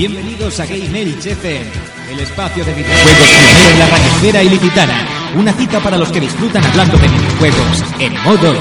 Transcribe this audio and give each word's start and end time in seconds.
Bienvenidos 0.00 0.58
a 0.58 0.64
Game 0.64 0.98
Elche 0.98 1.32
FM, 1.32 1.70
el 2.10 2.20
espacio 2.20 2.64
de 2.64 2.72
videojuegos 2.72 3.28
pionero 3.28 3.70
en 3.70 3.78
la 3.78 3.86
radiosfera 3.86 4.42
ilicitana. 4.42 5.06
Una 5.36 5.52
cita 5.52 5.78
para 5.78 5.98
los 5.98 6.10
que 6.10 6.20
disfrutan 6.20 6.64
hablando 6.64 6.96
de 6.96 7.06
videojuegos 7.06 7.84
en 7.98 8.14
modo. 8.22 8.54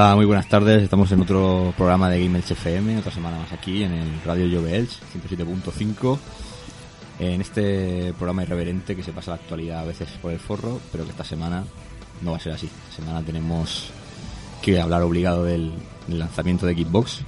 Hola, 0.00 0.14
muy 0.14 0.26
buenas 0.26 0.46
tardes. 0.48 0.80
Estamos 0.84 1.10
en 1.10 1.22
otro 1.22 1.74
programa 1.76 2.08
de 2.08 2.22
Game 2.22 2.38
Elche 2.38 2.54
FM, 2.54 2.98
otra 2.98 3.10
semana 3.10 3.36
más 3.36 3.52
aquí 3.52 3.82
en 3.82 3.94
el 3.94 4.22
Radio 4.24 4.46
Jove 4.48 4.76
Elche 4.76 5.00
107.5. 5.28 6.18
En 7.18 7.40
este 7.40 8.12
programa 8.12 8.44
irreverente 8.44 8.94
que 8.94 9.02
se 9.02 9.10
pasa 9.12 9.32
la 9.32 9.38
actualidad 9.38 9.80
a 9.80 9.84
veces 9.86 10.08
por 10.22 10.30
el 10.30 10.38
forro, 10.38 10.78
pero 10.92 11.02
que 11.02 11.10
esta 11.10 11.24
semana 11.24 11.64
no 12.22 12.30
va 12.30 12.36
a 12.36 12.40
ser 12.40 12.52
así. 12.52 12.66
Esta 12.90 13.02
semana 13.02 13.26
tenemos 13.26 13.90
que 14.62 14.80
hablar 14.80 15.02
obligado 15.02 15.42
del, 15.42 15.72
del 16.06 16.18
lanzamiento 16.20 16.64
de 16.64 16.74
Xbox. 16.76 17.22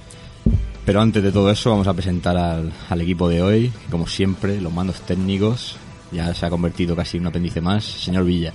Pero 0.85 1.01
antes 1.01 1.21
de 1.21 1.33
todo 1.33 1.51
eso, 1.51 1.71
vamos 1.71 1.87
a 1.87 1.93
presentar 1.93 2.37
al, 2.37 2.71
al 2.89 3.01
equipo 3.01 3.27
de 3.27 3.41
hoy, 3.41 3.67
que 3.67 3.91
como 3.91 4.07
siempre, 4.07 4.61
los 4.61 4.71
mandos 4.71 5.01
técnicos, 5.01 5.75
ya 6.13 6.33
se 6.33 6.45
ha 6.45 6.49
convertido 6.49 6.95
casi 6.95 7.17
en 7.17 7.23
un 7.23 7.27
apéndice 7.27 7.59
más. 7.59 7.83
Señor 7.83 8.23
Villa. 8.23 8.53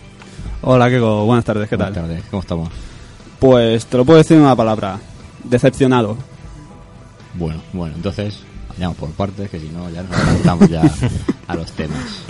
Hola, 0.63 0.89
Keko. 0.89 1.27
Buenas 1.27 1.45
tardes, 1.45 1.69
¿qué 1.69 1.77
Buenas 1.77 1.93
tal? 1.95 2.05
tardes, 2.05 2.25
¿cómo 2.31 2.41
estamos? 2.41 2.86
Pues 3.39 3.87
te 3.87 3.97
lo 3.97 4.05
puedo 4.05 4.19
decir 4.19 4.37
en 4.37 4.45
una 4.45 4.57
palabra. 4.57 4.99
Decepcionado. 5.45 6.17
Bueno, 7.35 7.61
bueno, 7.73 7.95
entonces 7.97 8.41
vayamos 8.71 8.97
por 8.97 9.11
partes, 9.11 9.51
que 9.51 9.61
si 9.61 9.69
no 9.69 9.89
ya 9.91 10.03
nos 10.03 10.13
adelantamos 10.13 10.69
ya 10.71 10.83
a 11.47 11.55
los 11.55 11.71
temas. 11.73 12.23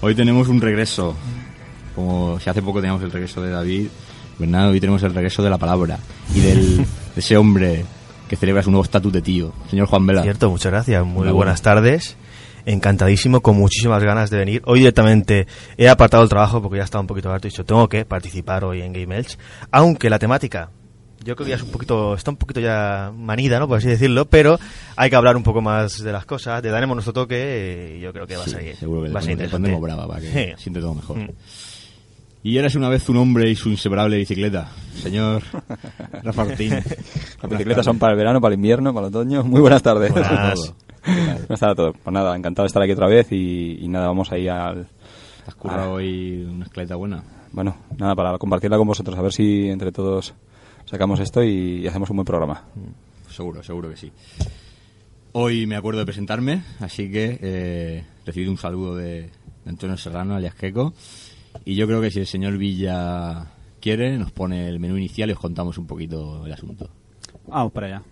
Hoy 0.00 0.14
tenemos 0.14 0.48
un 0.48 0.60
regreso, 0.60 1.14
como 1.94 2.38
si 2.40 2.50
hace 2.50 2.62
poco 2.62 2.80
teníamos 2.80 3.02
el 3.02 3.10
regreso 3.10 3.40
de 3.40 3.50
David, 3.50 3.88
¿verdad? 4.38 4.70
Hoy 4.70 4.80
tenemos 4.80 5.02
el 5.02 5.14
regreso 5.14 5.42
de 5.42 5.50
la 5.50 5.58
palabra 5.58 5.98
y 6.34 6.40
del, 6.40 6.78
de 6.78 6.86
ese 7.16 7.36
hombre 7.36 7.84
que 8.28 8.36
celebra 8.36 8.62
su 8.62 8.70
nuevo 8.70 8.84
estatus 8.84 9.12
de 9.12 9.22
tío, 9.22 9.52
señor 9.70 9.86
Juan 9.86 10.06
Vela. 10.06 10.22
Cierto, 10.22 10.50
muchas 10.50 10.72
gracias. 10.72 11.04
Muy 11.06 11.28
buenas 11.28 11.62
tardes. 11.62 12.16
Encantadísimo, 12.66 13.40
con 13.40 13.56
muchísimas 13.56 14.02
ganas 14.02 14.28
de 14.28 14.38
venir. 14.38 14.62
Hoy 14.66 14.80
directamente 14.80 15.46
he 15.78 15.88
apartado 15.88 16.22
el 16.24 16.28
trabajo 16.28 16.60
porque 16.60 16.78
ya 16.78 16.84
estaba 16.84 17.00
un 17.00 17.06
poquito 17.06 17.30
harto 17.32 17.46
y 17.46 17.48
he 17.48 17.52
dicho, 17.52 17.64
tengo 17.64 17.88
que 17.88 18.04
participar 18.04 18.64
hoy 18.64 18.82
en 18.82 18.92
Game 18.92 19.16
Elch. 19.16 19.38
Aunque 19.70 20.10
la 20.10 20.18
temática, 20.18 20.70
yo 21.24 21.36
creo 21.36 21.44
que 21.46 21.50
ya 21.50 21.56
es 21.56 21.62
un 21.62 21.70
poquito, 21.70 22.14
está 22.14 22.30
un 22.32 22.36
poquito 22.36 22.58
ya 22.60 23.12
manida, 23.16 23.58
¿no? 23.60 23.68
Por 23.68 23.78
así 23.78 23.86
decirlo, 23.88 24.26
pero 24.26 24.58
hay 24.96 25.08
que 25.10 25.16
hablar 25.16 25.36
un 25.36 25.42
poco 25.44 25.60
más 25.62 26.02
de 26.02 26.10
las 26.12 26.26
cosas, 26.26 26.62
le 26.62 26.70
daremos 26.70 26.96
nuestro 26.96 27.12
toque 27.12 27.94
y 27.98 28.00
yo 28.00 28.12
creo 28.12 28.26
que 28.26 28.36
va 28.36 28.42
a 28.42 28.46
Sí, 28.46 28.50
salir. 28.50 28.76
seguro 28.76 29.02
que 29.04 29.10
va 29.10 29.20
a 29.20 29.22
ser 29.22 29.28
le 29.28 29.32
interesante. 29.34 29.54
pondremos 29.70 29.82
brava 29.82 30.08
para 30.08 30.20
que 30.20 30.32
Sí. 30.56 30.62
siente 30.62 30.80
todo 30.80 30.94
mejor. 30.94 31.18
Mm. 31.18 31.28
Y 32.42 32.58
eres 32.58 32.74
una 32.76 32.88
vez 32.88 33.08
un 33.08 33.16
hombre 33.16 33.50
y 33.50 33.56
su 33.56 33.70
inseparable 33.70 34.16
bicicleta, 34.18 34.68
señor 35.02 35.42
Rafa 36.22 36.42
Ortín. 36.42 36.70
Las 36.70 37.50
bicicletas 37.50 37.84
son 37.84 37.98
para 37.98 38.12
el 38.12 38.18
verano, 38.18 38.40
para 38.40 38.54
el 38.54 38.58
invierno, 38.58 38.92
para 38.94 39.06
el 39.08 39.14
otoño. 39.14 39.42
Muy 39.42 39.60
buenas 39.60 39.82
tardes. 39.82 40.12
Buenas. 40.12 40.72
Todo. 41.06 41.46
Tardes 41.46 41.62
a 41.62 41.74
todos. 41.74 41.96
Pues 42.02 42.12
nada, 42.12 42.36
encantado 42.36 42.64
de 42.64 42.66
estar 42.66 42.82
aquí 42.82 42.92
otra 42.92 43.06
vez 43.06 43.30
y, 43.32 43.78
y 43.80 43.88
nada, 43.88 44.08
vamos 44.08 44.30
ahí 44.32 44.48
al... 44.48 44.84
¿Te 44.84 45.50
has 45.50 45.54
currado 45.54 45.92
hoy 45.92 46.44
una 46.44 46.64
escaleta 46.64 46.96
buena? 46.96 47.22
Bueno, 47.52 47.76
nada, 47.96 48.14
para 48.14 48.36
compartirla 48.36 48.76
con 48.76 48.88
vosotros, 48.88 49.16
a 49.16 49.22
ver 49.22 49.32
si 49.32 49.68
entre 49.68 49.92
todos 49.92 50.34
sacamos 50.84 51.20
esto 51.20 51.42
y, 51.42 51.82
y 51.82 51.86
hacemos 51.86 52.10
un 52.10 52.16
buen 52.16 52.26
programa. 52.26 52.64
Seguro, 53.30 53.62
seguro 53.62 53.88
que 53.88 53.96
sí. 53.96 54.12
Hoy 55.32 55.66
me 55.66 55.76
acuerdo 55.76 56.00
de 56.00 56.06
presentarme, 56.06 56.62
así 56.80 57.10
que 57.10 57.38
eh, 57.40 58.04
recibí 58.24 58.48
un 58.48 58.58
saludo 58.58 58.96
de, 58.96 59.22
de 59.22 59.30
Antonio 59.70 59.96
Serrano, 59.96 60.34
alias 60.34 60.54
Queco. 60.54 60.94
Y 61.64 61.74
yo 61.76 61.86
creo 61.86 62.00
que 62.00 62.10
si 62.10 62.20
el 62.20 62.26
señor 62.26 62.58
Villa 62.58 63.46
quiere, 63.80 64.18
nos 64.18 64.32
pone 64.32 64.68
el 64.68 64.80
menú 64.80 64.96
inicial 64.96 65.30
y 65.30 65.32
os 65.32 65.38
contamos 65.38 65.78
un 65.78 65.86
poquito 65.86 66.44
el 66.44 66.52
asunto. 66.52 66.90
Vamos 67.46 67.72
para 67.72 67.86
allá. 67.86 68.02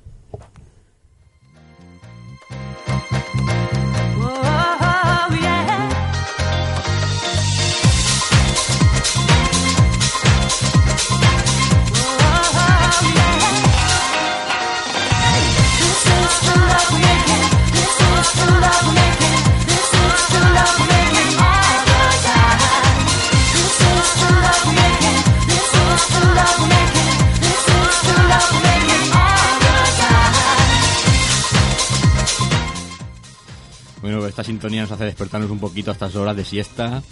Bueno, 34.04 34.24
esta 34.26 34.44
sintonía 34.44 34.82
nos 34.82 34.92
hace 34.92 35.06
despertarnos 35.06 35.50
un 35.50 35.58
poquito 35.58 35.90
a 35.90 35.94
estas 35.94 36.14
horas 36.14 36.36
de 36.36 36.44
siesta. 36.44 37.02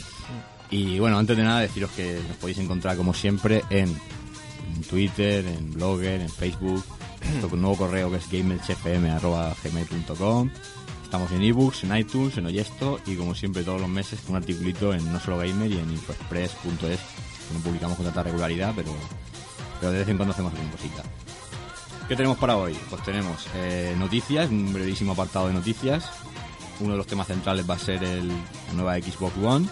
Y 0.71 0.99
bueno, 0.99 1.17
antes 1.17 1.39
de 1.39 1.43
nada 1.43 1.61
deciros 1.61 1.91
que 1.93 2.21
nos 2.29 2.37
podéis 2.37 2.59
encontrar 2.59 2.99
como 2.99 3.15
siempre 3.15 3.65
en, 3.71 3.89
en 3.89 4.83
Twitter, 4.91 5.47
en 5.47 5.73
Blogger, 5.73 6.21
en 6.21 6.29
Facebook, 6.29 6.85
nuestro 7.31 7.57
nuevo 7.61 7.79
correo 7.79 8.11
que 8.11 8.19
es 8.19 8.31
gamerchfm.gmail.com 8.31 10.51
Estamos 11.03 11.33
en 11.33 11.41
ebooks, 11.41 11.85
en 11.85 11.97
iTunes, 11.97 12.37
en 12.37 12.45
Oyesto 12.45 13.01
y 13.07 13.17
como 13.17 13.35
siempre 13.35 13.65
todos 13.65 13.81
los 13.81 13.89
meses 13.89 14.21
con 14.21 14.33
un 14.33 14.37
articulito 14.43 14.93
en 14.93 15.11
No 15.11 15.19
Solo 15.19 15.39
Gamer 15.39 15.71
y 15.71 15.79
en 15.79 15.91
infoexpress.es 15.93 16.79
que 16.79 17.55
no 17.55 17.61
publicamos 17.65 17.97
con 17.97 18.05
tanta 18.05 18.23
regularidad, 18.23 18.75
pero, 18.77 18.95
pero 19.81 19.93
de 19.93 20.01
vez 20.01 20.09
en 20.09 20.19
cuando 20.19 20.35
hacemos 20.35 20.53
alguna 20.53 20.73
cosita. 20.73 21.03
¿Qué 22.07 22.17
tenemos 22.17 22.37
para 22.37 22.59
hoy? 22.59 22.77
Pues 22.91 23.03
tenemos 23.03 23.49
eh, 23.55 23.97
noticias, 23.99 24.51
un 24.51 24.75
brevísimo 24.75 25.13
apartado 25.13 25.47
de 25.47 25.55
noticias. 25.55 26.05
Uno 26.83 26.93
de 26.93 26.99
los 26.99 27.07
temas 27.07 27.27
centrales 27.29 27.69
va 27.69 27.75
a 27.75 27.79
ser 27.79 28.03
el, 28.03 28.29
la 28.29 28.73
nueva 28.75 28.97
Xbox 28.97 29.33
One. 29.43 29.67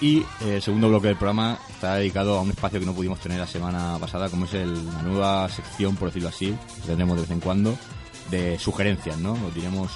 Y 0.00 0.18
eh, 0.18 0.56
el 0.56 0.62
segundo 0.62 0.88
bloque 0.88 1.06
del 1.06 1.16
programa 1.16 1.58
está 1.70 1.94
dedicado 1.94 2.38
a 2.38 2.42
un 2.42 2.50
espacio 2.50 2.78
que 2.78 2.84
no 2.86 2.92
pudimos 2.94 3.18
tener 3.18 3.38
la 3.38 3.46
semana 3.46 3.96
pasada, 3.98 4.28
como 4.28 4.44
es 4.44 4.52
el- 4.54 4.84
la 4.86 5.02
nueva 5.02 5.48
sección, 5.48 5.96
por 5.96 6.08
decirlo 6.08 6.28
así, 6.28 6.54
que 6.82 6.86
tendremos 6.88 7.16
de 7.16 7.22
vez 7.22 7.30
en 7.30 7.40
cuando, 7.40 7.78
de 8.30 8.58
sugerencias, 8.58 9.16
¿no? 9.18 9.32
Os 9.32 9.54
diremos 9.54 9.90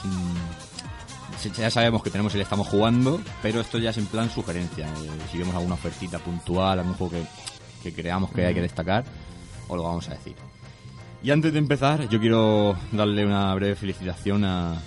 ya 1.56 1.70
sabemos 1.70 2.02
que 2.02 2.10
tenemos 2.10 2.34
el 2.34 2.42
estamos 2.42 2.66
jugando, 2.68 3.18
pero 3.40 3.60
esto 3.60 3.78
ya 3.78 3.90
es 3.90 3.98
en 3.98 4.06
plan 4.06 4.30
sugerencia. 4.30 4.86
Eh, 4.86 5.08
si 5.30 5.38
vemos 5.38 5.54
alguna 5.54 5.74
ofertita 5.74 6.18
puntual, 6.18 6.78
algún 6.78 6.94
juego 6.94 7.12
que, 7.14 7.24
que 7.82 7.94
creamos 7.94 8.30
que 8.30 8.44
hay 8.44 8.52
que 8.54 8.60
destacar, 8.60 9.04
os 9.68 9.76
lo 9.76 9.82
vamos 9.84 10.06
a 10.08 10.14
decir. 10.14 10.34
Y 11.22 11.30
antes 11.30 11.52
de 11.52 11.58
empezar, 11.58 12.08
yo 12.08 12.20
quiero 12.20 12.76
darle 12.92 13.24
una 13.26 13.54
breve 13.54 13.74
felicitación 13.74 14.44
a 14.44 14.80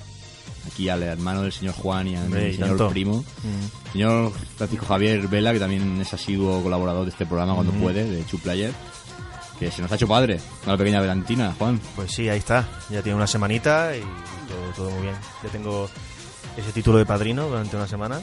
aquí 0.68 0.90
al 0.90 1.04
hermano 1.04 1.42
del 1.44 1.52
señor 1.52 1.74
Juan 1.76 2.08
y 2.08 2.16
al 2.16 2.24
Hombre, 2.26 2.54
señor 2.54 2.70
tanto. 2.70 2.90
primo, 2.90 3.18
Mm. 3.44 3.92
señor 3.92 4.32
Francisco 4.58 4.86
Javier 4.86 5.28
Vela, 5.28 5.54
que 5.54 5.60
también 5.60 6.00
es 6.02 6.14
asiduo 6.14 6.62
colaborador 6.64 7.06
de 7.06 7.12
este 7.12 7.26
programa 7.26 7.56
cuando 7.56 7.74
puede, 7.74 8.06
de 8.10 8.26
Chu 8.26 8.40
Player, 8.40 8.72
que 9.60 9.70
se 9.72 9.82
nos 9.82 9.92
ha 9.92 9.96
hecho 9.96 10.08
padre, 10.08 10.40
una 10.66 10.78
pequeña 10.78 11.00
velantina, 11.02 11.54
Juan. 11.58 11.80
Pues 11.96 12.12
sí, 12.12 12.28
ahí 12.30 12.40
está. 12.40 12.68
Ya 12.90 13.02
tiene 13.02 13.16
una 13.16 13.28
semanita 13.28 13.96
y 13.96 14.02
todo, 14.02 14.74
todo 14.76 14.90
muy 14.92 15.04
bien. 15.04 15.16
Ya 15.44 15.50
tengo 15.50 15.90
ese 16.58 16.72
título 16.72 16.98
de 16.98 17.06
padrino 17.06 17.48
durante 17.48 17.76
una 17.76 17.88
semana. 17.88 18.22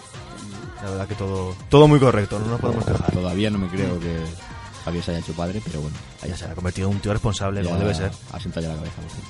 La 0.83 0.91
verdad 0.91 1.07
que 1.09 1.15
todo, 1.15 1.55
todo 1.69 1.87
muy 1.89 2.01
correcto, 2.01 2.39
no 2.39 2.47
nos 2.47 2.61
podemos 2.61 2.85
quejar. 2.87 3.13
Todavía 3.13 3.51
no 3.51 3.59
me 3.59 3.69
creo 3.69 4.01
que 4.01 4.17
Javier 4.85 5.05
se 5.05 5.11
haya 5.11 5.21
hecho 5.21 5.33
padre, 5.35 5.61
pero 5.65 5.81
bueno, 5.83 5.97
Ya 6.27 6.37
se 6.37 6.45
ha 6.47 6.55
convertido 6.55 6.89
en 6.89 6.95
un 6.97 7.01
tío 7.03 7.13
responsable, 7.13 7.63
ya 7.63 7.69
como 7.71 7.81
debe 7.83 7.95
ser. 7.95 8.11
Ha 8.33 8.41
sentado 8.41 8.67
ya 8.67 8.73
la 8.73 8.77
cabeza. 8.79 8.97
por 8.97 9.11
fin. 9.11 9.21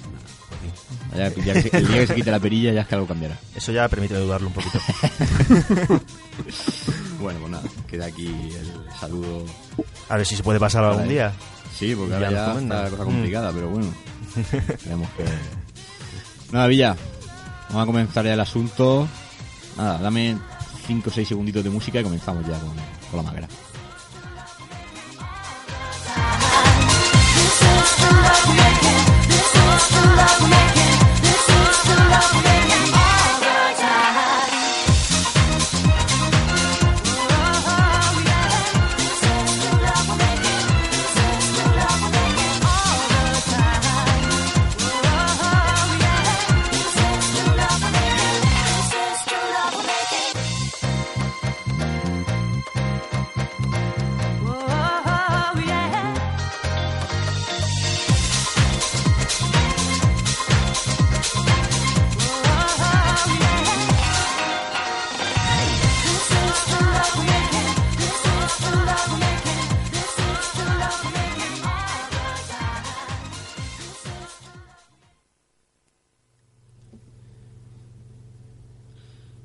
Ya- 1.17 1.29
ya 1.45 1.53
que 1.55 1.63
se- 1.71 1.77
el 1.77 1.89
día 1.89 1.97
que 2.01 2.07
se 2.07 2.15
quite 2.15 2.31
la 2.31 2.39
perilla 2.41 2.73
ya 2.73 2.83
es 2.83 2.87
que 2.87 2.95
algo 2.95 3.07
cambiará. 3.07 3.37
Eso 3.57 3.73
ya 3.73 3.89
permite 3.89 4.15
dudarlo 4.15 4.49
un 4.49 4.53
poquito. 4.55 4.79
Bueno, 7.21 7.39
pues 7.41 7.51
nada, 7.53 7.65
queda 7.87 8.07
aquí 8.07 8.27
el 8.27 8.73
saludo. 8.99 9.45
A 10.09 10.17
ver 10.17 10.27
si 10.27 10.37
se 10.37 10.43
puede 10.43 10.59
pasar 10.59 10.83
algún 10.85 11.07
día. 11.09 11.33
Sí, 11.79 11.95
porque 11.95 12.11
Ya 12.13 12.17
ahora 12.17 12.31
ya 12.31 12.45
comentan. 12.53 12.63
está 12.79 12.83
la 12.85 12.91
cosa 12.91 13.03
Mm. 13.03 13.07
complicada, 13.07 13.53
pero 13.53 13.69
bueno. 13.69 13.95
Tenemos 14.85 15.09
que... 15.11 15.25
Nada, 16.53 16.67
Villa, 16.67 16.97
vamos 17.69 17.83
a 17.83 17.87
comenzar 17.87 18.25
ya 18.25 18.35
el 18.35 18.41
asunto. 18.41 19.07
Nada, 19.77 19.99
dame 19.99 20.37
5 20.87 21.11
o 21.11 21.13
6 21.13 21.29
segunditos 21.29 21.63
de 21.63 21.71
música 21.71 22.01
y 22.01 22.03
comenzamos 22.05 22.47
ya 22.47 22.59
con, 22.59 22.71
con 23.11 23.17
la 23.19 23.23
magra. 23.23 23.49
This 28.01 28.09
is 28.09 28.17
the 28.17 28.23
love 28.23 28.47
we're 28.49 28.55
making. 28.55 29.29
This 29.29 29.55
is 29.55 29.89
the 29.91 30.03
love 30.17 30.41
we're 30.41 30.49
making. 30.49 30.97
This 31.21 31.49
is 31.49 31.83
the 31.85 31.97
love 32.09 32.33
we're 32.35 32.43
making. 32.43 32.60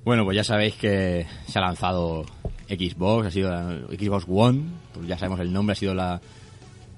Bueno, 0.06 0.24
pues 0.24 0.36
ya 0.36 0.44
sabéis 0.44 0.76
que 0.76 1.26
se 1.48 1.58
ha 1.58 1.64
lanzado 1.64 2.26
Xbox, 2.70 3.26
ha 3.26 3.32
sido 3.32 3.50
Xbox 3.88 4.26
One, 4.30 4.62
pues 4.94 5.08
ya 5.08 5.18
sabemos 5.18 5.40
el 5.40 5.52
nombre, 5.52 5.74
ha 5.74 5.76
sido 5.76 5.96
la, 5.96 6.22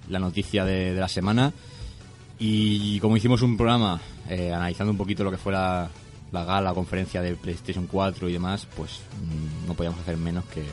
la 0.09 0.19
noticia 0.19 0.65
de, 0.65 0.93
de 0.93 0.99
la 0.99 1.07
semana. 1.07 1.53
Y 2.37 2.99
como 2.99 3.15
hicimos 3.15 3.41
un 3.43 3.55
programa 3.55 4.01
eh, 4.29 4.51
analizando 4.53 4.91
un 4.91 4.97
poquito 4.97 5.23
lo 5.23 5.31
que 5.31 5.37
fue 5.37 5.53
la, 5.53 5.89
la 6.33 6.43
gala, 6.43 6.73
conferencia 6.73 7.21
de 7.21 7.37
PlayStation 7.37 7.87
4 7.87 8.27
y 8.27 8.33
demás, 8.33 8.67
pues 8.75 8.99
mm, 9.23 9.67
no 9.67 9.73
podíamos 9.73 10.01
hacer 10.01 10.17
menos 10.17 10.43
que, 10.45 10.63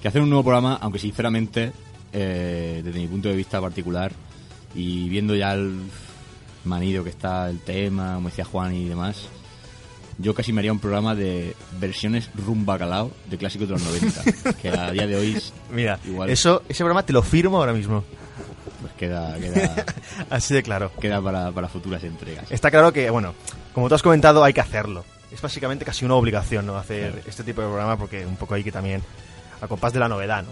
que 0.00 0.08
hacer 0.08 0.22
un 0.22 0.30
nuevo 0.30 0.42
programa, 0.42 0.78
aunque 0.80 0.98
sinceramente, 0.98 1.70
eh, 2.14 2.80
desde 2.82 2.98
mi 2.98 3.08
punto 3.08 3.28
de 3.28 3.36
vista 3.36 3.60
particular, 3.60 4.10
y 4.74 5.10
viendo 5.10 5.34
ya 5.36 5.52
el 5.52 5.82
manido 6.64 7.04
que 7.04 7.10
está 7.10 7.50
el 7.50 7.60
tema, 7.60 8.14
como 8.14 8.30
decía 8.30 8.46
Juan 8.46 8.74
y 8.74 8.86
demás, 8.86 9.28
yo 10.18 10.34
casi 10.34 10.52
me 10.52 10.60
haría 10.60 10.72
un 10.72 10.78
programa 10.78 11.14
de 11.14 11.54
versiones 11.78 12.30
rumbacalao 12.34 13.10
de 13.28 13.36
clásicos 13.38 13.68
de 13.68 13.74
los 13.74 13.82
90, 13.82 14.52
que 14.62 14.68
a 14.70 14.90
día 14.90 15.06
de 15.06 15.16
hoy 15.16 15.42
Mira, 15.70 15.98
Igual. 16.04 16.30
eso, 16.30 16.62
ese 16.68 16.78
programa 16.84 17.04
te 17.04 17.12
lo 17.12 17.22
firmo 17.22 17.58
ahora 17.58 17.72
mismo. 17.72 18.02
pues 18.80 18.92
queda, 18.94 19.38
queda, 19.38 19.84
Así 20.30 20.54
de 20.54 20.62
claro. 20.62 20.90
queda 21.00 21.20
para, 21.20 21.50
para 21.52 21.68
futuras 21.68 22.02
entregas. 22.04 22.50
Está 22.50 22.70
claro 22.70 22.92
que, 22.92 23.10
bueno, 23.10 23.34
como 23.74 23.88
tú 23.88 23.94
has 23.94 24.02
comentado, 24.02 24.42
hay 24.42 24.52
que 24.52 24.60
hacerlo. 24.60 25.04
Es 25.32 25.42
básicamente 25.42 25.84
casi 25.84 26.04
una 26.04 26.14
obligación, 26.14 26.66
¿no? 26.66 26.76
Hacer 26.76 27.22
este 27.26 27.42
tipo 27.42 27.60
de 27.60 27.66
programa 27.66 27.98
porque 27.98 28.24
un 28.24 28.36
poco 28.36 28.54
hay 28.54 28.64
que 28.64 28.72
también, 28.72 29.02
a 29.60 29.66
compás 29.68 29.92
de 29.92 29.98
la 30.00 30.08
novedad, 30.08 30.44
¿no? 30.44 30.50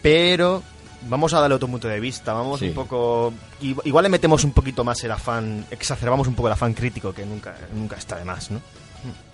Pero 0.00 0.62
vamos 1.08 1.32
a 1.34 1.40
darle 1.40 1.56
otro 1.56 1.68
punto 1.68 1.88
de 1.88 2.00
vista, 2.00 2.32
vamos 2.32 2.60
Sí. 2.60 2.68
un 2.68 2.74
poco... 2.74 3.32
Igual 3.60 4.02
le 4.04 4.08
metemos 4.08 4.44
un 4.44 4.52
poquito 4.52 4.84
más 4.84 5.02
el 5.04 5.12
afán, 5.12 5.64
exacerbamos 5.70 6.26
un 6.26 6.34
poco 6.34 6.48
el 6.48 6.52
afán 6.54 6.74
crítico, 6.74 7.12
que 7.12 7.24
nunca, 7.26 7.54
nunca 7.74 7.96
está 7.96 8.16
de 8.16 8.24
más, 8.24 8.50
¿no? 8.50 8.60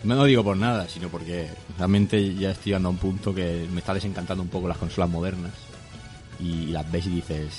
No 0.02 0.14
lo 0.14 0.24
digo 0.24 0.44
por 0.44 0.56
nada, 0.56 0.86
sino 0.88 1.08
porque 1.08 1.48
realmente 1.78 2.34
ya 2.34 2.50
estoy 2.50 2.66
llegando 2.70 2.88
a 2.88 2.92
un 2.92 2.98
punto 2.98 3.34
que 3.34 3.66
me 3.72 3.80
está 3.80 3.94
desencantando 3.94 4.42
un 4.42 4.50
poco 4.50 4.68
las 4.68 4.76
consolas 4.76 5.08
modernas. 5.08 5.52
Y 6.38 6.66
las 6.66 6.90
ves 6.90 7.06
y 7.06 7.10
dices. 7.10 7.54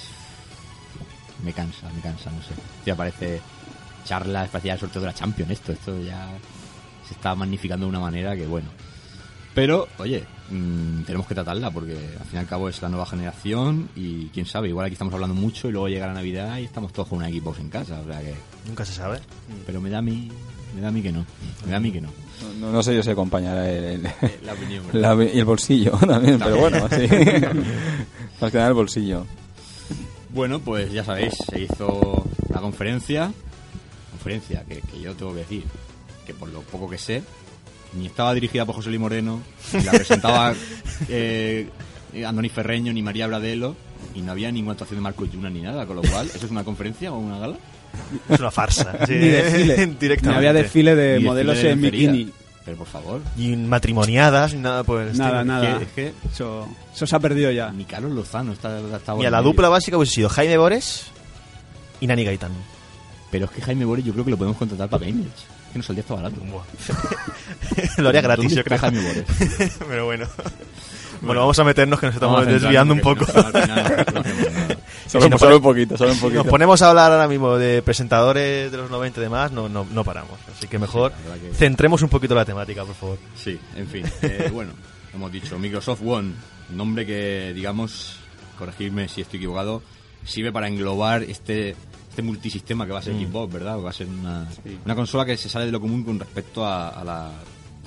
Me 1.44 1.51
cansa, 1.54 1.90
me 1.96 2.01
cansa, 2.01 2.30
no 2.31 2.42
sé. 2.42 2.54
Ya 2.86 2.96
parece 2.96 3.42
charlas, 4.06 4.50
parecía 4.50 4.74
el 4.74 4.80
sorteo 4.80 5.01
de 5.01 5.08
la 5.08 5.13
Champions 5.13 5.51
esto. 5.51 5.72
Esto 5.72 6.00
ya 6.01 6.28
se 7.08 7.16
está 7.16 7.34
magnificando 7.36 7.86
de 7.86 7.90
una 7.90 8.00
manera 8.00 8.36
que, 8.36 8.46
bueno. 8.46 8.68
Pero, 9.56 9.88
oye, 10.00 10.24
mm, 10.52 11.04
tenemos 11.04 11.25
que 11.28 11.34
tratarla 11.34 11.72
porque 11.72 11.94
al 11.94 12.25
fin 12.25 12.36
y 12.36 12.38
al 12.38 12.46
cabo 12.46 12.68
es 12.69 12.81
la 12.81 12.90
nueva 12.90 13.06
generación 13.06 13.90
y 13.96 14.28
quién 14.28 14.46
sabe, 14.46 14.68
igual 14.68 14.86
aquí 14.86 14.94
estamos 14.94 15.13
hablando 15.13 15.34
mucho 15.34 15.69
y 15.69 15.72
luego 15.72 15.88
llega 15.88 16.07
la 16.07 16.13
Navidad 16.13 16.57
y 16.60 16.66
estamos 16.66 16.92
todos 16.92 17.07
con 17.07 17.19
una 17.19 17.30
Xbox 17.30 17.60
en 17.60 17.69
casa. 17.69 18.02
O 18.02 18.06
sea 18.06 18.19
que. 18.22 18.36
Nunca 18.68 18.84
se 18.86 18.94
sabe. 18.94 19.19
Pero 19.66 19.80
me 19.81 19.90
da 19.90 20.00
a 20.00 20.02
mí. 20.02 20.30
Me 20.75 20.81
da 20.81 20.90
a 20.90 20.92
mí 20.92 21.02
que 21.02 21.12
no. 21.13 21.25
Me 21.63 21.72
da 21.72 21.78
a 21.78 21.80
mí 21.80 21.90
que 21.92 22.02
no. 22.02 22.10
No, 22.60 22.69
no 22.69 22.84
sé 22.84 22.94
yo 22.94 23.02
si 23.02 23.10
acompañará 23.12 23.69
el, 23.72 23.86
el- 24.06 24.12
La 24.44 24.54
opinión, 24.54 25.30
y 25.34 25.40
el 25.40 25.46
bolsillo 25.46 25.92
también, 26.06 26.38
pero 26.38 26.58
bueno, 26.58 26.88
sí. 26.90 27.08
Más 28.42 28.51
que 28.51 28.58
nada 28.58 28.68
el 28.68 28.74
bolsillo. 28.74 29.25
Bueno, 30.34 30.60
pues 30.60 30.92
ya 30.92 31.06
sabéis, 31.06 31.34
se 31.50 31.62
hizo 31.62 32.25
la 32.54 32.60
conferencia. 32.60 33.31
Conferencia 34.12 34.66
que, 34.68 34.81
que 34.81 35.00
yo 35.00 35.13
tengo 35.16 35.31
que 35.31 35.40
decir 35.40 35.63
que 36.25 36.34
por 36.34 36.50
lo 36.50 36.60
poco 36.62 36.90
que 36.90 36.98
sé, 36.98 37.24
ni 37.95 38.07
estaba 38.07 38.33
dirigida 38.33 38.65
por 38.65 38.75
José 38.75 38.89
Luis 38.89 39.00
Moreno, 39.01 39.42
ni 39.74 39.83
la 39.83 39.92
presentaba 39.92 40.53
eh, 41.09 41.69
Andoni 42.25 42.50
Ferreño, 42.50 42.94
ni 42.94 43.01
María 43.01 43.27
Bradelo, 43.27 43.75
y 44.13 44.21
no 44.21 44.31
había 44.31 44.51
ninguna 44.51 44.74
actuación 44.74 44.97
de 45.00 45.01
Marco 45.03 45.25
Yuna 45.25 45.50
ni 45.50 45.62
nada, 45.62 45.86
con 45.86 45.95
lo 45.97 46.01
cual, 46.03 46.27
¿eso 46.33 46.45
es 46.45 46.51
una 46.51 46.63
conferencia 46.63 47.12
o 47.12 47.18
una 47.18 47.39
gala? 47.39 47.57
Es 48.30 48.39
una 48.39 48.51
farsa. 48.51 48.94
sí, 49.07 49.13
Ni 49.13 49.27
desfile. 49.30 49.75
directamente. 50.00 50.27
No 50.27 50.36
había 50.36 50.53
desfile 50.53 50.95
de 50.95 51.18
Ni 51.19 51.24
modelos 51.25 51.56
desfile 51.56 51.75
de 51.75 51.88
en 51.88 51.92
bikini. 51.92 52.31
Pero 52.65 52.77
por 52.77 52.88
favor, 52.88 53.21
Ni 53.38 53.56
matrimoniadas, 53.56 54.53
ni 54.56 54.59
nada 54.62 54.83
por 54.83 55.01
el 55.01 55.09
estilo. 55.09 55.27
Nada, 55.27 55.44
nada. 55.44 55.81
es 55.81 55.88
que, 55.89 56.13
Eso, 56.33 56.68
eso 56.95 57.06
se 57.06 57.15
ha 57.15 57.19
perdido 57.19 57.51
ya. 57.51 57.69
ni 57.71 57.86
Carlos 57.86 58.12
Lozano 58.12 58.53
está, 58.53 58.80
está 58.80 59.13
Mira, 59.13 59.27
en 59.27 59.31
la 59.33 59.38
medio. 59.39 59.51
dupla 59.51 59.69
básica 59.69 59.98
hubiese 59.98 60.15
sido 60.15 60.30
Jaime 60.30 60.57
Bores 60.57 61.06
y 62.01 62.07
Nani 62.07 62.24
Gaitán. 62.24 62.51
Pero 63.30 63.45
es 63.45 63.51
que 63.51 63.62
Jaime 63.62 63.86
Boris 63.86 64.03
yo 64.06 64.13
creo 64.13 64.25
que 64.25 64.31
lo 64.31 64.38
podemos 64.38 64.57
contratar 64.57 64.89
para 64.89 65.06
Gamers. 65.06 65.45
Que 65.75 65.80
nos 65.80 65.88
saldría 65.88 66.04
esto 66.04 66.16
barato. 66.16 66.38
Lo 67.98 68.07
haría 68.07 68.22
gratis, 68.22 68.56
¿Dónde 68.56 68.56
yo 68.56 68.63
creo. 68.63 69.69
Pero 69.89 70.06
bueno. 70.06 70.25
Bueno, 71.19 71.42
vamos 71.42 71.60
a 71.60 71.66
meternos 71.66 72.00
que 72.00 72.06
nos 72.06 72.16
estamos 72.16 72.45
Vamos 72.45 72.62
desviando 72.62 72.94
un 72.94 73.01
poco. 73.01 73.25
no, 73.36 73.42
al 73.42 73.51
final 73.51 74.06
no. 74.69 74.75
Solo, 75.38 75.57
un 75.57 75.62
poquito, 75.62 75.98
solo 75.98 76.12
un 76.12 76.16
Si 76.16 76.22
poquito. 76.22 76.44
nos 76.44 76.50
ponemos 76.50 76.81
a 76.81 76.89
hablar 76.92 77.12
ahora 77.12 77.27
mismo 77.27 77.57
de 77.57 77.81
presentadores 77.81 78.72
de 78.72 78.77
los 78.77 78.89
90 78.89 79.19
y 79.19 79.24
demás, 79.24 79.51
no, 79.51 79.68
no, 79.68 79.86
no 79.92 80.04
paramos. 80.06 80.39
Así 80.56 80.66
que 80.69 80.80
mejor 80.80 81.12
que- 81.12 81.54
centremos 81.54 82.01
un 82.01 82.07
poquito 82.07 82.36
la 82.36 82.45
temática, 82.45 82.86
por 82.86 82.95
favor. 82.95 83.18
Sí, 83.36 83.60
en 83.75 83.88
fin. 83.88 84.06
eh, 84.22 84.50
bueno, 84.54 84.72
hemos 85.13 85.30
dicho 85.30 85.60
Microsoft 85.60 86.00
One, 86.06 86.31
nombre 86.69 87.06
que, 87.06 87.51
digamos, 87.54 88.16
corregirme 88.57 89.10
si 89.10 89.19
estoy 89.19 89.39
equivocado, 89.39 89.83
sirve 90.24 90.54
para 90.54 90.69
englobar 90.69 91.24
este 91.24 91.75
este 92.15 92.22
multisistema 92.22 92.86
que 92.86 92.93
va 92.93 93.00
a 93.00 93.01
ser 93.01 93.13
Mm. 93.13 93.27
Xbox, 93.29 93.53
¿verdad? 93.53 93.77
Va 93.84 93.89
a 93.89 93.93
ser 93.93 94.07
una, 94.07 94.48
una 94.86 94.95
consola 94.95 95.25
que 95.25 95.36
se 95.36 95.50
sale 95.50 95.65
de 95.65 95.72
lo 95.74 95.81
común 95.81 96.03
con 96.05 96.17
respecto 96.17 96.65
a, 96.65 96.89
a 96.89 97.03
la 97.03 97.31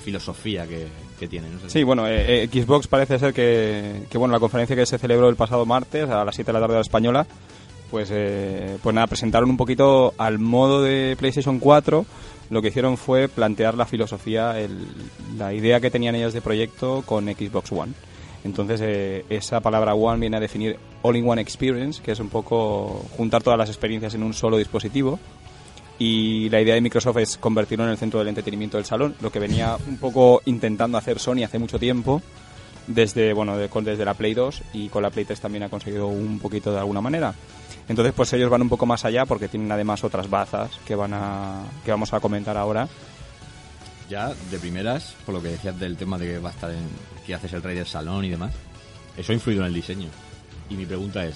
filosofía 0.03 0.67
que, 0.67 0.87
que 1.19 1.27
tiene. 1.27 1.47
¿no? 1.49 1.67
Sí, 1.69 1.83
bueno, 1.83 2.07
eh, 2.07 2.43
eh, 2.43 2.49
Xbox 2.51 2.87
parece 2.87 3.17
ser 3.19 3.33
que, 3.33 4.03
que, 4.09 4.17
bueno, 4.17 4.31
la 4.33 4.39
conferencia 4.39 4.75
que 4.75 4.85
se 4.85 4.97
celebró 4.97 5.29
el 5.29 5.35
pasado 5.35 5.65
martes 5.65 6.07
a 6.09 6.23
las 6.23 6.35
7 6.35 6.47
de 6.49 6.53
la 6.53 6.59
tarde 6.59 6.73
de 6.73 6.77
la 6.79 6.81
española, 6.83 7.27
pues, 7.91 8.09
eh, 8.11 8.77
pues 8.83 8.93
nada, 8.93 9.07
presentaron 9.07 9.49
un 9.49 9.57
poquito 9.57 10.13
al 10.17 10.37
modo 10.39 10.83
de 10.83 11.15
PlayStation 11.19 11.59
4. 11.59 12.05
Lo 12.51 12.61
que 12.61 12.69
hicieron 12.69 12.97
fue 12.97 13.27
plantear 13.27 13.75
la 13.75 13.85
filosofía, 13.85 14.59
el- 14.59 14.87
la 15.37 15.53
idea 15.53 15.79
que 15.79 15.91
tenían 15.91 16.15
ellos 16.15 16.33
de 16.33 16.41
proyecto 16.41 17.03
con 17.05 17.25
Xbox 17.25 17.71
One. 17.71 17.93
Entonces, 18.43 18.79
eh, 18.83 19.25
esa 19.29 19.59
palabra 19.59 19.93
One 19.95 20.19
viene 20.21 20.37
a 20.37 20.39
definir 20.39 20.77
All-in-One 21.01 21.41
Experience, 21.41 22.01
que 22.01 22.13
es 22.13 22.19
un 22.19 22.29
poco 22.29 23.05
juntar 23.17 23.43
todas 23.43 23.59
las 23.59 23.69
experiencias 23.69 24.13
en 24.15 24.23
un 24.23 24.33
solo 24.33 24.57
dispositivo. 24.57 25.19
Y 25.97 26.49
la 26.49 26.61
idea 26.61 26.75
de 26.75 26.81
Microsoft 26.81 27.17
es 27.17 27.37
convertirlo 27.37 27.83
en 27.83 27.91
el 27.91 27.97
centro 27.97 28.19
del 28.19 28.29
entretenimiento 28.29 28.77
del 28.77 28.85
salón, 28.85 29.15
lo 29.19 29.31
que 29.31 29.39
venía 29.39 29.75
un 29.87 29.97
poco 29.97 30.41
intentando 30.45 30.97
hacer 30.97 31.19
Sony 31.19 31.43
hace 31.43 31.59
mucho 31.59 31.77
tiempo, 31.77 32.21
desde, 32.87 33.33
bueno, 33.33 33.57
de- 33.57 33.67
desde 33.67 34.05
la 34.05 34.13
Play 34.13 34.33
2 34.33 34.61
y 34.73 34.87
con 34.87 35.03
la 35.03 35.09
Play 35.09 35.25
3 35.25 35.41
también 35.41 35.63
ha 35.63 35.69
conseguido 35.69 36.07
un 36.07 36.39
poquito 36.39 36.71
de 36.71 36.79
alguna 36.79 37.01
manera. 37.01 37.33
Entonces, 37.89 38.13
pues 38.15 38.31
ellos 38.31 38.49
van 38.49 38.61
un 38.61 38.69
poco 38.69 38.85
más 38.85 39.03
allá 39.03 39.25
porque 39.25 39.49
tienen 39.49 39.69
además 39.71 40.01
otras 40.05 40.29
bazas 40.29 40.71
que 40.87 40.95
van 40.95 41.13
a 41.13 41.63
que 41.83 41.91
vamos 41.91 42.13
a 42.13 42.21
comentar 42.21 42.55
ahora. 42.55 42.87
Ya, 44.09 44.33
de 44.49 44.57
primeras, 44.57 45.15
por 45.25 45.35
lo 45.35 45.41
que 45.41 45.49
decías 45.49 45.77
del 45.79 45.97
tema 45.97 46.17
de 46.17 46.27
que 46.27 46.39
va 46.39 46.49
a 46.49 46.53
estar 46.53 46.71
en, 46.71 46.87
que 47.29 47.35
haces 47.35 47.53
el 47.53 47.61
rey 47.61 47.75
del 47.75 47.85
salón 47.85 48.25
y 48.25 48.29
demás, 48.29 48.51
eso 49.15 49.31
ha 49.31 49.35
influido 49.35 49.61
en 49.61 49.67
el 49.67 49.73
diseño. 49.73 50.09
Y 50.67 50.73
mi 50.73 50.85
pregunta 50.85 51.23
es, 51.25 51.35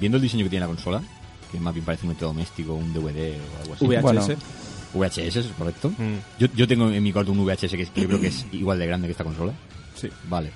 viendo 0.00 0.16
el 0.16 0.22
diseño 0.22 0.44
que 0.44 0.50
tiene 0.50 0.64
la 0.64 0.68
consola, 0.68 1.02
que 1.52 1.60
más 1.60 1.74
bien 1.74 1.84
parece 1.84 2.06
un 2.06 2.12
electrodoméstico, 2.12 2.72
un 2.72 2.92
DVD 2.94 3.36
o 3.36 3.62
algo 3.62 3.74
así. 3.74 3.86
VHS. 3.86 4.02
Bueno. 4.02 4.26
VHS, 4.94 5.36
¿es 5.36 5.46
correcto? 5.58 5.90
Mm. 5.90 6.16
Yo, 6.38 6.46
yo 6.54 6.66
tengo 6.66 6.88
en 6.88 7.02
mi 7.02 7.12
cuarto 7.12 7.32
un 7.32 7.44
VHS 7.44 7.72
que, 7.72 7.86
que 7.86 8.00
yo 8.00 8.08
creo 8.08 8.20
que 8.20 8.28
es 8.28 8.46
igual 8.52 8.78
de 8.78 8.86
grande 8.86 9.06
que 9.06 9.12
esta 9.12 9.24
consola. 9.24 9.52
Sí. 9.94 10.08
Vale. 10.28 10.50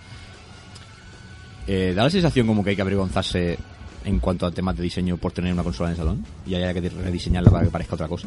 Eh, 1.67 1.93
¿Da 1.95 2.05
la 2.05 2.11
sensación 2.11 2.47
como 2.47 2.65
que 2.65 2.71
hay 2.71 2.77
que 2.77 2.83
avergonzarse 2.83 3.59
en 4.07 4.21
cuanto 4.21 4.47
a 4.47 4.51
temas 4.51 4.75
de 4.75 4.85
diseño 4.85 5.19
por 5.19 5.33
tener 5.33 5.53
una 5.53 5.63
consola 5.63 5.91
en 5.91 5.93
el 5.93 5.99
salón? 5.99 6.25
Y 6.47 6.55
haya 6.55 6.73
que 6.73 6.89
rediseñarla 6.89 7.51
para 7.51 7.65
que 7.65 7.71
parezca 7.71 7.95
otra 7.95 8.09
cosa. 8.09 8.27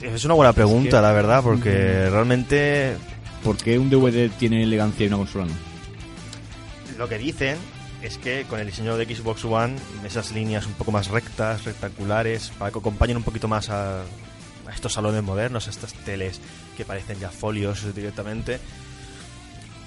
Es 0.00 0.24
una 0.24 0.34
buena 0.34 0.52
pregunta, 0.52 1.00
la 1.00 1.12
verdad, 1.12 1.42
porque 1.42 2.08
realmente 2.10 2.96
¿Por 3.42 3.56
qué 3.56 3.78
un 3.78 3.88
DVD 3.90 4.30
tiene 4.38 4.62
elegancia 4.62 5.04
y 5.04 5.08
una 5.08 5.16
consola 5.18 5.46
no? 5.46 5.52
lo 6.98 7.08
que 7.08 7.18
dicen 7.18 7.56
es 8.02 8.18
que 8.18 8.44
con 8.48 8.58
el 8.60 8.66
diseño 8.66 8.96
de 8.96 9.04
Xbox 9.06 9.44
One, 9.44 9.76
esas 10.06 10.32
líneas 10.32 10.66
un 10.66 10.72
poco 10.74 10.92
más 10.92 11.08
rectas, 11.08 11.64
rectangulares, 11.64 12.52
para 12.58 12.70
que 12.70 12.78
acompañen 12.78 13.16
un 13.16 13.22
poquito 13.22 13.48
más 13.48 13.68
a, 13.70 14.00
a 14.02 14.72
estos 14.74 14.92
salones 14.92 15.22
modernos, 15.22 15.66
a 15.66 15.70
estas 15.70 15.92
teles 15.92 16.40
que 16.76 16.84
parecen 16.84 17.18
ya 17.18 17.30
folios 17.30 17.94
directamente. 17.94 18.58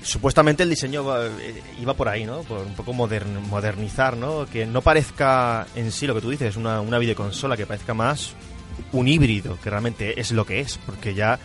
Supuestamente 0.02 0.64
el 0.64 0.70
diseño 0.70 1.04
eh, 1.40 1.62
iba 1.82 1.94
por 1.94 2.10
ahí, 2.10 2.26
¿no? 2.26 2.42
Por 2.42 2.60
un 2.66 2.74
poco 2.74 2.94
modern- 2.94 3.42
modernizar, 3.50 4.18
¿no? 4.18 4.46
Que 4.52 4.66
no 4.66 4.82
parezca 4.82 5.68
en 5.76 5.92
sí 5.92 6.06
lo 6.08 6.16
que 6.16 6.22
tú 6.22 6.30
dices, 6.30 6.56
una, 6.58 6.82
una 6.82 6.98
videoconsola, 7.00 7.56
que 7.58 7.66
parezca 7.66 7.94
más 7.94 8.32
un 8.92 9.08
híbrido, 9.08 9.58
que 9.62 9.70
realmente 9.70 10.20
es 10.20 10.32
lo 10.32 10.46
que 10.46 10.60
es, 10.60 10.78
porque 10.86 11.14
ya 11.14 11.40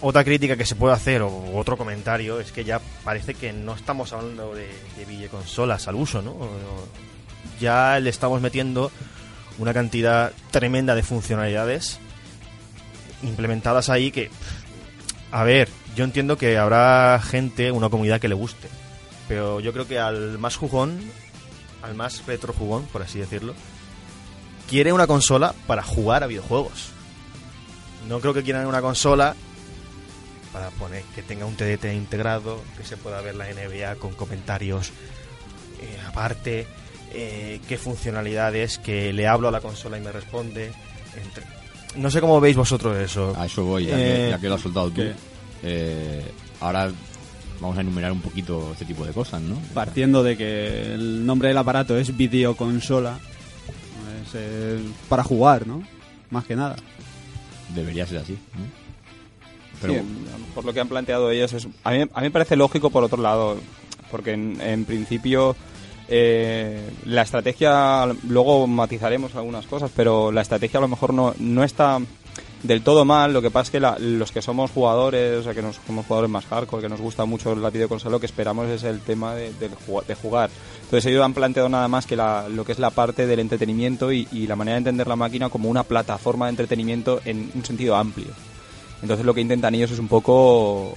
otra 0.00 0.24
crítica 0.24 0.56
que 0.56 0.66
se 0.66 0.76
puede 0.76 0.94
hacer 0.94 1.22
o 1.22 1.56
otro 1.56 1.76
comentario 1.76 2.38
es 2.40 2.52
que 2.52 2.64
ya 2.64 2.80
parece 3.04 3.34
que 3.34 3.52
no 3.52 3.74
estamos 3.74 4.12
hablando 4.12 4.54
de, 4.54 4.68
de 4.96 5.04
videoconsolas 5.04 5.88
al 5.88 5.94
uso, 5.94 6.22
¿no? 6.22 6.36
Ya 7.60 7.98
le 7.98 8.10
estamos 8.10 8.40
metiendo 8.40 8.90
una 9.58 9.72
cantidad 9.72 10.32
tremenda 10.50 10.94
de 10.94 11.02
funcionalidades 11.02 11.98
implementadas 13.22 13.88
ahí 13.88 14.10
que, 14.10 14.30
a 15.32 15.44
ver, 15.44 15.68
yo 15.94 16.04
entiendo 16.04 16.36
que 16.36 16.58
habrá 16.58 17.20
gente, 17.22 17.72
una 17.72 17.88
comunidad 17.88 18.20
que 18.20 18.28
le 18.28 18.34
guste, 18.34 18.68
pero 19.28 19.60
yo 19.60 19.72
creo 19.72 19.88
que 19.88 19.98
al 19.98 20.38
más 20.38 20.56
jugón, 20.56 21.00
al 21.82 21.94
más 21.94 22.26
retro 22.26 22.52
jugón, 22.52 22.84
por 22.92 23.02
así 23.02 23.18
decirlo, 23.18 23.54
quiere 24.68 24.92
una 24.92 25.06
consola 25.06 25.54
para 25.66 25.82
jugar 25.82 26.22
a 26.22 26.26
videojuegos. 26.26 26.90
No 28.08 28.20
creo 28.20 28.34
que 28.34 28.42
quieran 28.42 28.66
una 28.66 28.80
consola 28.80 29.34
para 30.52 30.70
poner 30.70 31.02
que 31.14 31.22
tenga 31.22 31.44
un 31.46 31.54
TDT 31.56 31.92
integrado, 31.94 32.62
que 32.76 32.84
se 32.84 32.96
pueda 32.96 33.20
ver 33.20 33.34
la 33.34 33.46
NBA 33.46 33.96
con 33.96 34.12
comentarios 34.14 34.90
eh, 35.80 35.98
aparte, 36.08 36.66
eh, 37.12 37.60
qué 37.68 37.76
funcionalidades, 37.76 38.78
que 38.78 39.12
le 39.12 39.26
hablo 39.26 39.48
a 39.48 39.50
la 39.50 39.60
consola 39.60 39.98
y 39.98 40.00
me 40.00 40.12
responde. 40.12 40.72
entre- 41.16 41.44
No 42.00 42.10
sé 42.10 42.20
cómo 42.20 42.40
veis 42.40 42.56
vosotros 42.56 42.96
eso. 42.96 43.34
A 43.36 43.46
eso 43.46 43.64
voy, 43.64 43.86
ya, 43.86 43.96
que, 43.96 44.26
Eh, 44.26 44.30
ya 44.30 44.38
que 44.38 44.48
lo 44.48 44.54
has 44.54 44.60
soltado 44.62 44.90
tú. 44.90 45.02
Eh, 45.62 46.22
ahora 46.60 46.90
vamos 47.60 47.76
a 47.76 47.80
enumerar 47.82 48.12
un 48.12 48.20
poquito 48.20 48.70
este 48.72 48.84
tipo 48.86 49.04
de 49.04 49.12
cosas, 49.12 49.40
¿no? 49.42 49.58
Partiendo 49.74 50.22
de 50.22 50.36
que 50.36 50.94
el 50.94 51.24
nombre 51.26 51.48
del 51.48 51.58
aparato 51.58 51.96
es 51.98 52.16
videoconsola, 52.16 53.18
es 54.34 54.80
para 55.08 55.22
jugar, 55.22 55.66
¿no? 55.66 55.82
Más 56.30 56.44
que 56.44 56.56
nada. 56.56 56.76
Debería 57.74 58.06
ser 58.06 58.18
así, 58.18 58.32
¿no? 58.54 58.86
Pero 59.80 59.94
Sí, 59.94 60.00
por 60.54 60.64
lo 60.64 60.72
que 60.72 60.80
han 60.80 60.88
planteado 60.88 61.30
ellos, 61.30 61.52
es, 61.52 61.68
a, 61.84 61.90
mí, 61.90 62.00
a 62.02 62.20
mí 62.20 62.26
me 62.26 62.30
parece 62.30 62.56
lógico 62.56 62.90
por 62.90 63.04
otro 63.04 63.20
lado, 63.20 63.58
porque 64.10 64.32
en, 64.32 64.58
en 64.60 64.84
principio 64.86 65.54
eh, 66.08 66.88
la 67.04 67.22
estrategia, 67.22 68.06
luego 68.28 68.66
matizaremos 68.66 69.34
algunas 69.34 69.66
cosas, 69.66 69.90
pero 69.94 70.32
la 70.32 70.40
estrategia 70.42 70.78
a 70.78 70.80
lo 70.82 70.88
mejor 70.88 71.12
no, 71.12 71.34
no 71.38 71.62
está 71.64 71.98
del 72.62 72.82
todo 72.82 73.04
mal, 73.04 73.32
lo 73.32 73.42
que 73.42 73.50
pasa 73.50 73.64
es 73.64 73.70
que 73.70 73.80
la- 73.80 73.98
los 73.98 74.32
que 74.32 74.40
somos 74.40 74.70
jugadores, 74.70 75.38
o 75.40 75.42
sea, 75.42 75.52
que 75.54 75.62
nos, 75.62 75.76
somos 75.86 76.06
jugadores 76.06 76.30
más 76.30 76.46
hardcore, 76.46 76.82
que 76.82 76.88
nos 76.88 77.00
gusta 77.00 77.24
mucho 77.26 77.54
la 77.54 77.70
videoconsola, 77.70 78.12
lo 78.12 78.20
que 78.20 78.26
esperamos 78.26 78.68
es 78.68 78.82
el 78.84 79.00
tema 79.00 79.34
de, 79.34 79.52
de 79.52 80.14
jugar. 80.14 80.48
Entonces 80.86 81.06
ellos 81.10 81.24
han 81.24 81.34
planteado 81.34 81.68
nada 81.68 81.88
más 81.88 82.06
que 82.06 82.14
la- 82.14 82.48
lo 82.48 82.64
que 82.64 82.70
es 82.72 82.78
la 82.78 82.90
parte 82.90 83.26
del 83.26 83.40
entretenimiento 83.40 84.12
y, 84.12 84.24
la 84.46 84.54
manera 84.54 84.76
de 84.76 84.78
entender 84.78 85.08
la 85.08 85.16
máquina 85.16 85.48
como 85.48 85.68
una 85.68 85.82
plataforma 85.82 86.46
de 86.46 86.50
entretenimiento 86.50 87.20
en 87.24 87.50
un 87.54 87.64
sentido 87.64 87.96
amplio. 87.96 88.28
Entonces 89.02 89.26
lo 89.26 89.34
que 89.34 89.40
intentan 89.40 89.74
ellos 89.74 89.90
es 89.90 89.98
un 89.98 90.06
poco 90.08 90.96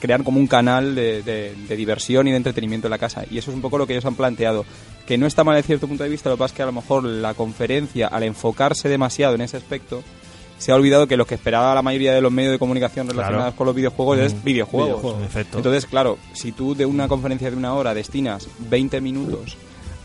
crear 0.00 0.22
como 0.22 0.38
un 0.38 0.46
canal 0.46 0.94
de 0.94 1.54
diversión 1.76 2.28
y 2.28 2.30
de 2.30 2.36
entretenimiento 2.36 2.88
en 2.88 2.90
la 2.90 2.98
casa. 2.98 3.24
Y 3.30 3.38
eso 3.38 3.50
es 3.50 3.54
un 3.54 3.62
poco 3.62 3.78
lo 3.78 3.86
que 3.86 3.94
ellos 3.94 4.04
han 4.04 4.16
planteado. 4.16 4.64
Que 5.06 5.16
no 5.16 5.26
está 5.26 5.44
mal 5.44 5.56
de 5.56 5.62
cierto 5.62 5.88
punto 5.88 6.04
de 6.04 6.10
vista, 6.10 6.28
lo 6.28 6.36
que 6.36 6.40
pasa 6.40 6.52
es 6.52 6.56
que 6.56 6.62
a 6.62 6.66
lo 6.66 6.72
mejor 6.72 7.02
la 7.04 7.34
conferencia, 7.34 8.06
al 8.06 8.22
enfocarse 8.22 8.88
demasiado 8.88 9.34
en 9.34 9.40
ese 9.40 9.56
aspecto, 9.56 10.02
se 10.60 10.70
ha 10.70 10.76
olvidado 10.76 11.08
que 11.08 11.16
lo 11.16 11.26
que 11.26 11.34
esperaba 11.34 11.74
la 11.74 11.82
mayoría 11.82 12.12
de 12.14 12.20
los 12.20 12.30
medios 12.30 12.52
de 12.52 12.58
comunicación 12.60 13.08
relacionados 13.08 13.44
Claro. 13.46 13.56
con 13.56 13.66
los 13.66 13.74
videojuegos 13.74 14.18
es 14.18 14.34
Mm. 14.34 14.44
videojuegos. 14.44 15.16
Entonces, 15.34 15.86
claro, 15.86 16.18
si 16.34 16.52
tú 16.52 16.74
de 16.76 16.86
una 16.86 17.08
conferencia 17.08 17.50
de 17.50 17.56
una 17.56 17.74
hora 17.74 17.94
destinas 17.94 18.46
20 18.58 19.00
minutos 19.00 19.56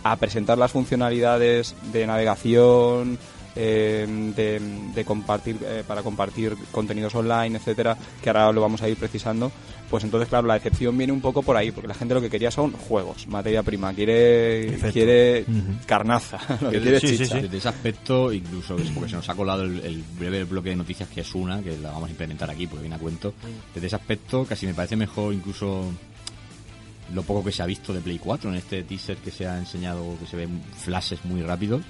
a 0.04 0.16
presentar 0.16 0.58
las 0.58 0.72
funcionalidades 0.72 1.76
de 1.92 2.08
navegación, 2.08 3.18
eh, 3.56 4.06
de, 4.36 4.60
de 4.94 5.06
compartir 5.06 5.58
eh, 5.64 5.84
para 5.88 6.04
compartir 6.04 6.56
contenidos 6.72 7.16
online, 7.16 7.58
etcétera, 7.58 7.98
que 8.22 8.30
ahora 8.30 8.52
lo 8.52 8.62
vamos 8.62 8.82
a 8.82 8.90
ir 8.90 8.98
precisando, 8.98 9.52
pues 9.90 10.04
entonces 10.04 10.28
claro 10.30 10.48
la 10.48 10.56
decepción 10.56 10.98
viene 10.98 11.14
un 11.14 11.22
poco 11.22 11.42
por 11.42 11.56
ahí, 11.56 11.72
porque 11.72 11.88
la 11.88 11.94
gente 11.94 12.14
lo 12.14 12.22
que 12.22 12.30
quería 12.30 12.52
son 12.52 12.72
juegos, 12.74 13.28
materia 13.28 13.64
prima, 13.64 13.94
quiere 13.94 14.68
Perfecto. 14.68 14.94
quiere 14.94 15.46
carnaza, 15.86 16.40
lo 16.62 16.72
que 16.72 16.82
quiere 16.82 17.00
sí, 17.00 17.18
chicha. 17.18 17.36
sí. 17.36 17.42
Desde 17.42 17.58
ese 17.58 17.70
aspecto, 17.70 18.34
incluso 18.34 18.78
es 18.78 18.90
porque 18.90 19.10
se 19.10 19.16
nos 19.16 19.30
ha 19.30 19.36
colado 19.36 19.64
el, 19.64 19.80
el 19.82 20.04
breve 20.20 20.44
bloque 20.44 20.70
de 20.70 20.76
noticias 20.76 21.10
que 21.10 21.22
es 21.22 21.36
una, 21.36 21.62
que 21.62 21.78
la 21.78 21.92
vamos 21.92 22.08
a 22.10 22.12
implementar 22.12 22.50
aquí 22.50 22.68
porque 22.68 22.82
viene 22.82 22.96
a 22.96 23.00
cuento. 23.00 23.34
Desde 23.74 23.88
ese 23.88 23.96
aspecto, 23.96 24.46
casi 24.46 24.66
me 24.66 24.74
parece 24.74 24.96
mejor 24.96 25.34
incluso 25.34 25.86
lo 27.14 27.24
poco 27.24 27.44
que 27.44 27.52
se 27.52 27.62
ha 27.62 27.66
visto 27.66 27.94
de 27.94 28.02
Play 28.02 28.18
4 28.18 28.50
en 28.50 28.56
este 28.56 28.84
teaser 28.84 29.18
que 29.18 29.32
se 29.32 29.48
ha 29.48 29.58
enseñado, 29.58 30.18
que 30.20 30.26
se 30.26 30.36
ven 30.38 30.62
flashes 30.78 31.24
muy 31.26 31.42
rápidos. 31.42 31.82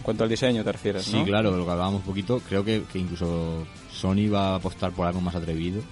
En 0.00 0.04
cuanto 0.04 0.24
al 0.24 0.30
diseño 0.30 0.64
te 0.64 0.72
refieres, 0.72 1.04
Sí, 1.04 1.18
¿no? 1.18 1.24
claro, 1.26 1.54
lo 1.54 1.64
que 1.66 1.70
hablábamos 1.72 2.00
un 2.00 2.06
poquito. 2.06 2.40
Creo 2.48 2.64
que, 2.64 2.84
que 2.90 2.98
incluso 2.98 3.66
Sony 3.92 4.30
va 4.32 4.52
a 4.52 4.54
apostar 4.56 4.92
por 4.92 5.06
algo 5.06 5.20
más 5.20 5.34
atrevido. 5.34 5.82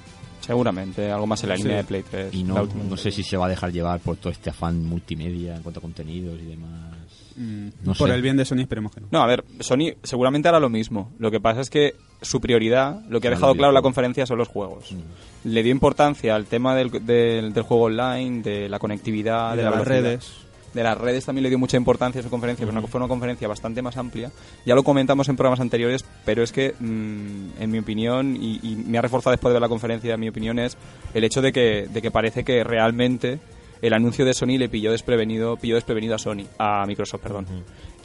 Seguramente, 0.40 1.10
algo 1.10 1.26
más 1.26 1.42
en 1.42 1.50
la 1.50 1.56
Sí. 1.56 1.62
línea 1.64 1.76
de 1.78 1.84
Play 1.84 2.04
3. 2.10 2.32
Y 2.34 2.42
la 2.44 2.54
no, 2.54 2.68
no 2.88 2.96
sé 2.96 3.10
si 3.10 3.22
se 3.22 3.36
va 3.36 3.46
a 3.46 3.48
dejar 3.50 3.70
llevar 3.70 4.00
por 4.00 4.16
todo 4.16 4.32
este 4.32 4.48
afán 4.48 4.82
multimedia 4.82 5.56
en 5.56 5.62
cuanto 5.62 5.80
a 5.80 5.82
contenidos 5.82 6.38
y 6.40 6.44
demás. 6.46 6.96
Mm, 7.36 7.68
No 7.84 7.92
Por 7.94 8.08
sé. 8.08 8.14
el 8.14 8.22
bien 8.22 8.36
de 8.38 8.44
Sony 8.46 8.60
esperemos 8.60 8.92
que 8.92 9.00
no. 9.02 9.08
No, 9.10 9.20
a 9.22 9.26
ver, 9.26 9.44
Sony 9.60 9.92
seguramente 10.02 10.48
hará 10.48 10.58
lo 10.58 10.70
mismo. 10.70 11.12
Lo 11.18 11.30
que 11.30 11.38
pasa 11.38 11.60
es 11.60 11.68
que 11.68 11.94
su 12.22 12.40
prioridad, 12.40 13.02
lo 13.10 13.20
que 13.20 13.28
ha 13.28 13.30
dejado 13.32 13.54
claro 13.54 13.70
en 13.72 13.74
la 13.74 13.82
conferencia 13.82 14.24
son 14.24 14.38
los 14.38 14.48
juegos. 14.48 14.90
Mm. 14.92 15.48
Le 15.50 15.62
dio 15.62 15.70
importancia 15.72 16.34
al 16.34 16.46
tema 16.46 16.74
del, 16.74 16.90
del, 17.04 17.52
del 17.52 17.62
juego 17.62 17.84
online, 17.84 18.42
de 18.42 18.68
la 18.70 18.78
conectividad, 18.78 19.52
Y 19.52 19.58
de, 19.58 19.64
de 19.64 19.70
la 19.70 19.76
las 19.76 19.84
velocidad. 19.86 20.10
redes. 20.10 20.32
De 20.74 20.82
las 20.82 20.98
redes 20.98 21.24
también 21.24 21.42
le 21.44 21.48
dio 21.48 21.58
mucha 21.58 21.76
importancia 21.76 22.20
a 22.20 22.24
su 22.24 22.30
conferencia, 22.30 22.66
pero 22.66 22.80
no- 22.80 22.86
fue 22.86 22.98
una 23.00 23.08
conferencia 23.08 23.48
bastante 23.48 23.80
más 23.82 23.96
amplia. 23.96 24.30
Ya 24.66 24.74
lo 24.74 24.82
comentamos 24.84 25.28
en 25.28 25.36
programas 25.36 25.60
anteriores, 25.60 26.04
pero 26.24 26.42
es 26.42 26.52
que, 26.52 26.74
mm, 26.78 27.60
en 27.62 27.70
mi 27.70 27.78
opinión, 27.78 28.36
y, 28.36 28.60
y 28.62 28.76
me 28.76 28.98
ha 28.98 29.02
reforzado 29.02 29.32
después 29.32 29.50
de 29.50 29.54
ver 29.54 29.62
la 29.62 29.68
conferencia, 29.68 30.16
mi 30.16 30.28
opinión 30.28 30.58
es 30.58 30.76
el 31.14 31.24
hecho 31.24 31.40
de 31.40 31.52
que, 31.52 31.88
de 31.92 32.02
que 32.02 32.10
parece 32.10 32.44
que 32.44 32.62
realmente 32.64 33.40
el 33.80 33.92
anuncio 33.94 34.24
de 34.24 34.34
Sony 34.34 34.58
le 34.58 34.68
pilló 34.68 34.90
desprevenido, 34.90 35.56
pilló 35.56 35.76
desprevenido 35.76 36.16
a 36.16 36.18
Sony, 36.18 36.44
a 36.58 36.84
Microsoft, 36.86 37.22
perdón. 37.22 37.46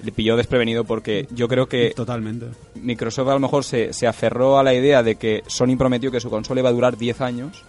Le 0.03 0.11
pilló 0.11 0.35
desprevenido 0.37 0.83
porque 0.83 1.27
yo 1.31 1.47
creo 1.47 1.65
que 1.67 1.91
Totalmente. 1.95 2.47
Microsoft 2.75 3.27
a 3.29 3.33
lo 3.33 3.39
mejor 3.39 3.63
se, 3.63 3.91
se 3.91 4.05
aferró 4.07 4.57
a 4.59 4.63
la 4.63 4.73
idea 4.73 5.01
de 5.03 5.15
que 5.15 5.41
Sony 5.47 5.75
prometió 5.77 6.11
que 6.11 6.19
su 6.19 6.29
consola 6.29 6.59
iba 6.61 6.69
a 6.69 6.73
durar 6.73 6.95
10 6.97 7.21
años 7.21 7.63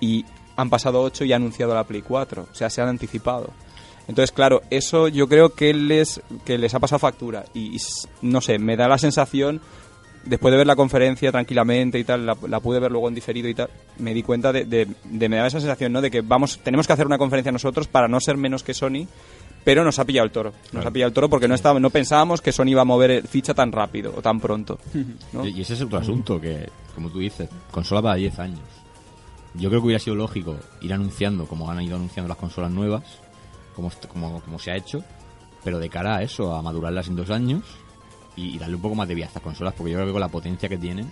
y 0.00 0.24
han 0.56 0.68
pasado 0.68 1.00
8 1.02 1.24
y 1.24 1.32
ha 1.32 1.36
anunciado 1.36 1.74
la 1.74 1.84
Play 1.84 2.02
4. 2.02 2.48
O 2.50 2.54
sea, 2.54 2.68
se 2.68 2.82
han 2.82 2.88
anticipado. 2.88 3.50
Entonces, 4.08 4.32
claro, 4.32 4.62
eso 4.70 5.08
yo 5.08 5.28
creo 5.28 5.50
que 5.54 5.72
les, 5.72 6.20
que 6.44 6.58
les 6.58 6.74
ha 6.74 6.80
pasado 6.80 6.98
factura. 6.98 7.44
Y, 7.54 7.76
no 8.22 8.40
sé, 8.40 8.58
me 8.58 8.76
da 8.76 8.88
la 8.88 8.98
sensación, 8.98 9.60
después 10.24 10.50
de 10.52 10.58
ver 10.58 10.66
la 10.66 10.76
conferencia 10.76 11.30
tranquilamente 11.32 11.98
y 11.98 12.04
tal, 12.04 12.26
la, 12.26 12.36
la 12.48 12.60
pude 12.60 12.80
ver 12.80 12.90
luego 12.90 13.08
en 13.08 13.14
diferido 13.14 13.48
y 13.48 13.54
tal, 13.54 13.70
me 13.98 14.12
di 14.12 14.22
cuenta 14.22 14.52
de, 14.52 14.64
de, 14.64 14.88
de- 15.04 15.28
me 15.28 15.36
da 15.36 15.46
esa 15.46 15.60
sensación, 15.60 15.92
¿no? 15.92 16.00
De 16.00 16.10
que 16.10 16.20
vamos, 16.20 16.58
tenemos 16.62 16.86
que 16.86 16.92
hacer 16.92 17.06
una 17.06 17.18
conferencia 17.18 17.52
nosotros 17.52 17.86
para 17.88 18.08
no 18.08 18.20
ser 18.20 18.36
menos 18.36 18.62
que 18.64 18.74
Sony, 18.74 19.06
pero 19.64 19.84
nos 19.84 20.00
ha 20.00 20.04
pillado 20.04 20.26
el 20.26 20.32
toro. 20.32 20.52
Nos 20.72 20.84
ha 20.84 20.90
pillado 20.90 21.08
el 21.08 21.14
toro 21.14 21.28
porque 21.30 21.46
no, 21.46 21.54
estaba, 21.54 21.78
no 21.78 21.90
pensábamos 21.90 22.40
que 22.40 22.50
Sony 22.52 22.66
iba 22.70 22.82
a 22.82 22.84
mover 22.84 23.12
el 23.12 23.28
ficha 23.28 23.54
tan 23.54 23.70
rápido 23.70 24.12
o 24.16 24.20
tan 24.20 24.40
pronto. 24.40 24.78
¿no? 25.32 25.46
Y 25.46 25.60
ese 25.60 25.74
es 25.74 25.80
otro 25.82 25.98
asunto 25.98 26.40
que, 26.40 26.68
como 26.96 27.08
tú 27.08 27.20
dices, 27.20 27.48
consola 27.70 28.02
para 28.02 28.16
10 28.16 28.38
años. 28.40 28.60
Yo 29.54 29.68
creo 29.68 29.80
que 29.80 29.86
hubiera 29.86 30.00
sido 30.00 30.16
lógico 30.16 30.56
ir 30.80 30.92
anunciando, 30.92 31.46
como 31.46 31.70
han 31.70 31.80
ido 31.82 31.94
anunciando 31.94 32.26
las 32.28 32.38
consolas 32.38 32.70
nuevas, 32.72 33.04
como, 33.74 33.90
como, 34.08 34.40
como 34.42 34.58
se 34.58 34.70
ha 34.70 34.76
hecho, 34.76 35.02
pero 35.64 35.78
de 35.78 35.88
cara 35.88 36.16
a 36.16 36.22
eso, 36.22 36.54
a 36.54 36.62
madurarlas 36.62 37.08
en 37.08 37.16
dos 37.16 37.30
años 37.30 37.62
y, 38.36 38.54
y 38.54 38.58
darle 38.58 38.76
un 38.76 38.82
poco 38.82 38.94
más 38.94 39.06
de 39.08 39.14
vida 39.14 39.26
a 39.26 39.28
estas 39.28 39.42
consolas, 39.42 39.74
porque 39.76 39.92
yo 39.92 39.96
creo 39.98 40.06
que 40.06 40.12
con 40.12 40.20
la 40.20 40.28
potencia 40.28 40.68
que 40.68 40.78
tienen, 40.78 41.10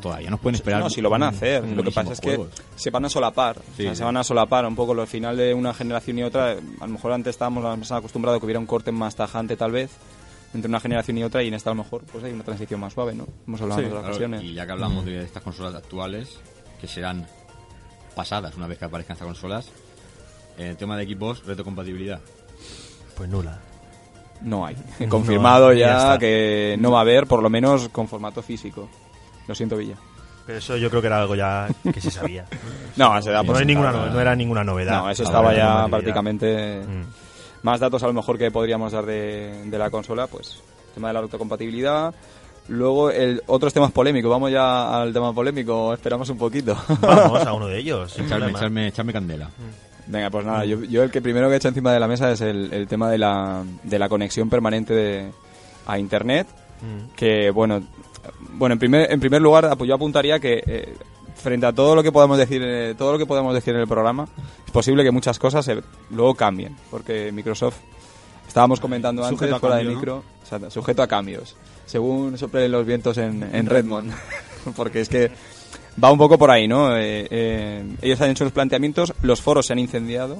todavía 0.00 0.30
nos 0.30 0.40
pueden 0.40 0.54
esperar. 0.56 0.80
No, 0.80 0.88
si 0.90 1.00
lo 1.00 1.10
van 1.10 1.22
a 1.24 1.28
hacer. 1.28 1.64
Lo 1.68 1.82
que 1.82 1.90
pasa 1.90 2.02
buenísimos 2.02 2.12
es 2.12 2.20
que 2.20 2.36
juegos. 2.36 2.54
se 2.76 2.90
van 2.90 3.04
a 3.04 3.08
solapar. 3.08 3.58
o 3.58 3.62
Sí, 3.76 3.82
sea, 3.82 3.90
sí. 3.92 3.96
se 3.98 4.04
van 4.04 4.16
a 4.16 4.24
solapar 4.24 4.64
un 4.66 4.76
poco. 4.76 4.92
Al 5.00 5.06
final 5.06 5.36
de 5.36 5.52
una 5.54 5.74
generación 5.74 6.18
y 6.18 6.22
otra, 6.22 6.52
a 6.52 6.86
lo 6.86 6.92
mejor 6.92 7.12
antes 7.12 7.30
estábamos 7.34 7.64
más 7.78 7.90
acostumbrados 7.92 8.36
a 8.36 8.40
que 8.40 8.46
hubiera 8.46 8.60
un 8.60 8.66
corte 8.66 8.92
más 8.92 9.16
tajante, 9.16 9.56
tal 9.56 9.72
vez, 9.72 9.90
entre 10.54 10.68
una 10.68 10.80
generación 10.80 11.18
y 11.18 11.24
otra, 11.24 11.42
y 11.42 11.48
en 11.48 11.54
esta 11.54 11.70
a 11.70 11.74
lo 11.74 11.82
mejor 11.82 12.02
pues 12.04 12.22
hay 12.24 12.32
una 12.32 12.44
transición 12.44 12.78
más 12.80 12.92
suave, 12.92 13.14
¿no? 13.14 13.26
Hemos 13.46 13.60
hablado 13.62 13.80
Sí, 13.80 13.86
en 13.86 13.92
otras 13.92 14.02
Claro, 14.02 14.16
ocasiones. 14.16 14.42
y 14.44 14.54
ya 14.54 14.66
que 14.66 14.72
hablamos 14.72 15.04
de 15.04 15.22
estas 15.24 15.42
consolas 15.42 15.74
actuales, 15.74 16.38
que 16.80 16.86
serán 16.86 17.26
pasadas 18.14 18.54
una 18.56 18.66
vez 18.66 18.78
que 18.78 18.84
aparezcan 18.84 19.14
estas 19.14 19.26
consolas, 19.26 19.70
en 20.58 20.66
el 20.68 20.76
tema 20.76 20.96
de 20.96 21.04
equipos, 21.04 21.44
retrocompatibilidad. 21.46 22.20
Pues 23.16 23.28
nula. 23.28 23.58
No 24.42 24.64
hay. 24.64 24.76
Confirmado 25.08 25.72
ya 25.72 26.18
que 26.18 26.76
no 26.78 26.92
va 26.92 26.98
a 26.98 27.02
haber, 27.02 27.26
por 27.26 27.42
lo 27.42 27.50
menos 27.50 27.88
con 27.90 28.08
formato 28.08 28.42
físico. 28.42 28.88
Lo 29.46 29.54
siento, 29.54 29.76
Villa. 29.76 29.96
Pero 30.46 30.58
eso 30.58 30.76
yo 30.76 30.88
creo 30.88 31.02
que 31.02 31.06
era 31.08 31.20
algo 31.20 31.34
ya 31.34 31.68
que 31.92 32.00
se 32.00 32.10
sabía. 32.10 32.46
No, 32.96 33.22
se 33.22 33.30
da 33.30 33.44
por 33.44 33.54
no, 33.54 33.60
hay 33.60 33.66
ninguna, 33.66 33.92
no, 33.92 34.06
no 34.06 34.20
era 34.20 34.34
ninguna 34.34 34.64
novedad. 34.64 35.02
No, 35.02 35.10
eso 35.10 35.22
estaba 35.22 35.54
ya 35.54 35.86
retrocompatibilidad. 35.86 35.90
prácticamente... 35.90 36.80
Mm. 36.80 37.04
Más 37.62 37.78
datos 37.78 38.02
a 38.02 38.06
lo 38.06 38.14
mejor 38.14 38.38
que 38.38 38.50
podríamos 38.50 38.92
dar 38.92 39.04
de, 39.04 39.64
de 39.66 39.78
la 39.78 39.90
consola, 39.90 40.26
pues 40.26 40.62
tema 40.94 41.08
de 41.08 41.14
la 41.14 41.20
autocompatibilidad. 41.20 42.14
Luego, 42.68 43.10
el, 43.10 43.42
otros 43.46 43.72
temas 43.72 43.90
polémicos. 43.90 44.30
Vamos 44.30 44.50
ya 44.50 45.00
al 45.00 45.12
tema 45.12 45.32
polémico, 45.32 45.92
esperamos 45.92 46.28
un 46.30 46.38
poquito. 46.38 46.76
Vamos 47.00 47.44
a 47.44 47.52
uno 47.54 47.66
de 47.66 47.78
ellos. 47.78 48.18
Echarme, 48.18 48.50
echarme, 48.50 48.86
echarme 48.88 49.12
candela. 49.12 49.50
Venga, 50.06 50.30
pues 50.30 50.44
nada, 50.44 50.64
yo, 50.64 50.82
yo 50.84 51.02
el 51.02 51.10
que 51.10 51.20
primero 51.20 51.48
que 51.48 51.54
he 51.54 51.56
hecho 51.56 51.68
encima 51.68 51.92
de 51.92 52.00
la 52.00 52.08
mesa 52.08 52.30
es 52.30 52.40
el, 52.40 52.72
el 52.72 52.88
tema 52.88 53.10
de 53.10 53.18
la, 53.18 53.64
de 53.82 53.98
la 53.98 54.08
conexión 54.08 54.48
permanente 54.48 54.94
de, 54.94 55.30
a 55.86 55.98
Internet. 55.98 56.46
Mm. 56.80 57.14
Que, 57.14 57.50
bueno, 57.50 57.82
bueno 58.52 58.74
en, 58.74 58.78
primer, 58.78 59.12
en 59.12 59.20
primer 59.20 59.42
lugar, 59.42 59.76
yo 59.84 59.94
apuntaría 59.94 60.38
que 60.38 60.62
eh, 60.66 60.94
frente 61.34 61.66
a 61.66 61.72
todo 61.72 61.94
lo 61.94 62.02
que 62.02 62.12
podemos 62.12 62.38
decir 62.38 62.62
eh, 62.62 62.94
todo 62.96 63.12
lo 63.12 63.18
que 63.18 63.26
podemos 63.26 63.54
decir 63.54 63.74
en 63.74 63.80
el 63.80 63.88
programa, 63.88 64.28
es 64.64 64.72
posible 64.72 65.02
que 65.02 65.10
muchas 65.10 65.38
cosas 65.38 65.66
eh, 65.68 65.82
luego 66.10 66.34
cambien. 66.34 66.76
Porque 66.90 67.32
Microsoft, 67.32 67.76
estábamos 68.46 68.80
comentando 68.80 69.22
antes, 69.22 69.38
Sujeto 69.38 69.56
a 69.56 69.60
fuera 69.60 69.76
de 69.76 69.84
micro, 69.84 70.22
sujeto 70.68 71.02
a 71.02 71.06
cambios. 71.06 71.56
Según 71.86 72.38
soplen 72.38 72.70
los 72.70 72.86
vientos 72.86 73.18
en, 73.18 73.42
en 73.42 73.66
Redmond. 73.66 74.12
porque 74.76 75.00
es 75.00 75.08
que 75.08 75.30
va 76.02 76.12
un 76.12 76.18
poco 76.18 76.38
por 76.38 76.50
ahí, 76.50 76.68
¿no? 76.68 76.96
Eh, 76.96 77.26
eh, 77.30 77.84
ellos 78.02 78.20
han 78.20 78.30
hecho 78.30 78.44
los 78.44 78.52
planteamientos, 78.52 79.14
los 79.22 79.40
foros 79.40 79.66
se 79.66 79.72
han 79.72 79.78
incendiado. 79.78 80.38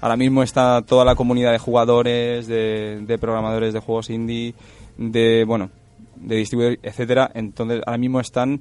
Ahora 0.00 0.16
mismo 0.16 0.42
está 0.42 0.82
toda 0.82 1.04
la 1.04 1.14
comunidad 1.14 1.52
de 1.52 1.58
jugadores, 1.58 2.46
de, 2.46 3.00
de 3.00 3.18
programadores 3.18 3.72
de 3.72 3.80
juegos 3.80 4.10
indie, 4.10 4.54
de, 4.98 5.44
bueno, 5.46 5.70
de 6.16 6.36
distribuidor, 6.36 6.78
etcétera. 6.82 7.30
Entonces, 7.34 7.80
ahora 7.86 7.98
mismo 7.98 8.20
están 8.20 8.60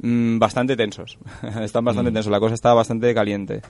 mm, 0.00 0.38
bastante 0.38 0.76
tensos. 0.76 1.18
están 1.62 1.84
bastante 1.84 2.10
tensos. 2.10 2.30
La 2.30 2.40
cosa 2.40 2.54
está 2.54 2.74
bastante 2.74 3.14
caliente. 3.14 3.62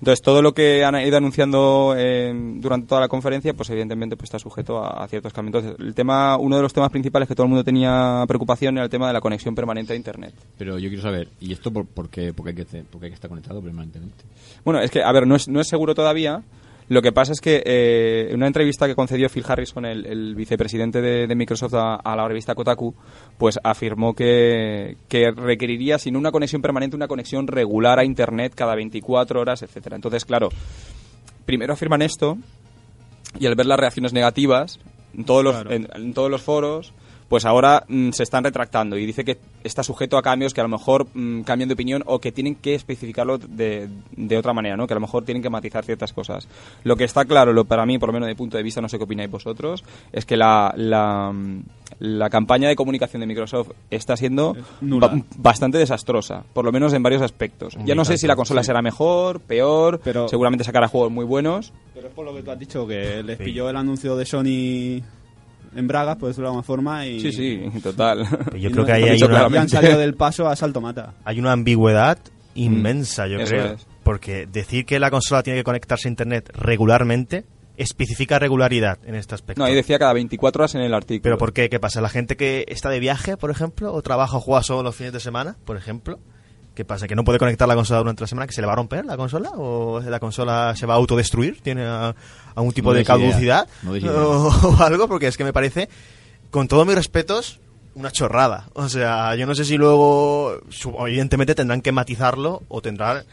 Entonces, 0.00 0.22
todo 0.22 0.40
lo 0.40 0.54
que 0.54 0.82
han 0.82 0.94
ido 1.06 1.16
anunciando 1.18 1.94
eh, 1.96 2.32
durante 2.56 2.86
toda 2.88 3.02
la 3.02 3.08
conferencia, 3.08 3.52
pues 3.54 3.68
evidentemente 3.70 4.16
pues, 4.16 4.28
está 4.28 4.38
sujeto 4.38 4.82
a, 4.82 5.04
a 5.04 5.08
ciertos 5.08 5.32
cambios. 5.32 5.62
Entonces, 5.62 5.86
el 5.86 5.94
tema, 5.94 6.36
uno 6.38 6.56
de 6.56 6.62
los 6.62 6.72
temas 6.72 6.90
principales 6.90 7.28
que 7.28 7.34
todo 7.34 7.44
el 7.44 7.50
mundo 7.50 7.62
tenía 7.64 8.24
preocupación 8.26 8.76
era 8.76 8.84
el 8.84 8.90
tema 8.90 9.06
de 9.08 9.12
la 9.12 9.20
conexión 9.20 9.54
permanente 9.54 9.92
a 9.92 9.96
Internet. 9.96 10.34
Pero 10.56 10.78
yo 10.78 10.88
quiero 10.88 11.02
saber, 11.02 11.28
¿y 11.38 11.52
esto 11.52 11.70
por, 11.70 11.86
por 11.86 12.08
qué, 12.08 12.32
por 12.32 12.44
qué 12.46 12.50
hay, 12.50 12.56
que, 12.56 12.62
hacer- 12.62 12.84
por 12.84 12.98
qué 13.00 13.06
hay 13.06 13.10
que 13.10 13.16
estar 13.16 13.28
conectado 13.28 13.60
permanentemente? 13.60 14.24
Bueno, 14.64 14.80
es 14.80 14.90
que, 14.90 15.02
a 15.02 15.12
ver, 15.12 15.26
no 15.26 15.36
es, 15.36 15.48
no 15.48 15.60
es 15.60 15.68
seguro 15.68 15.94
todavía. 15.94 16.42
Lo 16.90 17.02
que 17.02 17.12
pasa 17.12 17.30
es 17.30 17.40
que 17.40 17.62
eh, 17.64 18.26
en 18.30 18.36
una 18.38 18.48
entrevista 18.48 18.88
que 18.88 18.96
concedió 18.96 19.28
Phil 19.28 19.44
Harrison, 19.46 19.84
el, 19.86 20.04
el 20.06 20.34
vicepresidente 20.34 21.00
de, 21.00 21.28
de 21.28 21.34
Microsoft, 21.36 21.74
a, 21.74 21.94
a 21.94 22.16
la 22.16 22.26
revista 22.26 22.56
Kotaku, 22.56 22.96
pues 23.38 23.60
afirmó 23.62 24.12
que, 24.12 24.96
que 25.08 25.30
requeriría, 25.30 26.00
si 26.00 26.10
no 26.10 26.18
una 26.18 26.32
conexión 26.32 26.60
permanente, 26.60 26.96
una 26.96 27.06
conexión 27.06 27.46
regular 27.46 28.00
a 28.00 28.04
Internet 28.04 28.54
cada 28.56 28.74
24 28.74 29.40
horas, 29.40 29.62
etcétera. 29.62 29.94
Entonces, 29.94 30.24
claro, 30.24 30.48
primero 31.46 31.74
afirman 31.74 32.02
esto 32.02 32.36
y 33.38 33.46
al 33.46 33.54
ver 33.54 33.66
las 33.66 33.78
reacciones 33.78 34.12
negativas 34.12 34.80
en 35.16 35.24
todos 35.24 35.44
los, 35.44 35.54
Claro. 35.54 35.70
en, 35.70 35.88
en 35.94 36.12
todos 36.12 36.28
los 36.28 36.42
foros, 36.42 36.92
pues 37.30 37.46
ahora 37.46 37.84
mm, 37.88 38.10
se 38.10 38.24
están 38.24 38.42
retractando 38.44 38.98
y 38.98 39.06
dice 39.06 39.24
que 39.24 39.38
está 39.64 39.82
sujeto 39.84 40.18
a 40.18 40.22
cambios 40.22 40.52
que 40.52 40.60
a 40.60 40.64
lo 40.64 40.68
mejor 40.68 41.06
mm, 41.14 41.42
cambian 41.42 41.68
de 41.68 41.74
opinión 41.74 42.02
o 42.06 42.18
que 42.18 42.32
tienen 42.32 42.56
que 42.56 42.74
especificarlo 42.74 43.38
de, 43.38 43.88
de 44.16 44.36
otra 44.36 44.52
manera, 44.52 44.76
¿no? 44.76 44.86
Que 44.88 44.94
a 44.94 44.96
lo 44.96 45.00
mejor 45.00 45.24
tienen 45.24 45.40
que 45.42 45.48
matizar 45.48 45.84
ciertas 45.84 46.12
cosas. 46.12 46.48
Lo 46.84 46.96
que 46.96 47.04
está 47.04 47.24
claro, 47.24 47.52
lo, 47.52 47.64
para 47.64 47.86
mí, 47.86 47.98
por 47.98 48.08
lo 48.08 48.12
menos 48.14 48.26
de 48.26 48.34
punto 48.34 48.56
de 48.56 48.64
vista, 48.64 48.80
no 48.80 48.88
sé 48.88 48.98
qué 48.98 49.04
opináis 49.04 49.30
vosotros, 49.30 49.84
es 50.12 50.26
que 50.26 50.36
la, 50.36 50.74
la, 50.76 51.30
mm, 51.32 51.62
la 52.00 52.28
campaña 52.30 52.68
de 52.68 52.74
comunicación 52.74 53.20
de 53.20 53.26
Microsoft 53.28 53.70
está 53.90 54.16
siendo 54.16 54.56
ba- 54.80 55.22
bastante 55.36 55.78
desastrosa, 55.78 56.42
por 56.52 56.64
lo 56.64 56.72
menos 56.72 56.92
en 56.94 57.02
varios 57.04 57.22
aspectos. 57.22 57.76
Ya 57.84 57.94
no 57.94 58.04
sé 58.04 58.18
si 58.18 58.26
la 58.26 58.34
consola 58.34 58.64
será 58.64 58.82
mejor, 58.82 59.38
peor, 59.40 60.00
Pero- 60.02 60.26
seguramente 60.28 60.64
sacará 60.64 60.88
juegos 60.88 61.12
muy 61.12 61.24
buenos. 61.24 61.72
Pero 61.94 62.08
es 62.08 62.12
por 62.14 62.24
lo 62.24 62.34
que 62.34 62.42
tú 62.42 62.50
has 62.50 62.58
dicho, 62.58 62.86
que 62.88 63.22
les 63.22 63.38
Sí. 63.38 63.44
pilló 63.44 63.70
el 63.70 63.76
anuncio 63.76 64.16
de 64.16 64.24
Sony 64.26 65.02
en 65.74 65.86
Bragas, 65.86 66.16
por 66.16 66.28
decirlo 66.28 66.48
de 66.48 66.50
alguna 66.50 66.62
forma, 66.64 67.06
y... 67.06 67.20
Sí, 67.20 67.32
sí, 67.32 67.80
total. 67.82 68.26
Yo 68.52 68.68
y 68.68 68.72
creo 68.72 68.76
no- 68.82 68.84
que 68.86 68.92
ahí 68.92 69.04
hay 69.04 69.22
una, 69.22 69.46
han 69.60 69.68
salido 69.68 69.98
del 69.98 70.14
paso 70.14 70.48
a 70.48 70.56
salto 70.56 70.80
mata. 70.80 71.14
hay 71.24 71.38
una 71.38 71.52
ambigüedad 71.52 72.18
inmensa, 72.54 73.26
yo 73.26 73.38
Eso 73.38 73.50
creo. 73.50 73.66
es. 73.74 73.86
Porque 74.02 74.46
decir 74.46 74.84
que 74.86 74.98
la 74.98 75.10
consola 75.10 75.42
tiene 75.42 75.60
que 75.60 75.64
conectarse 75.64 76.08
a 76.08 76.10
Internet 76.10 76.50
regularmente 76.54 77.44
especifica 77.76 78.38
regularidad 78.38 78.98
en 79.06 79.14
este 79.14 79.34
aspecto. 79.34 79.60
No, 79.62 79.66
ahí 79.66 79.74
decía 79.74 79.98
cada 79.98 80.12
24 80.12 80.60
horas 80.62 80.74
en 80.74 80.82
el 80.82 80.92
artículo. 80.92 81.22
¿Pero 81.22 81.38
por 81.38 81.52
qué? 81.52 81.68
¿Qué 81.70 81.80
pasa? 81.80 82.00
¿La 82.00 82.08
gente 82.10 82.36
que 82.36 82.64
está 82.68 82.90
de 82.90 82.98
viaje, 83.00 83.36
por 83.36 83.50
ejemplo, 83.50 83.92
o 83.94 84.02
trabaja 84.02 84.36
o 84.36 84.40
juega 84.40 84.62
solo 84.62 84.82
los 84.82 84.96
fines 84.96 85.12
de 85.12 85.20
semana, 85.20 85.56
por 85.64 85.76
ejemplo? 85.76 86.18
¿Qué 86.74 86.84
pasa? 86.84 87.06
¿Que 87.08 87.14
no 87.16 87.24
puede 87.24 87.38
conectar 87.38 87.66
la 87.66 87.74
consola 87.74 87.98
durante 87.98 88.22
la 88.22 88.26
semana? 88.26 88.46
¿Que 88.46 88.52
se 88.52 88.60
le 88.60 88.66
va 88.66 88.72
a 88.74 88.76
romper 88.76 89.04
la 89.04 89.16
consola? 89.16 89.50
¿O 89.56 90.00
la 90.00 90.20
consola 90.20 90.74
se 90.76 90.86
va 90.86 90.94
a 90.94 90.96
autodestruir? 90.96 91.60
¿Tiene 91.60 91.84
algún 91.84 92.72
tipo 92.72 92.90
No 92.90 92.96
de 92.96 93.04
caducidad? 93.04 93.68
No 93.82 93.92
o, 93.92 94.48
o 94.68 94.82
algo? 94.82 95.08
Porque 95.08 95.26
es 95.26 95.36
que 95.36 95.44
me 95.44 95.52
parece, 95.52 95.88
con 96.50 96.68
todos 96.68 96.86
mis 96.86 96.94
respetos, 96.94 97.60
una 97.94 98.10
chorrada. 98.12 98.68
O 98.74 98.88
sea, 98.88 99.34
yo 99.34 99.46
no 99.46 99.54
sé 99.54 99.64
si 99.64 99.76
luego, 99.76 100.60
evidentemente 101.06 101.54
tendrán 101.54 101.82
que 101.82 101.92
matizarlo 101.92 102.62
o 102.68 102.80
tendrán 102.80 103.24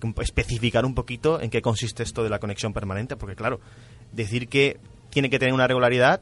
que 0.00 0.22
especificar 0.22 0.84
un 0.86 0.94
poquito 0.94 1.40
en 1.40 1.50
qué 1.50 1.62
consiste 1.62 2.02
esto 2.04 2.22
de 2.22 2.30
la 2.30 2.38
conexión 2.38 2.72
permanente. 2.72 3.16
Porque 3.16 3.34
claro, 3.34 3.60
decir 4.12 4.48
que 4.48 4.78
tiene 5.10 5.30
que 5.30 5.38
tener 5.38 5.52
una 5.54 5.66
regularidad 5.66 6.20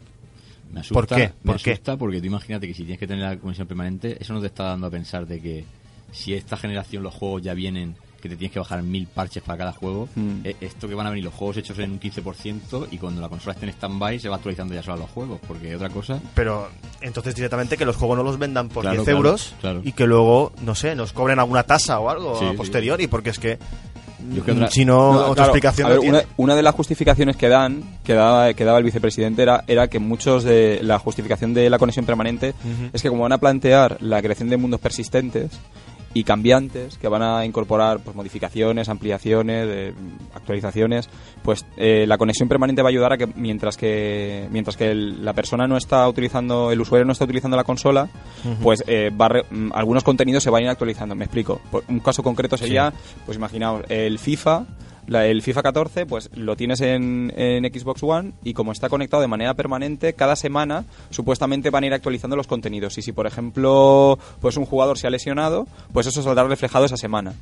Me 0.72 0.80
asusta, 0.80 0.94
¿Por 0.94 1.06
qué? 1.06 1.32
Me 1.42 1.52
¿Por 1.52 1.62
qué? 1.62 1.72
asusta 1.72 1.96
porque 1.96 2.20
tú 2.20 2.26
imagínate 2.26 2.66
que 2.66 2.72
si 2.74 2.82
tienes 2.82 2.98
que 2.98 3.06
tener 3.06 3.24
la 3.24 3.36
conexión 3.36 3.68
permanente, 3.68 4.16
eso 4.20 4.32
no 4.32 4.40
te 4.40 4.46
está 4.46 4.64
dando 4.64 4.86
a 4.86 4.90
pensar 4.90 5.26
de 5.26 5.40
que 5.40 5.64
si 6.12 6.34
esta 6.34 6.56
generación 6.56 7.02
los 7.02 7.14
juegos 7.14 7.42
ya 7.42 7.54
vienen, 7.54 7.96
que 8.20 8.28
te 8.28 8.36
tienes 8.36 8.52
que 8.52 8.60
bajar 8.60 8.80
mil 8.84 9.08
parches 9.08 9.42
para 9.42 9.58
cada 9.58 9.72
juego, 9.72 10.08
Mm. 10.14 10.42
eh, 10.44 10.54
esto 10.60 10.86
que 10.86 10.94
van 10.94 11.08
a 11.08 11.10
venir 11.10 11.24
los 11.24 11.34
juegos 11.34 11.56
hechos 11.56 11.76
en 11.80 11.90
un 11.90 11.98
15% 11.98 12.86
y 12.92 12.98
cuando 12.98 13.20
la 13.20 13.28
consola 13.28 13.54
esté 13.54 13.66
en 13.66 13.72
stand-by 13.72 14.20
se 14.20 14.28
va 14.28 14.36
actualizando 14.36 14.74
ya 14.74 14.82
solo 14.82 14.98
los 14.98 15.10
juegos, 15.10 15.40
porque 15.48 15.74
otra 15.74 15.88
cosa... 15.88 16.20
Pero 16.34 16.68
entonces 17.00 17.34
directamente 17.34 17.76
que 17.76 17.84
los 17.84 17.96
juegos 17.96 18.16
no 18.18 18.22
los 18.22 18.38
vendan 18.38 18.68
por 18.68 18.82
Claro, 18.82 18.98
10 18.98 19.04
claro, 19.06 19.16
euros 19.18 19.54
claro. 19.60 19.80
y 19.82 19.90
que 19.90 20.06
luego, 20.06 20.52
no 20.64 20.76
sé, 20.76 20.94
nos 20.94 21.12
cobren 21.12 21.40
alguna 21.40 21.64
tasa 21.64 21.98
o 21.98 22.10
algo 22.10 22.38
Sí, 22.38 22.44
a 22.44 22.50
sí. 22.52 22.56
posteriori, 22.56 23.08
porque 23.08 23.30
es 23.30 23.40
que 23.40 23.58
Yo 24.32 24.38
es 24.38 24.44
que 24.44 24.68
si 24.70 24.84
no, 24.84 25.14
No, 25.14 25.18
otra 25.22 25.34
claro, 25.34 25.48
explicación 25.48 25.88
no 25.92 26.00
una, 26.02 26.22
una 26.36 26.54
de 26.54 26.62
las 26.62 26.76
justificaciones 26.76 27.36
que 27.36 27.48
dan, 27.48 27.82
que 28.04 28.12
daba, 28.12 28.54
que 28.54 28.64
daba 28.64 28.78
el 28.78 28.84
vicepresidente, 28.84 29.42
era, 29.42 29.64
era 29.66 29.88
que 29.88 29.98
muchos 29.98 30.44
de 30.44 30.78
la 30.84 31.00
justificación 31.00 31.54
de 31.54 31.68
la 31.68 31.76
conexión 31.80 32.06
permanente 32.06 32.54
es 32.92 33.02
que 33.02 33.08
como 33.08 33.22
van 33.24 33.32
a 33.32 33.38
plantear 33.38 33.96
la 34.00 34.22
creación 34.22 34.48
de 34.48 34.58
mundos 34.58 34.78
persistentes 34.78 35.50
y 36.14 36.24
cambiantes, 36.24 36.98
que 36.98 37.08
van 37.08 37.22
a 37.22 37.44
incorporar 37.46 38.00
pues, 38.00 38.14
modificaciones, 38.14 38.88
ampliaciones, 38.88 39.66
eh, 39.70 39.94
actualizaciones, 40.34 41.08
pues 41.42 41.64
eh, 41.76 42.04
la 42.06 42.18
conexión 42.18 42.48
permanente 42.48 42.82
va 42.82 42.88
a 42.88 42.90
ayudar 42.90 43.12
a 43.12 43.16
que 43.18 43.26
mientras 43.26 43.76
que 43.76 44.46
mientras 44.50 44.76
que 44.76 44.90
el- 44.90 45.24
la 45.24 45.32
persona 45.32 45.66
no 45.66 45.76
está 45.76 46.06
utilizando, 46.08 46.70
el 46.70 46.80
usuario 46.80 47.04
no 47.04 47.12
está 47.12 47.24
utilizando 47.24 47.56
la 47.56 47.64
consola, 47.64 48.08
pues 48.62 48.84
eh, 48.86 49.10
va 49.10 49.28
re- 49.28 49.44
mm, 49.50 49.70
algunos 49.74 50.04
contenidos 50.04 50.42
se 50.42 50.50
van 50.50 50.62
a 50.62 50.64
ir 50.64 50.70
actualizando. 50.70 51.14
Me 51.14 51.24
explico. 51.24 51.60
Un 51.88 52.00
caso 52.00 52.22
concreto 52.22 52.56
sería, 52.56 52.92
pues 53.24 53.36
imaginaos, 53.38 53.82
el 53.88 54.18
FIFA, 54.18 54.64
la- 55.06 55.26
el 55.26 55.42
FIFA 55.42 55.62
14, 55.62 56.06
pues 56.06 56.30
lo 56.34 56.56
tienes 56.56 56.80
en, 56.80 57.32
en 57.36 57.64
Xbox 57.64 58.02
One 58.02 58.32
y 58.44 58.54
como 58.54 58.72
está 58.72 58.88
conectado 58.88 59.20
de 59.20 59.28
manera 59.28 59.54
permanente, 59.54 60.12
cada 60.14 60.36
semana 60.36 60.84
supuestamente 61.10 61.70
van 61.70 61.84
a 61.84 61.86
ir 61.88 61.94
actualizando 61.94 62.36
los 62.36 62.46
contenidos. 62.46 62.96
Y 62.98 63.02
si, 63.02 63.12
por 63.12 63.26
ejemplo, 63.26 64.18
pues 64.40 64.56
un 64.56 64.64
jugador 64.64 64.98
se 64.98 65.06
ha 65.06 65.10
lesionado, 65.10 65.66
pues 65.92 66.06
eso 66.06 66.22
saldrá 66.22 66.44
reflejado 66.44 66.84
esa 66.84 66.96
semana. 66.96 67.34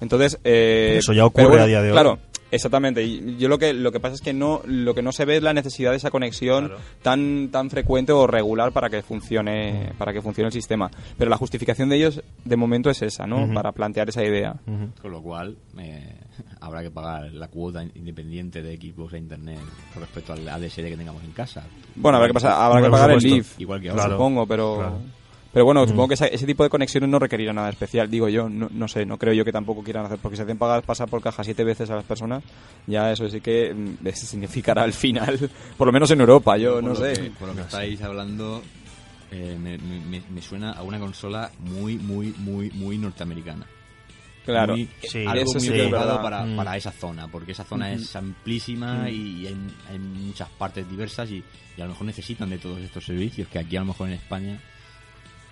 Entonces, 0.00 0.38
eh, 0.44 0.96
Eso 0.98 1.12
ya 1.12 1.24
ocurre 1.26 1.60
a 1.60 1.66
día 1.66 1.80
de 1.80 1.88
hoy. 1.90 1.92
Claro, 1.92 2.18
exactamente. 2.50 3.04
Y 3.04 3.36
yo 3.36 3.48
lo 3.48 3.56
que 3.58 3.72
lo 3.72 3.92
que 3.92 4.00
pasa 4.00 4.16
es 4.16 4.20
que 4.20 4.32
no 4.32 4.60
lo 4.64 4.94
que 4.94 5.02
no 5.02 5.12
se 5.12 5.24
ve 5.24 5.36
es 5.36 5.42
la 5.44 5.52
necesidad 5.52 5.92
de 5.92 5.98
esa 5.98 6.10
conexión 6.10 6.66
Claro. 6.66 6.82
tan 7.02 7.50
tan 7.52 7.70
frecuente 7.70 8.10
o 8.10 8.26
regular 8.26 8.72
para 8.72 8.90
que 8.90 9.02
funcione 9.02 9.92
para 9.98 10.12
que 10.12 10.20
funcione 10.20 10.48
el 10.48 10.52
sistema. 10.52 10.90
Pero 11.16 11.30
la 11.30 11.36
justificación 11.36 11.88
de 11.88 11.96
ellos 11.98 12.20
de 12.44 12.56
momento 12.56 12.90
es 12.90 13.00
esa, 13.02 13.26
¿no? 13.28 13.52
Para 13.54 13.70
plantear 13.70 14.08
esa 14.08 14.24
idea. 14.24 14.56
Con 15.00 15.12
lo 15.12 15.22
cual, 15.22 15.56
eh, 15.78 16.16
habrá 16.60 16.82
que 16.82 16.90
pagar 16.90 17.32
la 17.32 17.48
cuota 17.48 17.82
independiente 17.94 18.62
de 18.62 18.76
Xbox 18.76 19.14
e 19.14 19.18
Internet 19.18 19.58
con 19.92 20.02
respecto 20.02 20.32
al 20.32 20.48
ADSL 20.48 20.84
que 20.88 20.96
tengamos 20.96 21.22
en 21.24 21.32
casa. 21.32 21.64
Bueno, 21.94 22.16
habrá 22.16 22.28
que 22.28 22.34
pasar, 22.34 22.52
habrá 22.52 22.82
que 22.82 22.90
pagar 22.90 23.10
el. 23.12 23.18
Leaf, 23.22 23.60
Igual 23.60 23.80
que. 23.80 23.88
Claro. 23.90 24.12
supongo, 24.12 24.46
pero 24.46 24.76
claro. 24.76 24.98
pero 25.52 25.64
bueno, 25.66 25.86
supongo 25.86 26.08
que 26.08 26.14
esa- 26.14 26.26
ese 26.26 26.46
tipo 26.46 26.62
de 26.64 26.70
conexiones 26.70 27.10
no 27.10 27.18
requerirá 27.18 27.52
nada 27.52 27.68
especial, 27.68 28.10
digo 28.10 28.28
yo, 28.28 28.48
no, 28.48 28.68
no 28.70 28.88
sé, 28.88 29.04
no 29.04 29.18
creo 29.18 29.34
yo 29.34 29.44
que 29.44 29.52
tampoco 29.52 29.82
quieran 29.82 30.06
hacer, 30.06 30.18
porque 30.18 30.36
si 30.36 30.42
hacen 30.42 30.56
pagar 30.58 30.82
pasar 30.82 31.08
por 31.08 31.20
caja 31.20 31.44
siete 31.44 31.62
veces 31.64 31.90
a 31.90 31.96
las 31.96 32.04
personas, 32.04 32.42
ya 32.86 33.12
eso 33.12 33.28
sí 33.28 33.40
que 33.42 33.74
mm, 33.74 34.06
eso 34.06 34.26
significará 34.26 34.82
al 34.82 34.92
final, 34.94 35.38
por 35.76 35.86
lo 35.86 35.92
menos 35.92 36.10
en 36.10 36.20
Europa, 36.20 36.56
yo 36.56 36.74
Por 36.74 36.84
no 36.84 36.94
sé. 36.94 37.12
que- 37.12 37.30
por 37.32 37.48
lo 37.48 37.54
que 37.54 37.60
estáis 37.60 38.00
hablando, 38.02 38.62
eh, 39.30 39.58
me, 39.60 39.76
me- 39.78 40.22
me 40.30 40.40
suena 40.42 40.72
a 40.72 40.82
una 40.82 40.98
consola 40.98 41.50
muy, 41.60 41.96
muy, 41.98 42.34
muy, 42.38 42.70
muy 42.70 42.96
norteamericana. 42.98 43.66
Claro, 44.44 44.74
Muy- 44.76 44.88
Sí, 45.08 45.24
algo 45.26 45.52
muy 45.52 45.60
sí 45.60 45.68
verdad. 45.70 46.20
para, 46.22 46.44
Mm. 46.44 46.56
para 46.56 46.76
esa 46.76 46.90
zona, 46.90 47.28
porque 47.28 47.52
esa 47.52 47.64
zona 47.64 47.92
es 47.92 48.14
amplísima 48.16 49.08
y 49.08 49.46
hay, 49.46 49.56
hay 49.90 49.98
muchas 49.98 50.48
partes 50.50 50.88
diversas 50.90 51.30
y, 51.30 51.44
y 51.76 51.80
a 51.80 51.84
lo 51.84 51.90
mejor 51.90 52.06
necesitan 52.06 52.50
de 52.50 52.58
todos 52.58 52.80
estos 52.80 53.04
servicios 53.04 53.46
que 53.48 53.58
aquí 53.60 53.76
a 53.76 53.80
lo 53.80 53.86
mejor 53.86 54.08
en 54.08 54.14
España 54.14 54.60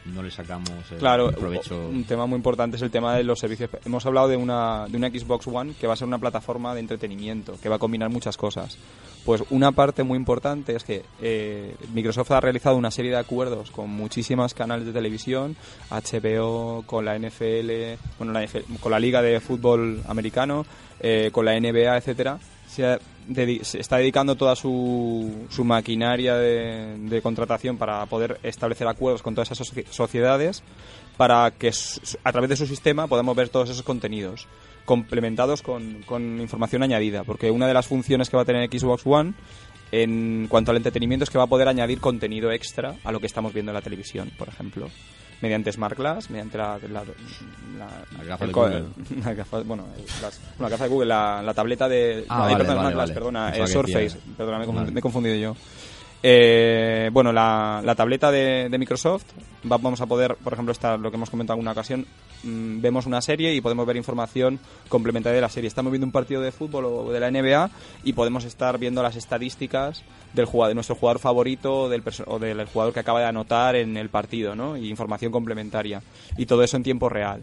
no 0.07 0.23
le 0.23 0.31
sacamos 0.31 0.71
el 0.91 0.99
Claro, 0.99 1.31
provecho. 1.33 1.89
un 1.89 2.05
tema 2.05 2.27
muy 2.27 2.37
importante 2.37 2.77
es 2.77 2.83
el 2.83 2.91
tema 2.91 3.17
de 3.17 3.25
los 3.25 3.39
servicios. 3.39 3.71
Hemos 3.85 4.05
hablado 4.07 4.29
de 4.29 4.37
una, 4.37 4.87
de 4.89 4.97
una 4.97 5.09
Xbox 5.11 5.47
One 5.47 5.75
que 5.79 5.87
va 5.87 5.93
a 5.93 5.97
ser 5.97 6.09
una 6.09 6.19
plataforma 6.19 6.75
de 6.75 6.81
entretenimiento, 6.81 7.55
que 7.63 7.69
va 7.69 7.77
a 7.77 7.79
combinar 7.79 8.11
muchas 8.11 8.37
cosas. 8.37 8.79
Pues 9.25 9.43
una 9.51 9.73
parte 9.73 10.03
muy 10.03 10.17
importante 10.17 10.75
es 10.75 10.83
que 10.83 11.05
eh, 11.21 11.77
Microsoft 11.93 12.31
ha 12.31 12.41
realizado 12.41 12.77
una 12.77 12.91
serie 12.91 13.11
de 13.11 13.19
acuerdos 13.19 13.71
con 13.71 13.91
muchísimos 13.91 14.55
canales 14.55 14.87
de 14.87 14.93
televisión, 14.93 15.57
HBO, 15.91 16.83
con 16.87 17.05
la 17.05 17.19
NFL, 17.19 17.99
bueno, 18.19 18.33
la 18.33 18.45
NFL 18.47 18.77
con 18.81 18.93
la 18.93 18.99
Liga 18.99 19.21
de 19.21 19.39
Fútbol 19.41 20.03
Americano, 20.09 20.65
eh, 21.01 21.29
con 21.33 21.45
la 21.45 21.53
NBA, 21.59 21.99
etcétera. 21.99 22.39
Se, 22.67 22.87
ha 22.87 22.99
dedi- 23.31 23.63
se 23.63 23.81
está 23.81 23.97
dedicando 23.97 24.35
toda 24.37 24.55
su, 24.57 25.47
su 25.49 25.65
maquinaria 25.65 26.35
de, 26.37 26.97
de 26.99 27.23
contratación 27.23 27.77
para 27.79 28.05
poder 28.07 28.39
establecer 28.43 28.87
acuerdos 28.89 29.23
con 29.23 29.35
todas 29.35 29.51
esas 29.51 29.73
soci- 29.73 29.87
sociedades 29.91 30.63
para 31.17 31.51
que 31.51 31.71
a 32.25 32.33
través 32.33 32.51
de 32.51 32.57
su 32.57 32.67
sistema 32.67 33.07
podamos 33.07 33.37
ver 33.37 33.49
todos 33.49 33.71
esos 33.71 33.83
contenidos 33.83 34.47
complementados 34.85 35.63
con, 35.63 36.03
con 36.05 36.41
información 36.41 36.83
añadida. 36.83 37.25
Porque 37.25 37.51
una 37.51 37.67
de 37.69 37.75
las 37.75 37.87
funciones 37.87 38.29
que 38.29 38.37
va 38.37 38.43
a 38.43 38.47
tener 38.47 38.69
Xbox 38.71 39.03
One 39.07 39.35
en 39.93 40.47
cuanto 40.49 40.71
al 40.71 40.77
entretenimiento 40.77 41.25
es 41.25 41.31
que 41.31 41.39
va 41.39 41.45
a 41.45 41.49
poder 41.49 41.69
añadir 41.69 42.01
contenido 42.01 42.51
extra 42.53 42.95
a 43.05 43.13
lo 43.13 43.21
que 43.21 43.27
estamos 43.27 43.53
viendo 43.53 43.71
en 43.73 43.75
la 43.75 43.83
televisión 43.83 44.31
por 44.39 44.49
ejemplo 44.49 44.89
mediante 45.43 45.73
Smart 45.73 45.97
Glass, 45.97 46.29
mediante 46.29 46.59
la, 46.59 46.79
la, 46.93 47.03
la- 47.03 48.37
el 48.45 48.53
Google. 48.53 48.85
las 49.25 49.37
gafas- 49.39 49.65
bueno, 49.65 49.87
las, 50.21 50.39
bueno, 50.39 50.53
la 50.59 50.69
gafa 50.69 50.85
de 50.85 50.91
Google, 50.91 51.07
la, 51.09 51.41
la 51.43 51.55
tableta 51.55 51.89
de... 51.89 52.27
Ah, 52.29 52.45
ay, 52.47 52.53
vale, 52.53 52.65
perdón, 52.65 52.77
vale, 52.77 52.77
Smart 52.77 52.95
Glass, 52.95 53.09
vale. 53.09 53.15
perdona, 53.15 53.57
eh, 53.57 53.67
Surface, 53.67 54.19
perdona, 54.37 54.59
me 54.91 54.99
he 54.99 55.03
confundido 55.03 55.37
yo. 55.37 55.57
Eh, 56.23 57.09
bueno, 57.13 57.33
la, 57.33 57.81
la 57.83 57.95
tableta 57.95 58.31
de, 58.31 58.69
de 58.69 58.79
Microsoft 58.79 59.25
va- 59.65 59.79
vamos 59.79 60.01
a 60.03 60.07
poder, 60.07 60.37
por 60.37 60.53
ejemplo, 60.53 60.73
esta, 60.73 60.99
lo 60.99 61.11
que 61.11 61.17
hemos 61.17 61.31
comentado 61.31 61.55
en 61.55 61.61
alguna 61.61 61.73
ocasión, 61.73 62.05
mm, 62.45 62.81
vemos 62.81 63.07
una 63.07 63.21
serie 63.21 63.55
y 63.55 63.61
podemos 63.61 63.87
ver 63.87 63.97
información 63.97 64.59
complementaria 64.89 65.37
de 65.37 65.41
la 65.43 65.49
serie. 65.49 65.69
Estamos 65.69 65.93
viendo 65.93 66.07
un 66.07 66.13
partido 66.13 66.41
de 66.41 66.53
fútbol 66.53 66.85
o 66.87 67.11
de 67.13 67.21
la 67.21 67.31
NBA 67.31 67.71
y 68.05 68.13
podemos 68.13 68.45
estar 68.45 68.79
viendo 68.79 69.03
las 69.03 69.17
estadísticas 69.17 70.03
del 70.33 70.45
jugador, 70.47 70.71
de 70.71 70.75
nuestro 70.75 70.95
jugador 70.97 71.19
favorito 71.21 71.89
del 71.89 72.03
perso- 72.03 72.25
o 72.27 72.39
del 72.39 72.65
jugador 72.67 72.93
que 72.95 73.01
acaba 73.01 73.21
de 73.21 73.27
anotar 73.27 73.77
en 73.77 73.97
el 73.97 74.09
partido, 74.09 74.55
¿no? 74.55 74.77
Y 74.77 74.89
información 74.89 75.33
complementaria. 75.33 76.03
Y 76.37 76.47
todo 76.47 76.63
eso 76.63 76.77
en 76.77 76.83
tiempo 76.83 77.09
real. 77.09 77.43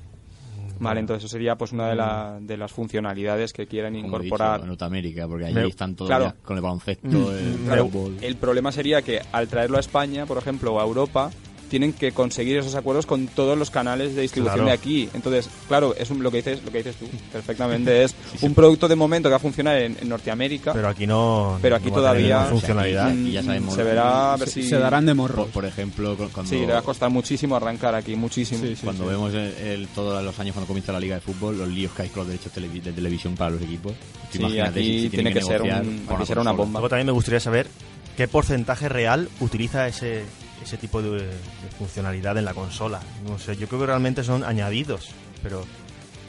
Vale, 0.80 1.00
entonces 1.00 1.24
eso 1.26 1.32
sería 1.32 1.56
pues 1.56 1.72
una 1.72 1.90
de, 1.90 1.96
la- 1.96 2.38
de 2.40 2.56
las 2.56 2.72
funcionalidades 2.72 3.52
que 3.52 3.66
quieren 3.66 3.94
Como 3.96 4.06
he 4.06 4.08
incorporar. 4.26 4.54
dicho, 4.58 4.64
en 4.64 4.68
Norteamérica, 4.70 5.28
porque 5.28 5.46
allí 5.46 5.68
están 5.70 5.96
todos 5.96 6.10
claro. 6.10 6.36
con 6.44 6.56
el 6.56 6.62
baloncesto, 6.62 7.36
el 7.36 7.56
Claro, 7.66 7.90
fútbol. 7.90 8.18
el 8.22 8.36
problema 8.36 8.72
sería 8.72 9.02
que 9.02 9.20
al 9.32 9.48
traerlo 9.48 9.78
a 9.78 9.80
España, 9.80 10.28
por 10.28 10.38
ejemplo, 10.38 10.74
o 10.76 10.80
a 10.80 10.84
Europa, 10.84 11.32
tienen 11.70 11.94
que 11.94 12.12
conseguir 12.12 12.58
esos 12.58 12.76
acuerdos 12.76 13.06
con 13.06 13.28
todos 13.28 13.58
los 13.58 13.70
canales 13.70 14.16
de 14.16 14.22
distribución 14.24 14.56
Claro. 14.66 14.68
de 14.70 14.74
aquí. 14.74 15.10
Entonces, 15.14 15.50
claro, 15.68 15.96
es 15.98 16.10
un- 16.10 16.24
lo 16.24 16.32
que 16.32 16.38
dices, 16.38 16.64
lo 16.64 16.72
que 16.72 16.80
dices 16.80 16.96
tú, 16.96 17.06
perfectamente 17.32 18.04
es 18.04 18.16
un 18.42 18.54
producto 18.54 18.88
de 18.88 18.96
momento 18.96 19.30
que 19.30 19.32
va 19.32 19.38
a 19.38 19.40
funcionar 19.40 19.78
en, 19.78 19.98
en 20.02 20.10
Norteamérica, 20.10 20.74
Pero 20.74 20.88
aquí 20.90 21.06
no. 21.08 21.58
Pero 21.62 21.76
aquí 21.76 21.90
no 21.92 22.02
va 22.02 22.10
a 22.10 22.14
tener 22.14 22.30
todavía- 22.32 22.50
funcionalidad. 22.52 23.14
Y 23.16 23.32
ya 23.32 23.44
sabemos- 23.44 23.76
se 23.76 23.84
verá 23.84 24.34
a 24.34 24.38
ver 24.38 24.48
Se, 24.50 24.62
si 24.64 24.70
se 24.70 24.78
darán 24.78 25.06
de 25.06 25.14
morros. 25.14 25.46
Por, 25.46 25.54
por 25.54 25.66
ejemplo, 25.66 26.16
cu- 26.18 26.30
cuando, 26.34 26.50
Sí, 26.50 26.60
le 26.66 26.74
va 26.74 26.80
a 26.80 26.84
costar 26.84 27.10
muchísimo 27.10 27.56
arrancar 27.56 27.96
aquí, 27.96 28.16
muchísimo. 28.16 28.62
Sí, 28.64 28.76
sí. 28.76 28.82
cuando 28.84 29.06
vemos 29.06 29.34
el, 29.34 29.54
el- 29.58 29.88
todos 29.90 30.24
los 30.24 30.40
años 30.40 30.54
cuando 30.54 30.68
comienza 30.68 30.92
la 30.92 31.00
liga 31.00 31.16
de 31.16 31.22
fútbol, 31.22 31.58
los 31.58 31.68
líos 31.70 31.92
que 31.94 32.04
hay 32.04 32.10
con 32.10 32.20
los 32.22 32.28
derechos 32.28 32.52
de 32.54 32.92
televisión 32.92 33.36
para 33.36 33.52
los 33.52 33.62
equipos. 33.62 33.94
Sí, 34.32 34.40
imagínate 34.40 34.80
aquí 34.80 34.90
si- 34.94 35.02
si 35.04 35.10
tiene 35.10 35.34
que 35.34 35.42
ser 35.42 35.62
un- 35.62 36.26
será 36.26 36.42
una 36.42 36.52
bomba. 36.52 36.80
Luego 36.80 36.90
también 36.90 37.08
me 37.08 37.14
gustaría 37.14 37.40
saber 37.40 37.68
qué 38.16 38.28
porcentaje 38.28 38.90
real 38.90 39.30
utiliza 39.40 39.88
ese, 39.88 40.24
ese 40.68 40.78
tipo 40.78 41.02
de, 41.02 41.10
de 41.28 41.32
funcionalidad 41.78 42.38
en 42.38 42.46
la 42.46 42.54
consola. 42.54 43.00
No 43.28 43.40
sé, 43.40 43.56
yo 43.58 43.68
creo 43.68 43.80
que 43.82 43.86
realmente 43.88 44.24
son 44.24 44.44
añadidos, 44.44 45.10
pero 45.42 45.66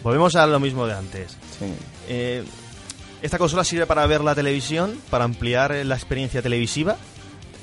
volvemos 0.02 0.36
a 0.36 0.46
lo 0.46 0.60
mismo 0.60 0.86
de 0.86 0.94
antes. 0.94 1.32
Sí. 1.58 1.66
Eh, 2.08 2.44
¿Esta 3.20 3.36
consola 3.36 3.64
sirve 3.64 3.84
para 3.86 4.06
ver 4.06 4.22
la 4.22 4.34
televisión, 4.34 4.96
para 5.10 5.24
ampliar 5.24 5.72
eh, 5.72 5.84
la 5.84 5.96
experiencia 5.96 6.40
televisiva? 6.40 6.96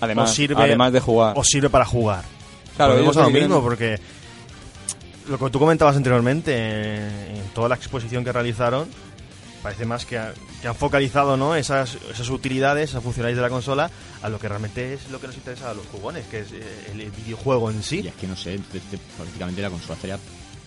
Además, 0.02 0.30
¿O 0.32 0.34
sirve- 0.34 0.62
además 0.62 0.92
de 0.92 1.00
jugar. 1.00 1.34
¿O 1.38 1.44
sirve 1.46 1.70
para 1.70 1.86
jugar? 1.86 2.24
Claro, 2.76 2.92
Volvemos 2.94 3.16
a 3.18 3.22
lo 3.24 3.30
mismo, 3.30 3.62
porque 3.62 3.98
lo 5.30 5.40
que 5.40 5.50
tú 5.50 5.58
comentabas 5.60 5.96
anteriormente, 5.96 6.54
en 7.38 7.48
toda 7.54 7.70
la 7.70 7.76
exposición 7.76 8.24
que 8.26 8.34
realizaron, 8.34 8.88
parece 9.66 9.86
más 9.86 10.06
que, 10.06 10.18
ha- 10.18 10.32
que 10.62 10.68
han 10.68 10.76
focalizado 10.76 11.36
¿no? 11.38 11.56
esas, 11.56 11.98
esas 12.12 12.30
utilidades, 12.30 12.92
esas 12.92 13.04
funcionalidades 13.04 13.38
de 13.38 13.42
la 13.42 13.50
consola, 13.50 13.90
a 14.22 14.30
lo 14.30 14.38
que 14.40 14.48
realmente 14.48 14.94
es 14.94 15.10
lo 15.10 15.20
que 15.20 15.28
nos 15.28 15.36
interesa 15.36 15.72
a 15.72 15.74
los 15.74 15.86
jugones, 15.88 16.26
que 16.28 16.40
es 16.40 16.52
eh, 16.54 16.92
el 16.94 17.10
videojuego 17.12 17.72
en 17.72 17.80
Y 17.80 17.84
sí. 17.84 18.08
es 18.08 18.14
que 18.14 18.28
no 18.28 18.36
sé, 18.36 18.60
prácticamente 19.18 19.62
la 19.62 19.70
consola 19.72 19.96
estaría 19.96 20.20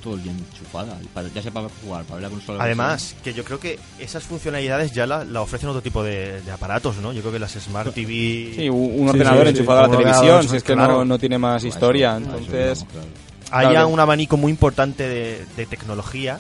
todo 0.03 0.15
el 0.15 0.23
día 0.23 0.33
enchufada. 0.33 0.99
para- 1.15 1.29
ya 1.29 1.43
sea 1.43 1.51
para 1.53 1.69
jugar, 1.83 2.05
para 2.05 2.15
ver 2.17 2.23
la 2.25 2.29
consola. 2.31 2.63
Además, 2.65 3.15
que 3.23 3.33
yo 3.35 3.45
creo 3.45 3.59
que 3.61 3.79
esas 3.99 4.23
funcionalidades 4.25 4.93
ya 4.93 5.07
la, 5.07 5.25
la 5.25 5.41
ofrecen 5.43 5.69
otro 5.69 5.83
tipo 5.83 6.03
de, 6.05 6.41
de 6.43 6.51
aparatos, 6.53 6.97
¿no? 6.99 7.13
Yo 7.13 7.21
creo 7.21 7.33
que 7.33 7.39
las 7.41 7.53
Smart 7.53 7.93
TV... 7.95 8.53
Sí, 8.55 8.69
un, 8.69 8.95
Sí, 8.95 9.09
ordenador 9.09 9.47
sí, 9.47 9.53
sí. 9.53 9.59
enchufado 9.59 9.79
a 9.81 9.83
la 9.89 9.97
televisión, 9.97 10.49
si 10.49 10.57
es 10.57 10.63
que 10.63 10.75
claro. 10.75 10.99
no, 10.99 11.05
no 11.05 11.19
tiene 11.19 11.39
más 11.39 11.63
historia. 11.65 12.17
eso 12.17 12.25
Entonces, 12.27 12.79
íbamos, 12.81 12.93
claro. 12.93 13.07
haya 13.51 13.71
Claro. 13.71 13.89
un 13.89 14.01
abanico 14.01 14.37
muy 14.37 14.51
importante 14.51 15.09
de, 15.09 15.47
de 15.57 15.67
tecnología 15.67 16.39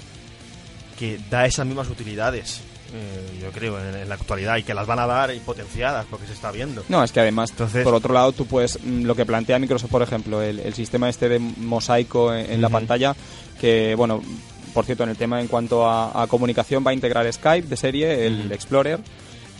que 0.98 1.18
da 1.30 1.46
esas 1.46 1.64
mismas 1.66 1.88
utilidades, 1.88 2.60
eh, 2.94 3.40
yo 3.42 3.50
creo, 3.52 3.78
en, 3.78 3.94
en 3.94 4.08
la 4.08 4.14
actualidad, 4.16 4.56
y 4.56 4.62
que 4.62 4.74
las 4.74 4.86
van 4.86 4.98
a 4.98 5.06
dar 5.06 5.34
y 5.34 5.38
potenciadas, 5.40 6.06
porque 6.10 6.26
se 6.26 6.32
está 6.32 6.50
viendo. 6.50 6.82
No, 6.88 7.04
es 7.04 7.12
que 7.12 7.20
además, 7.20 7.50
Entonces- 7.50 7.84
por 7.84 7.94
otro 7.94 8.12
lado, 8.14 8.32
tú 8.32 8.46
puedes, 8.46 8.78
mm, 8.82 9.02
lo 9.04 9.14
que 9.14 9.24
plantea 9.26 9.58
Microsoft, 9.58 9.90
por 9.90 10.02
ejemplo, 10.02 10.42
el, 10.42 10.58
el 10.58 10.74
sistema 10.74 11.08
este 11.08 11.28
de 11.28 11.38
mosaico 11.38 12.34
en, 12.34 12.50
en 12.50 12.60
la 12.62 12.68
pantalla, 12.68 13.14
que, 13.60 13.94
bueno, 13.94 14.22
por 14.74 14.84
cierto, 14.84 15.04
en 15.04 15.10
el 15.10 15.16
tema 15.16 15.40
en 15.40 15.48
cuanto 15.48 15.88
a, 15.88 16.22
a 16.22 16.26
comunicación 16.26 16.84
va 16.86 16.90
a 16.90 16.94
integrar 16.94 17.30
Skype 17.32 17.68
de 17.68 17.76
serie, 17.76 18.26
el 18.26 18.50
Explorer, 18.52 19.00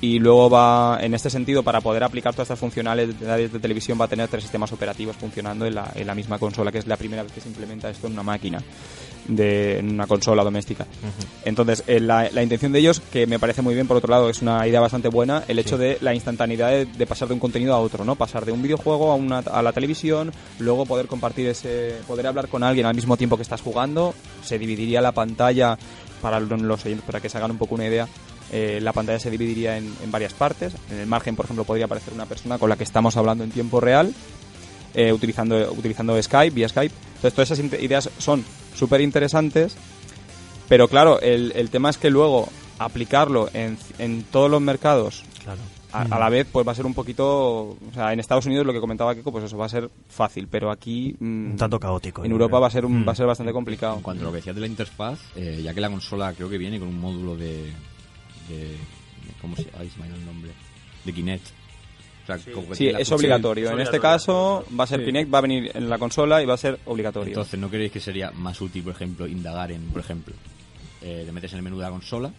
y 0.01 0.21
luego 0.21 0.49
va, 0.49 0.99
en 1.03 1.13
este 1.13 1.29
sentido, 1.29 1.65
para 1.65 1.81
poder 1.81 2.05
aplicar 2.05 2.33
todas 2.33 2.47
estas 2.47 2.61
funcionalidades 2.61 3.53
de 3.53 3.59
televisión, 3.59 4.01
va 4.01 4.05
a 4.05 4.09
tener 4.09 4.29
tres 4.29 4.45
sistemas 4.45 4.71
operativos 4.73 5.17
funcionando 5.17 5.67
en 5.67 5.75
la, 5.75 5.91
en 5.95 6.07
la 6.07 6.15
misma 6.15 6.39
consola, 6.39 6.71
que 6.71 6.79
es 6.79 6.87
la 6.87 6.97
primera 6.97 7.25
vez 7.25 7.33
que 7.33 7.41
se 7.41 7.49
implementa 7.49 7.91
esto 7.91 8.07
en 8.07 8.13
una 8.13 8.23
máquina, 8.23 8.63
de, 9.27 9.79
en 9.79 9.91
una 9.91 10.07
consola 10.07 10.45
doméstica. 10.45 10.87
Entonces, 11.45 11.85
eh, 11.87 12.01
la, 12.01 12.31
la 12.31 12.43
intención 12.43 12.73
de 12.73 12.79
ellos, 12.79 13.01
que 13.13 13.27
me 13.27 13.39
parece 13.39 13.63
muy 13.63 13.75
bien, 13.75 13.87
por 13.87 13.97
otro 13.97 14.11
lado, 14.11 14.31
es 14.31 14.43
una 14.43 14.67
idea 14.67 14.81
bastante 14.81 15.09
buena, 15.09 15.45
el 15.49 15.59
hecho 15.59 15.79
de 15.79 15.99
la 16.01 16.15
instantaneidad 16.15 16.71
de, 16.71 16.87
de 16.87 17.07
pasar 17.07 17.29
de 17.29 17.35
un 17.35 17.41
contenido 17.41 17.75
a 17.75 17.81
otro, 17.81 18.05
¿no? 18.05 18.17
Pasar 18.17 18.45
de 18.45 18.53
un 18.53 18.63
videojuego 18.63 19.11
a, 19.11 19.15
una, 19.15 19.39
a 19.39 19.63
la 19.63 19.73
televisión, 19.73 20.33
luego 20.59 20.87
poder 20.87 21.07
compartir 21.07 21.47
ese, 21.49 21.97
poder 22.07 22.27
hablar 22.27 22.49
con 22.49 22.63
alguien 22.63 22.87
al 22.87 22.95
mismo 22.95 23.17
tiempo 23.17 23.37
que 23.37 23.43
estás 23.43 23.61
jugando, 23.61 24.15
se 24.45 24.59
dividiría 24.59 25.01
la 25.01 25.13
pantalla, 25.13 25.79
para 26.21 26.41
los 26.41 26.85
oyentes, 26.85 27.07
para 27.07 27.21
que 27.21 27.29
se 27.29 27.39
hagan 27.39 27.53
un 27.53 27.59
poco 27.59 27.77
una 27.77 27.87
idea, 27.87 28.09
eh, 28.51 28.81
la 28.83 28.93
pantalla 28.93 29.19
se 29.19 29.31
dividiría 29.31 29.77
en, 29.77 29.95
en 30.03 30.11
varias 30.11 30.33
partes. 30.33 30.73
En 30.91 30.99
el 30.99 31.07
margen, 31.07 31.37
por 31.37 31.45
ejemplo, 31.45 31.65
podría 31.65 31.85
aparecer 31.85 32.13
una 32.13 32.27
persona 32.27 32.59
con 32.59 32.69
la 32.69 32.77
que 32.77 32.85
estamos 32.85 33.17
hablando 33.17 33.45
en 33.45 33.51
tiempo 33.51 33.81
real, 33.81 34.13
eh, 34.95 35.13
utilizando, 35.13 35.71
utilizando 35.73 36.21
Skype, 36.21 36.55
vía 36.55 36.69
Skype. 36.69 36.95
Entonces, 37.19 37.35
todas 37.35 37.51
esas 37.51 37.81
ideas 37.83 38.11
son 38.19 38.45
súper 38.75 39.01
interesantes, 39.01 39.77
pero 40.69 40.89
claro, 40.89 41.21
el, 41.21 41.53
el 41.57 41.69
tema 41.71 41.91
es 41.91 41.99
que 41.99 42.11
luego 42.11 42.49
aplicarlo 42.79 43.49
en, 43.53 43.77
en 43.99 44.23
todos 44.25 44.51
los 44.51 44.61
mercados 44.61 45.25
Claro. 45.43 45.61
a, 45.93 46.03
a 46.03 46.19
la 46.21 46.29
vez 46.29 46.47
pues 46.53 46.65
va 46.67 46.73
a 46.73 46.75
ser 46.77 46.87
un 46.87 46.95
poquito 46.95 47.27
o 47.71 47.79
sea 47.95 48.13
en 48.13 48.21
Estados 48.21 48.47
Unidos 48.47 48.65
lo 48.67 48.73
que 48.73 48.79
comentaba 48.81 49.15
Keiko 49.15 49.33
pues 49.33 49.45
eso 49.45 49.57
va 49.57 49.67
a 49.67 49.69
ser 49.71 49.91
fácil 50.09 50.47
pero 50.47 50.71
aquí 50.71 51.17
mm, 51.19 51.51
Un 51.53 51.57
tanto 51.57 51.81
caótico. 51.81 52.25
en 52.25 52.31
Europa 52.31 52.51
creo. 52.51 52.61
va 52.61 52.67
a 52.69 52.71
ser 52.71 52.85
un- 52.85 53.03
Mm. 53.03 53.09
va 53.09 53.13
a 53.13 53.17
ser 53.17 53.27
bastante 53.27 53.53
complicado 53.53 53.97
En 53.97 54.03
cuanto 54.03 54.23
a 54.23 54.27
lo 54.27 54.31
que 54.31 54.37
decías 54.37 54.55
de 54.55 54.61
la 54.61 54.67
interfaz, 54.69 55.19
eh, 55.35 55.61
ya 55.65 55.73
que 55.75 55.81
la 55.81 55.89
consola 55.91 56.33
creo 56.35 56.49
que 56.51 56.59
viene 56.59 56.79
con 56.79 56.87
un 56.89 57.01
módulo 57.01 57.35
de. 57.37 57.73
de 58.49 58.77
¿Cómo 59.41 59.57
se, 59.57 59.67
ay, 59.79 59.89
se 59.91 59.99
me 59.99 60.05
ha 60.05 60.09
ido 60.09 60.17
el 60.17 60.27
nombre? 60.27 60.51
De 61.05 61.13
Kinect. 61.13 61.47
Sea, 62.37 62.39
sí. 62.75 62.89
es 62.89 63.13
obligatorio. 63.13 63.67
Es 63.69 63.73
en 63.75 63.81
este 63.81 63.99
caso 64.01 64.65
va 64.79 64.85
a 64.85 64.87
ser 64.87 65.01
Sí. 65.01 65.07
Kinect 65.07 65.33
va 65.33 65.39
a 65.39 65.43
venir 65.43 65.71
en 65.75 65.89
la 65.89 65.99
consola 65.99 66.43
y 66.43 66.47
va 66.47 66.55
a 66.55 66.59
ser 66.59 66.79
obligatorio. 66.85 67.29
Entonces, 67.29 67.59
¿no 67.59 67.69
creéis 67.71 67.93
que 67.93 68.01
sería 68.01 68.31
más 68.33 68.61
útil, 68.61 68.83
por 68.83 68.93
ejemplo, 68.93 69.27
indagar 69.27 69.73
en, 69.73 69.83
por 69.89 70.01
ejemplo, 70.01 70.35
eh, 71.03 71.23
te 71.25 71.33
metes 71.33 71.53
en 71.53 71.59
el 71.59 71.63
menú 71.63 71.77
de 71.79 71.85
la 71.85 71.91
consola 71.91 72.33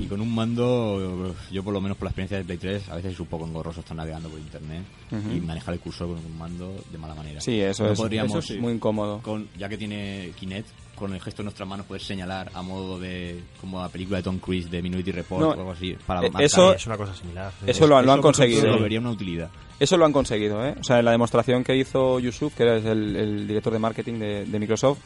y 0.00 0.06
con 0.06 0.18
un 0.22 0.34
mando, 0.34 1.34
yo 1.52 1.62
por 1.62 1.74
lo 1.74 1.80
menos 1.80 1.98
por 1.98 2.06
la 2.06 2.10
experiencia 2.10 2.38
de 2.38 2.44
Play 2.44 2.56
3, 2.56 2.88
a 2.88 2.96
veces 2.96 3.12
es 3.12 3.20
un 3.20 3.26
poco 3.26 3.46
engorroso 3.46 3.80
estar 3.80 3.94
navegando 3.94 4.30
por 4.30 4.38
internet 4.38 4.82
y 5.30 5.40
manejar 5.40 5.74
el 5.74 5.80
cursor 5.80 6.08
con 6.08 6.24
un 6.24 6.38
mando 6.38 6.74
de 6.90 6.96
mala 6.96 7.14
manera. 7.14 7.38
sí 7.42 7.60
eso 7.60 7.84
No 7.84 7.92
es 7.92 7.98
podríamos- 7.98 8.30
eso 8.44 8.54
es 8.54 8.60
muy 8.60 8.72
incómodo. 8.72 9.20
Con, 9.20 9.46
ya 9.58 9.68
que 9.68 9.76
tiene 9.76 10.32
Kinect, 10.40 10.68
con 10.94 11.12
el 11.14 11.20
gesto 11.20 11.42
de 11.42 11.44
nuestras 11.44 11.68
manos 11.68 11.86
poder 11.86 12.02
señalar 12.02 12.50
a 12.54 12.62
modo 12.62 12.98
de 12.98 13.42
como 13.60 13.80
la 13.80 13.88
película 13.88 14.18
de 14.18 14.22
Tom 14.22 14.38
Cruise 14.38 14.70
de 14.70 14.80
Minority 14.82 15.12
Report 15.12 15.40
No, 15.42 15.48
o 15.48 15.52
algo 15.52 15.72
así 15.72 15.96
para 16.06 16.26
eh, 16.26 16.30
eso- 16.40 16.74
Es 16.74 16.86
una 16.86 16.96
cosa 16.96 17.14
similar. 17.14 17.52
eso 17.66 17.86
lo, 17.86 17.88
lo 17.88 17.96
han 17.96 18.04
por 18.04 18.10
ejemplo, 18.12 18.22
conseguido 18.22 18.66
Lo 18.76 18.82
vería 18.82 19.00
una 19.00 19.10
utilidad. 19.10 19.50
Eso 19.80 19.96
lo 19.96 20.04
han 20.04 20.12
conseguido, 20.12 20.64
¿eh? 20.64 20.74
O 20.80 20.84
sea, 20.84 21.00
en 21.00 21.04
la 21.04 21.10
demostración 21.10 21.64
que 21.64 21.76
hizo 21.76 22.20
Yusuf, 22.20 22.54
que 22.54 22.76
es 22.78 22.84
el, 22.84 23.16
el 23.16 23.48
director 23.48 23.72
de 23.72 23.78
marketing 23.80 24.14
de, 24.20 24.44
de 24.46 24.58
Microsoft, 24.60 24.98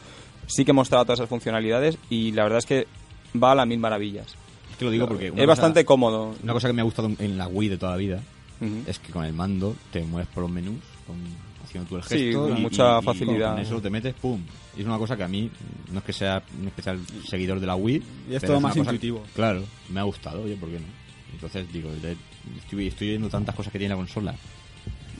sí 0.47 0.63
que 0.63 0.73
mostraba 0.73 1.05
todas 1.05 1.19
esas 1.19 1.29
funcionalidades 1.29 1.97
y 2.09 2.31
la 2.33 2.43
verdad 2.43 2.59
es 2.59 2.65
que 2.65 2.87
va 3.41 3.51
a 3.51 3.55
las 3.55 3.67
mil 3.67 3.79
maravillas. 3.79 4.27
Es 4.71 4.77
que 4.77 4.85
lo 4.85 4.91
digo 4.91 5.07
porque 5.07 5.27
Es 5.27 5.31
cosa- 5.33 5.45
bastante 5.47 5.85
cómodo. 5.85 6.35
Una 6.43 6.53
cosa 6.53 6.67
que 6.67 6.73
me 6.73 6.81
ha 6.81 6.85
gustado 6.85 7.09
en 7.17 7.37
la 7.37 7.47
Wii 7.47 7.69
de 7.69 7.77
toda 7.77 7.93
la 7.93 7.97
vida 7.97 8.21
es 8.87 8.99
que 8.99 9.11
con 9.11 9.23
el 9.25 9.33
mando 9.33 9.75
te 9.91 10.01
mueves 10.03 10.27
por 10.33 10.43
los 10.43 10.51
menús 10.51 10.79
con, 11.07 11.15
haciendo 11.69 11.87
tú 11.89 11.95
el 11.97 12.03
Sí, 12.03 12.17
gesto 12.25 12.47
con 12.49 12.57
y, 12.57 12.61
mucha 12.61 12.95
y- 12.97 12.99
y 12.99 13.03
facilidad. 13.05 13.51
con 13.53 13.59
eso 13.61 13.81
te 13.81 13.89
metes 13.89 14.13
pum 14.15 14.41
y 14.75 14.81
es 14.81 14.85
una 14.85 14.97
cosa 14.97 15.15
que 15.15 15.23
a 15.23 15.27
mí 15.27 15.49
no 15.91 15.99
es 15.99 16.05
que 16.05 16.13
sea 16.13 16.43
un 16.59 16.67
especial 16.67 16.99
seguidor 17.27 17.59
de 17.59 17.67
la 17.67 17.75
Wii 17.75 18.03
Y 18.29 18.35
es 18.35 18.41
todo 18.43 18.57
una 18.57 18.67
más 18.69 18.77
intuitivo. 18.77 19.23
claro 19.35 19.63
me 19.89 19.99
ha 19.99 20.03
gustado 20.03 20.41
oye 20.43 20.55
por 20.55 20.69
qué 20.69 20.79
no 20.79 20.85
entonces 21.33 21.71
digo 21.71 21.89
estoy, 22.57 22.87
estoy 22.87 23.07
viendo 23.09 23.29
tantas 23.29 23.55
cosas 23.55 23.71
que 23.71 23.79
tiene 23.79 23.93
la 23.93 23.97
consola 23.97 24.35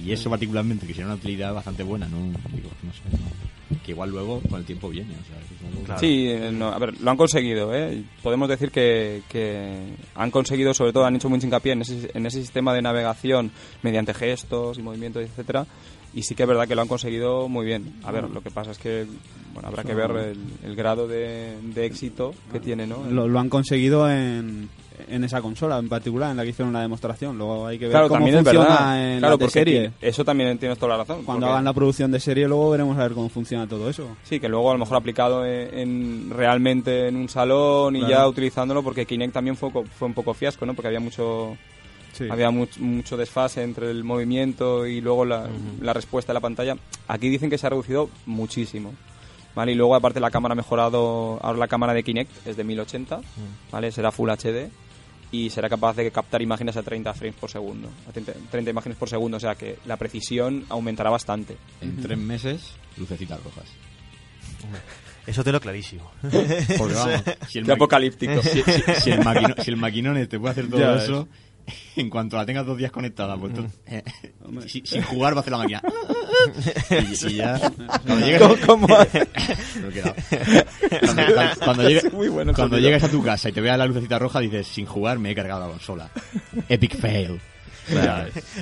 y 0.04 0.12
eso 0.12 0.30
particularmente 0.30 0.88
que 0.88 0.94
sería 0.94 1.06
una 1.08 1.16
utilidad 1.16 1.54
bastante 1.54 1.84
buena 1.84 2.08
no 2.08 2.18
digo 2.18 2.70
no 2.84 2.94
sé 2.94 3.02
no. 3.12 3.78
que 3.86 3.92
igual 3.92 4.10
luego 4.10 4.42
con 4.50 4.60
el 4.60 4.66
tiempo 4.66 4.90
viene 4.90 5.12
o 5.14 5.26
sea, 5.28 5.38
es 5.38 5.66
algo- 5.74 5.84
Claro. 5.86 6.00
Sí, 6.02 6.28
eh, 6.30 6.52
no, 6.52 6.68
a 6.70 6.78
ver, 6.78 7.00
lo 7.02 7.10
han 7.12 7.18
conseguido, 7.18 7.74
¿eh? 7.74 8.04
Podemos 8.22 8.48
decir 8.50 8.70
que, 8.70 9.22
que 9.30 9.94
han 10.16 10.30
conseguido, 10.30 10.74
sobre 10.74 10.94
todo 10.94 11.06
han 11.06 11.16
hecho 11.16 11.30
mucho 11.30 11.46
hincapié 11.48 11.72
en 11.74 11.82
ese, 11.82 12.12
en 12.14 12.26
ese 12.28 12.42
sistema 12.42 12.74
de 12.74 12.82
navegación 12.82 13.50
mediante 13.82 14.14
gestos 14.14 14.78
y 14.78 14.82
movimientos, 14.84 15.24
etcétera 15.24 15.66
y 16.14 16.24
sí 16.24 16.36
que 16.36 16.44
es 16.44 16.50
verdad 16.50 16.68
que 16.68 16.76
lo 16.76 16.82
han 16.82 16.88
conseguido 16.88 17.48
muy 17.50 17.66
bien. 17.66 17.96
A 18.04 18.12
ver, 18.12 18.30
lo 18.30 18.42
que 18.42 18.52
pasa 18.52 18.72
es 18.72 18.78
que 18.78 19.06
bueno, 19.54 19.68
habrá 19.70 19.84
que 19.84 19.94
ver 19.96 20.12
el, 20.12 20.40
el 20.64 20.76
grado 20.76 21.08
de, 21.08 21.56
de 21.62 21.86
éxito 21.86 22.34
que 22.52 22.60
tiene, 22.60 22.86
¿no? 22.88 23.04
Lo, 23.10 23.28
lo 23.28 23.40
han 23.40 23.50
conseguido 23.50 24.10
en, 24.10 24.70
en 25.08 25.24
esa 25.24 25.42
consola 25.42 25.80
en 25.80 25.90
particular, 25.90 26.30
en 26.32 26.38
la 26.38 26.44
que 26.44 26.50
hicieron 26.50 26.72
la 26.74 26.82
demostración. 26.82 27.38
Luego 27.38 27.66
hay 27.66 27.80
que 27.80 27.86
ver 27.86 27.92
Claro, 27.92 28.08
cómo 28.10 28.20
también 28.20 28.44
funciona 28.44 29.14
en 29.14 29.20
claro, 29.20 29.38
la 29.38 29.46
de 29.46 29.50
serie. 29.52 29.92
eso 30.02 30.24
también 30.24 30.58
tienes 30.60 30.78
toda 30.78 30.90
la 30.96 30.98
razón. 31.04 31.24
Cuando 31.26 31.46
porque- 31.48 31.52
hagan 31.54 31.66
la 31.66 31.74
producción 31.74 32.12
de 32.12 32.20
serie, 32.20 32.48
luego 32.48 32.70
veremos 32.70 32.98
a 32.98 33.04
ver 33.04 33.14
cómo 33.14 33.30
funciona 33.30 33.66
todo 33.68 33.90
eso. 33.90 34.08
Sí, 34.24 34.40
que 34.40 34.48
luego 34.50 34.70
a 34.70 34.74
lo 34.74 34.80
mejor 34.80 34.98
aplicado 34.98 35.46
en, 35.46 35.78
en- 35.80 36.30
realmente 36.30 37.08
en 37.08 37.16
un 37.16 37.28
salón 37.30 37.96
y 37.96 38.00
Claro. 38.00 38.14
ya 38.14 38.28
utilizándolo, 38.28 38.84
porque 38.84 39.06
Kinect 39.06 39.34
también 39.34 39.56
fue, 39.58 39.72
fue 39.72 40.08
un 40.08 40.14
poco 40.14 40.34
fiasco, 40.36 40.66
¿no? 40.66 40.74
Porque 40.76 40.88
había 40.88 41.00
mucho 41.00 41.58
Sí. 42.14 42.28
había 42.30 42.50
much- 42.50 42.78
mucho 42.78 43.16
desfase 43.18 43.64
entre 43.64 43.90
el 43.92 44.04
movimiento 44.04 44.86
y 44.88 45.00
luego 45.02 45.26
la, 45.26 45.48
la 45.82 45.94
respuesta 45.94 46.32
de 46.32 46.36
la 46.36 46.42
pantalla. 46.42 46.76
Aquí 47.08 47.30
dicen 47.30 47.50
que 47.50 47.58
se 47.58 47.68
ha 47.68 47.70
reducido 47.70 48.10
muchísimo. 48.26 48.94
¿Vale? 49.56 49.72
Y 49.72 49.76
luego 49.76 49.96
aparte 49.96 50.20
la 50.20 50.30
cámara 50.32 50.54
ha 50.54 50.56
mejorado, 50.56 51.40
ahora 51.42 51.58
la 51.58 51.68
cámara 51.68 51.94
de 51.94 52.04
Kinect 52.04 52.48
es 52.48 52.56
de 52.56 52.64
1080, 52.64 53.20
¿vale? 53.72 53.92
será 53.92 54.12
Full 54.12 54.30
HD 54.30 54.70
y 55.32 55.50
será 55.50 55.68
capaz 55.70 55.96
de 55.96 56.10
captar 56.12 56.42
imágenes 56.42 56.78
a 56.78 56.84
30 56.84 57.14
frames 57.16 57.36
por 57.40 57.50
segundo, 57.50 57.90
a 58.08 58.12
30, 58.12 58.32
30 58.52 58.70
imágenes 58.72 58.98
por 58.98 59.10
segundo, 59.10 59.38
o 59.38 59.40
sea 59.40 59.56
que 59.56 59.78
la 59.86 59.98
precisión 59.98 60.66
aumentará 60.70 61.10
bastante. 61.10 61.58
En 61.82 61.98
tres 62.02 62.18
meses, 62.18 62.74
lucecitas 62.98 63.44
rojas. 63.44 63.66
Eso 65.28 65.44
te 65.44 65.52
lo 65.52 65.60
clarísimo. 65.60 66.10
Porque 66.22 66.94
vamos, 66.96 67.22
si 67.48 67.60
el, 67.60 67.66
Qué 67.66 67.72
apocalíptico. 67.74 68.42
si, 68.42 68.62
si- 68.64 68.82
si 69.02 69.12
el 69.12 69.20
maquino- 69.24 69.56
si 69.64 69.70
el 69.72 69.78
maquinón 69.78 70.28
te 70.28 70.40
puede 70.40 70.52
hacer 70.52 70.70
todo 70.70 70.80
Ya 70.80 70.96
eso, 70.96 71.28
en 71.96 72.10
cuanto 72.10 72.38
la 72.38 72.46
tengas 72.46 72.66
dos 72.66 72.78
días 72.78 72.92
conectada, 72.92 73.38
pues 73.38 73.54
tú, 73.54 73.66
eh, 73.88 74.04
Hombre. 74.46 74.68
si- 74.70 74.84
sin 74.86 75.02
jugar 75.04 75.34
va 75.34 75.38
a 75.38 75.42
hacer 75.42 75.52
la 75.52 75.58
máquina. 75.60 75.82
y, 76.90 77.28
y 77.28 77.36
ya. 77.36 77.60
Cuando 78.06 78.20
llegues, 78.26 78.42
¿Cómo- 78.42 78.56
cómo 78.66 78.96
hace? 78.98 79.28
Me 79.82 79.88
he 79.90 79.92
quedado. 79.92 80.16
Cuando, 81.00 81.34
cuando- 81.34 81.66
cuando 81.66 81.84
llegue- 81.84 81.98
Es 82.08 82.14
muy 82.14 82.28
bueno 82.30 82.52
el 82.52 82.56
cuando 82.56 82.76
sonido. 82.78 82.90
llegues 82.90 83.04
a 83.04 83.10
tu 83.10 83.24
casa 83.24 83.50
y 83.50 83.52
te 83.52 83.62
veas 83.62 83.78
la 83.78 83.86
lucecita 83.86 84.20
roja, 84.20 84.40
dices, 84.40 84.68
sin 84.68 84.86
jugar 84.86 85.20
me 85.20 85.32
he 85.32 85.36
cargado 85.36 85.62
la 85.66 85.72
consola. 85.72 86.10
Epic 86.68 86.98
fail. 86.98 87.40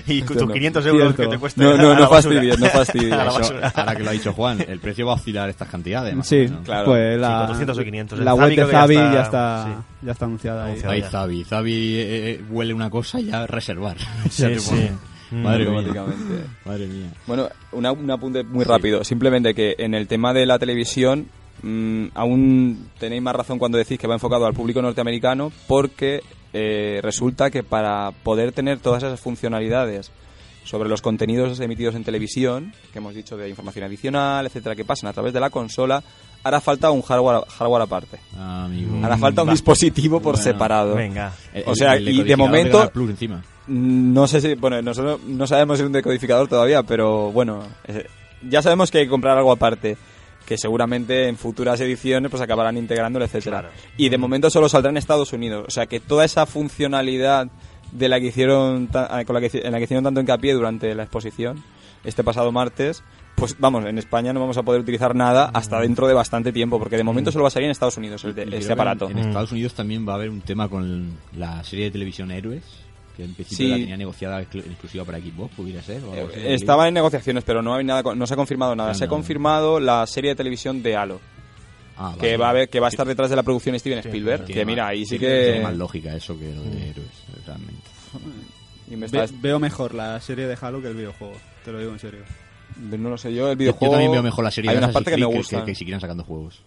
Y 0.08 0.22
con 0.22 0.28
tus 0.38 0.44
Entiendo. 0.44 0.54
500 0.54 0.86
euros 0.86 1.02
Cierto. 1.16 1.22
que 1.24 1.28
te 1.30 1.38
cuesta. 1.40 1.64
No, 1.64 1.78
no, 1.78 1.96
no 1.96 2.10
fastidies, 2.10 2.60
no 2.60 2.66
fastidies. 2.70 3.14
Ahora 3.14 3.96
que 3.96 4.04
lo 4.04 4.10
ha 4.10 4.14
dicho 4.14 4.34
Juan, 4.34 4.64
el 4.68 4.80
precio 4.80 5.06
va 5.06 5.14
a 5.14 5.16
oscilar 5.16 5.50
estas 5.50 5.68
cantidades. 5.68 6.16
más 6.16 6.26
o 6.26 6.30
Sí, 6.30 6.36
menos. 6.38 6.66
Claro. 6.66 6.86
pues 6.86 7.20
la, 7.20 7.38
400 7.40 7.78
o 7.78 7.84
500. 7.84 8.20
la 8.20 8.34
web 8.34 8.56
de 8.56 8.66
Zabi 8.66 8.96
ya 8.96 9.22
está, 9.22 9.66
sí. 9.66 10.06
ya 10.06 10.12
está 10.12 10.26
anunciada 10.26 10.66
ahí. 10.66 11.02
Zabi. 11.04 11.44
Zabi 11.44 11.96
eh, 11.96 12.30
eh, 12.32 12.44
huele 12.50 12.74
una 12.74 12.90
cosa 12.90 13.20
y 13.20 13.26
ya 13.26 13.46
reservar. 13.48 13.98
Sí, 14.30 14.60
sí. 14.60 14.90
Mm. 15.30 15.42
Madre 15.44 15.66
mía. 15.66 15.80
Automáticamente. 15.80 16.46
Madre 16.66 16.88
mía. 16.88 17.08
Bueno, 17.28 17.50
una- 17.74 17.92
un 17.92 18.10
apunte 18.12 18.44
muy 18.44 18.64
rápido. 18.64 19.04
Simplemente 19.04 19.54
que 19.54 19.76
en 19.78 19.94
el 19.94 20.08
tema 20.08 20.34
de 20.34 20.46
la 20.46 20.58
televisión, 20.58 21.28
mm, 21.64 22.06
aún 22.14 22.88
tenéis 22.98 23.22
más 23.22 23.36
razón 23.36 23.60
cuando 23.60 23.78
decís 23.78 24.00
que 24.00 24.08
va 24.08 24.14
enfocado 24.14 24.46
al 24.46 24.54
público 24.54 24.82
norteamericano, 24.82 25.52
porque 25.68 26.22
eh, 26.60 27.00
resulta 27.04 27.52
que 27.52 27.62
para 27.64 28.12
poder 28.24 28.52
tener 28.52 28.80
todas 28.80 29.04
esas 29.04 29.20
funcionalidades 29.20 30.12
sobre 30.64 30.90
los 30.90 31.02
contenidos 31.02 31.60
emitidos 31.60 31.96
en 31.96 32.04
televisión, 32.04 32.74
que 32.92 32.98
hemos 33.00 33.14
dicho 33.14 33.38
de 33.38 33.48
información 33.48 33.86
adicional, 33.86 34.46
etcétera, 34.48 34.76
que 34.76 34.84
pasan 34.84 35.10
a 35.10 35.14
través 35.14 35.32
de 35.34 35.40
la 35.40 35.50
consola, 35.50 36.04
hará 36.44 36.60
falta 36.60 36.92
un 36.92 37.02
hardware, 37.04 37.44
hardware 37.48 37.84
aparte. 37.84 38.20
Amigo. 38.38 39.06
Hará 39.06 39.18
falta 39.18 39.44
un 39.44 39.50
va. 39.50 39.54
dispositivo 39.54 40.20
por 40.20 40.34
Bueno, 40.36 40.44
separado. 40.44 40.96
Venga. 40.96 41.32
El- 41.54 41.64
o 41.68 41.76
sea, 41.76 41.96
el 41.96 42.10
y 42.10 42.24
de 42.24 42.36
momento- 42.36 42.80
Canal 42.80 42.92
Plus 42.92 43.10
encima. 43.12 43.44
No 43.68 44.28
sé 44.28 44.42
si, 44.42 44.56
bueno, 44.56 44.82
nosotros 44.82 45.22
no 45.26 45.46
sabemos 45.48 45.78
si 45.78 45.84
es 45.84 45.88
un 45.88 45.94
decodificador 45.94 46.48
todavía, 46.48 46.84
pero 46.84 47.32
bueno, 47.32 47.64
eh, 47.88 48.06
ya 48.50 48.62
sabemos 48.62 48.92
que 48.92 48.98
hay 49.00 49.04
que 49.06 49.10
comprar 49.10 49.38
algo 49.38 49.52
aparte, 49.52 49.98
que 50.48 50.58
seguramente 50.58 51.28
en 51.28 51.36
futuras 51.36 51.80
ediciones 51.82 52.32
pues 52.32 52.42
acabarán 52.42 52.78
integrándolo, 52.78 53.26
etcétera. 53.26 53.60
Claro. 53.60 53.76
Y 53.98 54.08
de 54.08 54.18
momento 54.18 54.50
solo 54.50 54.70
saldrá 54.70 54.90
en 54.92 54.98
Estados 54.98 55.34
Unidos, 55.34 55.66
o 55.68 55.72
sea 55.72 55.88
que 55.88 56.00
toda 56.00 56.24
esa 56.24 56.46
funcionalidad 56.46 57.50
de 57.92 58.10
la 58.10 58.20
que 58.22 58.28
hicieron, 58.28 58.90
eh, 58.94 59.26
con 59.26 59.34
la 59.34 59.42
que, 59.42 59.62
en 59.62 59.72
la 59.72 59.78
que 59.78 59.84
hicieron 59.84 60.06
tanto 60.06 60.22
hincapié 60.22 60.54
durante 60.54 60.96
la 60.96 61.04
exposición 61.04 61.62
este 62.06 62.24
pasado 62.24 62.54
martes, 62.54 63.04
pues 63.36 63.58
vamos, 63.60 63.86
en 63.86 63.98
España 63.98 64.32
no 64.32 64.40
vamos 64.40 64.58
a 64.58 64.64
poder 64.64 64.82
utilizar 64.82 65.14
nada 65.16 65.52
hasta 65.54 65.82
dentro 65.82 66.08
de 66.08 66.14
bastante 66.14 66.54
tiempo, 66.54 66.80
porque 66.80 66.96
de 66.96 67.04
momento 67.04 67.30
solo 67.30 67.44
va 67.44 67.50
a 67.50 67.52
salir 67.52 67.66
en 67.66 67.72
Estados 67.72 67.98
Unidos 67.98 68.24
el 68.24 68.54
este 68.54 68.72
aparato. 68.72 69.10
En, 69.10 69.18
en 69.18 69.28
Estados 69.28 69.52
Unidos 69.52 69.74
también 69.74 70.08
va 70.08 70.14
a 70.14 70.16
haber 70.16 70.30
un 70.30 70.42
tema 70.42 70.70
con 70.70 71.18
la 71.36 71.62
serie 71.66 71.86
de 71.86 71.92
televisión 71.92 72.32
Héroes, 72.32 72.64
que 73.18 73.24
en 73.26 73.34
principio 73.34 73.66
Sí. 73.66 73.70
la 73.72 73.76
tenía 73.78 73.98
negociada 73.98 74.42
exclu- 74.42 74.64
en 74.64 74.72
exclusiva 74.72 75.04
para 75.04 75.20
Xbox, 75.20 75.54
pudiera 75.56 75.82
ser. 75.82 76.04
o 76.04 76.14
algo. 76.14 76.30
Eh, 76.34 76.54
Estaba 76.54 76.88
en 76.88 76.94
negociaciones, 76.94 77.44
pero 77.44 77.62
no 77.62 77.74
hay 77.76 77.84
nada, 77.84 78.04
no 78.16 78.26
se 78.28 78.34
ha 78.36 78.38
confirmado 78.38 78.76
nada. 78.76 78.92
Ah, 78.92 78.94
se 78.94 79.04
ha 79.04 79.08
no. 79.08 79.12
confirmado 79.14 79.80
la 79.80 80.06
serie 80.08 80.30
de 80.32 80.36
televisión 80.36 80.82
de 80.84 80.96
Halo, 80.96 81.20
Ah, 81.98 82.14
que 82.20 82.28
vale. 82.28 82.38
va 82.38 82.50
a 82.50 82.54
ver, 82.54 82.70
que 82.70 82.80
va 82.80 82.88
a 82.88 82.90
estar 82.90 83.08
detrás 83.08 83.30
de 83.30 83.36
la 83.36 83.44
producción 83.44 83.78
Steven 83.80 84.02
Sí, 84.04 84.08
Spielberg. 84.10 84.46
Que 84.46 84.64
mira, 84.66 84.88
ahí 84.88 85.04
sí 85.06 85.18
que 85.18 85.46
Tiene 85.52 85.62
más 85.64 85.76
lógica 85.76 86.16
eso 86.16 86.38
que 86.38 86.54
lo 86.54 86.62
de 86.62 86.90
Héroes, 86.92 87.10
realmente. 87.46 87.82
y 88.88 88.92
me 88.92 89.00
Ve- 89.00 89.06
estás- 89.08 89.42
veo 89.42 89.60
mejor 89.60 89.94
la 89.96 90.22
serie 90.22 90.46
de 90.48 90.56
Halo 90.62 90.82
que 90.82 90.88
el 90.90 90.94
videojuego, 90.96 91.34
te 91.66 91.72
lo 91.72 91.80
digo 91.80 91.92
en 91.92 92.00
serio. 92.00 92.20
no 92.80 93.10
lo 93.10 93.18
sé 93.18 93.34
yo, 93.34 93.50
el 93.50 93.58
videojuego. 93.58 93.86
yo 93.88 93.92
también 93.94 94.12
veo 94.12 94.22
mejor 94.24 94.44
la 94.44 94.52
serie 94.52 94.70
Hay 94.70 94.76
de 94.76 94.80
unas 94.80 94.90
Assassin's 94.90 95.06
partes 95.06 95.14
que 95.16 95.20
me 95.32 95.38
gustan. 95.38 95.60
que, 95.62 95.72
que 95.72 95.76
siguieran 95.76 96.00
sacando 96.02 96.24
juegos. 96.24 96.62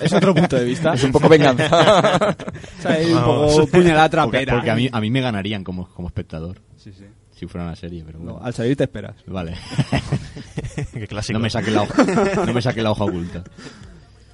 Es 0.00 0.12
otro 0.12 0.34
punto 0.34 0.56
de 0.56 0.64
vista. 0.64 0.94
Es 0.94 1.04
un 1.04 1.12
poco 1.12 1.28
venganza. 1.28 1.68
O 2.78 2.82
sea, 2.82 2.92
hay 2.92 3.12
un 3.12 3.22
poco 3.24 3.66
puñalada 3.66 4.08
Porque, 4.22 4.38
trapera. 4.44 4.54
porque 4.54 4.70
a, 4.70 4.74
mí, 4.74 4.88
a 4.92 5.00
mí 5.00 5.10
me 5.10 5.20
ganarían 5.20 5.64
como, 5.64 5.88
como 5.88 6.08
espectador 6.08 6.60
Sí, 6.76 6.92
sí. 6.92 7.04
si 7.32 7.46
fuera 7.46 7.66
una 7.66 7.76
serie, 7.76 8.02
pero 8.06 8.18
No, 8.18 8.24
bueno. 8.34 8.40
al 8.46 8.54
salir 8.54 8.76
te 8.76 8.84
esperas. 8.84 9.16
Vale. 9.26 9.54
Qué 10.92 11.06
clásico. 11.06 11.38
no, 11.38 11.42
me 11.42 11.50
saque 11.50 11.70
la 11.70 11.82
hoja, 11.82 12.04
no 12.46 12.52
me 12.52 12.62
saque 12.62 12.82
la 12.82 12.90
hoja 12.92 13.04
oculta. 13.04 13.42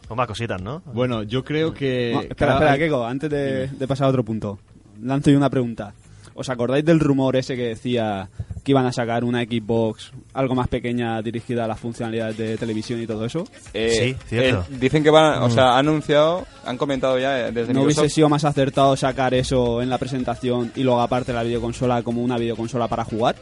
O 0.08 0.14
más 0.14 0.26
cositas, 0.26 0.60
¿no? 0.60 0.82
Bueno, 0.92 1.22
yo 1.22 1.42
creo 1.44 1.72
que... 1.72 2.10
No, 2.14 2.20
espera, 2.22 2.54
espera, 2.54 2.78
Keiko, 2.78 3.06
antes 3.06 3.30
de, 3.30 3.68
de 3.68 3.88
pasar 3.88 4.06
a 4.06 4.10
otro 4.10 4.22
punto. 4.24 4.58
Lanzo 5.02 5.30
yo 5.30 5.38
una 5.38 5.48
pregunta. 5.50 5.94
¿Os 6.34 6.48
acordáis 6.48 6.84
del 6.84 6.98
rumor 7.00 7.36
ese 7.36 7.54
que 7.56 7.62
decía 7.68 8.28
que 8.64 8.72
iban 8.72 8.86
a 8.86 8.92
sacar 8.92 9.22
una 9.24 9.42
Xbox 9.44 10.12
algo 10.32 10.54
más 10.54 10.66
pequeña 10.68 11.20
dirigida 11.22 11.64
a 11.64 11.68
las 11.68 11.78
funcionalidades 11.78 12.36
de 12.36 12.56
televisión 12.56 13.00
y 13.00 13.06
todo 13.06 13.24
eso? 13.24 13.44
Eh, 13.72 14.16
Sí, 14.18 14.26
cierto. 14.28 14.60
eh, 14.70 14.76
dicen 14.80 15.04
que 15.04 15.10
van, 15.10 15.42
o 15.42 15.50
sea, 15.50 15.74
han 15.78 15.86
anunciado, 15.88 16.44
han 16.64 16.76
comentado 16.76 17.18
ya 17.18 17.38
eh, 17.48 17.52
desde 17.52 17.72
¿No 17.72 17.80
Microsoft. 17.80 17.98
hubiese 18.00 18.14
sido 18.14 18.28
más 18.28 18.44
acertado 18.44 18.96
sacar 18.96 19.32
eso 19.34 19.80
en 19.80 19.90
la 19.90 19.98
presentación 19.98 20.72
y 20.74 20.82
luego 20.82 21.00
aparte 21.02 21.32
la 21.32 21.42
videoconsola 21.44 22.02
como 22.02 22.22
una 22.22 22.36
videoconsola 22.36 22.88
para 22.88 23.04
jugar? 23.04 23.36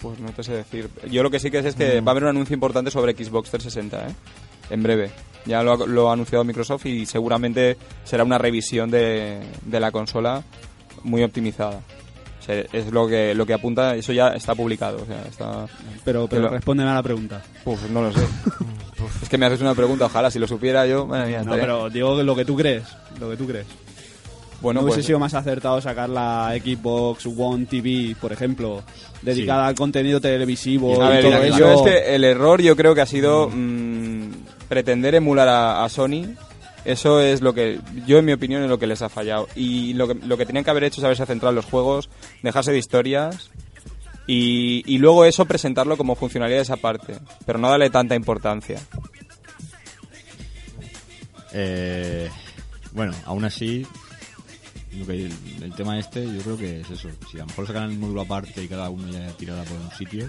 Pues 0.00 0.20
no 0.20 0.30
te 0.30 0.42
sé 0.44 0.52
decir. 0.52 0.88
Yo 1.10 1.22
lo 1.22 1.30
que 1.30 1.40
sí 1.40 1.50
que 1.50 1.62
sé 1.62 1.68
es 1.68 1.74
que 1.74 2.00
va 2.02 2.10
a 2.10 2.12
haber 2.12 2.24
un 2.24 2.30
anuncio 2.30 2.54
importante 2.54 2.90
sobre 2.90 3.14
Xbox 3.14 3.50
360, 3.50 4.08
¿eh? 4.08 4.14
En 4.70 4.82
breve. 4.82 5.10
Ya 5.46 5.62
lo 5.62 5.72
ha, 5.72 5.86
lo 5.86 6.10
ha 6.10 6.12
anunciado 6.12 6.44
Microsoft 6.44 6.86
y 6.86 7.06
seguramente 7.06 7.76
será 8.04 8.22
una 8.22 8.36
revisión 8.38 8.90
de, 8.90 9.40
de 9.64 9.80
la 9.80 9.90
consola 9.90 10.42
muy 11.02 11.22
optimizada. 11.22 11.80
Sea, 12.46 12.64
es 12.72 12.92
lo 12.92 13.08
que, 13.08 13.34
lo 13.34 13.44
que 13.44 13.54
apunta, 13.54 13.96
eso 13.96 14.12
ya 14.12 14.28
está 14.28 14.54
publicado. 14.54 14.98
O 15.02 15.06
sea, 15.06 15.22
está... 15.28 15.66
Pero, 16.04 16.28
pero 16.28 16.48
respóndeme 16.48 16.90
a 16.90 16.94
la 16.94 17.02
pregunta. 17.02 17.42
Uf, 17.64 17.90
no 17.90 18.02
lo 18.02 18.12
sé. 18.12 18.24
es 19.22 19.28
que 19.28 19.36
me 19.36 19.46
haces 19.46 19.60
una 19.60 19.74
pregunta, 19.74 20.04
ojalá, 20.06 20.30
si 20.30 20.38
lo 20.38 20.46
supiera 20.46 20.86
yo, 20.86 21.06
madre 21.06 21.26
mía, 21.28 21.38
No, 21.38 21.54
estaría- 21.54 21.62
pero 21.62 21.90
digo 21.90 22.22
lo 22.22 22.36
que 22.36 22.44
tú 22.44 22.56
crees. 22.56 22.84
Lo 23.18 23.28
que 23.30 23.36
tú 23.36 23.46
crees. 23.46 23.66
bueno, 24.60 24.80
¿No 24.80 24.84
hubiese 24.84 24.98
pues, 24.98 25.06
sido 25.06 25.18
más 25.18 25.34
acertado 25.34 25.80
sacar 25.80 26.08
la 26.08 26.52
Xbox 26.62 27.26
One 27.36 27.66
TV, 27.66 28.14
por 28.20 28.32
ejemplo, 28.32 28.82
dedicada 29.22 29.66
al 29.66 29.74
contenido 29.74 30.20
televisivo 30.20 31.02
A 31.02 31.10
y 31.10 31.14
ver, 31.16 31.22
todo 31.24 31.58
yo 31.58 31.72
eso? 31.72 31.86
es 31.86 31.92
que 31.92 32.14
el 32.14 32.22
error 32.24 32.62
yo 32.62 32.76
creo 32.76 32.94
que 32.94 33.00
ha 33.00 33.06
sido 33.06 33.50
mm, 33.52 34.30
pretender 34.68 35.16
emular 35.16 35.48
a, 35.48 35.84
a 35.84 35.88
Sony. 35.88 36.26
Eso 36.86 37.20
es 37.20 37.40
lo 37.42 37.52
que, 37.52 37.80
yo 38.06 38.18
en 38.18 38.24
mi 38.24 38.32
opinión, 38.32 38.62
es 38.62 38.68
lo 38.70 38.78
que 38.78 38.86
les 38.86 39.02
ha 39.02 39.08
fallado. 39.08 39.48
Y 39.56 39.92
lo 39.94 40.06
que, 40.08 40.14
lo 40.26 40.36
que 40.38 40.46
tenían 40.46 40.64
que 40.64 40.70
haber 40.70 40.84
hecho 40.84 41.00
es 41.00 41.04
haberse 41.04 41.26
centrado 41.26 41.50
en 41.50 41.56
los 41.56 41.64
juegos, 41.64 42.08
dejarse 42.42 42.70
de 42.72 42.78
historias 42.78 43.50
y, 44.28 44.82
y 44.86 44.98
luego 44.98 45.24
eso 45.24 45.44
presentarlo 45.46 45.96
como 45.96 46.14
funcionalidades 46.14 46.70
aparte. 46.70 47.18
Pero 47.44 47.58
no 47.58 47.68
darle 47.70 47.90
tanta 47.90 48.14
importancia. 48.14 48.80
Eh, 51.52 52.30
bueno, 52.92 53.12
aún 53.24 53.44
así, 53.44 53.86
lo 54.96 55.06
que- 55.06 55.26
el, 55.26 55.32
el 55.62 55.74
tema 55.74 55.98
este 55.98 56.24
yo 56.24 56.40
creo 56.42 56.56
que 56.58 56.80
es 56.80 56.90
eso. 56.90 57.08
Si 57.30 57.36
a 57.38 57.40
lo 57.40 57.46
mejor 57.46 57.66
sacan 57.66 57.90
el 57.90 57.98
módulo 57.98 58.22
aparte 58.22 58.62
y 58.62 58.68
cada 58.68 58.90
uno 58.90 59.08
ya 59.10 59.26
tirará 59.32 59.62
por 59.64 59.78
un 59.78 59.90
sitio, 59.92 60.28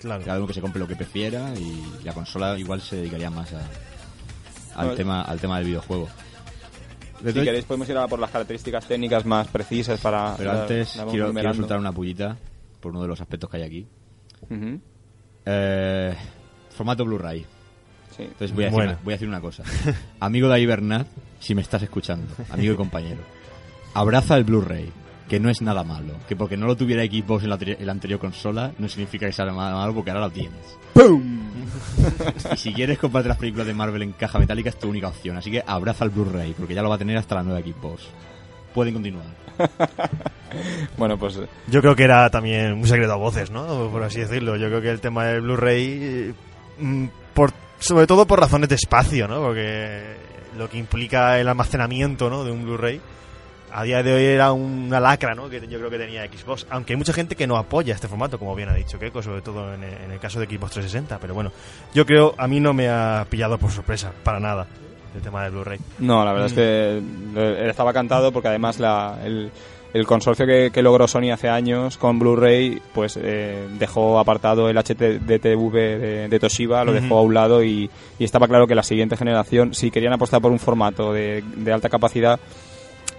Claro. 0.00 0.22
cada 0.24 0.38
uno 0.38 0.46
que 0.46 0.54
se 0.54 0.60
compre 0.60 0.80
lo 0.80 0.86
que 0.88 0.96
prefiera 0.96 1.52
y 1.58 1.82
la 2.04 2.12
consola 2.12 2.58
igual 2.58 2.80
se 2.82 2.96
dedicaría 2.96 3.30
más 3.30 3.52
a- 3.54 3.68
al, 4.74 4.94
tema, 4.94 5.22
al 5.22 5.40
tema 5.40 5.58
del 5.58 5.66
videojuego. 5.66 6.08
Si 7.24 7.32
queréis 7.32 7.64
podemos 7.64 7.88
ir 7.88 7.96
a 7.96 8.06
por 8.06 8.18
las 8.18 8.30
características 8.30 8.86
técnicas 8.86 9.24
más 9.24 9.48
precisas 9.48 10.00
para... 10.00 10.34
Pero 10.36 10.50
antes 10.50 10.96
la 10.96 11.06
quiero, 11.06 11.32
quiero 11.32 11.54
soltar 11.54 11.78
una 11.78 11.92
pullita 11.92 12.36
por 12.80 12.92
uno 12.92 13.02
de 13.02 13.08
los 13.08 13.20
aspectos 13.20 13.48
que 13.48 13.56
hay 13.56 13.62
aquí. 13.62 13.86
Eh, 15.46 16.14
formato 16.70 17.04
Blu-ray. 17.04 17.46
sí. 18.14 18.24
Entonces 18.24 18.52
voy 18.52 18.64
a, 18.64 18.66
decir 18.66 18.76
Bueno. 18.76 18.92
una, 18.92 19.00
voy 19.02 19.12
a 19.12 19.16
decir 19.16 19.28
una 19.28 19.40
cosa. 19.40 19.62
Amigo 20.20 20.48
David 20.48 20.68
Bernat, 20.68 21.06
si 21.40 21.54
me 21.54 21.62
estás 21.62 21.82
escuchando, 21.82 22.26
amigo 22.50 22.74
y 22.74 22.76
compañero, 22.76 23.22
abraza 23.94 24.36
el 24.36 24.44
Blu-ray, 24.44 24.92
que 25.28 25.40
no 25.40 25.48
es 25.50 25.62
nada 25.62 25.82
malo. 25.84 26.14
Que 26.28 26.36
porque 26.36 26.56
no 26.56 26.66
lo 26.66 26.76
tuviera 26.76 27.02
Xbox 27.04 27.44
en 27.44 27.50
la, 27.50 27.58
anteri- 27.58 27.76
en 27.78 27.86
la 27.86 27.92
anterior 27.92 28.20
consola, 28.20 28.72
no 28.78 28.88
significa 28.88 29.26
que 29.26 29.32
sea 29.32 29.44
nada 29.46 29.74
malo 29.74 29.94
porque 29.94 30.10
ahora 30.10 30.26
lo 30.26 30.30
tienes. 30.30 30.76
¡Pum! 30.92 31.40
Y 32.52 32.56
si 32.56 32.72
quieres 32.74 32.98
comprarte 32.98 33.28
las 33.28 33.38
películas 33.38 33.66
de 33.66 33.74
Marvel 33.74 34.02
en 34.02 34.12
caja 34.12 34.38
metálica 34.38 34.68
es 34.68 34.78
tu 34.78 34.88
única 34.88 35.08
opción. 35.08 35.36
Así 35.36 35.50
que 35.50 35.62
abraza 35.66 36.04
el 36.04 36.10
Blu-ray, 36.10 36.52
porque 36.52 36.74
ya 36.74 36.82
lo 36.82 36.88
va 36.88 36.94
a 36.96 36.98
tener 36.98 37.16
hasta 37.16 37.34
la 37.36 37.42
nueva 37.42 37.60
Xbox. 37.60 38.02
Pueden 38.74 38.94
continuar. 38.94 39.26
Bueno, 40.96 41.18
pues 41.18 41.36
Yo 41.66 41.80
creo 41.80 41.96
que 41.96 42.04
era 42.04 42.30
también 42.30 42.74
un 42.74 42.86
secreto 42.86 43.12
a 43.12 43.16
voces, 43.16 43.50
¿no? 43.50 43.88
Por 43.90 44.02
así 44.04 44.20
decirlo. 44.20 44.56
Yo 44.56 44.68
creo 44.68 44.80
que 44.80 44.90
el 44.90 45.00
tema 45.00 45.24
del 45.26 45.40
Blu-ray, 45.40 45.84
eh, 46.00 46.34
mm, 46.78 47.06
por, 47.34 47.52
sobre 47.80 48.06
todo 48.06 48.24
por 48.26 48.38
razones 48.38 48.68
de 48.68 48.76
espacio, 48.76 49.26
¿no? 49.26 49.40
Porque 49.40 50.14
lo 50.56 50.68
que 50.70 50.78
implica 50.78 51.40
el 51.40 51.48
almacenamiento, 51.48 52.30
¿no? 52.30 52.44
De 52.44 52.52
un 52.52 52.62
Blu-ray 52.62 53.00
a 53.74 53.82
día 53.82 54.04
de 54.04 54.14
hoy 54.14 54.24
era 54.24 54.52
una 54.52 55.00
lacra, 55.00 55.34
¿no? 55.34 55.50
Que 55.50 55.60
yo 55.66 55.78
creo 55.78 55.90
que 55.90 55.98
tenía 55.98 56.24
Xbox. 56.26 56.64
Aunque 56.70 56.92
hay 56.92 56.96
mucha 56.96 57.12
gente 57.12 57.34
que 57.34 57.44
no 57.44 57.56
apoya 57.56 57.92
este 57.92 58.06
formato, 58.06 58.38
como 58.38 58.54
bien 58.54 58.68
ha 58.68 58.74
dicho 58.74 59.00
Keiko, 59.00 59.20
sobre 59.20 59.42
todo 59.42 59.74
en, 59.74 59.82
en 59.82 60.12
el 60.12 60.20
caso 60.20 60.38
de 60.38 60.46
Xbox 60.46 60.74
360. 60.74 61.18
Pero 61.18 61.34
bueno, 61.34 61.50
yo 61.92 62.06
creo, 62.06 62.34
a 62.38 62.46
mí 62.46 62.60
no 62.60 62.72
me 62.72 62.88
ha 62.88 63.26
pillado 63.28 63.58
por 63.58 63.72
sorpresa, 63.72 64.12
para 64.22 64.38
nada, 64.38 64.68
el 65.12 65.20
tema 65.20 65.42
del 65.42 65.52
Blu-ray. 65.52 65.80
No, 65.98 66.24
la 66.24 66.32
verdad 66.32 66.46
es 66.46 66.52
que 66.52 67.02
eh, 67.36 67.66
estaba 67.68 67.92
cantado 67.92 68.30
porque 68.30 68.46
además 68.46 68.78
la, 68.78 69.18
el, 69.24 69.50
el 69.92 70.06
consorcio 70.06 70.46
que, 70.46 70.70
que 70.72 70.80
logró 70.80 71.08
Sony 71.08 71.32
hace 71.32 71.48
años 71.48 71.98
con 71.98 72.20
Blu-ray 72.20 72.80
pues 72.92 73.18
eh, 73.20 73.66
dejó 73.76 74.20
apartado 74.20 74.68
el 74.68 74.76
HDTV 74.76 75.72
de, 75.72 76.28
de 76.28 76.38
Toshiba, 76.38 76.84
lo 76.84 76.92
dejó 76.92 77.18
a 77.18 77.22
un 77.22 77.34
lado 77.34 77.64
y, 77.64 77.90
y 78.20 78.24
estaba 78.24 78.46
claro 78.46 78.68
que 78.68 78.76
la 78.76 78.84
siguiente 78.84 79.16
generación, 79.16 79.74
si 79.74 79.90
querían 79.90 80.12
apostar 80.12 80.40
por 80.40 80.52
un 80.52 80.60
formato 80.60 81.12
de, 81.12 81.42
de 81.56 81.72
alta 81.72 81.88
capacidad 81.88 82.38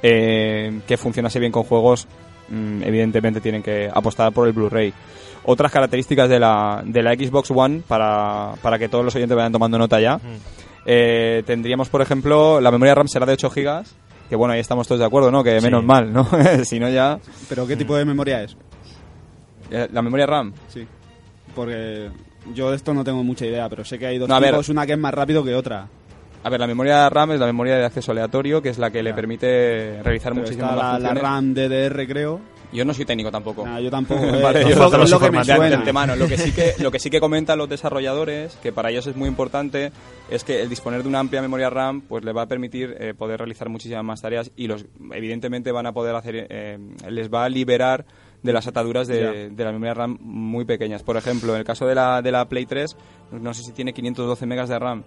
eh, 0.04 0.80
que 0.88 0.98
funcionase 0.98 1.40
bien 1.40 1.52
con 1.52 1.64
juegos, 1.64 2.08
mm, 2.50 2.84
evidentemente 2.84 3.42
tienen 3.42 3.64
que 3.64 3.90
apostar 3.94 4.32
por 4.32 4.48
el 4.48 4.54
Blu-ray. 4.54 4.94
Otras 5.46 5.72
características 5.72 6.28
de 6.30 6.40
la, 6.40 6.82
de 6.86 7.04
la 7.04 7.14
Xbox 7.14 7.52
One, 7.52 7.82
para, 7.88 8.54
para 8.62 8.80
que 8.80 8.90
todos 8.90 9.06
los 9.06 9.16
oyentes 9.16 9.36
vayan 9.38 9.52
tomando 9.52 9.78
nota 9.78 10.00
ya, 10.00 10.20
eh, 10.86 11.44
tendríamos, 11.46 11.90
por 11.90 12.02
ejemplo, 12.02 12.60
la 12.62 12.72
memoria 12.72 12.96
RAM 12.96 13.08
será 13.08 13.26
de 13.26 13.34
8 13.34 13.50
GB, 13.52 13.84
que 14.30 14.36
bueno, 14.36 14.54
ahí 14.54 14.60
estamos 14.60 14.88
todos 14.88 15.00
de 15.00 15.06
acuerdo, 15.06 15.30
¿no? 15.32 15.44
Que 15.44 15.60
Sí. 15.60 15.66
menos 15.66 15.84
mal, 15.84 16.12
¿no? 16.12 16.28
si 16.64 16.80
no 16.80 16.90
ya... 16.90 17.20
¿Pero 17.48 17.68
qué 17.68 17.76
tipo 17.76 17.96
de 17.96 18.06
memoria 18.06 18.42
es? 18.44 18.58
eh, 19.70 19.88
La 19.92 20.02
memoria 20.02 20.26
RAM, 20.26 20.54
Sí. 20.68 20.88
Porque 21.54 22.10
yo 22.54 22.70
de 22.70 22.76
esto 22.76 22.94
no 22.94 23.04
tengo 23.04 23.24
mucha 23.24 23.46
idea, 23.46 23.70
pero 23.70 23.86
sé 23.86 23.98
que 23.98 24.08
hay 24.08 24.18
dos 24.18 24.28
No, 24.28 24.36
a 24.36 24.40
ver. 24.40 24.50
tipos, 24.52 24.70
una 24.70 24.86
que 24.86 24.94
es 24.94 25.00
más 25.00 25.14
rápido 25.14 25.44
que 25.44 25.56
otra. 25.56 25.88
A 26.46 26.50
ver, 26.50 26.60
la 26.60 26.68
memoria 26.68 27.10
RAM 27.10 27.32
es 27.32 27.40
la 27.40 27.48
memoria 27.48 27.76
de 27.76 27.86
acceso 27.86 28.12
aleatorio, 28.12 28.62
que 28.62 28.70
es 28.70 28.78
la 28.78 28.92
que 28.92 29.02
le 29.02 29.10
Ya. 29.10 29.16
permite 29.16 30.04
realizar 30.04 30.32
Pero 30.34 30.44
muchísimas 30.44 30.72
está 30.74 30.84
la, 30.84 31.00
la 31.00 31.10
funciones. 31.10 31.24
RAM 31.24 31.54
DDR, 31.56 32.08
creo. 32.08 32.40
Yo 32.72 32.84
no 32.86 32.94
soy 32.94 33.06
técnico 33.06 33.32
tampoco. 33.32 33.66
Nah, 33.66 33.80
yo 33.80 33.90
tampoco. 33.90 34.24
eh, 34.26 34.42
Vale, 34.44 34.62
yo- 34.70 34.76
lo- 34.90 35.06
lo 35.08 35.20
que 35.20 35.32
me 35.32 35.40
de, 35.40 35.44
de 35.46 35.56
suena. 35.56 35.76
antemano. 35.78 36.16
Lo 36.16 36.28
que 36.28 36.38
sí 36.38 36.52
que 36.52 36.74
lo 36.84 36.92
que 36.92 37.00
sí 37.00 37.10
que 37.10 37.20
comentan 37.20 37.58
los 37.58 37.68
desarrolladores, 37.68 38.56
que 38.62 38.72
para 38.72 38.92
ellos 38.92 39.08
es 39.08 39.16
muy 39.16 39.28
importante, 39.28 39.92
es 40.30 40.44
que 40.44 40.62
el 40.62 40.70
disponer 40.70 41.02
de 41.02 41.10
una 41.10 41.20
amplia 41.20 41.42
memoria 41.42 41.70
RAM, 41.72 42.02
pues 42.02 42.24
le 42.24 42.32
va 42.34 42.44
a 42.44 42.48
permitir 42.48 42.96
eh, 43.00 43.14
poder 43.16 43.40
realizar 43.40 43.70
muchísimas 43.70 44.04
más 44.04 44.22
tareas 44.22 44.52
y 44.56 44.68
los 44.68 44.86
evidentemente 45.14 45.72
van 45.72 45.88
a 45.88 45.94
poder 45.94 46.16
hacer, 46.16 46.46
eh, 46.50 46.78
les 47.10 47.30
va 47.34 47.46
a 47.46 47.50
liberar 47.50 48.06
de 48.44 48.54
las 48.54 48.68
ataduras 48.68 49.08
de, 49.08 49.50
de 49.50 49.64
la 49.64 49.72
memoria 49.72 49.96
RAM 49.96 50.18
muy 50.22 50.66
pequeñas. 50.66 51.02
Por 51.02 51.18
ejemplo, 51.18 51.54
en 51.54 51.60
el 51.60 51.66
caso 51.66 51.88
de 51.88 51.96
la 51.96 52.22
de 52.22 52.32
la 52.32 52.46
Play 52.48 52.68
3, 52.68 52.96
no 53.32 53.54
sé 53.56 53.64
si 53.64 53.72
tiene 53.72 53.94
512 53.94 54.46
megas 54.46 54.70
de 54.70 54.78
RAM, 54.78 55.04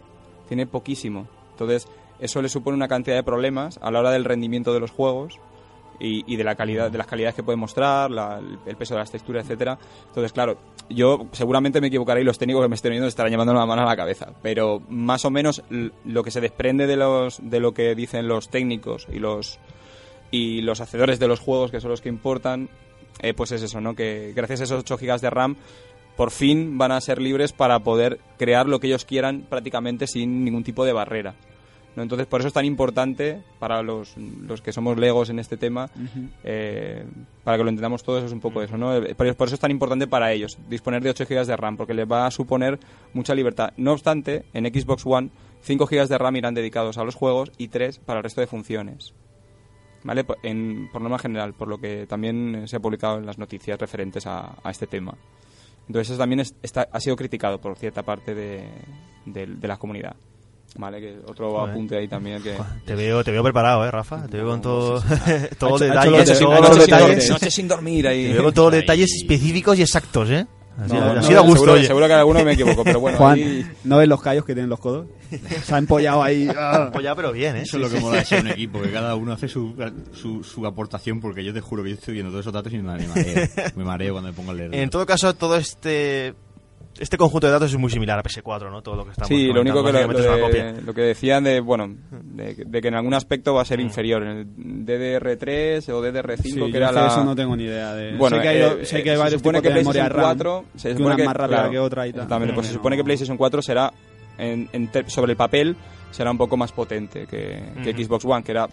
tiene 0.48 0.66
poquísimo. 0.66 1.26
Entonces 1.52 1.86
eso 2.18 2.42
le 2.42 2.48
supone 2.48 2.76
una 2.76 2.88
cantidad 2.88 3.16
de 3.16 3.22
problemas 3.22 3.78
a 3.82 3.90
la 3.90 4.00
hora 4.00 4.10
del 4.10 4.24
rendimiento 4.24 4.72
de 4.74 4.80
los 4.80 4.90
juegos 4.90 5.38
y, 6.00 6.36
de 6.36 6.44
la 6.44 6.54
calidad 6.54 6.92
de 6.92 6.98
las 6.98 7.08
calidades 7.08 7.34
que 7.34 7.42
puede 7.42 7.56
mostrar, 7.56 8.08
la- 8.10 8.40
el 8.66 8.76
peso 8.76 8.94
de 8.94 9.00
las 9.00 9.10
texturas, 9.10 9.42
etcétera. 9.44 9.76
Entonces, 10.06 10.32
claro, 10.32 10.56
yo 10.88 11.26
seguramente 11.32 11.80
me 11.80 11.88
equivocaré 11.88 12.20
y 12.20 12.24
los 12.24 12.38
técnicos 12.38 12.62
que 12.62 12.68
me 12.68 12.76
estén 12.76 12.92
oyendo 12.92 13.08
estarán 13.08 13.32
llevando 13.32 13.52
la 13.52 13.66
mano 13.66 13.82
a 13.82 13.84
la 13.84 13.96
cabeza, 13.96 14.28
pero 14.40 14.80
más 14.88 15.24
o 15.24 15.30
menos 15.30 15.62
lo 16.04 16.22
que 16.22 16.30
se 16.30 16.40
desprende 16.40 16.86
de 16.86 16.94
los 16.96 17.40
de 17.42 17.58
lo 17.58 17.74
que 17.74 17.96
dicen 17.96 18.28
los 18.28 18.48
técnicos 18.48 19.08
y 19.12 19.18
los 19.18 19.58
y 20.30 20.60
los 20.62 20.80
hacedores 20.80 21.18
de 21.18 21.26
los 21.26 21.40
juegos, 21.40 21.72
que 21.72 21.80
son 21.80 21.90
los 21.90 22.00
que 22.00 22.08
importan, 22.10 22.68
eh, 23.20 23.34
pues 23.34 23.50
es 23.50 23.62
eso, 23.62 23.80
¿no? 23.80 23.94
Que 23.96 24.32
gracias 24.36 24.60
a 24.60 24.64
esos 24.64 24.80
8 24.80 24.96
GB 24.98 25.20
de 25.20 25.30
RAM 25.30 25.56
por 26.18 26.30
fin 26.32 26.76
van 26.76 26.92
a 26.92 27.00
ser 27.00 27.22
libres 27.22 27.52
para 27.54 27.78
poder 27.78 28.18
crear 28.36 28.66
lo 28.68 28.78
que 28.80 28.88
ellos 28.88 29.06
quieran 29.06 29.46
prácticamente 29.48 30.06
sin 30.06 30.44
ningún 30.44 30.64
tipo 30.64 30.84
de 30.84 30.92
barrera. 30.92 31.34
¿no? 31.96 32.02
Entonces, 32.02 32.26
por 32.26 32.40
eso 32.40 32.48
es 32.48 32.54
tan 32.54 32.64
importante 32.64 33.42
para 33.58 33.82
los, 33.82 34.16
los 34.16 34.60
que 34.60 34.72
somos 34.72 34.98
legos 34.98 35.30
en 35.30 35.38
este 35.38 35.56
tema, 35.56 35.88
eh, 36.44 37.04
para 37.44 37.56
que 37.56 37.62
lo 37.64 37.70
entendamos 37.70 38.02
todos, 38.04 38.22
es 38.24 38.32
un 38.32 38.40
poco 38.40 38.62
eso. 38.62 38.76
¿no? 38.76 38.94
Eh, 38.96 39.14
Por, 39.14 39.34
por 39.36 39.46
eso 39.48 39.54
es 39.54 39.60
tan 39.60 39.70
importante 39.70 40.06
para 40.06 40.32
ellos 40.32 40.58
disponer 40.68 41.02
de 41.02 41.10
8 41.10 41.24
GB 41.28 41.46
de 41.46 41.56
RAM, 41.56 41.76
porque 41.76 41.94
les 41.94 42.06
va 42.10 42.26
a 42.26 42.30
suponer 42.30 42.78
mucha 43.14 43.34
libertad. 43.34 43.72
No 43.76 43.92
obstante, 43.92 44.44
en 44.52 44.66
Xbox 44.66 45.04
One, 45.06 45.30
5 45.62 45.86
GB 45.86 46.06
de 46.08 46.18
RAM 46.18 46.36
irán 46.36 46.54
dedicados 46.54 46.98
a 46.98 47.04
los 47.04 47.14
juegos 47.14 47.50
y 47.58 47.68
3 47.68 47.98
para 48.00 48.18
el 48.20 48.24
resto 48.24 48.40
de 48.40 48.46
funciones. 48.48 49.14
¿Vale? 50.04 50.22
Por- 50.24 50.38
En, 50.44 50.88
por 50.92 51.00
norma 51.02 51.18
general, 51.18 51.54
por 51.54 51.66
lo 51.68 51.78
que 51.78 52.06
también 52.06 52.62
se 52.68 52.76
ha 52.76 52.80
publicado 52.80 53.18
en 53.18 53.26
las 53.26 53.38
noticias 53.38 53.78
referentes 53.78 54.26
a, 54.26 54.56
a 54.62 54.70
este 54.70 54.86
tema. 54.86 55.14
Entonces 55.88 56.10
eso 56.10 56.18
también 56.18 56.40
es- 56.40 56.54
está, 56.62 56.88
ha 56.92 57.00
sido 57.00 57.16
criticado 57.16 57.60
por 57.60 57.76
cierta 57.76 58.02
parte 58.04 58.34
de, 58.34 58.68
de- 59.26 59.46
de 59.46 59.68
la 59.68 59.76
comunidad. 59.78 60.14
¿Vale? 60.76 61.00
Que 61.00 61.16
otro 61.26 61.50
Joder. 61.50 61.70
apunte 61.70 61.96
ahí 61.96 62.06
también 62.08 62.42
que... 62.42 62.54
Te 62.84 62.94
veo, 62.94 63.24
te 63.24 63.30
veo 63.32 63.42
preparado, 63.42 63.86
¿eh, 63.86 63.90
Rafa? 63.90 64.26
Te 64.26 64.36
veo 64.36 64.46
con 64.48 64.60
todo, 64.60 65.02
todo 65.58 65.78
detalles, 65.78 66.38
todos 66.38 66.60
los 66.68 66.78
detalles. 66.86 67.30
Noche 67.30 67.50
sin 67.50 67.66
dormir 67.66 68.06
ahí. 68.06 68.26
Te 68.28 68.32
veo 68.34 68.44
con 68.44 68.54
todos 68.54 68.72
los 68.72 68.80
detalles 68.82 69.10
específicos 69.14 69.78
y 69.78 69.82
exactos, 69.82 70.28
¿eh? 70.30 70.46
Así, 70.78 70.94
No, 70.94 71.02
así 71.10 71.30
no, 71.30 71.34
da 71.34 71.40
gusto, 71.40 71.54
seguro, 71.56 71.72
oye. 71.72 71.86
seguro 71.86 72.06
que 72.06 72.12
alguno 72.12 72.44
me 72.44 72.52
equivoco, 72.52 72.84
pero 72.84 73.00
bueno, 73.00 73.18
Juan, 73.18 73.34
ahí- 73.34 73.66
¿no 73.82 73.98
ves 73.98 74.06
los 74.08 74.22
callos 74.22 74.44
que 74.44 74.54
tienen 74.54 74.70
los 74.70 74.78
codos? 74.78 75.06
Se 75.64 75.74
ha 75.74 75.78
empollado 75.78 76.22
ahí. 76.22 76.48
ah. 76.56 76.90
Ya, 77.02 77.14
pero 77.16 77.32
bien, 77.32 77.56
¿eh? 77.56 77.62
Eso 77.62 77.78
es 77.78 77.82
lo 77.82 77.90
que 77.90 77.98
mola 78.00 78.18
de 78.18 78.24
ser 78.24 78.42
un 78.42 78.48
equipo, 78.48 78.80
que 78.80 78.90
cada 78.92 79.16
uno 79.16 79.32
hace 79.32 79.48
su, 79.48 79.74
su, 80.12 80.44
su 80.44 80.64
aportación, 80.66 81.20
porque 81.20 81.44
yo 81.44 81.52
te 81.52 81.60
juro 81.60 81.82
que 81.82 81.90
yo 81.90 81.94
estoy 81.96 82.14
viendo 82.14 82.30
todos 82.30 82.44
esos 82.44 82.52
datos 82.52 82.72
y 82.72 82.76
me 82.76 82.84
mareo. 82.84 83.08
Me 83.76 83.84
mareo 83.84 84.12
cuando 84.14 84.30
me 84.30 84.34
pongo 84.36 84.52
a 84.52 84.54
leer. 84.54 84.74
En 84.74 84.88
todo 84.88 85.04
caso, 85.04 85.34
todo 85.34 85.56
este 85.56 86.34
este 86.98 87.16
conjunto 87.16 87.46
de 87.46 87.52
datos 87.52 87.70
es 87.72 87.78
muy 87.78 87.90
similar 87.90 88.18
a 88.18 88.22
PS4, 88.22 88.70
¿no? 88.70 88.82
Todo 88.82 88.96
lo 88.96 89.04
que 89.04 89.10
estamos 89.10 89.28
Sí, 89.28 89.46
lo 89.52 89.60
único 89.60 89.84
que 89.84 89.92
lo, 89.92 89.98
una 90.06 90.08
de- 90.08 90.94
que 90.94 91.00
decían 91.02 91.44
de, 91.44 91.60
bueno, 91.60 91.94
de, 92.10 92.54
de 92.66 92.80
que 92.82 92.88
en 92.88 92.94
algún 92.94 93.14
aspecto 93.14 93.54
va 93.54 93.62
a 93.62 93.64
ser 93.64 93.80
inferior. 93.80 94.22
En 94.22 94.28
el 94.28 94.46
DDR3 94.86 95.88
o 95.92 96.02
DDR5, 96.02 96.42
Sí, 96.42 96.70
que 96.70 96.76
era 96.76 96.92
la... 96.92 97.06
eso 97.08 97.24
no 97.24 97.34
tengo 97.36 97.56
ni 97.56 97.64
idea. 97.64 97.94
De... 97.94 98.16
Bueno, 98.16 98.36
sé 98.36 98.42
que 98.42 98.48
hay, 98.48 98.56
eh, 98.62 98.84
sé 98.84 99.02
que 99.02 99.10
hay 99.10 99.16
se 99.16 99.22
varios 99.22 99.40
supone 99.40 99.58
tipos 99.58 99.62
que 99.62 99.68
de 99.68 99.80
memoria 99.80 100.02
PlayStation 100.08 100.28
RAM. 100.28 100.36
4 100.38 100.64
se 100.76 100.88
que 100.88 100.94
supone 100.94 101.06
una 101.06 101.16
que- 101.16 101.22
es 101.22 101.26
más 101.28 101.36
rápida 101.36 101.56
claro, 101.58 101.70
que 101.70 101.78
otra 101.78 102.06
y 102.06 102.10
tal. 102.10 102.18
Exactamente, 102.20 102.54
pues 102.54 102.66
se 102.66 102.72
supone 102.72 102.96
que. 102.96 103.04
PlayStation 103.04 103.36
4 103.36 103.62
será, 103.62 103.92
en, 104.38 104.68
sobre 105.06 105.32
el 105.32 105.36
papel, 105.36 105.76
será 106.10 106.30
un 106.30 106.38
poco 106.38 106.56
más 106.56 106.72
potente 106.72 107.26
que. 107.26 107.62
Xbox 107.96 108.24
One, 108.24 108.42
que 108.42 108.52
era 108.52 108.68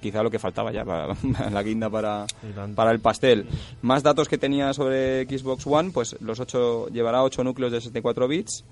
quizá 0.00 0.22
lo 0.22 0.30
que 0.30 0.38
faltaba 0.38 0.72
ya 0.72 0.84
para 0.84 1.14
la 1.50 1.62
guinda 1.62 1.88
para, 1.90 2.26
para 2.74 2.90
el 2.92 3.00
pastel. 3.00 3.46
Más 3.82 4.02
datos 4.02 4.28
que 4.28 4.38
tenía 4.38 4.72
sobre 4.72 5.24
Xbox 5.26 5.66
One, 5.66 5.90
pues 5.92 6.16
los 6.20 6.38
8 6.40 6.88
llevará 6.88 7.22
8 7.22 7.42
núcleos 7.44 7.72
de 7.72 7.80
64 7.80 8.28
bits, 8.28 8.64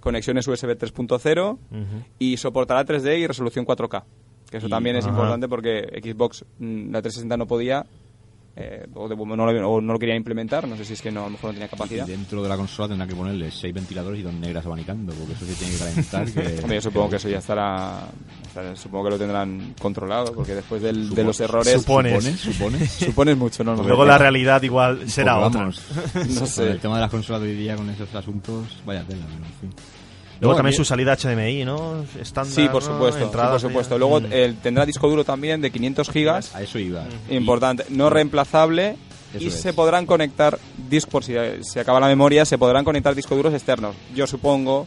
conexiones 0.00 0.46
USB 0.46 0.76
3.0 0.78 1.52
Ujú. 1.52 1.58
y 2.18 2.36
soportará 2.36 2.84
3D 2.84 3.18
y 3.20 3.26
resolución 3.26 3.64
4K. 3.66 4.04
Que 4.50 4.58
eso 4.58 4.68
Y- 4.68 4.70
también 4.70 4.96
es 4.96 5.06
importante 5.06 5.48
porque 5.48 6.00
Xbox, 6.02 6.44
mm, 6.58 6.92
la 6.92 7.02
360 7.02 7.36
no 7.36 7.46
podía 7.46 7.84
eh, 8.58 8.86
o, 8.94 9.06
de- 9.08 9.16
no 9.16 9.36
lo, 9.52 9.70
o 9.70 9.80
no 9.82 9.92
lo 9.92 9.98
quería 9.98 10.16
implementar, 10.16 10.66
no 10.66 10.76
sé 10.76 10.84
si 10.86 10.94
es 10.94 11.02
que 11.02 11.10
no, 11.10 11.20
a 11.20 11.24
lo 11.24 11.30
mejor 11.32 11.48
no 11.50 11.52
tenía 11.54 11.66
Y 11.66 11.68
capacidad. 11.68 12.06
dentro 12.06 12.42
de 12.42 12.48
la 12.48 12.56
consola 12.56 12.88
tendrá 12.88 13.06
que 13.06 13.14
ponerle 13.14 13.50
seis 13.50 13.74
ventiladores 13.74 14.18
y 14.20 14.22
dos 14.22 14.32
negras 14.32 14.64
abanicando, 14.64 15.12
porque 15.12 15.34
eso 15.34 15.44
sí 15.44 15.54
tiene 15.54 15.72
que 15.74 15.78
calentar. 15.78 16.24
Que, 16.32 16.58
Hombre, 16.62 16.76
yo 16.76 16.80
supongo 16.80 17.10
que 17.10 17.16
eso 17.16 17.28
ya 17.28 17.38
estará, 17.38 18.08
estará- 18.46 18.74
supongo 18.74 19.04
que 19.04 19.10
lo 19.10 19.18
tendrán 19.18 19.74
controlado 19.80 20.32
porque 20.32 20.54
después 20.54 20.80
del- 20.80 21.10
de 21.10 21.22
los 21.24 21.38
errores 21.40 21.72
Supones. 21.82 22.24
¿Supones? 22.24 22.40
¿Supones? 22.40 22.90
supones 22.92 23.36
mucho, 23.36 23.62
¿no? 23.62 23.74
Luego 23.76 24.04
la 24.06 24.16
realidad 24.16 24.62
igual 24.62 25.08
será 25.10 25.38
otra. 25.38 25.60
vamos, 25.60 25.82
No 26.14 26.38
con 26.40 26.46
sé. 26.48 26.70
el 26.70 26.80
tema 26.80 26.94
de 26.94 27.00
las 27.02 27.10
consolas 27.10 27.42
de 27.42 27.48
hoy 27.50 27.56
día 27.56 27.76
con 27.76 27.90
esos 27.90 28.14
asuntos, 28.14 28.64
vaya 28.86 29.04
tela, 29.04 29.24
pero 29.26 29.44
en 29.44 29.52
fin. 29.72 29.82
Luego 30.40 30.52
No, 30.52 30.56
también 30.56 30.76
su 30.76 30.84
salida 30.84 31.16
HDMI, 31.16 31.64
¿no? 31.64 32.04
Estándar, 32.20 32.52
Sí, 32.54 32.68
por 32.68 32.82
¿no? 32.84 32.92
supuesto, 32.92 33.24
sí, 33.24 33.30
por 33.32 33.60
supuesto. 33.60 33.98
Luego 33.98 34.20
Mm. 34.20 34.26
eh, 34.30 34.54
tendrá 34.62 34.84
disco 34.84 35.08
duro 35.08 35.24
también 35.24 35.60
de 35.60 35.70
500 35.70 36.10
gigas, 36.10 36.54
A 36.54 36.62
eso 36.62 36.78
iba. 36.78 37.04
importante, 37.30 37.84
no 37.88 38.10
reemplazable 38.10 38.96
Eso 39.34 39.44
y 39.44 39.46
es. 39.48 39.54
se 39.60 39.72
podrán 39.72 40.04
conectar 40.06 40.58
discos 40.88 41.10
por 41.10 41.24
si 41.24 41.34
se 41.62 41.80
acaba 41.80 42.00
la 42.00 42.06
memoria, 42.08 42.44
se 42.44 42.58
podrán 42.58 42.84
conectar 42.84 43.14
discos 43.14 43.36
duros 43.36 43.54
externos. 43.54 43.96
Yo 44.14 44.26
supongo 44.26 44.86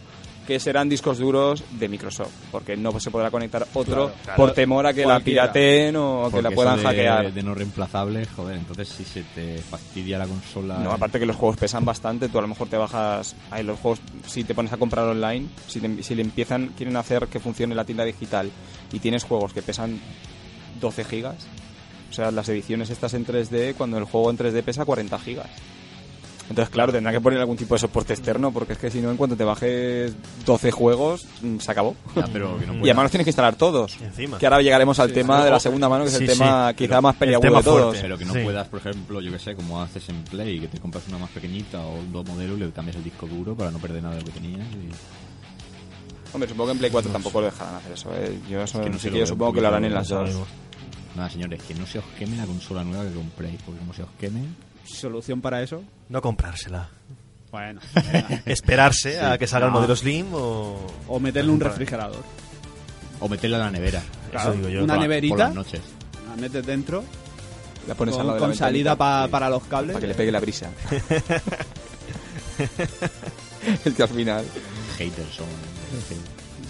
que 0.50 0.60
serán 0.60 0.90
discos 0.90 1.20
duros 1.20 1.64
de 1.80 1.88
Microsoft, 1.88 2.32
porque 2.52 2.76
no 2.76 3.00
se 3.00 3.12
podrá 3.12 3.30
conectar 3.30 3.68
otro 3.76 4.08
Claro, 4.08 4.14
claro. 4.24 4.36
por 4.38 4.52
temor 4.54 4.88
a 4.88 4.94
que 4.96 5.06
la 5.06 5.20
pirateen 5.20 5.96
o 5.96 6.32
que 6.34 6.42
la 6.42 6.50
puedan 6.50 6.78
de, 6.78 6.84
hackear. 6.84 7.32
De 7.32 7.44
no 7.44 7.54
reemplazable, 7.54 8.26
joder, 8.26 8.58
entonces 8.58 8.90
si 8.90 9.04
se 9.06 9.22
te 9.36 9.60
fastidia 9.60 10.18
la 10.18 10.26
consola. 10.26 10.80
No, 10.80 10.92
aparte 10.92 11.20
que 11.20 11.28
los 11.28 11.36
juegos 11.36 11.58
pesan 11.58 11.86
bastante, 11.86 12.30
tú 12.30 12.40
a 12.40 12.42
lo 12.42 12.48
mejor 12.48 12.68
te 12.68 12.78
bajas. 12.78 13.36
Ahí 13.52 13.64
los 13.64 13.78
juegos, 13.80 14.02
si 14.26 14.44
te 14.44 14.56
pones 14.56 14.74
a 14.74 14.78
comprar 14.78 15.06
online, 15.06 15.48
si, 15.68 15.80
te- 15.80 16.02
si 16.02 16.16
le 16.16 16.24
empiezan, 16.24 16.70
quieren 16.76 16.96
hacer 16.98 17.28
que 17.28 17.40
funcione 17.40 17.76
la 17.76 17.86
tienda 17.86 18.04
digital 18.04 18.50
y 18.92 18.98
tienes 19.00 19.24
juegos 19.26 19.54
que 19.54 19.62
pesan 19.62 20.00
12 20.82 21.04
gigas, 21.04 21.36
o 22.10 22.14
sea, 22.14 22.32
las 22.32 22.50
ediciones 22.50 22.90
estas 22.90 23.14
en 23.14 23.24
3D, 23.26 23.76
cuando 23.76 24.00
el 24.00 24.06
juego 24.06 24.32
en 24.32 24.38
3D 24.40 24.64
pesa 24.64 24.84
40 24.84 25.20
gigas. 25.20 25.48
Entonces, 26.50 26.74
claro, 26.74 26.92
tendrá 26.92 27.12
que 27.12 27.22
poner 27.22 27.40
algún 27.40 27.56
tipo 27.58 27.76
de 27.76 27.80
soporte 27.80 28.14
externo, 28.14 28.52
porque 28.52 28.74
es 28.74 28.80
que 28.80 28.90
si 28.90 29.00
no, 29.02 29.12
en 29.12 29.18
cuanto 29.18 29.36
te 29.38 29.44
bajes 29.44 30.14
12 30.46 30.72
juegos, 30.72 31.26
mm, 31.44 31.58
se 31.60 31.72
acabó. 31.72 31.96
Ya, 32.16 32.26
pero 32.34 32.58
que 32.60 32.66
no 32.66 32.74
Y 32.80 32.90
además 32.90 33.04
los 33.04 33.12
tienes 33.12 33.26
que 33.26 33.30
instalar 33.30 33.56
todos. 33.56 33.96
Encima. 34.02 34.40
Que 34.40 34.48
ahora 34.48 34.62
llegaremos 34.62 35.00
al 35.00 35.14
tema 35.14 35.46
de 35.46 35.52
la 35.52 35.60
segunda 35.60 35.88
mano, 35.88 36.06
que 36.06 36.10
es 36.10 36.18
Sí, 36.18 36.24
el 36.24 36.30
sí. 36.32 36.38
tema 36.40 36.74
quizá 36.74 37.02
más 37.02 37.14
el 37.14 37.20
peliagudo 37.20 37.58
de 37.58 37.64
todos. 37.64 37.82
fuerte. 37.84 38.02
Pero 38.02 38.18
que 38.18 38.26
no 38.26 38.34
Sí. 38.34 38.40
puedas, 38.44 38.68
por 38.68 38.80
ejemplo, 38.80 39.22
yo 39.22 39.32
que 39.32 39.38
sé, 39.40 39.56
como 39.56 39.80
haces 39.82 40.10
en 40.10 40.24
Play, 40.24 40.60
que 40.60 40.68
te 40.68 40.80
compras 40.80 41.04
una 41.08 41.20
más 41.20 41.30
pequeñita 41.30 41.80
o 41.86 42.00
dos 42.12 42.26
modelos 42.28 42.58
y 42.58 42.62
le 42.62 42.72
cambias 42.72 42.96
el 42.98 43.04
disco 43.04 43.28
duro 43.28 43.54
para 43.56 43.70
no 43.70 43.78
perder 43.78 44.02
nada 44.02 44.16
de 44.16 44.22
lo 44.22 44.26
que 44.26 44.34
tenías. 44.40 44.66
y- 44.72 44.90
Hombre, 46.34 46.50
supongo 46.50 46.68
que 46.68 46.72
en 46.74 46.78
Play 46.80 46.92
4 46.92 47.12
tampoco 47.12 47.42
lo 47.42 47.46
dejarán 47.48 47.76
hacer 47.76 47.92
eso. 47.94 48.10
¿eh? 48.16 48.38
Yo, 48.50 48.62
eso 48.62 48.82
que 48.82 48.90
no 48.90 48.96
sí 48.98 49.02
sé, 49.02 49.08
que 49.08 49.12
lo 49.12 49.18
yo 49.18 49.20
veo 49.22 49.28
supongo 49.28 49.54
que 49.54 49.62
lo 49.62 49.68
harán 49.68 49.86
en 49.86 49.94
las 49.94 50.08
dos. 50.10 50.30
Nada, 51.16 51.30
señores, 51.30 51.62
que 51.64 51.74
no 51.74 51.86
se 51.88 52.00
os 52.00 52.06
queme 52.18 52.38
la 52.38 52.46
consola 52.46 52.84
nueva 52.84 53.04
que 53.04 53.14
compréis, 53.14 53.60
porque 53.66 53.80
como 53.80 53.94
se 53.94 54.04
os 54.04 54.10
queme... 54.20 54.42
¿Solución 54.94 55.42
para 55.42 55.62
eso? 55.62 55.84
No 56.10 56.22
comprársela. 56.22 56.90
Bueno. 57.52 57.82
Esperarse 58.46 59.20
a 59.20 59.38
que 59.38 59.48
salga 59.48 59.68
el 59.68 59.74
modelo 59.74 59.96
Slim 59.96 60.28
o... 60.34 60.86
o 61.08 61.20
meterle 61.20 61.52
un 61.52 61.60
refrigerador. 61.60 62.24
O 63.20 63.28
meterla 63.28 63.58
en 63.58 63.64
la 63.64 63.72
nevera. 63.72 64.02
Eso 64.34 64.52
digo 64.54 64.70
yo. 64.70 64.84
Una 64.84 64.94
Por 64.94 65.02
la- 65.02 65.02
neverita. 65.08 65.36
Por 65.36 65.40
las 65.40 65.56
noches. 65.56 65.82
La 66.30 66.36
metes 66.36 66.66
dentro. 66.66 67.04
La 67.88 67.96
pones 67.96 68.14
al 68.14 68.20
con, 68.20 68.28
lado 68.28 68.36
de 68.36 68.42
la 68.42 68.48
con 68.48 68.56
salida 68.56 68.92
ventanita, 68.92 68.98
pa- 68.98 69.26
sí, 69.26 69.32
para 69.32 69.50
los 69.50 69.64
cables. 69.64 69.94
para 69.94 70.02
que 70.02 70.08
le 70.08 70.14
pegue 70.16 70.32
la 70.32 70.40
brisa. 70.40 70.70
es 73.86 73.94
que 73.94 74.04
al 74.04 74.10
final... 74.10 74.46
Haters 74.98 75.34
son... 75.34 75.48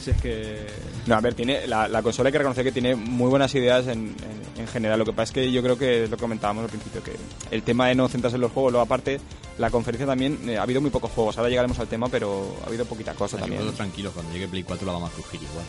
Si 0.04 0.12
es 0.12 0.18
que. 0.22 0.68
No, 1.08 1.16
a 1.16 1.22
ver, 1.22 1.34
tiene, 1.34 1.68
la, 1.68 1.88
la 1.88 2.02
consola 2.02 2.28
hay 2.30 2.32
que 2.32 2.38
reconocer 2.38 2.64
que 2.64 2.72
tiene 2.72 2.96
muy 2.96 3.30
buenas 3.30 3.54
ideas 3.56 3.88
en, 3.88 4.16
en- 4.24 4.50
en 4.62 4.68
general. 4.68 5.00
Lo 5.00 5.06
que 5.06 5.12
pasa 5.14 5.24
es 5.24 5.32
que 5.32 5.52
yo 5.52 5.62
creo 5.64 5.78
que 5.78 6.04
es 6.04 6.10
lo 6.10 6.18
que 6.18 6.22
comentábamos 6.22 6.64
al 6.66 6.70
principio, 6.70 7.02
que 7.04 7.14
el 7.52 7.64
tema 7.64 7.88
de 7.88 7.96
no 7.96 8.08
centrarse 8.10 8.36
en 8.36 8.42
los 8.42 8.52
juegos, 8.52 8.72
luego 8.74 8.84
aparte, 8.86 9.20
la 9.58 9.70
conferencia 9.70 10.06
también, 10.06 10.38
eh, 10.50 10.58
ha 10.58 10.64
habido 10.64 10.82
muy 10.82 10.90
pocos 10.90 11.12
juegos. 11.12 11.38
Ahora 11.38 11.50
llegaremos 11.50 11.80
al 11.80 11.88
tema, 11.88 12.08
pero 12.10 12.56
ha 12.64 12.68
habido 12.68 12.86
poquita 12.86 13.14
cosa 13.14 13.38
también. 13.38 13.72
tranquilos, 13.74 14.14
cuando 14.14 14.32
llegue 14.34 14.48
Play 14.48 14.64
4 14.64 14.86
la 14.86 14.94
vamos 14.94 15.10
a 15.12 15.14
crujir 15.14 15.42
igual. 15.42 15.66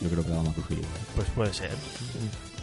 Yo 0.00 0.08
creo 0.10 0.22
que 0.24 0.30
la 0.30 0.36
vamos 0.36 0.50
a 0.52 0.54
crujir 0.54 0.78
igual. 0.78 0.92
Pues 1.14 1.28
puede 1.34 1.54
ser. 1.54 1.70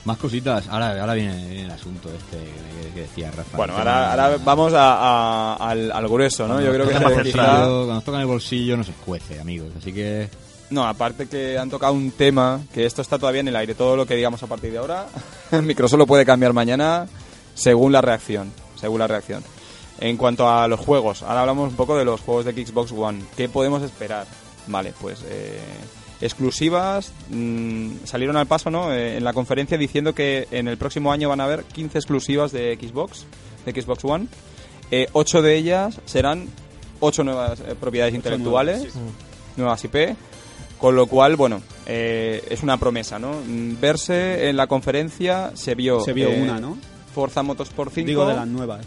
Más 0.05 0.17
cositas, 0.17 0.67
ahora, 0.67 0.99
ahora 0.99 1.13
viene, 1.13 1.33
viene 1.47 1.63
el 1.63 1.71
asunto 1.71 2.09
este 2.09 2.37
que, 2.37 2.93
que 2.93 3.01
decía 3.01 3.31
Rafa. 3.31 3.55
Bueno, 3.55 3.77
ahora, 3.77 4.11
ahora 4.11 4.37
vamos 4.43 4.73
a- 4.73 5.53
a- 5.53 5.55
al, 5.69 5.89
al 5.93 6.07
grueso, 6.09 6.43
¿no? 6.45 6.55
Cuando 6.55 6.67
Yo 6.69 6.73
creo 6.73 6.87
que 6.89 6.93
nos 6.99 7.33
Cuando 7.33 7.87
nos 7.93 8.03
toca 8.03 8.17
en 8.17 8.21
el 8.21 8.27
bolsillo 8.27 8.75
no 8.75 8.83
se 8.83 8.91
escuece, 8.91 9.39
amigos. 9.39 9.69
Así 9.77 9.93
que 9.93 10.27
No, 10.73 10.87
aparte 10.87 11.27
que 11.27 11.59
han 11.59 11.69
tocado 11.69 11.93
un 11.93 12.09
tema, 12.09 12.59
que 12.73 12.87
esto 12.87 13.03
está 13.03 13.19
todavía 13.19 13.41
en 13.41 13.47
el 13.47 13.55
aire. 13.55 13.75
Todo 13.75 13.95
lo 13.95 14.07
que 14.07 14.15
digamos 14.15 14.41
a 14.41 14.47
partir 14.47 14.71
de 14.71 14.79
ahora, 14.79 15.05
Microsoft 15.51 15.99
lo 15.99 16.07
puede 16.07 16.25
cambiar 16.25 16.51
mañana 16.51 17.07
según 17.53 17.91
la 17.91 18.01
reacción. 18.01 18.51
Según 18.75 18.97
la 18.97 19.07
reacción. 19.07 19.43
En 19.99 20.17
cuanto 20.17 20.49
a 20.49 20.67
los 20.67 20.79
juegos, 20.79 21.21
ahora 21.21 21.41
hablamos 21.41 21.69
un 21.69 21.75
poco 21.75 21.95
de 21.95 22.05
los 22.05 22.21
juegos 22.21 22.45
de 22.45 22.53
Xbox 22.65 22.91
One. 22.91 23.23
¿Qué 23.37 23.47
podemos 23.49 23.83
esperar? 23.83 24.25
Vale, 24.65 24.93
pues 24.99 25.23
eh, 25.27 25.59
exclusivas. 26.21 27.11
mm, 27.29 28.05
salieron 28.05 28.35
al 28.35 28.47
paso, 28.47 28.71
¿no? 28.71 28.91
Eh, 28.91 29.17
en 29.17 29.23
la 29.23 29.33
conferencia 29.33 29.77
diciendo 29.77 30.15
que 30.15 30.47
en 30.49 30.67
el 30.67 30.77
próximo 30.77 31.11
año 31.11 31.29
van 31.29 31.39
a 31.39 31.43
haber 31.43 31.65
15 31.65 31.99
exclusivas 31.99 32.51
de 32.51 32.75
Xbox, 32.81 33.27
de 33.63 33.79
Xbox 33.79 34.03
One. 34.05 34.25
Eh, 34.89 35.07
8 35.13 35.43
de 35.43 35.55
ellas 35.55 36.01
serán 36.05 36.47
8 36.99 37.23
nuevas 37.23 37.59
eh, 37.59 37.75
propiedades 37.79 38.15
intelectuales 38.15 38.87
nuevas 39.55 39.83
IP. 39.83 40.15
Con 40.83 40.97
lo 40.97 41.07
cual, 41.07 41.37
bueno, 41.37 41.61
eh, 41.85 42.43
es 42.49 42.61
una 42.61 42.75
promesa, 42.75 43.17
¿no? 43.17 43.37
Verse 43.79 44.49
en 44.49 44.57
la 44.57 44.67
conferencia 44.67 45.51
se 45.53 45.75
vio. 45.75 46.01
Se 46.01 46.11
vio 46.11 46.27
eh, 46.27 46.41
una, 46.41 46.59
¿no? 46.59 46.77
Forza 47.15 47.41
Motorsport 47.41 47.93
5. 47.93 48.05
Digo 48.05 48.25
de 48.27 48.33
las 48.33 48.45
nuevas. 48.47 48.85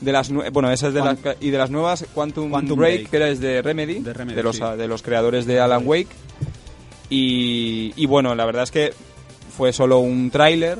de 0.00 0.12
las 0.12 0.30
bueno, 0.52 0.70
esa 0.70 0.86
es 0.86 0.94
de 0.94 1.00
las 1.00 1.18
y 1.40 1.50
de 1.50 1.58
las 1.58 1.68
nuevas 1.68 2.04
Quantum, 2.14 2.48
Quantum 2.48 2.78
Break, 2.78 2.94
Break. 2.94 3.10
que 3.10 3.16
era 3.16 3.26
de 3.34 3.60
Remedy, 3.60 3.98
De 3.98 4.12
Remedy, 4.12 4.40
los 4.40 4.54
sí. 4.58 4.62
de 4.78 4.86
los 4.86 5.02
creadores 5.02 5.44
de 5.44 5.58
Alan 5.58 5.82
Wake. 5.84 6.10
Y, 7.10 7.92
y 7.96 8.06
bueno, 8.06 8.36
la 8.36 8.44
verdad 8.44 8.62
es 8.62 8.70
que 8.70 8.94
fue 9.56 9.72
solo 9.72 9.98
un 9.98 10.30
tráiler, 10.30 10.78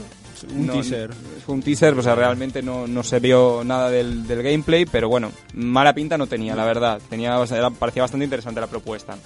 Un 0.54 0.66
no- 0.68 0.74
teaser. 0.74 1.10
Fue 1.44 1.56
un 1.56 1.62
teaser, 1.62 1.92
o 1.98 2.02
sea, 2.04 2.14
realmente 2.14 2.62
no, 2.62 2.86
no 2.86 3.02
se 3.02 3.18
vio 3.18 3.62
nada 3.64 3.90
del, 3.90 4.28
del 4.28 4.44
gameplay, 4.44 4.86
pero 4.86 5.08
bueno, 5.08 5.32
mala 5.54 5.92
pinta 5.92 6.16
no 6.16 6.28
tenía, 6.28 6.54
la 6.54 6.64
verdad. 6.64 7.00
Tenía, 7.10 7.36
o 7.40 7.46
sea, 7.48 7.58
era- 7.58 7.70
parecía 7.70 8.02
bastante 8.02 8.22
interesante 8.24 8.60
la 8.60 8.68
propuesta. 8.68 9.16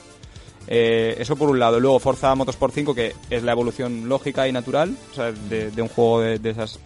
Eh, 0.68 1.16
eso 1.18 1.36
por 1.36 1.48
un 1.48 1.58
lado. 1.58 1.78
Luego 1.78 1.98
Forza 2.00 2.34
Motorsport 2.34 2.74
5, 2.74 2.94
que 2.94 3.14
es 3.30 3.42
la 3.42 3.52
evolución 3.52 4.08
lógica 4.08 4.48
y 4.48 4.52
natural 4.52 4.96
o 5.12 5.14
sea, 5.14 5.32
de, 5.32 5.70
de 5.70 5.82
un 5.82 5.88
juego 5.88 6.20
de, 6.20 6.38
de 6.38 6.50
esas, 6.50 6.78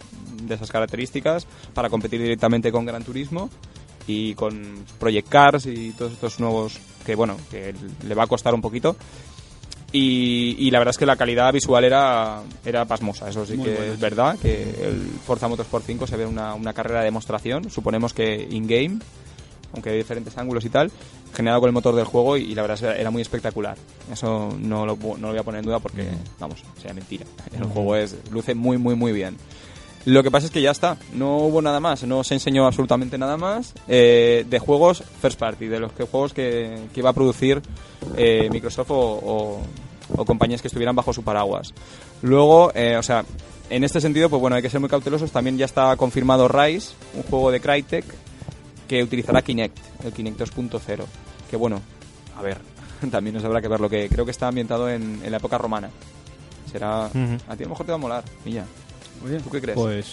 de 0.43 0.55
esas 0.55 0.69
características 0.71 1.47
para 1.73 1.89
competir 1.89 2.21
directamente 2.21 2.71
con 2.71 2.85
Gran 2.85 3.03
Turismo 3.03 3.49
y 4.07 4.33
con 4.35 4.85
Project 4.99 5.29
Cars 5.29 5.65
y 5.65 5.91
todos 5.91 6.13
estos 6.13 6.39
nuevos 6.39 6.79
que, 7.05 7.15
bueno, 7.15 7.37
que 7.49 7.73
le 8.07 8.15
va 8.15 8.23
a 8.23 8.27
costar 8.27 8.53
un 8.53 8.61
poquito. 8.61 8.95
Y, 9.93 10.55
y 10.57 10.71
la 10.71 10.79
verdad 10.79 10.91
es 10.91 10.97
que 10.97 11.05
la 11.05 11.17
calidad 11.17 11.51
visual 11.51 11.83
era, 11.83 12.41
era 12.63 12.85
pasmosa, 12.85 13.27
eso 13.27 13.45
sí 13.45 13.57
Muy 13.57 13.65
que 13.65 13.75
buena. 13.75 13.93
es 13.93 13.99
verdad, 13.99 14.39
que 14.41 14.61
el 14.63 15.01
Forza 15.25 15.49
Motorsport 15.49 15.85
5 15.85 16.07
se 16.07 16.15
ve 16.15 16.25
una, 16.25 16.53
una 16.53 16.71
carrera 16.73 16.99
de 16.99 17.05
demostración, 17.05 17.69
suponemos 17.69 18.13
que 18.13 18.47
in-game, 18.49 18.99
aunque 19.73 19.89
de 19.89 19.97
diferentes 19.97 20.37
ángulos 20.37 20.63
y 20.63 20.69
tal, 20.69 20.91
generado 21.33 21.61
con 21.61 21.67
el 21.69 21.73
motor 21.73 21.95
del 21.95 22.05
juego 22.05 22.37
y, 22.37 22.43
y 22.43 22.55
la 22.55 22.61
verdad 22.63 22.75
es 22.75 22.81
que 22.95 23.01
era 23.01 23.11
muy 23.11 23.21
espectacular. 23.21 23.77
Eso 24.11 24.55
no 24.59 24.85
lo, 24.85 24.95
no 24.97 25.17
lo 25.17 25.29
voy 25.29 25.37
a 25.37 25.43
poner 25.43 25.59
en 25.59 25.65
duda 25.65 25.79
porque, 25.79 26.07
vamos, 26.39 26.63
sea 26.81 26.93
mentira. 26.93 27.25
El 27.57 27.65
juego 27.65 27.95
es 27.95 28.15
luce 28.31 28.55
muy, 28.55 28.77
muy, 28.77 28.95
muy 28.95 29.11
bien. 29.11 29.37
Lo 30.05 30.23
que 30.23 30.31
pasa 30.31 30.47
es 30.47 30.51
que 30.51 30.63
ya 30.63 30.71
está, 30.71 30.97
no 31.13 31.37
hubo 31.37 31.61
nada 31.61 31.79
más, 31.79 32.01
no 32.03 32.23
se 32.23 32.33
enseñó 32.33 32.65
absolutamente 32.65 33.19
nada 33.19 33.37
más 33.37 33.73
eh, 33.87 34.45
de 34.49 34.57
juegos 34.59 35.03
first 35.21 35.37
party, 35.37 35.67
de 35.67 35.79
los 35.79 35.91
que, 35.91 36.05
juegos 36.05 36.33
que, 36.33 36.87
que 36.91 36.99
iba 37.01 37.11
a 37.11 37.13
producir 37.13 37.61
eh, 38.17 38.49
Microsoft 38.51 38.89
o, 38.89 38.95
o- 38.97 39.61
o 40.17 40.25
compañías 40.25 40.59
que 40.61 40.67
estuvieran 40.67 40.95
bajo 40.95 41.13
su 41.13 41.23
paraguas. 41.23 41.73
Luego, 42.23 42.71
eh, 42.75 42.97
o 42.97 43.03
sea, 43.03 43.23
en 43.69 43.83
este 43.85 44.01
sentido, 44.01 44.27
pues 44.29 44.41
bueno, 44.41 44.55
hay 44.57 44.61
que 44.61 44.69
ser 44.69 44.79
muy 44.81 44.89
cautelosos. 44.89 45.31
También 45.31 45.57
ya 45.57 45.63
está 45.65 45.95
confirmado 45.95 46.47
Rise, 46.49 46.93
un 47.15 47.23
juego 47.23 47.49
de 47.51 47.61
Crytek 47.61 48.03
que 48.91 49.01
utilizará 49.01 49.41
Kinect, 49.41 49.77
el 50.03 50.11
Kinect 50.11 50.37
2.0. 50.41 51.05
Que 51.49 51.55
bueno, 51.55 51.81
a 52.37 52.41
ver, 52.41 52.57
también 53.11 53.33
nos 53.35 53.45
habrá 53.45 53.61
que 53.61 53.69
verlo, 53.69 53.89
que 53.89 54.09
creo 54.09 54.25
que 54.25 54.31
está 54.31 54.49
ambientado 54.49 54.89
en, 54.89 55.21
en 55.23 55.31
la 55.31 55.37
época 55.37 55.57
romana. 55.57 55.89
Será. 56.69 57.05
A 57.05 57.09
ti 57.09 57.19
a 57.19 57.61
lo 57.63 57.69
mejor 57.69 57.85
te 57.85 57.91
va 57.93 57.95
a 57.95 57.99
molar, 57.99 58.23
Milla. 58.43 58.65
Oye, 59.25 59.39
¿Tú 59.39 59.49
qué 59.49 59.61
crees? 59.61 59.77
Pues. 59.77 60.07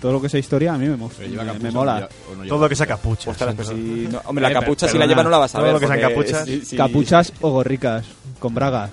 Todo 0.00 0.12
lo 0.12 0.22
que 0.22 0.30
sea 0.30 0.40
historia 0.40 0.72
a 0.72 0.78
mí 0.78 0.86
me, 0.88 0.96
me- 0.96 1.58
me 1.58 1.70
mola. 1.70 2.08
o 2.32 2.34
no 2.34 2.46
Todo 2.46 2.60
lo 2.60 2.68
que 2.70 2.74
sea 2.76 2.86
capucha. 2.86 3.32
pues 3.34 3.68
si 3.68 4.08
no- 4.10 4.22
hombre, 4.24 4.42
la 4.44 4.50
Eh, 4.50 4.54
capucha 4.54 4.88
si 4.88 4.96
la 4.96 5.04
lleva 5.06 5.22
no 5.22 5.28
la 5.28 5.36
vas 5.36 5.54
a 5.54 5.58
todo 5.58 5.64
ver. 5.64 5.74
lo 5.74 5.80
que 5.80 5.86
sean 5.86 6.00
capuchas. 6.00 6.48
Capuchas 6.74 7.32
o 7.42 7.50
gorricas. 7.50 8.06
Con 8.38 8.54
braga. 8.54 8.88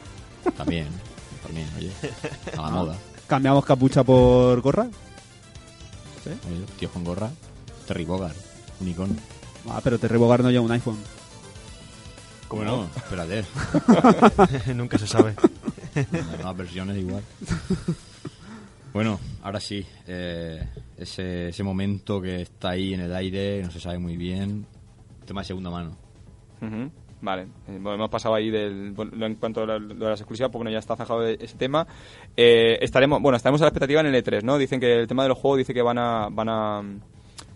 También, 0.57 0.87
también, 1.45 1.69
oye. 1.77 1.91
A 2.57 2.61
la 2.61 2.69
moda. 2.71 2.95
Cambiamos 3.25 3.63
capucha 3.63 4.03
por 4.03 4.59
gorra. 4.59 4.87
Oye, 6.25 6.35
tío 6.77 6.89
con 6.89 7.05
gorra. 7.05 7.29
Terry 7.87 8.03
Bogard, 8.03 8.35
un 8.81 8.87
icono. 8.87 9.15
Ah, 9.69 9.81
pero 9.83 9.99
te 9.99 10.07
rebogar 10.07 10.41
no 10.43 10.49
lleva 10.51 10.63
un 10.63 10.71
iPhone. 10.71 10.97
¿Cómo 12.47 12.63
no? 12.63 12.89
Espérate. 12.95 13.43
Nunca 14.73 14.97
se 14.97 15.07
sabe. 15.07 15.35
Las 15.95 16.23
nuevas 16.37 16.57
versiones 16.57 16.97
igual. 16.97 17.23
Bueno, 18.93 19.19
ahora 19.43 19.59
sí. 19.59 19.85
eh, 20.07 20.65
ese, 20.97 21.49
ese 21.49 21.63
momento 21.63 22.21
que 22.21 22.41
está 22.43 22.69
ahí 22.71 22.93
en 22.93 23.01
el 23.01 23.13
aire, 23.13 23.61
no 23.63 23.71
se 23.71 23.79
sabe 23.79 23.99
muy 23.99 24.15
bien. 24.15 24.65
Tema 25.25 25.41
de 25.41 25.47
segunda 25.47 25.69
mano. 25.69 25.97
Vale, 27.19 27.43
Eh, 27.67 27.77
bueno, 27.81 27.95
hemos 27.95 28.09
pasado 28.09 28.35
ahí 28.35 28.49
del, 28.51 28.91
bueno, 28.91 29.25
en 29.25 29.35
cuanto 29.35 29.63
a 29.63 29.65
lo 29.65 29.79
de 29.79 29.95
las 30.09 30.21
exclusivas, 30.21 30.51
pues 30.51 30.59
bueno, 30.59 30.71
ya 30.71 30.79
está 30.79 30.95
zanjado 30.95 31.25
ese 31.27 31.57
tema. 31.57 31.85
Eh, 32.35 32.77
estaremos, 32.81 33.21
bueno, 33.21 33.35
estaremos 33.35 33.59
a 33.61 33.65
la 33.65 33.69
expectativa 33.69 34.01
en 34.01 34.07
el 34.07 34.23
E3, 34.23 34.43
¿no? 34.43 34.57
Dicen 34.57 34.79
que 34.79 34.99
el 35.01 35.07
tema 35.07 35.23
de 35.23 35.29
los 35.29 35.37
juegos 35.37 35.57
dice 35.57 35.73
que 35.73 35.81
van 35.81 35.97
a, 35.97 36.29
van 36.29 36.49
a, 36.49 36.83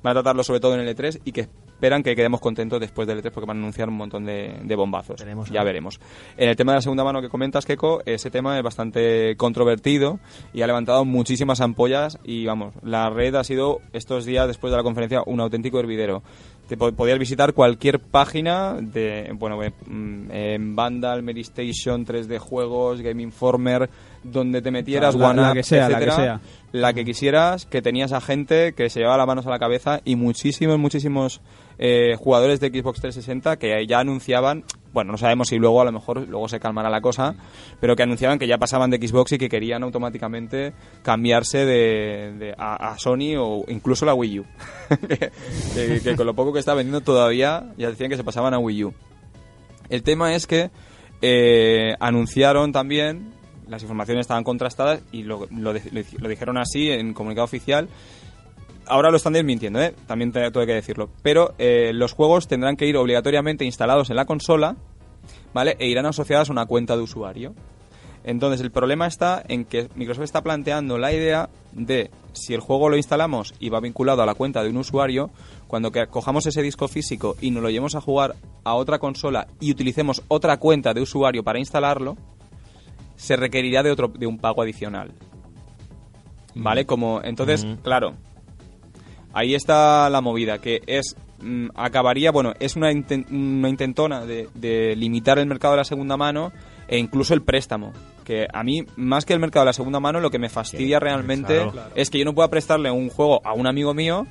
van 0.02 0.12
a 0.12 0.14
tratarlo 0.16 0.44
sobre 0.44 0.60
todo 0.60 0.76
en 0.76 0.82
el 0.82 0.96
E3 0.96 1.22
y 1.26 1.32
que 1.32 1.42
esperan 1.82 2.04
que 2.04 2.16
quedemos 2.16 2.40
contentos 2.40 2.80
después 2.80 3.08
del 3.08 3.24
E3 3.24 3.32
porque 3.32 3.48
van 3.48 3.58
a 3.58 3.62
anunciar 3.62 3.90
un 3.90 3.96
montón 3.96 4.26
de, 4.26 4.60
de 4.64 4.76
bombazos. 4.76 5.20
Veremos, 5.20 5.50
ya 5.50 5.64
ver. 5.64 5.74
veremos. 5.74 6.00
En 6.38 6.50
el 6.50 6.56
tema 6.56 6.74
de 6.74 6.78
la 6.78 6.82
segunda 6.82 7.04
mano 7.04 7.22
que 7.22 7.30
comentas, 7.30 7.66
Keiko, 7.66 8.04
ese 8.06 8.30
tema 8.30 8.58
es 8.58 8.64
bastante 8.64 9.36
controvertido 9.36 10.20
y 10.54 10.62
ha 10.62 10.68
levantado 10.68 11.06
muchísimas 11.06 11.60
ampollas 11.60 12.20
y 12.24 12.46
vamos, 12.46 12.76
la 12.84 13.10
red 13.10 13.34
ha 13.36 13.44
sido 13.44 13.80
estos 13.94 14.26
días 14.26 14.48
después 14.48 14.70
de 14.70 14.78
la 14.78 14.84
conferencia 14.84 15.24
un 15.26 15.40
auténtico 15.40 15.80
hervidero. 15.80 16.22
Te 16.68 16.78
po- 16.78 16.92
podías 16.94 17.20
visitar 17.20 17.54
cualquier 17.54 18.00
página 18.00 18.78
de, 18.80 19.30
bueno, 19.38 19.62
eh, 19.62 19.74
mm, 19.88 20.32
en 20.32 20.76
Vandal, 20.76 21.22
Medistation, 21.22 22.06
3D 22.06 22.40
Juegos, 22.40 23.02
Game 23.02 23.22
Informer, 23.22 23.90
donde 24.24 24.62
te 24.62 24.72
metieras, 24.72 25.16
La- 25.16 25.34
la 25.50 25.54
que 25.54 25.64
sea, 25.64 25.90
la 25.90 25.98
que 26.00 26.04
etcétera, 26.06 26.16
sea. 26.16 26.42
la 26.72 26.94
que 26.94 27.04
quisieras, 27.04 27.66
que 27.66 27.82
tenías 27.82 28.14
a 28.14 28.22
gente 28.22 28.74
que 28.74 28.90
se 28.90 29.00
llevaba 29.02 29.18
las 29.18 29.28
manos 29.28 29.48
a 29.48 29.50
la 29.50 29.60
cabeza 29.60 30.00
y 30.06 30.16
muchísimos, 30.16 30.80
muchísimos 30.80 31.42
eh, 31.78 32.16
jugadores 32.18 32.60
de 32.62 32.70
Xbox 32.70 33.02
360 33.02 33.58
que 33.58 33.86
ya 33.88 34.00
anunciaban, 34.00 34.64
bueno, 34.94 35.12
no 35.14 35.18
sabemos 35.18 35.48
si 35.48 35.58
luego 35.58 35.82
a 35.82 35.86
lo 35.86 35.92
mejor 35.92 36.28
luego 36.28 36.48
se 36.50 36.60
calmará 36.60 36.90
la 36.90 37.02
cosa, 37.02 37.36
pero 37.80 37.96
que 37.96 38.04
anunciaban 38.04 38.38
que 38.40 38.48
ya 38.48 38.58
pasaban 38.58 38.90
de 38.90 38.98
Xbox 38.98 39.32
y 39.34 39.38
que 39.38 39.48
querían 39.50 39.84
automáticamente 39.84 40.74
cambiarse 41.02 41.66
de, 41.66 42.34
de- 42.38 42.56
a, 42.58 42.96
Sony 42.98 43.36
o 43.38 43.64
incluso 43.70 44.06
la 44.06 44.14
Wii 44.14 44.40
U. 44.40 44.46
que, 46.04 46.16
con 46.16 46.26
lo 46.26 46.34
poco 46.34 46.54
que 46.54 46.60
está 46.60 46.74
vendiendo 46.74 47.02
todavía 47.02 47.72
ya 47.78 47.90
decían 47.90 48.10
que 48.10 48.18
se 48.18 48.24
pasaban 48.24 48.54
a 48.54 48.60
Wii 48.60 48.84
U. 48.86 48.94
El 49.90 50.04
tema 50.04 50.36
es 50.36 50.48
que 50.48 50.72
eh, 51.22 51.96
anunciaron 52.00 52.72
también, 52.72 53.34
las 53.68 53.82
informaciones 53.84 54.22
estaban 54.24 54.44
contrastadas 54.44 55.02
y 55.12 55.24
lo, 55.24 55.48
lo 55.52 55.74
dijeron 55.74 56.58
así 56.58 56.90
en 56.90 57.14
comunicado 57.14 57.46
oficial. 57.46 57.88
Ahora 58.92 59.10
lo 59.10 59.16
están 59.16 59.32
desmintiendo, 59.34 59.82
¿eh? 59.82 59.96
también 60.06 60.34
te- 60.34 60.52
tengo 60.52 60.66
que 60.66 60.74
decirlo. 60.74 61.10
Pero 61.24 61.54
eh, 61.58 61.92
los 61.94 62.12
juegos 62.12 62.48
tendrán 62.50 62.76
que 62.76 62.86
ir 62.88 62.98
obligatoriamente 62.98 63.64
instalados 63.64 64.10
en 64.10 64.18
la 64.18 64.26
consola, 64.26 64.76
¿vale? 65.54 65.78
E 65.80 65.88
irán 65.88 66.06
asociadas 66.06 66.50
a 66.50 66.52
una 66.52 66.66
cuenta 66.66 66.98
de 66.98 67.02
usuario. 67.04 67.54
Entonces, 68.26 68.60
el 68.62 68.70
problema 68.70 69.08
está 69.08 69.44
en 69.48 69.64
que 69.66 69.88
Microsoft 69.96 70.26
está 70.26 70.42
planteando 70.44 70.98
la 70.98 71.14
idea 71.14 71.50
de 71.72 72.12
si 72.34 72.54
el 72.54 72.60
juego 72.60 72.90
lo 72.90 72.98
instalamos 72.98 73.54
y 73.60 73.70
va 73.70 73.80
vinculado 73.80 74.22
a 74.22 74.26
la 74.26 74.36
cuenta 74.36 74.62
de 74.62 74.70
un 74.70 74.78
usuario, 74.78 75.32
cuando 75.68 75.92
que 75.92 76.06
cojamos 76.08 76.46
ese 76.46 76.62
disco 76.62 76.88
físico 76.90 77.36
y 77.42 77.50
nos 77.50 77.64
lo 77.64 77.70
llevemos 77.70 77.96
a 77.96 78.02
jugar 78.02 78.36
a 78.66 78.76
otra 78.76 79.00
consola 79.00 79.48
y 79.62 79.72
utilicemos 79.72 80.22
otra 80.28 80.58
cuenta 80.58 80.94
de 80.94 81.02
usuario 81.02 81.44
para 81.44 81.60
instalarlo, 81.60 82.18
se 83.16 83.38
requerirá 83.38 83.84
de 83.84 83.92
otro 83.92 84.10
de 84.10 84.28
un 84.28 84.38
pago 84.38 84.62
adicional. 84.62 85.14
¿Vale? 86.54 86.86
Como 86.86 87.22
entonces, 87.24 87.66
claro, 87.82 88.14
ahí 89.34 89.56
está 89.56 90.10
la 90.10 90.22
movida, 90.22 90.60
que 90.60 90.82
es 90.88 91.16
mm, 91.42 91.68
acabaría, 91.76 92.32
bueno, 92.32 92.54
es 92.60 92.76
una, 92.76 92.92
inten- 92.92 93.26
una 93.32 93.70
intentona 93.70 94.26
de, 94.26 94.48
de 94.54 94.96
limitar 94.96 95.40
el 95.40 95.46
mercado 95.48 95.74
de 95.74 95.78
la 95.80 95.86
segunda 95.86 96.18
mano 96.18 96.52
e 96.88 96.98
incluso 96.98 97.34
el 97.34 97.42
préstamo. 97.42 97.94
Que 98.24 98.46
a 98.54 98.64
mí, 98.64 98.84
más 98.98 99.26
que 99.26 99.34
el 99.34 99.40
mercado 99.40 99.64
de 99.66 99.70
la 99.70 99.74
segunda 99.74 100.00
mano, 100.00 100.20
lo 100.20 100.30
que 100.30 100.40
me 100.40 100.48
fastidia 100.50 101.00
realmente 101.00 101.58
claro. 101.72 101.90
es 101.96 102.10
que 102.10 102.20
yo 102.20 102.26
no 102.26 102.34
pueda 102.36 102.50
prestarle 102.50 102.92
un 102.92 103.10
juego 103.10 103.42
a 103.44 103.54
un 103.54 103.66
amigo 103.66 103.94
mío, 103.96 104.28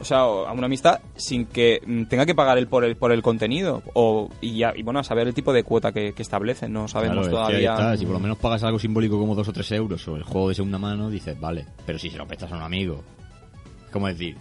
o 0.00 0.04
sea, 0.04 0.20
a 0.20 0.52
una 0.52 0.66
amistad, 0.66 1.00
sin 1.16 1.44
que 1.46 1.80
mm, 1.86 2.04
tenga 2.04 2.24
que 2.26 2.34
pagar 2.34 2.56
él 2.58 2.66
por 2.66 2.84
el, 2.84 2.96
por 2.96 3.12
el 3.12 3.22
contenido. 3.22 3.82
O, 3.94 4.30
y, 4.40 4.56
ya, 4.58 4.72
y 4.74 4.82
bueno, 4.82 5.00
a 5.00 5.04
saber 5.04 5.26
el 5.28 5.34
tipo 5.34 5.52
de 5.52 5.64
cuota 5.64 5.92
que, 5.92 6.12
que 6.12 6.22
establecen, 6.22 6.72
no 6.72 6.88
sabemos 6.88 7.28
Claro, 7.28 7.46
todavía. 7.46 7.72
está, 7.74 7.96
Si 7.96 8.04
por 8.04 8.14
lo 8.14 8.20
menos 8.20 8.38
pagas 8.38 8.62
algo 8.64 8.78
simbólico 8.78 9.18
como 9.18 9.34
dos 9.34 9.48
o 9.48 9.52
tres 9.52 9.70
euros 9.72 10.06
o 10.08 10.16
el 10.16 10.22
juego 10.22 10.48
de 10.48 10.54
segunda 10.54 10.78
mano, 10.78 11.10
dices, 11.10 11.38
vale. 11.38 11.66
Pero 11.84 11.98
si 11.98 12.08
se 12.10 12.16
lo 12.18 12.26
prestas 12.26 12.50
a 12.52 12.56
un 12.56 12.62
amigo, 12.62 13.02
como 13.96 14.08
decir, 14.08 14.36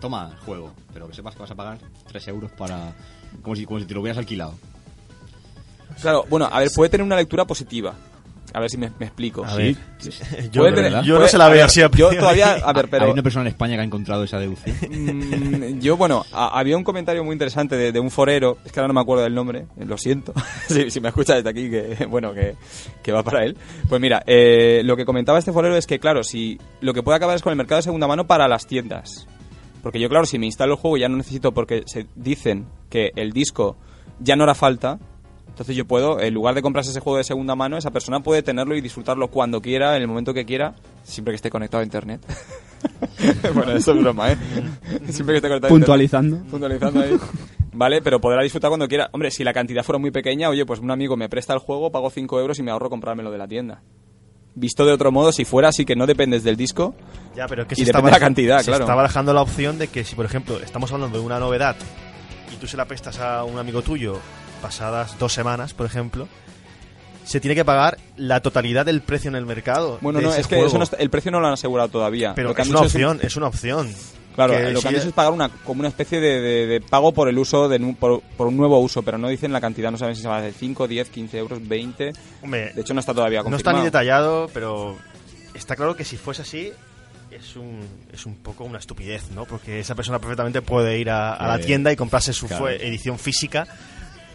toma 0.00 0.30
el 0.30 0.38
juego, 0.44 0.72
pero 0.94 1.08
que 1.08 1.14
sepas 1.14 1.34
que 1.34 1.40
vas 1.40 1.50
a 1.50 1.56
pagar 1.56 1.78
tres 2.06 2.28
euros 2.28 2.52
para. 2.52 2.94
Como 3.42 3.56
si, 3.56 3.66
como 3.66 3.80
si 3.80 3.86
te 3.86 3.94
lo 3.94 4.00
hubieras 4.00 4.18
alquilado. 4.18 4.54
Claro, 6.00 6.24
bueno, 6.30 6.48
a 6.50 6.60
ver, 6.60 6.70
puede 6.72 6.88
tener 6.88 7.04
una 7.04 7.16
lectura 7.16 7.44
positiva. 7.44 7.94
A 8.56 8.60
ver 8.60 8.70
si 8.70 8.78
me, 8.78 8.90
me 8.98 9.04
explico. 9.04 9.44
A 9.44 9.54
ver, 9.54 9.76
Sí. 9.98 10.08
yo, 10.50 10.62
Puede 10.62 10.72
tener- 10.76 11.06
no 11.06 11.28
se 11.28 11.36
la 11.36 11.50
veo 11.50 11.66
así 11.66 11.82
a 11.82 11.90
Yo 11.90 12.08
todavía, 12.08 12.54
a 12.54 12.72
ver, 12.72 12.88
Hay 13.02 13.10
una 13.10 13.22
persona 13.22 13.42
en 13.42 13.48
España 13.48 13.74
que 13.74 13.82
ha 13.82 13.84
encontrado 13.84 14.24
esa 14.24 14.38
deducción. 14.38 14.74
Mm, 14.88 15.78
yo, 15.80 15.98
bueno, 15.98 16.24
a- 16.32 16.58
había 16.58 16.74
un 16.78 16.82
comentario 16.82 17.22
muy 17.22 17.34
interesante 17.34 17.76
de, 17.76 17.92
de 17.92 18.00
un 18.00 18.10
forero, 18.10 18.56
es 18.64 18.72
que 18.72 18.80
ahora 18.80 18.88
no 18.88 18.94
me 18.94 19.00
acuerdo 19.02 19.24
del 19.24 19.34
nombre, 19.34 19.66
eh, 19.78 19.84
lo 19.84 19.98
siento, 19.98 20.32
si, 20.68 20.90
si 20.90 21.00
me 21.00 21.08
escucha 21.08 21.34
desde 21.34 21.50
aquí, 21.50 21.68
que 21.68 22.06
bueno, 22.08 22.32
que, 22.32 22.54
que 23.02 23.12
va 23.12 23.22
para 23.22 23.44
él. 23.44 23.58
Pues 23.90 24.00
mira, 24.00 24.22
eh, 24.26 24.80
lo 24.84 24.96
que 24.96 25.04
comentaba 25.04 25.38
este 25.38 25.52
forero 25.52 25.76
es 25.76 25.86
que, 25.86 25.98
claro, 25.98 26.24
si 26.24 26.58
lo 26.80 26.94
que 26.94 27.02
puede 27.02 27.16
acabar 27.16 27.36
es 27.36 27.42
con 27.42 27.50
el 27.50 27.56
mercado 27.58 27.76
de 27.80 27.82
segunda 27.82 28.06
mano 28.06 28.26
para 28.26 28.48
las 28.48 28.66
tiendas. 28.66 29.26
Porque 29.82 30.00
yo, 30.00 30.08
claro, 30.08 30.24
si 30.24 30.38
me 30.38 30.46
instalo 30.46 30.72
el 30.74 30.78
juego 30.80 30.96
ya 30.96 31.08
no 31.10 31.18
necesito, 31.18 31.52
porque 31.52 31.82
se 31.84 32.06
dicen 32.14 32.66
que 32.88 33.10
el 33.16 33.32
disco 33.32 33.76
ya 34.18 34.34
no 34.34 34.44
hará 34.44 34.54
falta, 34.54 34.98
entonces 35.56 35.74
yo 35.74 35.86
puedo, 35.86 36.20
en 36.20 36.34
lugar 36.34 36.54
de 36.54 36.60
comprarse 36.60 36.90
ese 36.90 37.00
juego 37.00 37.16
de 37.16 37.24
segunda 37.24 37.54
mano, 37.54 37.78
esa 37.78 37.90
persona 37.90 38.20
puede 38.20 38.42
tenerlo 38.42 38.76
y 38.76 38.82
disfrutarlo 38.82 39.28
cuando 39.28 39.62
quiera, 39.62 39.96
en 39.96 40.02
el 40.02 40.06
momento 40.06 40.34
que 40.34 40.44
quiera, 40.44 40.74
siempre 41.02 41.32
que 41.32 41.36
esté 41.36 41.48
conectado 41.48 41.80
a 41.80 41.84
internet. 41.84 42.20
bueno, 43.54 43.72
eso 43.72 43.92
es 43.92 43.98
broma, 44.02 44.32
¿eh? 44.32 44.36
Siempre 45.08 45.32
que 45.32 45.36
esté 45.36 45.48
conectado 45.48 45.54
a 45.54 45.54
internet. 45.54 45.70
Puntualizando. 45.70 46.36
Puntualizando 46.50 47.00
ahí. 47.00 47.18
Vale, 47.72 48.02
pero 48.02 48.20
podrá 48.20 48.42
disfrutar 48.42 48.68
cuando 48.68 48.86
quiera. 48.86 49.08
Hombre, 49.12 49.30
si 49.30 49.44
la 49.44 49.54
cantidad 49.54 49.82
fuera 49.82 49.98
muy 49.98 50.10
pequeña, 50.10 50.50
oye, 50.50 50.66
pues 50.66 50.78
un 50.80 50.90
amigo 50.90 51.16
me 51.16 51.30
presta 51.30 51.54
el 51.54 51.58
juego, 51.58 51.90
pago 51.90 52.10
5 52.10 52.38
euros 52.38 52.58
y 52.58 52.62
me 52.62 52.70
ahorro 52.70 52.90
comprármelo 52.90 53.30
de 53.30 53.38
la 53.38 53.48
tienda. 53.48 53.80
Visto 54.54 54.84
de 54.84 54.92
otro 54.92 55.10
modo, 55.10 55.32
si 55.32 55.46
fuera 55.46 55.70
así 55.70 55.86
que 55.86 55.96
no 55.96 56.06
dependes 56.06 56.44
del 56.44 56.56
disco, 56.56 56.94
Ya, 57.34 57.46
pero 57.46 57.62
es 57.62 57.68
que 57.68 57.74
Y 57.76 57.76
se 57.76 57.84
depende 57.84 58.08
está 58.08 58.18
de 58.18 58.20
la 58.20 58.26
cantidad, 58.26 58.58
se 58.58 58.66
claro. 58.66 58.84
está 58.84 58.94
barajando 58.94 59.32
la 59.32 59.40
opción 59.40 59.78
de 59.78 59.88
que 59.88 60.04
si, 60.04 60.14
por 60.14 60.26
ejemplo, 60.26 60.60
estamos 60.60 60.92
hablando 60.92 61.18
de 61.18 61.24
una 61.24 61.40
novedad 61.40 61.76
y 62.52 62.56
tú 62.56 62.66
se 62.66 62.76
la 62.76 62.84
prestas 62.84 63.18
a 63.20 63.42
un 63.44 63.58
amigo 63.58 63.80
tuyo 63.80 64.18
pasadas 64.66 65.16
dos 65.18 65.32
semanas, 65.32 65.74
por 65.74 65.86
ejemplo, 65.86 66.26
se 67.24 67.40
tiene 67.40 67.54
que 67.54 67.64
pagar 67.64 67.98
la 68.16 68.40
totalidad 68.40 68.84
del 68.86 69.00
precio 69.00 69.28
en 69.28 69.36
el 69.36 69.46
mercado. 69.46 69.98
bueno, 70.00 70.20
no, 70.20 70.34
es 70.34 70.46
que 70.46 70.58
eso 70.64 70.76
no 70.78 70.84
está- 70.84 70.96
el 70.96 71.10
precio 71.10 71.30
no 71.30 71.40
lo 71.40 71.46
han 71.46 71.52
asegurado 71.52 71.88
todavía. 71.88 72.32
Pero 72.34 72.50
es 72.50 72.54
una 72.56 72.64
dicho 72.64 72.78
un- 72.78 72.84
opción, 72.86 73.20
es 73.22 73.36
una 73.36 73.46
opción. 73.46 73.94
Claro, 74.34 74.52
Que 74.52 74.70
lo 74.70 74.80
que 74.82 74.88
han 74.88 74.94
dicho 74.94 75.06
es 75.08 75.14
pagar 75.14 75.32
una, 75.32 75.48
como 75.48 75.80
una 75.80 75.88
especie 75.88 76.20
de, 76.20 76.40
de- 76.42 76.66
de 76.66 76.80
pago 76.82 77.12
por 77.12 77.28
el 77.28 77.38
uso, 77.38 77.68
de, 77.70 77.78
por, 77.98 78.20
por 78.36 78.48
un 78.48 78.56
nuevo 78.56 78.78
uso, 78.80 79.02
pero 79.02 79.16
no 79.18 79.28
dicen 79.28 79.50
la 79.52 79.60
cantidad, 79.62 79.90
no 79.90 79.96
saben 79.98 80.14
si 80.14 80.22
se 80.22 80.28
va 80.28 80.42
de 80.42 80.52
5, 80.52 80.86
10, 80.86 81.08
15 81.08 81.38
euros, 81.38 81.66
20. 81.66 82.12
Hombre, 82.42 82.72
De 82.74 82.80
hecho, 82.82 82.92
no 82.92 83.00
está 83.00 83.14
todavía 83.14 83.38
no 83.42 83.44
está 83.56 83.70
confirmado. 83.72 83.78
ni 83.78 83.84
detallado, 83.86 84.50
pero 84.52 84.96
está 85.54 85.74
claro 85.74 85.96
que 85.96 86.04
si 86.04 86.16
fuese 86.18 86.42
así 86.42 86.70
es 87.30 87.56
un, 87.56 87.80
es 88.12 88.26
un 88.26 88.34
poco 88.36 88.64
una 88.64 88.78
estupidez, 88.78 89.30
¿no? 89.30 89.46
Porque 89.46 89.80
esa 89.80 89.94
persona 89.94 90.18
perfectamente 90.18 90.60
puede 90.60 90.98
ir 90.98 91.08
a, 91.10 91.32
a 91.32 91.48
la 91.48 91.56
Eh, 91.56 91.64
tienda 91.64 91.90
y 91.90 91.96
comprarse 91.96 92.32
su 92.34 92.46
claro. 92.46 92.68
edición 92.68 93.18
física 93.18 93.66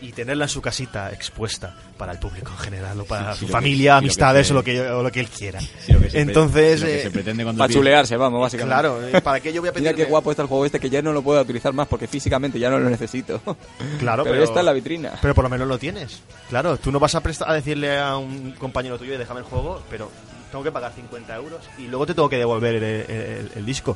y 0.01 0.11
tenerla 0.11 0.45
en 0.45 0.49
su 0.49 0.61
casita 0.61 1.11
expuesta 1.11 1.75
para 1.97 2.11
el 2.13 2.19
público 2.19 2.51
en 2.51 2.57
general 2.57 2.99
o 2.99 3.05
para 3.05 3.33
Sí, 3.33 3.39
su 3.39 3.45
lo 3.45 3.47
que- 3.47 3.51
familia, 3.53 3.91
sí, 3.91 3.95
lo 3.95 3.99
que 4.01 4.05
amistades 4.05 4.51
o, 4.51 4.53
lo 4.55 4.63
que, 4.63 4.81
o 4.81 5.03
lo 5.03 5.11
que 5.11 5.19
él 5.19 5.27
quiera. 5.29 5.59
Sí, 5.61 5.93
lo 5.93 6.09
se 6.09 6.19
Entonces, 6.21 6.81
eh, 6.81 7.01
se 7.03 7.11
pretende 7.11 7.43
cuando 7.43 7.59
Para 7.59 7.71
chulearse, 7.73 8.17
vamos, 8.17 8.41
básicamente. 8.41 8.73
claro, 8.81 9.07
eh, 9.07 9.21
¿para 9.21 9.39
qué 9.39 9.53
yo 9.53 9.61
voy 9.61 9.69
a 9.69 9.73
pedir 9.73 9.87
Mira 9.93 9.95
qué 9.95 10.05
guapo 10.09 10.31
está 10.31 10.41
el 10.43 10.47
juego 10.47 10.65
este 10.65 10.79
que 10.79 10.89
ya 10.89 11.01
no 11.01 11.13
lo 11.13 11.21
puedo 11.21 11.39
utilizar 11.41 11.71
más 11.73 11.87
porque 11.87 12.07
físicamente 12.07 12.57
ya 12.59 12.69
no 12.69 12.79
lo 12.79 12.89
necesito. 12.89 13.41
Claro, 13.99 14.23
pero, 14.23 14.33
pero, 14.35 14.43
está 14.43 14.59
en 14.61 14.65
la 14.65 14.73
vitrina. 14.73 15.13
pero 15.21 15.35
por 15.35 15.43
lo 15.43 15.49
menos 15.49 15.67
lo 15.67 15.77
tienes. 15.77 16.21
Claro, 16.49 16.77
tú 16.77 16.91
no 16.91 16.99
vas 16.99 17.13
a, 17.15 17.21
prestar, 17.21 17.49
a 17.49 17.53
decirle 17.53 17.97
a 17.99 18.17
un 18.17 18.51
compañero 18.53 18.97
tuyo, 18.97 19.17
déjame 19.19 19.41
el 19.41 19.45
juego, 19.45 19.81
pero 19.89 20.09
tengo 20.51 20.63
que 20.63 20.71
pagar 20.71 20.91
50 20.93 21.35
euros 21.35 21.61
y 21.77 21.87
luego 21.87 22.05
te 22.07 22.13
tengo 22.15 22.27
que 22.29 22.37
devolver 22.37 22.75
el, 22.75 22.83
el- 22.83 23.51
el 23.55 23.65
disco. 23.65 23.95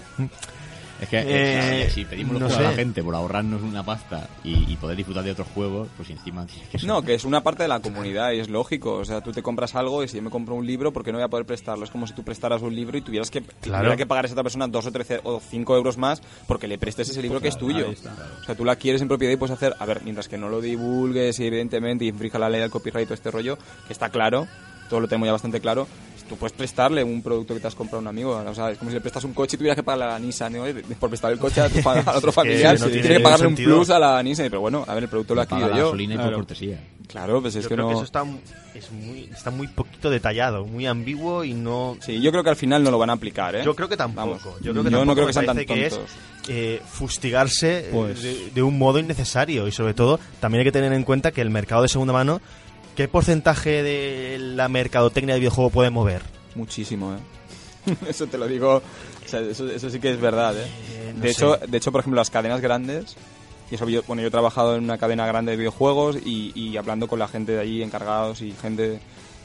Es 1.02 1.10
que, 1.10 1.18
Eh, 1.20 1.24
eh, 1.28 1.78
claro, 1.78 1.93
si 1.93 2.06
pedimos 2.06 2.34
los 2.34 2.41
no 2.41 2.48
juegos 2.48 2.66
a 2.66 2.70
la 2.70 2.76
gente 2.76 3.04
por 3.04 3.16
ahorrarnos 3.16 3.62
una 3.62 3.84
pasta 3.84 4.30
y, 4.43 4.72
y 4.72 4.76
poder 4.78 4.98
disfrutar 4.98 5.24
de 5.24 5.32
otros 5.32 5.48
juegos, 5.54 5.89
pues 5.98 6.10
encima... 6.10 6.46
es 6.74 6.82
que 6.82 6.88
No, 6.88 7.02
que 7.02 7.16
es 7.16 7.26
una 7.26 7.41
parte 7.41 7.64
de 7.64 7.70
la 7.70 7.80
comunidad 7.80 8.32
y 8.32 8.39
es 8.39 8.50
lógico. 8.50 8.93
O 8.93 9.06
sea, 9.06 9.22
tú 9.22 9.32
te 9.32 9.43
compras 9.43 9.76
algo 9.76 10.04
y 10.04 10.08
si 10.08 10.18
yo 10.18 10.24
me 10.24 10.30
compro 10.30 10.56
un 10.56 10.66
libro, 10.66 10.93
¿por 10.93 11.04
qué 11.04 11.12
no 11.12 11.18
voy 11.18 11.26
a 11.26 11.30
poder 11.30 11.46
prestarlo? 11.46 11.84
Es 11.84 11.91
como 11.91 12.08
si 12.08 12.14
tú 12.14 12.24
prestaras 12.24 12.62
un 12.62 12.76
libro 12.76 12.98
y 12.98 13.02
tuvieras 13.02 13.30
que, 13.30 13.41
tuviera 13.41 13.96
que 13.98 14.06
pagar 14.06 14.26
a 14.26 14.28
esa 14.28 14.34
otra 14.34 14.43
persona 14.43 14.68
dos 14.68 14.86
o 14.86 14.91
trece 14.91 15.20
o 15.24 15.39
cinco 15.39 15.76
euros 15.76 15.98
más 15.98 16.22
porque 16.48 16.68
le 16.68 16.78
prestes 16.78 17.10
ese 17.10 17.22
libro 17.22 17.41
que 17.41 17.50
es 17.50 17.58
tuyo. 17.58 17.88
O 17.89 18.43
sea, 18.46 18.56
tú 18.56 18.64
la 18.66 18.76
quieres 18.76 19.02
en 19.02 19.08
propiedad 19.08 19.34
y 19.34 19.38
puedes 19.38 19.56
hacer, 19.56 19.76
a 19.80 19.86
ver, 19.86 20.02
mientras 20.04 20.28
que 20.28 20.38
no 20.38 20.50
lo 20.50 20.62
divulgues 20.62 21.39
y 21.39 21.48
evidentemente 21.48 22.06
infrija 22.06 22.39
la 22.39 22.50
ley 22.50 22.62
del 22.62 22.70
copyright 22.70 23.04
y 23.04 23.08
todo 23.08 23.14
este 23.16 23.32
rollo, 23.32 23.58
que 23.88 23.93
está 23.93 24.10
claro, 24.10 24.48
todo 24.89 25.00
lo 25.00 25.08
tenemos 25.08 25.28
ya 25.28 25.32
bastante 25.32 25.60
claro, 25.60 25.88
tú 26.28 26.36
puedes 26.38 26.53
prestarle 26.53 27.03
un 27.03 27.21
producto 27.21 27.53
que 27.53 27.59
te 27.59 27.67
has 27.67 27.76
comprado 27.76 27.97
a 27.97 28.01
un 28.01 28.07
amigo. 28.07 28.32
O 28.36 28.53
sea, 28.55 28.71
es 28.71 28.78
como 28.78 28.89
si 28.91 28.95
le 28.95 29.01
prestas 29.01 29.23
un 29.23 29.34
coche 29.34 29.55
y 29.55 29.57
tuvieras 29.57 29.76
que 29.76 29.84
pagarle 29.84 30.05
a 30.05 30.07
la 30.09 30.19
Nissan 30.19 30.53
¿no? 30.53 30.63
por 30.99 31.09
prestar 31.09 31.32
el 31.32 31.39
coche 31.39 31.61
a, 31.61 31.69
tu, 31.69 31.88
al 31.89 32.03
otro 32.17 32.32
familiar. 32.32 32.73
no 32.80 32.86
tienes 32.88 33.01
tiene 33.03 33.17
que 33.17 33.23
pagarle 33.23 33.47
un 33.47 33.55
plus 33.55 33.89
a 33.89 33.99
la 33.99 34.21
Nissan. 34.23 34.47
Pero 34.49 34.61
bueno, 34.61 34.84
a 34.88 34.93
ver, 34.93 35.03
el 35.03 35.09
producto 35.09 35.36
lo 35.36 35.41
he 35.41 35.45
paga 35.45 35.65
adquirido 35.65 35.78
yo. 35.80 35.86
gasolina 35.88 36.13
y 36.13 36.17
por 36.17 36.23
Claro. 36.26 36.38
cortesía. 36.38 36.84
Claro, 37.07 37.41
pues 37.41 37.55
es 37.55 37.63
yo 37.63 37.69
que 37.69 37.76
creo 37.76 37.86
no... 37.86 37.89
que 37.91 37.95
eso 37.97 38.03
está, 38.03 38.26
es 38.73 38.91
muy, 38.91 39.30
está 39.32 39.51
muy 39.51 39.67
poquito 39.67 40.09
detallado, 40.09 40.65
muy 40.65 40.88
ambiguo 40.88 41.43
y 41.43 41.53
no... 41.53 41.97
Sí, 42.01 42.19
yo 42.19 42.32
creo 42.32 42.43
que 42.43 42.49
al 42.49 42.55
final 42.55 42.84
no 42.84 42.89
lo 42.91 42.97
van 42.97 43.11
a 43.11 43.13
aplicar, 43.13 43.55
¿eh? 43.55 43.61
Yo 43.63 43.76
creo 43.76 43.88
que 43.88 43.95
tampoco. 43.95 44.28
Vamos, 44.43 44.43
yo 44.61 44.71
creo 44.71 44.84
que 44.84 44.89
no 44.89 44.97
tampoco 44.97 45.15
creo 45.15 45.28
que 45.28 45.34
sean 45.34 45.45
tan 45.45 45.55
parece 45.55 45.73
que 45.73 45.86
es 45.86 45.93
tontos. 45.93 46.11
eh, 46.49 46.82
fustigarse 46.88 47.80
eh, 47.80 47.89
Pues- 47.91 48.21
de, 48.23 48.49
de 48.53 48.61
un 48.63 48.78
modo 48.78 48.97
innecesario 48.99 49.67
y 49.67 49.71
sobre 49.71 49.93
todo 49.93 50.19
también 50.39 50.61
hay 50.61 50.65
que 50.65 50.71
tener 50.71 50.91
en 50.93 51.03
cuenta 51.03 51.32
que 51.32 51.41
el 51.41 51.51
mercado 51.51 51.84
de 51.84 51.88
segunda 51.89 52.11
mano, 52.11 52.41
¿qué 52.96 53.08
porcentaje 53.08 53.84
de 53.84 54.38
la 54.39 54.68
mercadotecnia 54.70 55.36
de 55.36 55.39
videojuego 55.39 55.70
puede 55.70 55.89
mover? 55.89 56.22
Muchísimo, 56.56 57.14
¿eh? 57.16 57.96
eso 58.10 58.28
te 58.28 58.38
lo 58.38 58.48
digo, 58.48 58.78
o 58.78 59.28
sea, 59.30 59.41
eso, 59.41 59.70
eso 59.70 59.89
sí 59.89 60.00
que 60.00 60.12
es 60.12 60.20
verdad, 60.20 60.58
¿eh? 60.58 60.66
Eh, 60.93 61.14
no 61.16 61.22
de, 61.22 61.28
sé. 61.28 61.34
hecho, 61.34 61.58
de 61.68 61.78
hecho, 61.78 61.91
por 61.91 62.02
ejemplo, 62.02 62.20
las 62.20 62.30
cadenas 62.30 62.62
grandes, 62.62 63.16
y 63.70 63.76
eso 63.76 63.88
yo, 63.89 64.02
bueno, 64.08 64.22
yo 64.22 64.30
he 64.30 64.32
trabajado 64.32 64.76
en 64.76 64.84
una 64.84 64.98
cadena 64.98 65.26
grande 65.28 65.52
de 65.52 65.58
videojuegos 65.58 66.18
y, 66.26 66.52
y 66.56 66.78
hablando 66.78 67.08
con 67.08 67.20
la 67.20 67.28
gente 67.28 67.52
de 67.54 67.60
allí, 67.60 67.84
encargados 67.84 68.41
y 68.41 68.52
gente 68.54 69.00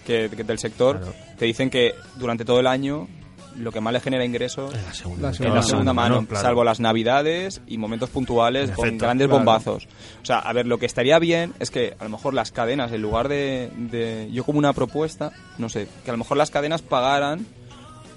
que, 0.07 0.31
que 0.31 0.45
del 0.45 0.59
sector, 0.59 0.99
Claro. 1.01 1.15
te 1.39 1.45
dicen 1.47 1.69
que 1.71 1.95
durante 2.17 2.45
todo 2.45 2.61
el 2.61 2.67
año 2.67 3.09
lo 3.57 3.73
que 3.73 3.81
más 3.81 3.93
le 3.93 4.01
genera 4.01 4.25
ingresos 4.25 4.73
En 4.75 4.85
la 4.85 4.95
segunda, 4.95 5.23
La 5.23 5.29
en 5.29 5.35
segunda 5.35 5.55
la 5.55 5.61
mano, 5.61 5.67
segunda 5.69 5.93
mano, 5.93 6.27
claro. 6.27 6.43
salvo 6.45 6.65
las 6.65 6.81
navidades 6.81 7.61
y 7.67 7.79
momentos 7.79 8.11
puntuales 8.11 8.71
En 8.71 8.75
con 8.75 8.87
efecto, 8.89 9.05
grandes 9.05 9.27
claro. 9.29 9.39
bombazos. 9.39 9.89
O 10.23 10.25
sea, 10.25 10.39
a 10.39 10.53
ver, 10.53 10.67
lo 10.67 10.79
que 10.79 10.87
estaría 10.87 11.19
bien 11.19 11.53
es 11.59 11.71
que 11.71 11.95
a 11.99 12.05
lo 12.05 12.11
mejor 12.11 12.35
las 12.35 12.53
cadenas, 12.53 12.93
en 12.93 13.03
lugar 13.03 13.29
de, 13.29 13.71
de- 13.77 14.29
yo 14.33 14.45
como 14.45 14.59
una 14.59 14.73
propuesta, 14.73 15.33
no 15.59 15.69
sé, 15.69 15.89
que 16.05 16.11
a 16.11 16.15
lo 16.15 16.19
mejor 16.19 16.37
las 16.37 16.51
cadenas 16.51 16.83
pagaran, 16.83 17.47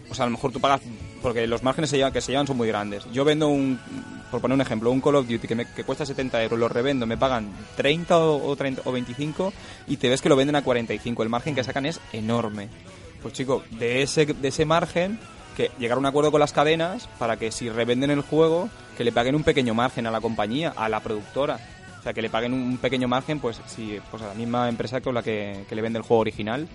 o 0.10 0.14
sea, 0.16 0.24
a 0.24 0.28
lo 0.28 0.32
mejor 0.34 0.52
tú 0.52 0.60
pagas, 0.60 0.82
porque 1.22 1.48
los 1.48 1.64
márgenes 1.64 1.90
se 1.90 1.98
llevan- 1.98 2.12
que 2.14 2.22
se 2.22 2.32
llevan 2.32 2.48
son 2.48 2.58
muy 2.58 2.68
grandes. 2.68 3.04
Yo 3.12 3.24
vendo 3.26 3.48
un, 3.48 3.80
por 4.30 4.42
poner 4.42 4.56
un 4.56 4.62
ejemplo, 4.62 4.92
un 4.92 5.02
Call 5.02 5.16
of 5.16 5.28
Duty 5.28 5.48
que, 5.48 5.56
me, 5.56 5.66
que 5.66 5.84
cuesta 5.84 6.06
70 6.06 6.44
euros, 6.44 6.60
lo 6.60 6.68
revendo, 6.70 7.06
me 7.06 7.18
pagan 7.18 7.50
30 7.78 8.18
o, 8.18 8.48
o 8.50 8.56
30 8.56 8.82
o 8.86 8.92
25 8.92 9.54
y 9.88 9.98
te 9.98 10.10
ves 10.10 10.22
que 10.22 10.30
lo 10.30 10.36
venden 10.36 10.56
a 10.56 10.64
45. 10.64 11.24
El 11.24 11.30
margen 11.30 11.56
que 11.56 11.64
sacan 11.64 11.86
es 11.86 12.00
enorme. 12.12 12.68
Pues 13.24 13.34
chico, 13.34 13.64
de 13.72 14.04
ese, 14.04 14.26
de 14.28 14.48
ese 14.48 14.66
margen, 14.66 15.18
que 15.58 15.72
llegar 15.80 15.96
a 15.98 16.00
un 16.00 16.06
acuerdo 16.06 16.30
con 16.32 16.40
las 16.40 16.54
cadenas 16.54 17.08
para 17.18 17.38
que 17.38 17.52
si 17.52 17.70
revenden 17.70 18.12
el 18.12 18.22
juego, 18.22 18.70
que 18.98 19.04
le 19.04 19.12
paguen 19.12 19.34
un 19.36 19.44
pequeño 19.44 19.74
margen 19.74 20.06
a 20.06 20.12
la 20.12 20.22
compañía, 20.22 20.74
a 20.76 20.88
la 20.90 21.00
productora. 21.00 21.58
O 22.00 22.04
sea, 22.04 22.14
que 22.14 22.22
le 22.22 22.30
paguen 22.30 22.54
un 22.54 22.78
pequeño 22.78 23.08
margen, 23.08 23.40
pues, 23.40 23.62
si, 23.68 23.98
pues 24.12 24.22
a 24.22 24.28
la 24.28 24.34
misma 24.34 24.68
empresa 24.68 25.00
con 25.00 25.16
la 25.16 25.24
que, 25.24 25.64
que 25.70 25.74
le 25.76 25.82
vende 25.82 25.98
el 26.00 26.04
juego 26.04 26.20
original. 26.22 26.68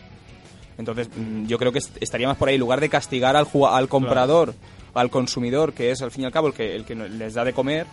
Entonces, 0.78 1.09
mm, 1.14 1.44
yo 1.46 1.59
creo 1.59 1.70
que 1.72 1.78
est- 1.80 1.96
estaría 2.01 2.26
más 2.28 2.36
por 2.38 2.49
ahí, 2.49 2.55
en 2.55 2.61
lugar 2.61 2.80
de 2.80 2.88
castigar 2.88 3.36
al, 3.36 3.46
al 3.68 3.88
comprador, 3.88 4.55
al 4.94 5.11
consumidor, 5.11 5.74
que 5.74 5.90
es 5.90 6.01
al 6.01 6.11
fin 6.11 6.22
y 6.22 6.26
al 6.26 6.32
cabo 6.32 6.46
el 6.49 6.55
que, 6.55 6.74
el 6.74 6.84
que 6.84 6.94
les 6.94 7.34
da 7.34 7.44
de 7.44 7.53
comer, 7.53 7.86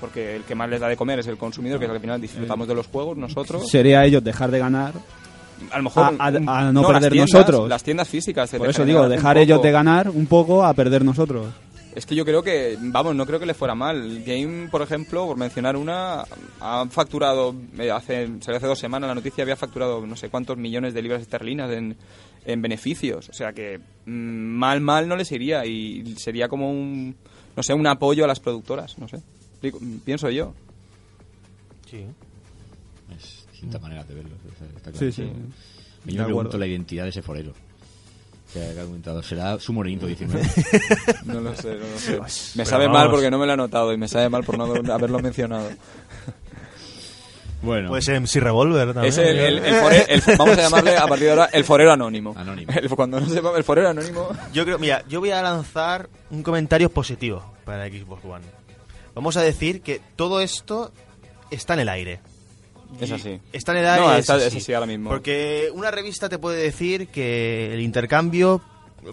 porque 0.00 0.36
el 0.36 0.42
que 0.42 0.54
más 0.54 0.68
les 0.68 0.80
da 0.80 0.88
de 0.88 0.96
comer 0.96 1.20
es 1.20 1.26
el 1.28 1.38
consumidor, 1.38 1.78
que 1.78 1.86
es 1.86 1.90
al 1.90 2.00
final 2.00 2.20
disfrutamos 2.20 2.68
de 2.68 2.74
los 2.74 2.88
juegos 2.88 3.16
nosotros. 3.16 3.70
Sería 3.70 4.04
ellos 4.04 4.22
dejar 4.22 4.50
de 4.50 4.58
ganar 4.58 4.92
a 5.70 5.76
lo 5.78 5.82
mejor 5.84 6.04
A- 6.18 6.26
a- 6.26 6.30
un- 6.30 6.48
a 6.48 6.72
no 6.72 6.82
las 6.82 6.92
perder 6.92 7.12
tiendas- 7.12 7.32
nosotros. 7.32 7.68
Las 7.68 7.82
tiendas 7.82 8.08
físicas. 8.08 8.50
Por 8.50 8.68
eso 8.68 8.84
digo, 8.84 9.08
dejar 9.08 9.38
ellos 9.38 9.62
de 9.62 9.70
ganar 9.70 10.10
un 10.10 10.26
poco 10.26 10.64
a 10.64 10.72
perder 10.74 11.04
nosotros. 11.04 11.46
Es 11.94 12.06
que 12.06 12.14
yo 12.14 12.24
creo 12.24 12.42
que, 12.42 12.78
vamos, 12.80 13.14
no 13.14 13.26
creo 13.26 13.38
que 13.38 13.44
le 13.44 13.52
fuera 13.52 13.74
mal. 13.74 14.22
Game, 14.24 14.68
por 14.70 14.80
ejemplo, 14.80 15.26
por 15.26 15.36
mencionar 15.36 15.76
una, 15.76 16.24
ha 16.58 16.86
facturado, 16.88 17.54
eh, 17.78 17.90
hace, 17.90 18.28
salió 18.40 18.56
hace 18.56 18.66
dos 18.66 18.78
semanas 18.78 19.08
la 19.08 19.14
noticia, 19.14 19.42
había 19.42 19.56
facturado 19.56 20.06
no 20.06 20.16
sé 20.16 20.30
cuántos 20.30 20.56
millones 20.56 20.94
de 20.94 21.02
libras 21.02 21.20
esterlinas 21.20 21.70
en, 21.70 21.94
en 22.46 22.62
beneficios. 22.62 23.28
O 23.28 23.34
sea 23.34 23.52
que 23.52 23.78
mm, 24.06 24.10
mal, 24.10 24.80
mal 24.80 25.06
no 25.06 25.16
les 25.16 25.30
iría 25.32 25.66
y 25.66 26.14
sería 26.16 26.48
como 26.48 26.70
un, 26.70 27.14
no 27.56 27.62
sé, 27.62 27.74
un 27.74 27.86
apoyo 27.86 28.24
a 28.24 28.26
las 28.28 28.40
productoras, 28.40 28.96
no 28.96 29.06
sé. 29.06 29.18
Digo, 29.60 29.78
Pienso 30.02 30.30
yo. 30.30 30.54
Sí. 31.90 32.06
Es 33.14 33.41
distintas 33.62 33.80
maneras 33.82 34.08
de 34.08 34.14
verlo. 34.14 34.30
está- 34.76 34.90
claro. 34.90 34.98
Sí, 34.98 35.12
sí. 35.12 35.32
Yo 36.04 36.18
me 36.20 36.24
pregunto 36.24 36.58
la 36.58 36.66
identidad 36.66 37.04
de 37.04 37.10
ese 37.10 37.22
forero. 37.22 37.52
Que 38.52 38.62
ha 38.78 38.84
comentado. 38.84 39.22
¿Será 39.22 39.58
su 39.58 39.72
morenito 39.72 40.06
19? 40.06 40.46
No 41.24 41.40
lo 41.40 41.56
sé, 41.56 41.74
no 41.76 41.86
lo 41.86 41.98
sé. 41.98 42.12
Me 42.12 42.64
Pero 42.64 42.68
sabe 42.68 42.84
vamos. 42.86 43.00
mal 43.00 43.10
porque 43.10 43.30
no 43.30 43.38
me 43.38 43.46
lo 43.46 43.54
he 43.54 43.56
notado 43.56 43.92
y 43.94 43.96
me 43.96 44.08
sabe 44.08 44.28
mal 44.28 44.44
por 44.44 44.58
no 44.58 44.64
haberlo 44.92 45.20
mencionado. 45.20 45.70
bueno, 47.62 47.88
Puede 47.90 48.02
ser 48.02 48.16
MC 48.20 48.40
Revolver 48.40 48.92
también. 48.92 49.06
Es 49.12 49.18
el, 49.18 49.38
el- 49.38 49.58
el 49.60 49.74
fore- 49.76 50.04
el- 50.08 50.22
vamos 50.38 50.58
a 50.58 50.62
llamarle 50.62 50.96
a 50.96 51.06
partir 51.06 51.26
de 51.26 51.30
ahora 51.30 51.44
el 51.52 51.64
forero 51.64 51.92
anónimo. 51.92 52.34
Anónimo. 52.36 52.72
El- 52.74 52.88
cuando 52.90 53.20
no 53.20 53.26
sepa 53.28 53.56
el 53.56 53.64
forero 53.64 53.88
anónimo. 53.88 54.28
Yo 54.52 54.64
creo, 54.64 54.78
mira, 54.78 55.04
yo 55.08 55.20
voy 55.20 55.30
a 55.30 55.40
lanzar 55.40 56.08
un 56.30 56.42
comentario 56.42 56.90
positivo 56.90 57.54
para 57.64 57.86
Xbox 57.88 58.24
One. 58.24 58.44
Vamos 59.14 59.36
a 59.36 59.42
decir 59.42 59.80
que 59.82 60.00
todo 60.16 60.40
esto 60.40 60.92
está 61.50 61.74
en 61.74 61.80
el 61.80 61.88
aire. 61.88 62.20
Es 63.00 63.10
así. 63.10 63.40
Está 63.52 63.72
en 63.72 63.78
aire. 63.86 64.00
No, 64.00 64.12
es 64.12 64.20
está- 64.20 64.34
así. 64.36 64.46
es 64.46 64.56
así 64.56 64.74
ahora 64.74 64.86
mismo. 64.86 65.10
Porque 65.10 65.70
una 65.74 65.90
revista 65.90 66.28
te 66.28 66.38
puede 66.38 66.62
decir 66.62 67.08
que 67.08 67.72
el 67.74 67.80
intercambio, 67.80 68.60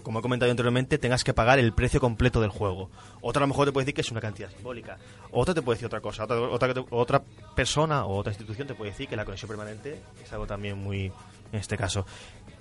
como 0.02 0.18
he 0.20 0.22
comentado 0.22 0.50
anteriormente, 0.50 0.98
tengas 0.98 1.24
que 1.24 1.34
pagar 1.34 1.58
el 1.58 1.72
precio 1.72 2.00
completo 2.00 2.40
del 2.40 2.50
juego. 2.50 2.90
Otra 3.20 3.40
a 3.40 3.44
lo 3.44 3.48
mejor 3.48 3.66
te 3.66 3.72
puede 3.72 3.84
decir 3.86 3.94
que 3.94 4.00
es 4.02 4.10
una 4.10 4.20
cantidad 4.20 4.50
simbólica. 4.50 4.98
Otra 5.32 5.54
te 5.54 5.62
puede 5.62 5.76
decir 5.76 5.86
otra 5.86 6.00
cosa. 6.00 6.24
Otra, 6.24 6.72
otra, 6.90 7.22
persona 7.56 8.04
o 8.04 8.16
otra 8.16 8.32
institución 8.32 8.68
te 8.68 8.74
puede 8.74 8.92
decir 8.92 9.08
que 9.08 9.16
la 9.16 9.24
conexión 9.24 9.48
permanente 9.48 10.00
es 10.22 10.32
algo 10.32 10.46
también 10.46 10.78
muy, 10.78 11.06
en 11.52 11.58
este 11.58 11.76
caso, 11.76 12.06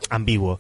ambiguo. 0.10 0.60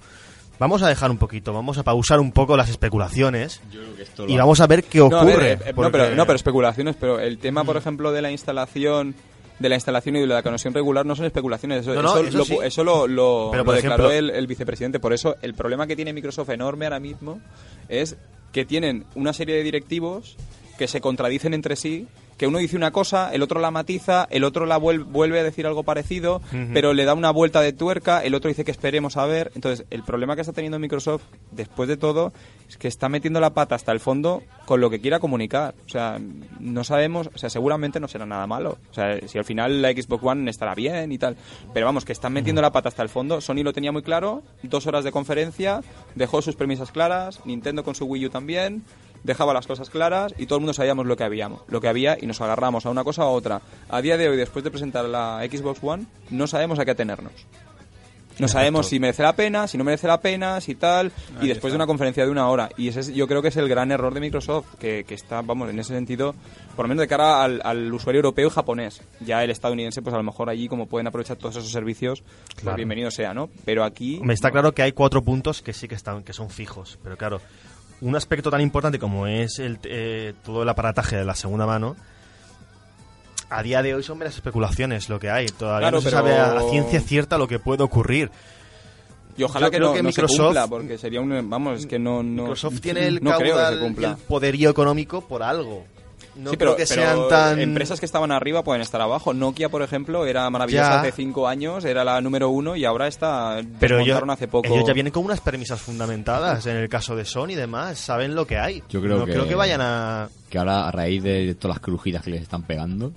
Vamos 0.59 0.81
a 0.83 0.89
dejar 0.89 1.09
un 1.09 1.17
poquito, 1.17 1.53
vamos 1.53 1.77
a 1.77 1.83
pausar 1.83 2.19
un 2.19 2.33
poco 2.33 2.57
las 2.57 2.69
especulaciones 2.69 3.61
yo 3.71 3.79
creo 3.79 3.95
que 3.95 4.03
esto 4.03 4.25
y 4.27 4.35
vamos 4.35 4.59
a 4.59 4.67
ver 4.67 4.83
qué 4.83 4.99
No, 4.99 5.05
ocurre. 5.05 5.55
ver, 5.55 5.61
eh, 5.67 5.73
no, 5.73 5.89
pero, 5.89 6.13
no, 6.13 6.25
pero 6.25 6.35
especulaciones. 6.35 6.97
Pero 6.99 7.17
el 7.21 7.37
tema, 7.37 7.63
por 7.63 7.77
ejemplo, 7.77 8.11
de 8.11 8.21
la 8.21 8.29
instalación 8.29 9.15
de 9.59 9.69
la 9.69 9.75
instalación 9.75 10.15
y 10.15 10.21
de 10.21 10.27
la 10.27 10.41
conexión 10.41 10.73
regular 10.73 11.05
no 11.05 11.15
son 11.15 11.25
especulaciones. 11.25 11.81
Eso, 11.81 11.93
No, 11.93 12.01
no, 12.01 12.17
eso 12.17 12.27
eso 12.27 12.37
lo, 12.37 12.45
sí. 12.45 12.57
eso 12.63 12.83
lo, 12.83 13.07
lo- 13.07 13.49
Pero, 13.51 13.63
lo 13.65 13.71
declaró 13.73 14.09
ejemplo- 14.09 14.11
el, 14.11 14.29
el 14.37 14.47
vicepresidente. 14.47 14.99
Por 14.99 15.13
eso, 15.13 15.35
el 15.41 15.53
problema 15.53 15.85
que 15.85 15.95
tiene 15.95 16.13
Microsoft 16.13 16.49
enorme 16.49 16.85
ahora 16.85 16.99
mismo 16.99 17.39
es 17.89 18.15
que 18.53 18.65
tienen 18.65 19.05
una 19.15 19.33
serie 19.33 19.55
de 19.55 19.63
directivos 19.63 20.37
que 20.77 20.87
se 20.87 21.01
contradicen 21.01 21.53
entre 21.53 21.75
sí, 21.75 22.07
que 22.39 22.47
uno 22.47 22.57
dice 22.57 22.77
una 22.77 22.91
cosa, 22.91 23.31
el 23.33 23.43
otro 23.43 23.59
la 23.59 23.69
matiza, 23.69 24.25
el 24.31 24.45
otro 24.45 24.65
la 24.65 24.79
vuel- 24.79 25.03
vuelve 25.03 25.39
a 25.41 25.43
decir 25.43 25.67
algo 25.67 25.83
parecido, 25.83 26.41
pero 26.73 26.93
le 26.93 27.03
da 27.03 27.13
una 27.13 27.31
vuelta 27.31 27.59
de 27.59 27.73
tuerca, 27.73 28.23
el 28.23 28.33
otro 28.33 28.47
dice 28.47 28.63
que 28.63 28.71
esperemos 28.71 29.17
a 29.17 29.25
ver. 29.25 29.51
Entonces, 29.55 29.85
el 29.89 30.03
problema 30.03 30.35
que 30.35 30.41
está 30.41 30.53
teniendo 30.53 30.79
Microsoft, 30.79 31.23
después 31.51 31.89
de 31.89 31.97
todo, 31.97 32.31
es 32.69 32.77
que 32.77 32.87
está 32.87 33.09
metiendo 33.09 33.41
la 33.41 33.53
pata 33.53 33.75
hasta 33.75 33.91
el 33.91 33.99
fondo 33.99 34.41
con 34.65 34.79
lo 34.79 34.89
que 34.89 35.01
quiera 35.01 35.19
comunicar. 35.19 35.75
O 35.85 35.89
sea, 35.89 36.17
no 36.61 36.83
sabemos, 36.85 37.29
o 37.35 37.37
sea, 37.37 37.49
seguramente 37.49 37.99
no 37.99 38.07
será 38.07 38.25
nada 38.25 38.47
malo. 38.47 38.77
O 38.89 38.93
sea, 38.93 39.19
si 39.27 39.37
al 39.37 39.43
final 39.43 39.81
la 39.81 39.91
Xbox 39.91 40.23
One 40.23 40.49
estará 40.49 40.73
bien 40.75 41.11
y 41.11 41.17
tal. 41.17 41.35
Pero 41.73 41.87
vamos, 41.87 42.05
que 42.05 42.13
están 42.13 42.31
metiendo 42.31 42.61
la 42.61 42.71
pata 42.71 42.87
hasta 42.87 43.03
el 43.03 43.09
fondo. 43.09 43.41
Sony 43.41 43.63
lo 43.63 43.73
tenía 43.73 43.91
muy 43.91 44.01
claro, 44.01 44.43
dos 44.63 44.87
horas 44.87 45.03
de 45.03 45.11
conferencia, 45.11 45.81
dejó 46.15 46.41
sus 46.41 46.55
premisas 46.55 46.93
claras, 46.93 47.41
Nintendo 47.45 47.83
con 47.83 47.95
su 47.95 48.05
Wii 48.05 48.27
U 48.27 48.29
también 48.29 48.83
dejaba 49.23 49.53
las 49.53 49.67
cosas 49.67 49.89
claras 49.89 50.33
y 50.37 50.45
todo 50.45 50.57
el 50.57 50.61
mundo 50.61 50.73
sabíamos 50.73 51.05
lo 51.05 51.15
que 51.17 51.23
habíamos, 51.23 51.61
lo 51.67 51.81
que 51.81 51.87
había 51.87 52.17
y 52.19 52.25
nos 52.25 52.41
agarramos 52.41 52.85
a 52.85 52.89
una 52.89 53.03
cosa 53.03 53.25
u 53.25 53.29
otra. 53.29 53.61
A 53.89 54.01
día 54.01 54.17
de 54.17 54.29
hoy, 54.29 54.37
después 54.37 54.63
de 54.63 54.71
presentar 54.71 55.05
la 55.05 55.41
Xbox 55.49 55.79
One, 55.83 56.05
no 56.29 56.47
sabemos 56.47 56.79
a 56.79 56.85
qué 56.85 56.91
atenernos. 56.91 57.33
No 58.37 58.47
sabemos 58.47 58.87
si 58.87 59.01
merece 59.01 59.21
la 59.21 59.35
pena, 59.35 59.67
si 59.67 59.77
no 59.77 59.83
merece 59.83 60.07
la 60.07 60.21
pena, 60.21 60.61
si 60.61 60.73
tal, 60.75 61.11
y 61.41 61.47
después 61.49 61.73
de 61.73 61.75
una 61.75 61.85
conferencia 61.85 62.23
de 62.23 62.31
una 62.31 62.47
hora. 62.47 62.69
Y 62.77 62.87
ese 62.87 63.01
es- 63.01 63.13
yo 63.13 63.27
creo 63.27 63.41
que 63.41 63.49
es 63.49 63.57
el 63.57 63.67
gran 63.67 63.91
error 63.91 64.13
de 64.13 64.21
Microsoft, 64.21 64.75
que, 64.79 65.03
que 65.03 65.13
está, 65.13 65.41
vamos, 65.41 65.69
en 65.69 65.77
ese 65.77 65.93
sentido, 65.93 66.33
por 66.73 66.85
lo 66.85 66.87
menos 66.87 67.01
de 67.01 67.09
cara 67.09 67.43
al, 67.43 67.59
al 67.65 67.93
usuario 67.93 68.19
europeo 68.19 68.47
y 68.47 68.49
japonés. 68.49 69.01
Ya 69.19 69.43
el 69.43 69.49
estadounidense, 69.49 70.01
pues 70.01 70.13
a 70.13 70.17
lo 70.17 70.23
mejor 70.23 70.49
allí, 70.49 70.69
como 70.69 70.85
pueden 70.85 71.07
aprovechar 71.07 71.35
todos 71.35 71.57
esos 71.57 71.69
servicios, 71.69 72.21
pues 72.21 72.61
Claro. 72.61 72.77
bienvenido 72.77 73.11
sea, 73.11 73.33
¿no? 73.33 73.49
Pero 73.65 73.83
aquí... 73.83 74.21
Me 74.23 74.33
está 74.35 74.51
claro 74.51 74.71
que 74.73 74.83
hay 74.83 74.93
cuatro 74.93 75.21
puntos 75.21 75.61
que 75.61 75.73
sí 75.73 75.89
que 75.89 75.95
están 75.95 76.23
que 76.23 76.31
son 76.31 76.49
fijos, 76.49 76.97
pero 77.03 77.17
claro, 77.17 77.41
un 78.01 78.15
aspecto 78.15 78.49
tan 78.49 78.61
importante 78.61 78.99
como 78.99 79.27
es 79.27 79.59
el, 79.59 79.79
eh, 79.83 80.33
todo 80.43 80.63
el 80.63 80.69
aparataje 80.69 81.17
de 81.17 81.25
la 81.25 81.35
segunda 81.35 81.65
mano, 81.65 81.95
a 83.49 83.63
día 83.63 83.81
de 83.81 83.95
hoy 83.95 84.03
son 84.03 84.17
meras 84.17 84.35
especulaciones 84.35 85.09
lo 85.09 85.19
que 85.19 85.29
hay. 85.29 85.47
Todavía 85.47 85.89
Claro, 85.89 85.97
no 85.97 86.01
se 86.01 86.09
pero- 86.09 86.17
sabe 86.17 86.37
a, 86.37 86.61
ciencia 86.69 87.01
cierta 87.01 87.37
lo 87.37 87.47
que 87.47 87.59
puede 87.59 87.83
ocurrir. 87.83 88.29
Y 89.37 89.43
ojalá 89.43 89.67
Yo 89.67 89.71
que 89.71 89.77
creo 89.77 89.87
no, 89.89 89.93
que 89.95 90.03
no 90.03 90.11
se 90.11 90.21
Microsoft- 90.21 90.43
cumpla, 90.45 90.67
porque 90.67 90.97
sería 90.97 91.21
un... 91.21 91.49
Vamos, 91.49 91.79
es 91.79 91.85
que 91.85 91.97
no... 91.97 92.21
no 92.23 92.41
Microsoft 92.43 92.79
tiene 92.81 93.07
el 93.07 93.23
no 93.23 93.37
creo 93.37 93.55
que 93.57 93.75
se 93.75 93.79
cumpla. 93.81 94.09
el 94.11 94.17
poderío 94.17 94.69
económico 94.69 95.21
por 95.21 95.43
algo. 95.43 95.85
No 96.39 96.51
sí, 96.51 96.57
creo 96.57 96.75
pero, 96.75 96.75
que 96.77 96.85
pero 96.87 97.01
sean 97.01 97.27
tan 97.29 97.59
empresas 97.59 97.99
que 97.99 98.05
estaban 98.05 98.31
arriba 98.31 98.63
pueden 98.63 98.81
estar 98.81 99.01
abajo. 99.01 99.33
Nokia, 99.33 99.69
por 99.69 99.81
ejemplo, 99.81 100.25
era 100.25 100.49
maravillosa 100.49 100.89
Ya. 100.89 100.99
hace 101.01 101.11
cinco 101.11 101.47
años, 101.47 101.83
era 101.85 102.03
la 102.03 102.21
número 102.21 102.49
uno 102.49 102.75
y 102.75 102.85
ahora 102.85 103.07
está. 103.07 103.61
pero 103.79 103.99
ellos, 103.99 104.21
hace 104.29 104.47
poco. 104.47 104.67
ellos 104.73 104.85
ya 104.87 104.93
vienen 104.93 105.11
con 105.11 105.25
unas 105.25 105.41
premisas 105.41 105.81
fundamentadas 105.81 106.65
en 106.65 106.77
el 106.77 106.87
caso 106.89 107.15
de 107.15 107.25
Sony 107.25 107.49
y 107.49 107.55
demás, 107.55 107.97
saben 107.99 108.35
lo 108.35 108.47
que 108.47 108.57
hay. 108.57 108.81
Yo 108.89 109.01
creo 109.01 109.19
no 109.19 109.25
que- 109.25 109.33
creo 109.33 109.47
que 109.47 109.55
vayan 109.55 109.81
a 109.81 110.29
que 110.49 110.57
ahora 110.57 110.87
a 110.87 110.91
raíz 110.91 111.21
de 111.23 111.55
todas 111.55 111.75
las 111.75 111.83
crujidas 111.83 112.23
que 112.23 112.31
les 112.31 112.41
están 112.41 112.63
pegando, 112.63 113.11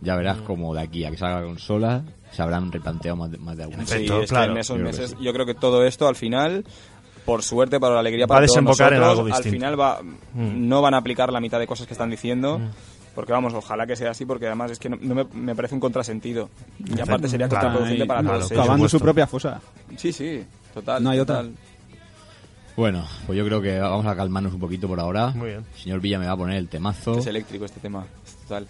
ya 0.00 0.16
verás 0.16 0.38
Mm. 0.38 0.44
como 0.44 0.74
de 0.74 0.80
aquí 0.82 1.04
a 1.04 1.10
que 1.10 1.16
salga 1.16 1.40
la 1.40 1.46
consola 1.46 2.02
se 2.32 2.42
habrán 2.42 2.72
replanteado 2.72 3.16
más 3.16 3.30
de, 3.30 3.38
más 3.38 3.56
de 3.56 3.62
alguna. 3.62 3.86
Sí, 3.86 4.06
que 4.06 4.24
claro. 4.26 4.52
en 4.52 4.58
esos 4.58 4.74
creo 4.76 4.86
meses, 4.88 5.10
sí. 5.10 5.16
yo 5.24 5.32
creo 5.32 5.46
que 5.46 5.54
todo 5.54 5.84
esto 5.86 6.08
al 6.08 6.16
final. 6.16 6.64
Por 7.24 7.42
suerte, 7.42 7.80
para 7.80 7.94
la 7.94 8.00
alegría 8.00 8.26
Va 8.26 8.28
para 8.36 8.44
a 8.44 8.46
todos 8.46 8.54
desembocar 8.56 8.92
en 8.92 9.00
nosotros, 9.00 9.18
algo 9.18 9.34
al 9.36 9.42
distinto. 9.42 9.54
final 9.56 9.80
va, 9.80 10.02
Mm. 10.02 10.68
no 10.68 10.82
van 10.82 10.94
a 10.94 10.98
aplicar 10.98 11.32
la 11.32 11.40
mitad 11.40 11.58
de 11.58 11.66
cosas 11.66 11.86
que 11.86 11.94
están 11.94 12.10
diciendo. 12.10 12.60
Porque 13.14 13.32
vamos, 13.32 13.54
ojalá 13.54 13.86
que 13.86 13.94
sea 13.94 14.10
así, 14.10 14.24
porque 14.26 14.46
además 14.46 14.72
es 14.72 14.78
que 14.80 14.88
no, 14.88 14.96
no 15.00 15.14
me, 15.14 15.24
me 15.32 15.54
parece 15.54 15.74
un 15.74 15.80
contrasentido. 15.80 16.50
Y 16.84 17.00
aparte 17.00 17.28
sería 17.28 17.48
Claro, 17.48 17.62
contraproducente 17.68 18.06
para 18.06 18.20
claro, 18.22 18.38
todos. 18.40 18.52
cavando 18.52 18.88
su 18.88 18.98
propia 18.98 19.26
fosa. 19.28 19.60
Sí, 19.96 20.12
sí, 20.12 20.44
total. 20.74 21.02
No 21.02 21.10
hay 21.10 21.20
otra. 21.20 21.36
total. 21.36 21.54
Bueno, 22.76 23.06
pues 23.26 23.38
yo 23.38 23.44
creo 23.46 23.62
que 23.62 23.78
vamos 23.78 24.04
a 24.06 24.16
calmarnos 24.16 24.52
un 24.52 24.58
poquito 24.58 24.88
por 24.88 24.98
ahora. 24.98 25.30
Muy 25.30 25.50
bien. 25.50 25.64
El 25.76 25.80
señor 25.80 26.00
Villa 26.00 26.18
me 26.18 26.26
va 26.26 26.32
a 26.32 26.36
poner 26.36 26.56
el 26.56 26.68
temazo 26.68 27.18
Es 27.18 27.26
eléctrico 27.28 27.64
este 27.64 27.78
tema. 27.78 28.04
Total. 28.48 28.66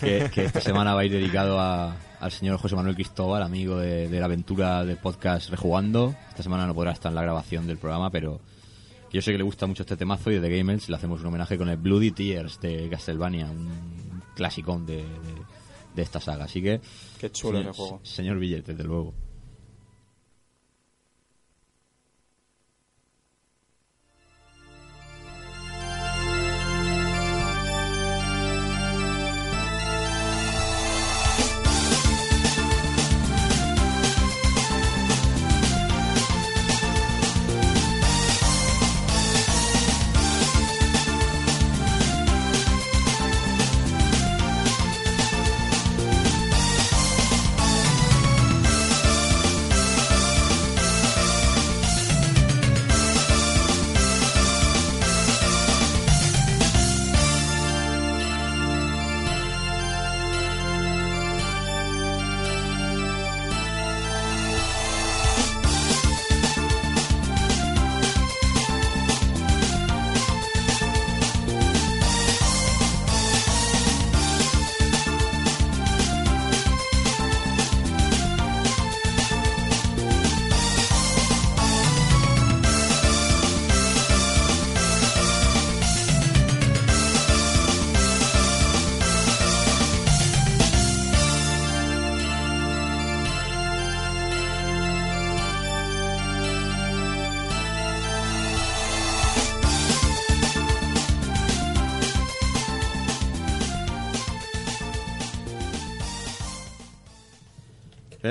que, 0.00 0.30
que 0.32 0.44
esta 0.44 0.60
semana 0.60 0.94
va 0.94 1.00
a 1.00 1.04
ir 1.04 1.10
dedicado 1.12 1.58
a- 1.60 1.92
al 2.22 2.30
señor 2.30 2.56
José 2.58 2.76
Manuel 2.76 2.94
Cristóbal, 2.94 3.42
amigo 3.42 3.76
de, 3.78 4.08
de 4.08 4.18
la 4.20 4.26
aventura 4.26 4.84
del 4.84 4.96
podcast 4.96 5.50
Rejugando. 5.50 6.14
Esta 6.30 6.42
semana 6.42 6.66
no 6.66 6.74
podrá 6.74 6.92
estar 6.92 7.10
en 7.10 7.16
la 7.16 7.22
grabación 7.22 7.66
del 7.66 7.78
programa, 7.78 8.10
pero 8.10 8.40
yo 9.12 9.20
sé 9.20 9.32
que 9.32 9.38
le 9.38 9.44
gusta 9.44 9.66
mucho 9.66 9.82
este 9.82 9.96
temazo 9.96 10.30
y 10.30 10.34
desde 10.38 10.56
Gamers 10.56 10.88
le 10.88 10.96
hacemos 10.96 11.20
un 11.20 11.26
homenaje 11.26 11.58
con 11.58 11.68
el 11.68 11.76
Bloody 11.76 12.12
Tears 12.12 12.60
de 12.60 12.88
Castlevania, 12.88 13.46
un 13.50 14.22
clasicón 14.36 14.86
de, 14.86 14.96
de- 14.98 15.02
de 15.94 16.00
esta 16.02 16.20
saga. 16.20 16.44
Así 16.44 16.62
que, 16.62 16.80
Qué 17.20 17.30
chulo 17.30 17.58
señor, 17.58 17.70
ese 17.72 17.82
juego. 17.82 18.00
señor 18.02 18.38
Billete, 18.38 18.72
desde 18.72 18.84
luego. 18.84 19.12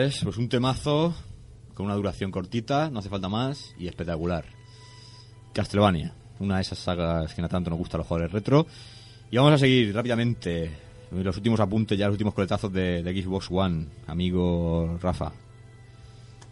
Es 0.02 0.24
pues 0.24 0.38
un 0.38 0.49
temazo 0.49 1.14
con 1.76 1.86
una 1.86 1.93
duración 1.95 2.32
cortita, 2.32 2.89
no 2.89 2.99
hace 2.99 3.10
falta 3.10 3.30
más 3.30 3.76
y 3.78 3.88
espectacular. 3.88 4.45
Castlevania, 5.54 6.12
una 6.39 6.56
de 6.56 6.62
esas 6.62 6.80
sagas 6.80 7.36
que 7.36 7.41
no 7.43 7.47
tanto 7.47 7.70
nos 7.70 7.78
gusta 7.78 7.97
a 7.97 7.99
los 7.99 8.08
jugadores 8.08 8.34
retro. 8.34 8.66
Y 9.30 9.38
vamos 9.38 9.54
a 9.54 9.58
seguir 9.60 9.93
rápidamente 9.93 10.72
los 11.12 11.38
últimos 11.38 11.60
apuntes, 11.60 11.99
ya 11.99 12.08
los 12.08 12.16
últimos 12.16 12.34
coletazos 12.34 12.74
de, 12.74 13.04
Xbox 13.04 13.49
One, 13.52 13.86
amigo 14.08 14.97
Rafa. 15.04 15.34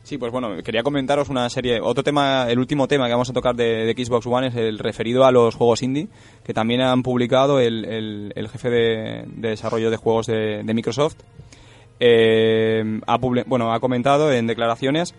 Sí, 0.03 0.19
pues 0.19 0.31
bueno, 0.31 0.61
quería 0.63 0.83
comentaros 0.83 1.29
una 1.29 1.49
serie. 1.49 1.79
Otro 1.81 2.03
tema, 2.03 2.45
el 2.49 2.59
último 2.59 2.87
tema 2.87 3.07
que 3.07 3.13
vamos 3.13 3.31
a 3.31 3.33
tocar 3.33 3.55
de, 3.55 3.95
Xbox 3.97 4.27
One 4.27 4.47
es 4.47 4.55
el 4.55 4.77
referido 4.77 5.25
a 5.25 5.31
los 5.31 5.55
juegos 5.55 5.81
indie, 5.81 6.07
que 6.43 6.53
también 6.53 6.81
han 6.81 7.01
publicado 7.01 7.59
el, 7.59 8.31
jefe 8.51 8.69
de, 8.69 9.23
de 9.27 9.49
desarrollo 9.49 9.89
de 9.89 9.97
juegos 9.97 10.27
de 10.27 10.71
Microsoft. 10.71 11.17
Eh, 11.99 13.01
ha, 13.05 13.17
bueno, 13.17 13.73
ha 13.73 13.79
comentado 13.79 14.31
en 14.31 14.47
declaraciones 14.47 15.15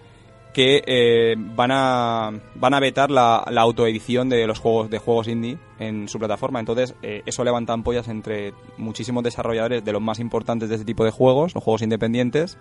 que 0.53 0.83
eh, 0.85 1.37
van 1.39 1.71
a 1.73 2.33
van 2.57 2.75
a 2.75 2.81
vetar 2.81 3.11
la, 3.11 3.45
la 3.51 3.61
autoedición 3.61 4.29
de 4.29 4.47
los 4.47 4.59
juegos 4.59 4.91
de 4.91 4.99
juegos 4.99 5.29
indie 5.29 5.59
en 5.79 6.09
su 6.09 6.19
plataforma. 6.19 6.59
Entonces 6.59 6.95
eh, 7.03 7.23
eso 7.27 7.45
levanta 7.45 7.73
ampollas 7.73 8.09
entre 8.09 8.53
muchísimos 8.77 9.23
desarrolladores 9.23 9.85
de 9.85 9.93
los 9.93 10.03
más 10.03 10.19
importantes 10.19 10.69
de 10.69 10.75
este 10.75 10.85
tipo 10.85 11.05
de 11.05 11.11
juegos 11.11 11.55
los 11.55 11.63
juegos 11.63 11.83
independientes. 11.83 12.59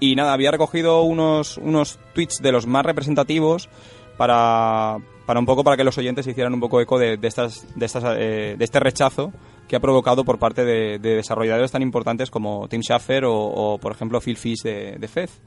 Y 0.00 0.16
nada, 0.16 0.32
había 0.32 0.50
recogido 0.50 1.02
unos, 1.02 1.56
unos 1.56 1.98
tweets 2.14 2.42
de 2.42 2.52
los 2.52 2.66
más 2.66 2.84
representativos 2.84 3.68
para, 4.16 4.98
para 5.24 5.40
un 5.40 5.46
poco 5.46 5.64
para 5.64 5.76
que 5.76 5.84
los 5.84 5.96
oyentes 5.96 6.24
se 6.24 6.32
hicieran 6.32 6.52
un 6.52 6.60
poco 6.60 6.80
eco 6.80 6.98
de, 6.98 7.16
de 7.16 7.28
estas, 7.28 7.64
de, 7.76 7.86
estas, 7.86 8.04
eh, 8.18 8.56
de 8.58 8.64
este 8.64 8.80
rechazo 8.80 9.32
que 9.68 9.76
ha 9.76 9.80
provocado 9.80 10.24
por 10.24 10.38
parte 10.38 10.64
de, 10.64 10.98
de 10.98 11.16
desarrolladores 11.16 11.72
tan 11.72 11.82
importantes 11.82 12.30
como 12.30 12.68
Tim 12.68 12.82
Schafer 12.82 13.24
o, 13.26 13.78
por 13.80 13.92
ejemplo, 13.92 14.20
Phil 14.20 14.36
Fish 14.36 14.62
de, 14.62 14.96
de 14.98 15.08
Fez, 15.08 15.40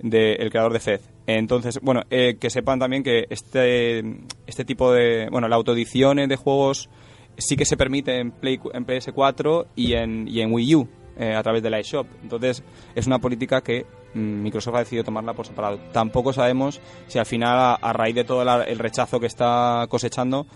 de, 0.00 0.34
el 0.34 0.50
creador 0.50 0.72
de 0.72 0.80
Fez. 0.80 1.08
Entonces, 1.26 1.78
bueno, 1.82 2.02
eh, 2.10 2.36
que 2.40 2.50
sepan 2.50 2.78
también 2.78 3.02
que 3.02 3.24
este, 3.30 3.98
este 4.46 4.64
tipo 4.64 4.92
de, 4.92 5.28
bueno, 5.30 5.48
la 5.48 5.56
autoedición 5.56 6.16
de 6.28 6.36
juegos 6.36 6.88
sí 7.36 7.56
que 7.56 7.64
se 7.64 7.76
permite 7.76 8.18
en, 8.20 8.30
Play, 8.32 8.58
en 8.72 8.86
PS4 8.86 9.66
y 9.76 9.94
en, 9.94 10.26
y 10.28 10.40
en 10.40 10.52
Wii 10.52 10.74
U 10.76 10.88
eh, 11.18 11.34
a 11.34 11.42
través 11.42 11.62
de 11.62 11.70
la 11.70 11.78
eShop. 11.80 12.06
Entonces, 12.22 12.62
es 12.94 13.06
una 13.08 13.18
política 13.18 13.60
que 13.60 13.86
mm, 14.14 14.42
Microsoft 14.42 14.76
ha 14.76 14.78
decidido 14.80 15.04
tomarla 15.04 15.34
por 15.34 15.46
separado. 15.46 15.78
Tampoco 15.92 16.32
sabemos 16.32 16.80
si 17.08 17.18
al 17.18 17.26
final, 17.26 17.58
a, 17.58 17.74
a 17.74 17.92
raíz 17.92 18.14
de 18.14 18.24
todo 18.24 18.44
la- 18.44 18.62
el 18.64 18.78
rechazo 18.78 19.18
que 19.20 19.26
está 19.26 19.84
cosechando, 19.88 20.46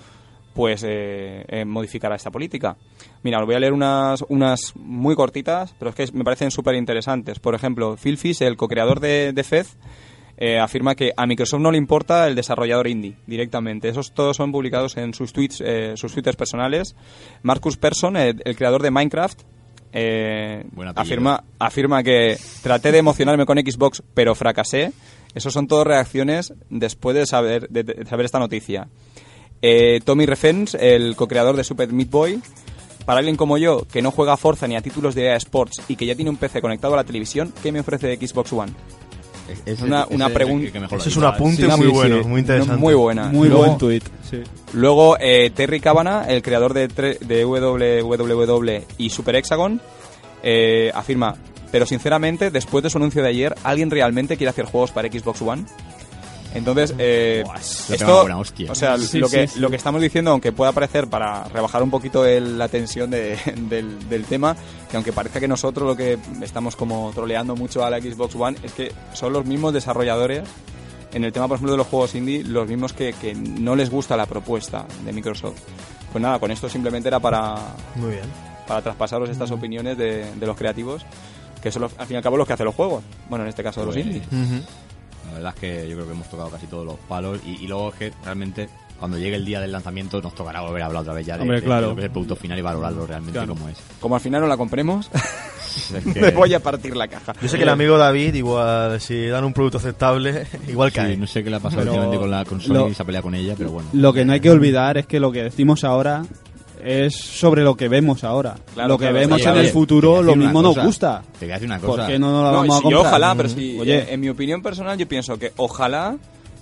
pues 0.55 0.85
eh, 0.87 1.45
eh, 1.49 1.65
modificará 1.65 2.17
esta 2.17 2.31
política. 2.31 2.77
Mira, 3.23 3.41
os 3.41 3.47
voy 3.47 3.55
a 3.55 3.61
leer 3.61 3.73
unas, 3.73 4.23
unas 4.29 4.75
muy 4.77 5.15
cortitas, 5.15 5.75
pero 5.79 5.91
es 5.91 5.97
que 5.97 6.17
me 6.17 6.25
parecen 6.25 6.51
súper 6.51 6.75
interesantes. 6.75 7.39
Por 7.39 7.55
ejemplo, 7.55 7.97
Phil 7.97 8.19
Fish, 8.19 8.43
el 8.43 8.57
co-creador 8.57 9.01
de, 9.01 9.33
de 9.33 9.45
Fez, 9.45 9.77
eh, 10.45 10.59
afirma 10.59 10.97
que 10.97 11.13
a 11.17 11.25
Microsoft 11.25 11.61
no 11.61 11.71
le 11.71 11.79
importa 11.79 12.27
el 12.27 12.35
desarrollador 12.35 12.89
indie 12.89 13.17
directamente. 13.29 13.89
Esos 13.89 14.13
todos 14.13 14.37
son 14.37 14.51
publicados 14.51 14.97
en 14.97 15.15
sus 15.15 15.33
tweets, 15.33 15.63
eh, 15.65 15.93
sus 15.97 16.13
twitters 16.13 16.37
personales. 16.37 16.97
Marcus 17.43 17.77
Persson, 17.77 18.17
el, 18.17 18.57
creador 18.57 18.83
de 18.83 18.91
Minecraft, 18.91 19.41
eh, 19.93 20.65
afirma, 20.97 21.45
afirma 21.61 22.03
que 22.03 22.37
traté 22.63 22.91
de 22.91 22.99
emocionarme 22.99 23.47
con 23.47 23.59
Xbox, 23.59 24.03
pero 24.15 24.35
fracasé. 24.35 24.93
Esos 25.35 25.53
son 25.53 25.69
todas 25.69 25.87
reacciones 25.87 26.53
después 26.71 27.15
de 27.15 27.25
saber, 27.25 27.69
de, 27.69 27.85
de 27.85 28.05
saber 28.05 28.27
esta 28.27 28.39
noticia. 28.39 28.89
Eh, 29.63 30.01
Tommy 30.05 30.27
Refens, 30.27 30.75
el 30.75 31.15
co-creador 31.17 31.57
de 31.57 31.65
Super 31.65 31.93
Meat 31.93 32.11
Boy, 32.11 32.41
para 33.07 33.19
alguien 33.19 33.37
como 33.37 33.59
yo, 33.59 33.87
que 33.91 34.03
no 34.03 34.11
juega 34.11 34.33
a 34.35 34.37
Forza 34.37 34.67
ni 34.69 34.77
a 34.77 34.81
títulos 34.81 35.15
de 35.15 35.27
EA 35.27 35.37
Sports 35.37 35.81
y 35.89 35.97
que 35.97 36.05
ya 36.07 36.15
tiene 36.15 36.31
un 36.31 36.37
PC 36.37 36.61
conectado 36.61 36.95
a 36.95 36.97
la 36.99 37.05
televisión, 37.05 37.53
¿qué 37.63 37.73
me 37.73 37.81
ofrece 37.81 38.09
de 38.09 38.27
Xbox 38.27 38.53
One? 38.53 38.73
Es 39.67 39.81
Una- 39.83 40.07
una 40.09 40.29
pregun- 40.31 40.65
Ese 40.97 41.09
es 41.11 41.17
un 41.17 41.25
apunte 41.25 41.63
Sí, 41.63 41.69
muy 41.77 41.87
sí, 41.87 41.93
bueno, 41.93 42.23
sí. 42.23 42.29
muy 42.29 42.41
interesante. 42.41 42.77
Muy 42.81 42.95
buena. 42.95 43.25
Muy 43.29 43.49
Luego- 43.49 43.65
buen 43.67 43.79
tuit. 43.79 44.05
Sí. 44.31 44.39
Luego, 44.73 45.17
eh, 45.21 45.51
Terry 45.51 45.81
Cabana, 45.81 46.25
el 46.29 46.43
creador 46.43 46.73
de, 46.75 46.89
de 46.89 47.45
WWW 47.45 48.83
y 48.99 49.11
Super 49.11 49.37
Hexagon, 49.37 49.81
eh, 50.43 50.91
afirma, 50.95 51.37
pero 51.71 51.87
sinceramente, 51.87 52.51
después 52.51 52.83
de 52.85 52.91
su 52.91 52.99
anuncio 52.99 53.23
de 53.23 53.29
ayer, 53.29 53.55
¿alguien 53.65 53.91
realmente 53.91 54.37
quiere 54.37 54.51
hacer 54.51 54.65
juegos 54.65 54.91
para 54.93 55.09
Xbox 55.11 55.43
One? 55.43 55.65
Entonces, 56.55 56.95
eh, 56.99 57.43
Buah, 57.45 57.57
esto, 57.59 58.21
buena 58.21 58.39
hostia. 58.39 58.71
o 58.71 58.75
sea, 58.75 58.99
Sí, 58.99 59.19
lo, 59.19 59.29
sí, 59.29 59.37
que, 59.37 59.49
sí. 59.49 59.59
lo 59.59 59.71
que 59.71 59.77
estamos 59.77 60.01
diciendo, 60.03 60.31
aunque 60.33 60.53
pueda 60.53 60.73
parecer 60.73 61.09
para 61.09 61.45
rebajar 61.45 61.83
un 61.83 61.91
poquito 61.91 62.27
el- 62.27 62.59
la 62.59 62.69
tensión 62.69 63.11
de- 63.11 63.39
del, 63.69 64.09
del 64.09 64.25
tema, 64.25 64.55
que 64.91 64.97
aunque 64.97 65.13
parezca 65.13 65.41
que 65.41 65.49
nosotros 65.49 65.87
lo 65.89 65.97
que 65.97 66.19
estamos 66.43 66.77
como 66.77 67.11
troleando 67.15 67.57
mucho 67.57 67.85
a 67.85 67.91
la 67.91 68.01
Xbox 68.01 68.35
One, 68.37 68.59
es 68.63 68.73
que 68.73 68.93
son 69.15 69.33
los 69.33 69.47
mismos 69.47 69.73
desarrolladores 69.73 70.43
en 71.15 71.25
el 71.25 71.33
tema, 71.33 71.49
por 71.49 71.57
ejemplo, 71.57 71.73
de 71.73 71.79
los 71.79 71.87
juegos 71.87 72.15
indie, 72.15 72.43
los 72.45 72.69
mismos 72.69 72.93
que, 72.93 73.13
que 73.15 73.35
no 73.35 73.75
les 73.77 73.91
gusta 73.91 74.17
la 74.17 74.27
propuesta 74.27 74.87
de 75.05 75.13
Microsoft. 75.13 75.59
Pues 76.13 76.21
nada, 76.23 76.39
con 76.39 76.51
esto 76.51 76.69
simplemente 76.69 77.09
era 77.09 77.21
para, 77.21 77.55
Muy 77.97 78.11
bien. 78.11 78.25
para 78.67 78.83
traspasaros 78.83 79.31
estas 79.31 79.51
opiniones 79.51 79.97
de, 79.97 80.31
de 80.35 80.47
los 80.47 80.57
creativos, 80.57 81.03
que 81.63 81.71
son 81.73 81.83
los- 81.83 81.93
al 81.99 82.07
fin 82.07 82.15
y 82.15 82.17
al 82.19 82.23
cabo 82.23 82.37
los 82.37 82.47
que 82.47 82.53
hacen 82.53 82.67
los 82.67 82.75
juegos. 82.75 83.03
Bueno, 83.31 83.45
en 83.45 83.49
este 83.49 83.63
caso 83.63 83.81
de 83.81 83.87
los 83.87 83.95
Pues, 83.95 84.07
indie. 84.07 84.23
La 85.33 85.39
verdad 85.39 85.55
es 85.57 85.61
que 85.61 85.89
yo 85.89 85.95
creo 85.97 86.07
que 86.07 86.13
hemos 86.13 86.29
tocado 86.31 86.51
casi 86.51 86.67
todos 86.67 86.85
los 86.87 86.97
palos 87.09 87.41
y, 87.47 87.63
y 87.65 87.67
luego 87.67 87.89
es 87.91 87.95
que 87.97 88.13
realmente 88.25 88.69
cuando 88.99 89.19
llegue 89.19 89.35
el 89.35 89.45
día 89.45 89.61
del 89.61 89.73
lanzamiento 89.73 90.21
nos 90.23 90.35
tocará 90.35 90.61
volver 90.61 90.83
a 90.83 90.87
hablar 90.87 91.03
otra 91.03 91.15
vez 91.15 91.27
ya 91.27 91.35
de, 91.37 91.43
Hombre, 91.43 91.61
de- 91.61 91.67
claro. 91.67 91.81
de 91.83 91.89
lo 91.89 91.95
que 91.97 92.01
es 92.03 92.05
el 92.07 92.11
producto 92.13 92.37
final 92.37 92.59
y 92.59 92.63
valorarlo 92.63 93.07
realmente 93.07 93.37
Claro. 93.39 93.55
como 93.55 93.69
es. 93.69 93.79
Como 94.01 94.15
al 94.15 94.21
final 94.21 94.43
no 94.43 94.47
la 94.47 94.57
compremos, 94.57 95.11
Es 95.95 96.05
que- 96.05 96.21
me 96.21 96.31
voy 96.31 96.53
a 96.55 96.61
partir 96.61 96.95
la 96.95 97.09
caja. 97.09 97.33
Yo 97.43 97.49
sé 97.49 97.57
que 97.57 97.63
el 97.65 97.69
amigo 97.71 97.97
David, 97.99 98.35
igual, 98.35 99.01
si 99.01 99.27
dan 99.27 99.43
un 99.45 99.53
producto 99.53 99.79
aceptable, 99.79 100.47
igual 100.69 100.91
Sí, 100.91 100.97
cae. 100.97 101.17
no 101.17 101.27
sé 101.27 101.43
qué 101.43 101.51
le 101.51 101.57
ha 101.57 101.61
pasado 101.61 101.83
últimamente 101.83 102.19
con 102.19 102.31
la 102.31 102.45
con 102.45 102.61
Sony 102.61 102.75
lo- 102.75 102.89
y 102.91 102.95
se 102.95 103.03
ha 103.03 103.07
peleado 103.07 103.25
con 103.25 103.35
ella, 103.35 103.55
pero 103.57 103.71
bueno. 103.73 103.89
Lo 103.93 104.13
que 104.13 104.25
no 104.25 104.35
hay 104.35 104.41
que 104.41 104.51
olvidar 104.51 104.99
es 104.99 105.07
que 105.07 105.19
lo 105.19 105.33
que 105.33 105.43
decimos 105.45 105.83
ahora 105.83 106.23
es 106.85 107.15
sobre 107.15 107.63
lo 107.63 107.77
que 107.77 107.89
vemos 107.89 108.25
ahora. 108.25 108.57
Claro, 108.75 108.89
lo 108.91 108.99
que 108.99 109.05
claro, 109.05 109.19
vemos 109.19 109.47
a 109.47 109.51
en 109.51 109.55
ver, 109.57 109.65
el 109.67 109.71
futuro 109.71 110.19
a 110.19 110.23
lo 110.23 110.37
mismo 110.37 110.63
nos 110.63 110.79
gusta. 110.79 111.23
Te 111.39 111.47
voy 111.47 111.53
a 111.53 111.55
decir 111.55 111.69
una 111.69 111.79
¿Por 111.79 111.91
cosa. 111.91 112.07
qué 112.07 112.19
no 112.19 112.31
nos 112.33 112.45
la 112.45 112.51
No, 112.51 112.57
vamos 112.59 112.75
a 112.75 112.79
sí, 112.79 112.83
comprar? 112.83 113.07
ojalá, 113.07 113.35
pero 113.37 113.49
sí, 113.49 113.77
Oye, 113.81 113.99
eh, 113.99 114.07
en 114.11 114.21
mi 114.21 114.29
opinión 114.29 114.63
personal 114.63 114.99
yo 114.99 115.07
pienso 115.09 115.39
que 115.39 115.53
ojalá 115.57 116.17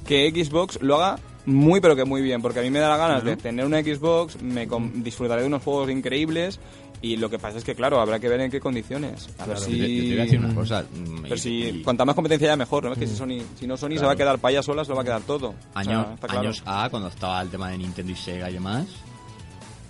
que 0.07 0.31
Xbox 0.31 0.79
lo 0.83 0.97
haga 1.03 1.19
muy 1.47 1.81
pero 1.81 1.97
que 1.97 2.05
muy 2.05 2.21
bien, 2.23 2.43
porque 2.43 2.61
a 2.61 2.63
mí 2.63 2.71
me 2.71 2.79
da 2.81 2.89
la 2.91 2.97
ganas 2.97 3.25
de 3.25 3.37
tener 3.37 3.65
una 3.65 3.81
Xbox, 3.83 4.41
me 4.43 4.69
disfrutaré 4.95 5.41
de 5.43 5.47
unos 5.47 5.63
juegos 5.63 5.91
increíbles 5.91 6.61
y 7.03 7.17
lo 7.17 7.31
que 7.31 7.39
pasa 7.39 7.57
es 7.57 7.65
que 7.65 7.75
claro, 7.75 7.99
habrá 7.99 8.21
que 8.21 8.29
ver 8.29 8.41
en 8.43 8.51
qué 8.51 8.61
condiciones. 8.61 9.31
A 9.39 9.47
ver 9.47 9.57
Yo 9.57 9.65
si... 9.65 9.71
te, 9.73 9.79
yo 9.79 10.03
te 10.03 10.09
voy 10.11 10.19
a 10.19 10.23
decir 10.25 10.39
una 10.39 10.55
cosa. 10.55 10.83
mm, 10.83 11.23
Pero 11.23 11.35
y- 11.35 11.39
si 11.39 11.51
y 11.65 11.83
cuanta 11.83 12.05
más 12.05 12.15
competencia 12.15 12.49
haya 12.49 12.57
mejor, 12.57 12.85
¿no? 12.85 12.93
Es 12.93 12.99
que 12.99 13.07
si 13.07 13.17
Sony, 13.17 13.39
si 13.59 13.67
no 13.67 13.79
Sony 13.79 13.89
se 13.89 13.95
Claro. 13.95 14.09
va 14.09 14.13
a 14.13 14.17
quedar 14.17 14.39
para 14.39 14.53
ella 14.53 14.63
sola, 14.63 14.85
se 14.85 14.91
lo 14.91 14.97
va 14.97 15.01
a 15.03 15.05
quedar 15.07 15.23
todo. 15.23 15.49
O 15.75 15.83
sea, 15.83 16.17
claro. 16.21 16.41
años 16.41 16.63
A, 16.67 16.89
cuando 16.91 17.09
estaba 17.09 17.41
el 17.41 17.49
tema 17.49 17.71
de 17.71 17.79
Nintendo 17.79 18.13
y 18.13 18.17
Sega 18.17 18.51
y 18.51 18.53
demás, 18.53 18.87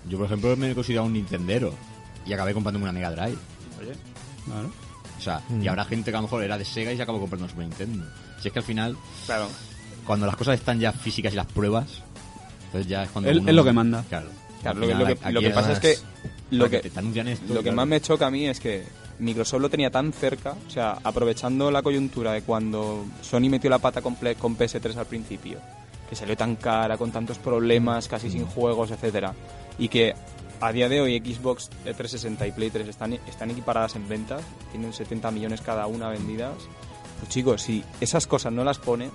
yo 0.09 0.17
por 0.19 0.27
ejemplo 0.27 0.57
me 0.57 0.71
he 0.71 0.75
considerado 0.75 1.07
un 1.07 1.13
Nintendero 1.15 1.75
y 2.27 2.33
acabé 2.33 2.53
comprándome 2.55 2.85
una 2.85 2.93
Mega 2.93 3.11
Drive. 3.11 3.39
claro. 4.45 4.71
O 5.19 5.23
sea, 5.23 5.43
y 5.61 5.69
habrá 5.69 5.85
gente 5.85 6.11
que 6.11 6.17
a 6.17 6.21
lo 6.21 6.23
mejor 6.27 6.43
era 6.43 6.57
de 6.57 6.65
Sega 6.65 6.93
y 6.93 6.97
se 6.97 7.03
acabó 7.03 7.21
comprando 7.21 7.45
un 7.45 7.51
Super 7.51 7.67
Nintendo. 7.67 8.07
Si 8.41 8.49
es 8.49 8.53
que 8.55 8.59
al 8.59 8.65
final, 8.65 8.97
Claro. 9.27 9.49
cuando 10.07 10.25
las 10.27 10.35
cosas 10.37 10.55
están 10.59 10.81
ya 10.81 10.93
físicas 10.93 11.33
y 11.35 11.37
las 11.37 11.47
pruebas, 11.47 12.03
entonces 12.67 12.87
ya 12.89 13.03
es 13.03 13.11
cuando. 13.11 13.31
Es- 13.31 13.37
uno- 13.39 13.49
es 13.51 13.55
lo 13.55 13.65
que 13.65 13.73
manda. 13.73 14.03
Claro. 14.09 14.29
Claro, 14.63 14.79
lo 14.81 14.87
que, 14.87 14.93
final, 14.95 15.09
lo 15.09 15.15
que- 15.17 15.25
aquí 15.25 15.33
lo 15.35 15.41
que 15.41 15.51
pasa 15.51 15.73
es 15.73 15.79
que 15.81 15.97
lo 16.51 16.65
para 16.69 16.81
que, 16.83 16.91
te 16.91 16.99
anuncian 16.99 17.29
esto, 17.29 17.45
Lo 17.49 17.55
que 17.61 17.63
claro. 17.65 17.77
más 17.77 17.87
me 17.87 18.01
choca 18.01 18.27
a 18.27 18.31
mí 18.31 18.47
es 18.47 18.61
que 18.61 18.85
Microsoft 19.19 19.61
lo 19.61 19.69
tenía 19.71 19.91
tan 19.91 20.13
cerca, 20.13 20.55
o 20.67 20.71
sea, 20.71 20.99
aprovechando 21.05 21.71
la 21.71 21.83
coyuntura 21.83 22.33
de 22.33 22.41
cuando 22.43 23.05
Sony 23.23 23.51
metió 23.51 23.69
la 23.69 23.79
pata 23.79 24.01
con, 24.01 24.17
con 24.39 24.57
PS3 24.57 24.97
al 24.97 25.07
principio, 25.07 25.59
que 26.09 26.17
salió 26.17 26.35
tan 26.37 26.57
cara, 26.57 26.97
con 26.97 27.11
tantos 27.13 27.37
problemas, 27.39 28.09
casi 28.09 28.31
sin 28.31 28.47
juegos, 28.47 28.91
etcétera, 28.91 29.35
y 29.81 29.89
que 29.89 30.15
a 30.61 30.73
día 30.73 30.89
de 30.89 31.01
hoy 31.01 31.19
Xbox 31.19 31.71
360 31.85 32.47
y 32.47 32.53
Play 32.53 32.71
3 32.71 32.87
están, 32.87 33.15
están 33.15 33.51
equiparadas 33.51 33.97
en 33.97 34.09
ventas, 34.09 34.43
tienen 34.71 34.93
70 34.93 35.31
millones 35.33 35.61
cada 35.63 35.87
una 35.89 36.09
vendidas. 36.11 36.55
Pues 37.19 37.31
chicos, 37.31 37.63
si 37.63 37.83
esas 38.01 38.27
cosas 38.27 38.53
no 38.53 38.63
las 38.63 38.79
pones, 38.79 39.11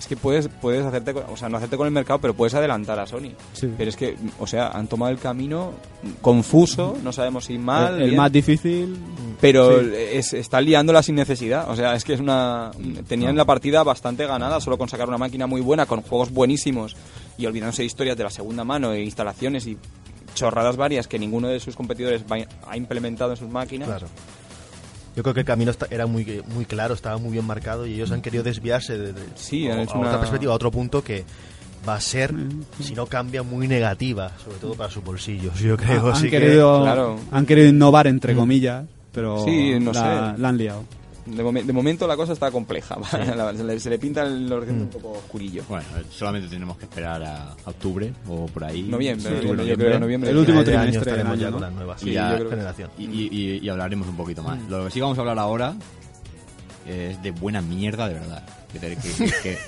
es 0.00 0.06
que 0.08 0.16
puedes, 0.16 0.48
puedes 0.48 0.84
hacerte, 0.84 1.14
con- 1.14 1.24
o 1.32 1.36
sea, 1.36 1.48
no 1.48 1.58
hacerte 1.58 1.76
con 1.76 1.86
el 1.86 1.92
mercado, 1.92 2.18
pero 2.20 2.34
puedes 2.34 2.54
adelantar 2.54 2.98
a 2.98 3.06
Sony. 3.06 3.30
Sí. 3.52 3.72
Pero 3.76 3.88
es 3.90 3.96
que, 3.96 4.16
o 4.40 4.46
sea, 4.48 4.68
han 4.70 4.88
tomado 4.88 5.12
el 5.12 5.18
camino 5.18 5.72
confuso, 6.20 6.96
no 7.02 7.12
sabemos 7.12 7.44
si 7.44 7.58
mal, 7.58 8.00
el, 8.00 8.10
el 8.10 8.16
más 8.16 8.32
difícil. 8.32 8.96
pero 9.40 9.80
sí. 9.80 9.90
es, 9.94 10.32
están 10.32 10.64
liándola 10.64 11.02
sin 11.02 11.14
necesidad. 11.14 11.70
O 11.70 11.76
sea, 11.76 11.94
es 11.94 12.04
que 12.04 12.14
es 12.14 12.20
una. 12.20 12.70
Tenían 13.06 13.36
la 13.36 13.44
partida 13.44 13.82
bastante 13.82 14.26
ganada 14.26 14.60
solo 14.60 14.78
con 14.78 14.88
sacar 14.88 15.08
una 15.08 15.18
máquina 15.18 15.46
muy 15.46 15.60
buena, 15.60 15.86
con 15.86 16.02
juegos 16.02 16.32
buenísimos 16.32 16.96
y 17.38 17.46
olvidándose 17.46 17.82
de 17.82 17.86
historias 17.86 18.16
de 18.16 18.24
la 18.24 18.30
segunda 18.30 18.64
mano 18.64 18.92
e 18.92 19.02
instalaciones 19.02 19.66
y 19.66 19.76
chorradas 20.34 20.76
varias 20.76 21.06
que 21.06 21.18
ninguno 21.18 21.48
de 21.48 21.60
sus 21.60 21.76
competidores 21.76 22.24
va- 22.30 22.46
ha 22.68 22.76
implementado 22.76 23.32
en 23.32 23.36
sus 23.36 23.48
máquinas. 23.48 23.88
Claro. 23.88 24.06
Yo 25.14 25.22
creo 25.22 25.34
que 25.34 25.40
el 25.40 25.46
camino 25.46 25.72
era 25.90 26.06
muy, 26.06 26.42
muy 26.54 26.64
claro, 26.64 26.94
estaba 26.94 27.18
muy 27.18 27.32
bien 27.32 27.44
marcado 27.46 27.86
y 27.86 27.94
ellos 27.94 28.10
han 28.12 28.22
querido 28.22 28.42
desviarse 28.42 28.96
de, 28.96 29.12
de- 29.12 29.22
Sí, 29.34 29.68
han 29.68 29.78
a, 29.78 29.82
hecho 29.82 29.94
a 29.94 29.98
una- 29.98 30.08
otra 30.08 30.20
perspectiva, 30.20 30.52
a 30.52 30.56
otro 30.56 30.70
punto 30.70 31.04
que 31.04 31.24
va 31.86 31.96
a 31.96 32.00
ser, 32.00 32.32
si 32.80 32.94
no 32.94 33.06
cambia, 33.06 33.42
muy 33.42 33.68
negativa, 33.68 34.32
sobre 34.42 34.56
todo 34.58 34.74
para 34.74 34.88
sus 34.90 35.04
bolsillos. 35.04 35.58
Yo 35.60 35.76
creo 35.76 36.06
han, 36.06 36.12
así 36.12 36.30
que- 36.30 36.38
querido, 36.38 36.80
claro. 36.82 37.18
han 37.30 37.44
querido 37.44 37.68
innovar, 37.68 38.06
entre 38.06 38.34
comillas, 38.34 38.86
pero 39.12 39.44
Sí, 39.44 39.78
no 39.80 39.92
la, 39.92 40.34
sé. 40.34 40.40
la 40.40 40.48
han 40.48 40.56
liado. 40.56 40.84
De, 41.24 41.44
momen- 41.44 41.64
de 41.64 41.72
momento 41.72 42.06
la 42.08 42.16
cosa 42.16 42.32
está 42.32 42.50
compleja. 42.50 42.96
La- 43.36 43.54
se, 43.54 43.62
le, 43.62 43.78
se 43.78 43.88
le 43.90 43.98
pinta 43.98 44.22
el 44.24 44.52
horizonte 44.52 44.82
un 44.82 44.88
poco 45.02 45.18
oscurillo. 45.18 45.62
Bueno, 45.68 45.84
solamente 46.10 46.48
tenemos 46.48 46.76
que 46.76 46.84
esperar 46.84 47.22
a, 47.22 47.52
a 47.52 47.70
octubre 47.70 48.12
o 48.28 48.46
por 48.46 48.64
ahí. 48.64 48.82
Noviembre, 48.82 49.28
Sí, 49.28 49.34
noviembre, 49.36 49.66
yo 49.66 49.76
creo, 49.76 50.00
noviembre. 50.00 50.30
El 50.30 50.38
último 50.38 50.64
trimestre 50.64 50.98
estaremos 50.98 51.32
año, 51.34 51.40
ya 51.40 51.46
¿no? 51.46 51.52
con 51.52 51.62
las 51.62 51.72
nuevas 51.72 52.02
Y 52.02 52.12
ya- 52.12 52.30
yo 52.30 52.36
creo 52.38 52.48
que- 52.50 52.56
generación. 52.56 52.90
Y, 52.98 53.04
y- 53.64 53.68
hablaremos 53.68 54.08
un 54.08 54.16
poquito 54.16 54.42
más. 54.42 54.58
Lo 54.68 54.84
que 54.84 54.90
sí 54.90 55.00
vamos 55.00 55.16
a 55.16 55.20
hablar 55.20 55.38
ahora 55.38 55.74
es 56.86 57.22
de 57.22 57.30
buena 57.30 57.60
mierda, 57.60 58.08
de 58.08 58.14
verdad. 58.14 58.42
Que, 58.72 58.78
te- 58.78 58.96
que, 58.96 59.08
que, 59.14 59.58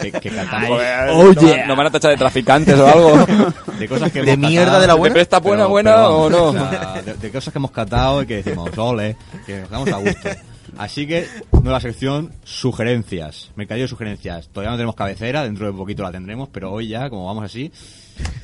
que, 0.00 0.10
que- 0.12 0.20
que 0.20 0.30
catáis- 0.30 0.66
Joder, 0.68 1.10
Oh, 1.10 1.24
¿no- 1.32 1.40
yeah. 1.42 1.66
¿Nos 1.66 1.76
van 1.76 1.86
a 1.86 1.90
tachar 1.90 2.10
de 2.12 2.16
traficantes 2.16 2.74
o 2.78 2.86
algo? 2.86 3.26
de 3.78 3.86
cosas 3.88 4.10
que 4.10 4.22
¿De 4.22 4.32
hemos 4.32 4.48
mierda 4.48 4.64
catado, 4.66 4.80
de 4.80 4.86
la 4.88 4.92
¿Te 4.94 4.98
buena? 4.98 5.12
presta 5.14 5.38
buena, 5.40 5.62
pero- 5.64 5.70
buena 5.70 5.90
pero 5.94 6.16
o 6.16 6.30
no? 6.30 6.44
o 6.46 6.52
sea, 6.52 7.02
de, 7.04 7.14
de 7.14 7.30
cosas 7.30 7.52
que 7.52 7.58
hemos 7.58 7.70
catado 7.70 8.22
y 8.22 8.26
que 8.26 8.36
decimos, 8.42 8.70
ole, 8.78 9.16
que 9.44 9.60
nos 9.60 9.70
damos 9.70 9.88
a 9.90 9.96
gusto. 9.98 10.28
Así 10.78 11.06
que, 11.06 11.26
nueva 11.62 11.80
sección, 11.80 12.32
sugerencias. 12.44 13.50
Mercadillo 13.56 13.84
de 13.84 13.88
sugerencias. 13.88 14.48
Todavía 14.48 14.70
no 14.70 14.76
tenemos 14.76 14.94
cabecera, 14.94 15.44
dentro 15.44 15.66
de 15.66 15.72
poquito 15.72 16.02
la 16.02 16.12
tendremos, 16.12 16.48
pero 16.50 16.72
hoy 16.72 16.88
ya, 16.88 17.08
como 17.08 17.26
vamos 17.26 17.44
así. 17.44 17.72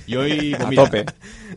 Y 0.06 0.16
hoy, 0.16 0.54
pues 0.58 0.78
A 0.78 0.82
tope. 0.84 1.04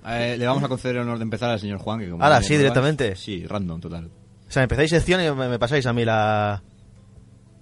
eh, 0.08 0.36
le 0.38 0.46
vamos 0.48 0.64
a 0.64 0.68
conceder 0.68 0.98
el 0.98 1.02
honor 1.04 1.18
de 1.18 1.24
empezar 1.24 1.50
al 1.50 1.60
señor 1.60 1.80
Juan. 1.80 2.00
Que 2.00 2.10
como 2.10 2.28
no 2.28 2.42
sí, 2.42 2.58
directamente. 2.58 3.16
Sí, 3.16 3.46
random, 3.46 3.80
total. 3.80 4.06
O 4.48 4.52
sea, 4.52 4.64
empezáis 4.64 4.90
sección 4.90 5.22
y 5.22 5.32
me, 5.32 5.50
me 5.50 5.60
pasáis 5.60 5.86
a 5.86 5.94
mí 5.94 6.06
la... 6.06 6.62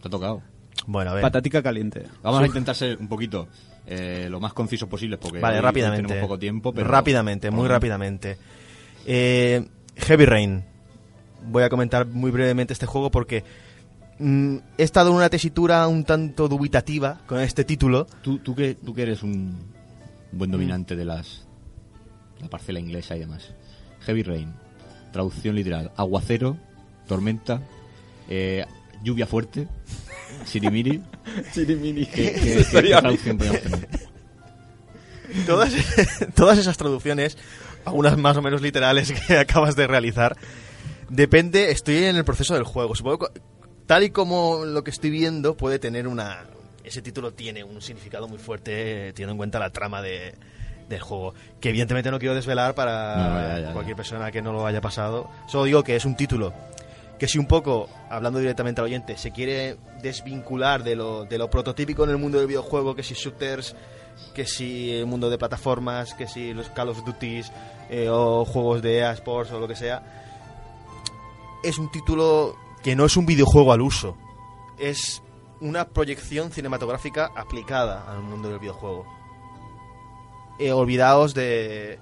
Te 0.01 0.07
ha 0.07 0.11
tocado. 0.11 0.41
Bueno, 0.86 1.11
a 1.11 1.14
ver. 1.14 1.22
Patatica 1.22 1.61
caliente. 1.64 2.03
Vamos 2.22 2.41
a 2.41 2.45
intentar 2.45 2.76
ser 2.76 2.97
un 2.97 3.07
poquito 3.07 3.47
eh, 3.88 4.28
lo 4.30 4.39
más 4.39 4.53
concisos 4.53 4.89
posibles 4.89 5.20
porque 5.22 5.39
Vale, 5.39 5.61
rápidamente. 5.61 6.07
tenemos 6.07 6.28
poco 6.28 6.39
tiempo. 6.39 6.74
Pero 6.74 6.88
rápidamente, 6.89 7.49
muy 7.51 7.59
Bueno, 7.59 7.74
rápidamente. 7.76 8.38
Eh, 9.05 9.66
Heavy 9.95 10.26
Rain. 10.26 10.64
Voy 11.46 11.64
a 11.64 11.70
comentar 11.70 12.06
muy 12.08 12.32
brevemente 12.32 12.74
este 12.74 12.86
juego 12.86 13.12
porque 13.12 13.44
mm, 14.20 14.58
he 14.78 14.84
estado 14.84 15.10
en 15.10 15.16
una 15.18 15.30
tesitura 15.30 15.88
un 15.88 16.04
tanto 16.04 16.48
dubitativa 16.48 17.20
con 17.26 17.39
este 17.39 17.64
título. 17.64 18.06
Tú, 18.22 18.39
tú, 18.39 18.56
que, 18.56 18.76
tú 18.76 18.94
que 18.94 19.02
eres 19.04 19.24
un 19.24 19.58
buen 20.32 20.50
Mm. 20.50 20.54
dominante 20.54 20.96
de 20.96 21.06
las 21.06 21.46
la 22.39 22.50
parcela 22.50 22.80
inglesa 22.80 23.16
y 23.16 23.20
demás. 23.20 23.54
Heavy 24.02 24.24
Rain. 24.24 24.54
Traducción 25.12 25.56
literal. 25.56 25.91
Aguacero, 25.96 26.58
tormenta, 27.08 27.62
eh, 28.30 28.66
lluvia 29.04 29.28
fuerte, 29.28 29.68
sirimiri. 30.46 31.02
Chirimini. 31.54 32.06
¿Qué, 32.06 32.34
qué- 32.34 32.66
traducción 33.00 33.38
tener? 33.38 33.88
Todas, 35.48 35.74
todas 36.36 36.58
esas 36.60 36.78
traducciones, 36.78 37.38
algunas 37.86 38.18
más 38.18 38.38
o 38.38 38.41
menos 38.41 38.62
literales 38.62 39.12
que 39.12 39.38
acabas 39.38 39.76
de 39.76 39.88
realizar, 39.88 40.38
depende, 41.10 41.72
estoy 41.72 42.04
en 42.06 42.16
el 42.16 42.26
proceso 42.26 42.54
del 42.54 42.64
juego. 42.64 42.95
Supongo 42.95 43.20
que, 43.20 43.41
tal 43.86 44.04
y 44.04 44.10
como 44.10 44.66
lo 44.66 44.84
que 44.84 44.91
estoy 44.91 45.10
viendo, 45.10 45.56
puede 45.56 45.80
tener 45.80 46.08
una... 46.08 46.45
Ese 46.84 47.01
título 47.01 47.32
tiene 47.32 47.64
un 47.64 47.82
significado 47.82 48.28
muy 48.28 48.39
fuerte, 48.39 49.14
teniendo 49.14 49.32
en 49.32 49.38
cuenta 49.38 49.58
la 49.58 49.70
trama 49.70 50.01
de, 50.01 50.36
del 50.89 50.99
juego. 50.99 51.34
Que 51.62 51.70
evidentemente 51.70 52.12
no 52.12 52.20
quiero 52.20 52.36
desvelar 52.36 52.76
para 52.76 53.16
No, 53.16 53.39
ya, 53.39 53.47
ya, 53.47 53.68
ya. 53.68 53.74
cualquier 53.74 53.95
persona 53.95 54.32
que 54.32 54.41
no 54.41 54.51
lo 54.51 54.66
haya 54.66 54.82
pasado. 54.82 55.30
Solo 55.47 55.64
digo 55.64 55.84
que 55.84 55.95
es 55.95 56.04
un 56.06 56.16
título 56.16 56.54
que 57.24 57.30
si 57.30 57.38
un 57.38 57.45
poco, 57.45 57.88
hablando 58.10 58.39
directamente 58.39 58.82
al 58.82 58.86
oyente, 58.86 59.18
se 59.18 59.32
quiere 59.32 59.78
desvincular 60.01 60.84
de 60.84 60.97
lo, 60.97 61.24
de 61.24 61.38
lo 61.38 61.49
prototípico 61.49 62.04
en 62.04 62.10
el 62.10 62.18
mundo 62.18 62.38
del 62.38 62.47
videojuego, 62.47 62.95
que 62.95 63.04
si 63.04 63.14
shooters, 63.14 63.78
que 64.34 64.45
si 64.45 64.91
el 64.91 65.06
mundo 65.06 65.30
de 65.30 65.38
plataformas, 65.38 66.14
que 66.16 66.28
si 66.28 66.54
los 66.54 66.68
Call 66.70 66.89
of 66.89 67.06
Duties 67.06 67.49
eh, 67.89 68.10
o 68.10 68.43
juegos 68.43 68.82
de 68.82 68.97
EA 68.97 69.14
Sports 69.14 69.51
o 69.51 69.60
lo 69.62 69.70
que 69.70 69.76
sea, 69.78 70.23
es 71.64 71.78
un 71.78 71.89
título 71.91 72.55
que 72.84 72.95
no 72.95 73.05
es 73.05 73.18
un 73.18 73.26
videojuego 73.26 73.72
al 73.74 73.82
uso, 73.82 74.16
es 74.78 75.22
una 75.61 75.88
proyección 75.88 76.51
cinematográfica 76.51 77.32
aplicada 77.36 78.05
al 78.11 78.22
mundo 78.22 78.49
del 78.49 78.59
videojuego. 78.59 79.05
Eh, 80.59 80.72
olvidaos 80.72 81.34
de, 81.34 81.97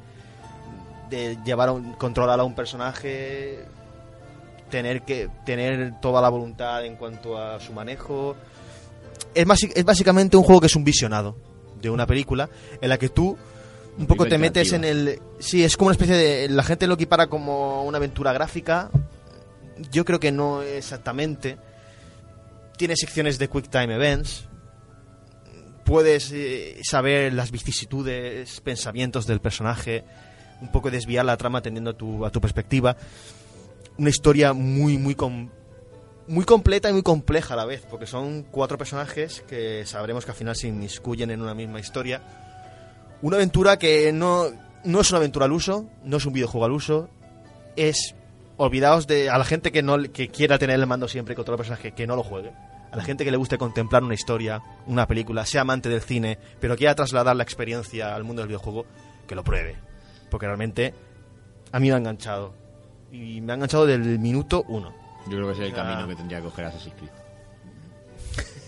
de 1.10 1.38
llevar 1.46 1.70
a 1.70 1.72
un, 1.74 1.94
controlar 1.94 2.40
a 2.40 2.44
un 2.44 2.56
personaje, 2.56 3.66
tener 4.70 5.04
que 5.04 5.30
tener 5.46 6.00
toda 6.02 6.22
la 6.22 6.30
voluntad 6.30 6.84
en 6.86 6.96
cuanto 6.96 7.38
a 7.38 7.60
su 7.60 7.72
manejo. 7.74 8.36
Es, 9.36 9.46
basi- 9.46 9.72
es 9.76 9.86
básicamente 9.86 10.36
un 10.38 10.44
juego 10.44 10.60
que 10.62 10.68
es 10.68 10.76
un 10.76 10.84
visionado 10.84 11.36
de 11.82 11.90
una 11.90 12.06
película 12.06 12.50
en 12.82 12.90
la 12.90 12.98
que 12.98 13.10
tú 13.10 13.38
un 13.98 14.08
poco 14.08 14.26
te 14.26 14.38
metes 14.38 14.72
en 14.74 14.84
el 14.86 15.20
sí 15.40 15.64
es 15.64 15.76
como 15.78 15.88
una 15.88 15.94
especie 15.94 16.16
de 16.16 16.48
la 16.50 16.64
gente 16.64 16.88
lo 16.88 16.94
equipara 16.94 17.28
como 17.28 17.84
una 17.84 17.98
aventura 17.98 18.32
gráfica 18.34 18.90
yo 19.92 20.06
creo 20.06 20.20
que 20.20 20.32
no 20.32 20.62
exactamente. 20.62 21.58
Tiene 22.78 22.96
secciones 22.96 23.38
de 23.40 23.48
quick 23.50 23.70
time 23.70 23.94
events. 23.96 24.46
Puedes 25.84 26.32
eh, 26.32 26.80
saber 26.84 27.34
las 27.34 27.52
vicisitudes 27.52 28.62
pensamientos 28.62 29.28
del 29.28 29.42
personaje 29.42 30.04
un 30.62 30.72
poco 30.72 30.92
desviar 30.92 31.26
la 31.26 31.38
trama 31.38 31.60
atendiendo 31.60 31.92
a 31.92 31.94
tu, 31.94 32.26
a 32.26 32.30
tu 32.30 32.40
perspectiva. 32.40 32.96
Una 33.98 34.10
historia 34.10 34.54
muy 34.54 34.98
muy 34.98 35.16
com- 35.16 35.50
muy 36.28 36.46
completa 36.46 36.90
y 36.90 36.94
muy 36.94 37.02
compleja 37.02 37.56
a 37.56 37.58
la 37.58 37.66
vez 37.66 37.84
porque 37.90 38.06
son 38.06 38.44
cuatro 38.44 38.78
personajes 38.78 39.42
que 39.48 39.86
sabremos 39.86 40.24
que 40.24 40.32
al 40.32 40.38
final 40.38 40.56
se 40.56 40.68
inmiscuyen 40.68 41.32
en 41.32 41.42
una 41.42 41.54
misma 41.56 41.80
historia. 41.80 42.22
Una 43.22 43.36
aventura 43.38 43.78
que 43.78 44.12
no, 44.14 44.46
no 44.86 45.02
es 45.02 45.10
una 45.10 45.18
aventura 45.18 45.46
al 45.46 45.52
uso, 45.52 45.90
no 46.04 46.18
es 46.18 46.26
un 46.26 46.34
videojuego 46.34 46.66
al 46.66 46.72
uso, 46.72 47.10
es 47.76 48.16
olvidaos 48.66 49.08
de 49.08 49.30
a 49.30 49.38
la 49.38 49.44
gente 49.46 49.72
que 49.72 49.82
no 49.82 50.02
que 50.12 50.28
quiera 50.30 50.58
tener 50.60 50.80
el 50.80 50.86
mando 50.88 51.08
siempre 51.08 51.36
con 51.36 51.42
otro 51.44 51.58
personaje 51.58 51.92
que 51.94 52.06
no 52.08 52.16
lo 52.16 52.24
juegue. 52.24 52.52
A 52.92 52.96
la 52.98 53.04
gente 53.04 53.24
que 53.24 53.32
le 53.32 53.38
guste 53.38 53.58
contemplar 53.58 54.04
una 54.04 54.14
historia, 54.14 54.62
una 54.86 55.08
película, 55.08 55.46
sea 55.46 55.62
amante 55.62 55.88
del 55.90 56.02
cine, 56.02 56.38
pero 56.60 56.76
quiera 56.76 56.94
trasladar 56.94 57.36
la 57.36 57.44
experiencia 57.44 58.14
al 58.14 58.24
mundo 58.26 58.42
del 58.42 58.50
videojuego, 58.50 58.86
que 59.28 59.34
lo 59.36 59.44
pruebe. 59.44 59.78
Porque 60.30 60.46
realmente 60.46 60.94
a 61.72 61.80
mí 61.80 61.88
me 61.88 61.96
ha 61.96 61.98
enganchado. 61.98 62.54
Y 63.12 63.40
me 63.42 63.54
ha 63.54 63.56
enganchado 63.56 63.86
del 63.86 64.20
minuto 64.20 64.64
uno. 64.68 64.94
Yo 65.28 65.38
creo 65.38 65.48
que 65.48 65.54
ese 65.54 65.68
es 65.68 65.74
el 65.74 65.80
Ah. 65.80 65.84
camino 65.84 66.08
que 66.08 66.16
tendría 66.16 66.40
que 66.40 66.44
coger 66.46 66.66
Assassin's 66.66 66.96
Creed. 66.96 67.12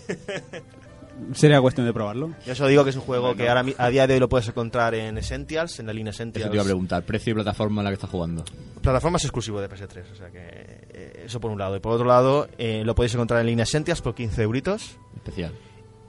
Sería 1.32 1.60
cuestión 1.60 1.86
de 1.86 1.92
probarlo. 1.92 2.30
Yo 2.44 2.52
eso 2.52 2.66
digo 2.66 2.82
que 2.84 2.90
es 2.90 2.96
un 2.96 3.02
juego 3.02 3.28
Bueno. 3.28 3.36
que 3.36 3.48
ahora 3.48 3.62
mi- 3.62 3.74
a 3.78 3.88
día 3.88 4.06
de 4.06 4.14
hoy 4.14 4.20
lo 4.20 4.28
puedes 4.28 4.48
encontrar 4.48 4.94
en 4.94 5.16
Essentials, 5.16 5.78
en 5.78 5.86
la 5.86 5.92
línea 5.92 6.10
Eso 6.10 6.22
Essentials. 6.22 6.50
te 6.50 6.56
iba 6.56 6.62
a 6.62 6.66
preguntar, 6.66 7.02
precio 7.04 7.30
y 7.30 7.34
plataforma 7.34 7.80
en 7.82 7.84
la 7.84 7.90
que 7.90 7.94
estás 7.94 8.10
jugando. 8.10 8.44
Plataforma 8.82 9.16
es 9.18 9.24
exclusivo 9.24 9.60
de 9.60 9.68
PS3, 9.68 10.10
o 10.12 10.14
sea 10.16 10.30
que 10.30 10.38
eh, 10.42 11.22
eso 11.26 11.40
por 11.40 11.50
un 11.50 11.58
lado. 11.58 11.76
Y 11.76 11.80
por 11.80 11.92
otro 11.92 12.06
lado, 12.06 12.48
eh, 12.58 12.82
lo 12.84 12.94
podéis 12.94 13.14
encontrar 13.14 13.40
en 13.40 13.46
línea 13.46 13.62
Essentials 13.62 14.02
por 14.02 14.14
15 14.14 14.42
euritos. 14.42 14.96
Especial, 15.16 15.52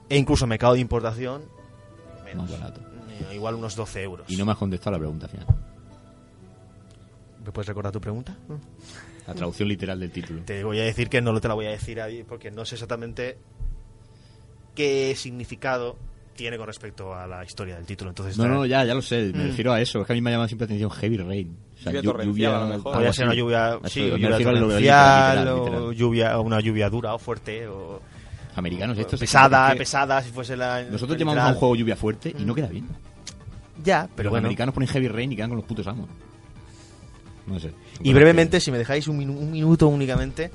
E 0.08 0.16
incluso 0.18 0.46
mercado 0.46 0.74
de 0.74 0.80
importación, 0.80 1.42
menos. 2.24 2.50
más 2.50 2.60
barato. 2.60 2.80
Eh, 3.30 3.34
igual 3.36 3.54
unos 3.54 3.74
12 3.76 4.02
euros. 4.02 4.26
Y 4.28 4.36
no 4.36 4.44
me 4.44 4.52
has 4.52 4.58
contestado 4.58 4.92
la 4.92 4.98
pregunta 4.98 5.28
final. 5.28 5.46
¿Me 7.44 7.52
puedes 7.52 7.68
recordar 7.68 7.92
tu 7.92 8.00
pregunta? 8.00 8.36
No. 8.48 8.58
La 9.26 9.34
traducción 9.34 9.68
literal 9.68 9.98
del 10.00 10.10
título. 10.10 10.42
Te 10.44 10.62
voy 10.64 10.78
a 10.80 10.84
decir 10.84 11.08
que 11.08 11.20
no 11.20 11.38
te 11.40 11.48
la 11.48 11.54
voy 11.54 11.66
a 11.66 11.70
decir 11.70 12.00
ahí 12.00 12.22
porque 12.22 12.50
no 12.50 12.64
sé 12.64 12.74
exactamente 12.76 13.38
qué 14.76 15.14
significado 15.16 15.96
tiene 16.36 16.58
con 16.58 16.66
respecto 16.66 17.14
a 17.14 17.26
la 17.26 17.42
historia 17.44 17.76
del 17.76 17.86
título. 17.86 18.10
Entonces, 18.10 18.36
No, 18.38 18.46
no, 18.46 18.66
ya, 18.66 18.84
ya 18.84 18.94
lo 18.94 19.00
sé. 19.02 19.32
Me 19.34 19.44
Mm. 19.44 19.46
refiero 19.48 19.72
a 19.72 19.80
eso. 19.80 20.02
Es 20.02 20.06
que 20.06 20.12
a 20.12 20.14
mí 20.14 20.20
me 20.20 20.30
ha 20.30 20.32
llamado 20.34 20.48
siempre 20.48 20.66
la 20.66 20.74
atención 20.74 20.90
Heavy 20.90 21.16
Rain. 21.16 21.56
O 21.78 21.82
sea, 21.82 22.00
Lluvia 22.00 22.56
a 22.56 22.60
lo 22.60 22.66
mejor. 22.68 22.92
Podría 22.92 23.12
ser 23.12 23.24
una 23.26 23.34
lluvia, 23.34 23.78
Eso, 23.82 23.88
sí, 23.88 24.00
lluvia 24.08 24.30
torrencial 24.38 25.38
literal, 25.38 25.48
o 25.48 25.92
lluvia, 25.92 26.38
una 26.38 26.60
lluvia 26.60 26.90
dura 26.90 27.14
o 27.14 27.18
fuerte 27.18 27.66
o 27.66 28.00
Americanos 28.54 28.98
estos. 28.98 29.18
pesada, 29.18 29.68
es 29.68 29.72
que 29.74 29.78
pesada 29.78 30.22
si 30.22 30.30
fuese 30.30 30.56
la 30.56 30.82
Nosotros 30.82 31.18
llamamos 31.18 31.42
a 31.42 31.48
un 31.48 31.54
juego 31.54 31.74
lluvia 31.76 31.96
fuerte 31.96 32.34
y 32.38 32.44
no 32.44 32.54
queda 32.54 32.68
bien. 32.68 32.86
Ya, 33.82 34.08
Pero 34.14 34.28
los 34.28 34.30
bueno. 34.32 34.46
americanos 34.46 34.74
ponen 34.74 34.88
Heavy 34.88 35.08
Rain 35.08 35.32
y 35.32 35.36
quedan 35.36 35.50
con 35.50 35.56
los 35.58 35.66
putos 35.66 35.86
amos. 35.86 36.08
No 37.46 37.60
sé. 37.60 37.72
Y 38.02 38.12
brevemente, 38.12 38.58
si 38.60 38.70
me 38.72 38.78
dejáis 38.78 39.06
un, 39.08 39.18
minu- 39.20 39.36
un 39.38 39.50
minuto 39.52 39.86
únicamente, 39.88 40.50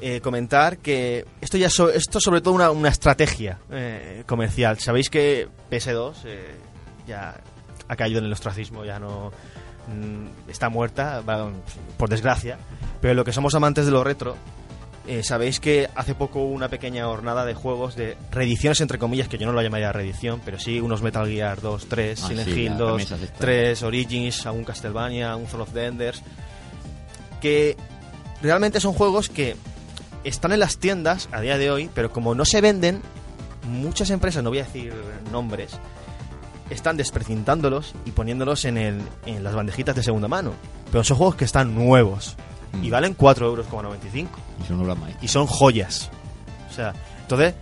eh, 0.00 0.20
comentar 0.20 0.78
que 0.78 1.24
esto 1.40 1.56
ya 1.56 1.70
so- 1.70 1.90
esto 1.90 2.18
es 2.18 2.24
sobre 2.24 2.40
todo 2.40 2.54
una, 2.54 2.70
una 2.70 2.88
estrategia 2.88 3.58
eh, 3.70 4.22
comercial. 4.26 4.78
Sabéis 4.78 5.08
que 5.10 5.48
PS2 5.70 6.14
eh, 6.26 6.54
ya 7.06 7.36
ha 7.88 7.96
caído 7.96 8.18
en 8.18 8.24
el 8.26 8.32
ostracismo, 8.32 8.84
ya 8.84 8.98
no 8.98 9.30
mm, 9.88 10.50
está 10.50 10.68
muerta, 10.68 11.22
por 11.96 12.08
desgracia. 12.08 12.58
Pero 13.00 13.14
lo 13.14 13.24
que 13.24 13.32
somos 13.32 13.54
amantes 13.54 13.84
de 13.86 13.92
lo 13.92 14.02
retro, 14.04 14.36
sabéis 15.22 15.60
que 15.60 15.90
hace 15.94 16.14
poco 16.14 16.40
hubo 16.40 16.54
una 16.54 16.68
pequeña 16.70 17.06
hornada 17.08 17.44
de 17.44 17.52
juegos 17.52 17.94
de 17.94 18.16
reediciones, 18.30 18.80
entre 18.80 18.98
comillas, 18.98 19.28
que 19.28 19.36
yo 19.36 19.46
no 19.46 19.52
lo 19.52 19.60
llamaría 19.60 19.92
reedición, 19.92 20.40
pero 20.42 20.58
sí 20.58 20.80
unos 20.80 21.02
Metal 21.02 21.28
Gear 21.28 21.60
2, 21.60 21.86
3, 21.90 22.22
Ah, 22.24 22.26
Silent 22.28 22.48
sí, 22.48 22.60
Hill 22.62 22.70
las 22.70 22.78
2, 22.78 22.90
remesas 22.92 23.20
estas. 23.20 23.38
3, 23.38 23.82
Origins, 23.82 24.46
algún 24.46 24.64
Castlevania, 24.64 25.32
algún 25.32 25.46
Fall 25.46 25.60
of 25.60 25.72
the 25.74 25.84
Enders, 25.84 26.22
que 27.42 27.76
realmente 28.40 28.80
son 28.80 28.94
juegos 28.94 29.28
que 29.28 29.56
están 30.24 30.52
en 30.52 30.60
las 30.60 30.78
tiendas 30.78 31.28
a 31.32 31.40
día 31.40 31.58
de 31.58 31.70
hoy, 31.70 31.90
pero 31.94 32.10
como 32.10 32.34
no 32.34 32.44
se 32.44 32.60
venden, 32.60 33.02
muchas 33.68 34.10
empresas, 34.10 34.42
no 34.42 34.50
voy 34.50 34.60
a 34.60 34.64
decir 34.64 34.92
nombres, 35.30 35.78
están 36.70 36.96
desprecintándolos 36.96 37.94
y 38.04 38.10
poniéndolos 38.10 38.64
en, 38.64 38.78
el, 38.78 39.02
en 39.26 39.44
las 39.44 39.54
bandejitas 39.54 39.94
de 39.94 40.02
segunda 40.02 40.28
mano. 40.28 40.52
Pero 40.90 41.04
son 41.04 41.16
juegos 41.16 41.36
que 41.36 41.44
están 41.44 41.74
nuevos. 41.74 42.36
y 42.82 42.90
valen 42.90 43.16
4,95 43.16 43.42
euros. 43.42 43.66
Y 44.62 44.66
son 44.66 44.80
obras. 44.80 44.98
Y 45.20 45.28
son 45.28 45.46
joyas. 45.46 46.10
O 46.70 46.72
sea, 46.72 46.94
entonces, 47.20 47.54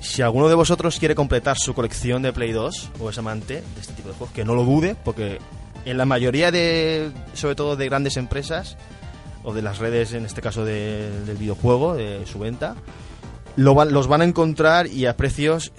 si 0.00 0.22
alguno 0.22 0.48
de 0.48 0.54
vosotros 0.54 0.98
quiere 0.98 1.14
completar 1.14 1.56
su 1.58 1.74
colección 1.74 2.22
de 2.22 2.32
Play 2.32 2.52
2 2.52 2.90
o 3.00 3.10
es 3.10 3.18
amante 3.18 3.54
de 3.54 3.80
este 3.80 3.94
tipo 3.94 4.08
de 4.10 4.14
juegos, 4.14 4.34
que 4.34 4.44
no 4.44 4.54
lo 4.54 4.64
dude, 4.64 4.94
porque 4.94 5.38
en 5.84 5.96
la 5.96 6.04
mayoría 6.04 6.50
de, 6.50 7.10
sobre 7.32 7.54
todo 7.54 7.76
de 7.76 7.86
grandes 7.86 8.16
empresas, 8.16 8.76
o 9.44 9.52
de 9.54 9.62
las 9.62 9.78
redes, 9.78 10.12
en 10.14 10.24
este 10.24 10.40
caso 10.42 10.64
de- 10.64 11.10
del 11.26 11.36
videojuego, 11.36 11.94
de 11.94 12.24
su 12.26 12.38
venta, 12.38 12.74
lo 13.56 13.74
van- 13.74 13.92
los 13.92 14.08
van 14.08 14.22
a 14.22 14.24
encontrar 14.24 14.86
y 14.88 15.06
a 15.06 15.16
precios 15.16 15.72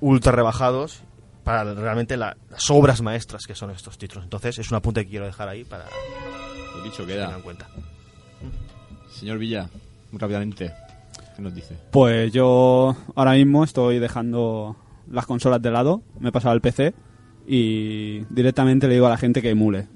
ultra 0.00 0.32
rebajados 0.32 1.02
para 1.44 1.64
realmente 1.74 2.16
la- 2.16 2.36
las 2.50 2.70
obras 2.70 3.00
maestras 3.02 3.46
que 3.46 3.54
son 3.54 3.70
estos 3.70 3.98
títulos. 3.98 4.24
Entonces, 4.24 4.58
es 4.58 4.70
un 4.70 4.76
apunte 4.76 5.04
que 5.04 5.10
quiero 5.10 5.26
dejar 5.26 5.48
ahí 5.48 5.64
para 5.64 5.86
Lo 6.76 6.82
dicho 6.84 7.04
queda. 7.06 7.34
en 7.34 7.42
cuenta. 7.42 7.66
Señor 9.12 9.38
Villa, 9.38 9.68
muy 10.12 10.18
rápidamente, 10.20 10.72
¿qué 11.36 11.42
nos 11.42 11.54
dice? 11.54 11.76
Pues 11.90 12.32
yo 12.32 12.96
ahora 13.14 13.32
mismo 13.32 13.64
estoy 13.64 13.98
dejando 13.98 14.76
las 15.10 15.26
consolas 15.26 15.60
de 15.60 15.70
lado, 15.70 16.02
me 16.18 16.28
he 16.28 16.32
pasado 16.32 16.52
al 16.52 16.60
PC 16.60 16.94
y 17.46 18.20
directamente 18.30 18.86
le 18.86 18.94
digo 18.94 19.06
a 19.06 19.10
la 19.10 19.16
gente 19.18 19.42
que 19.42 19.50
emule. 19.50 19.88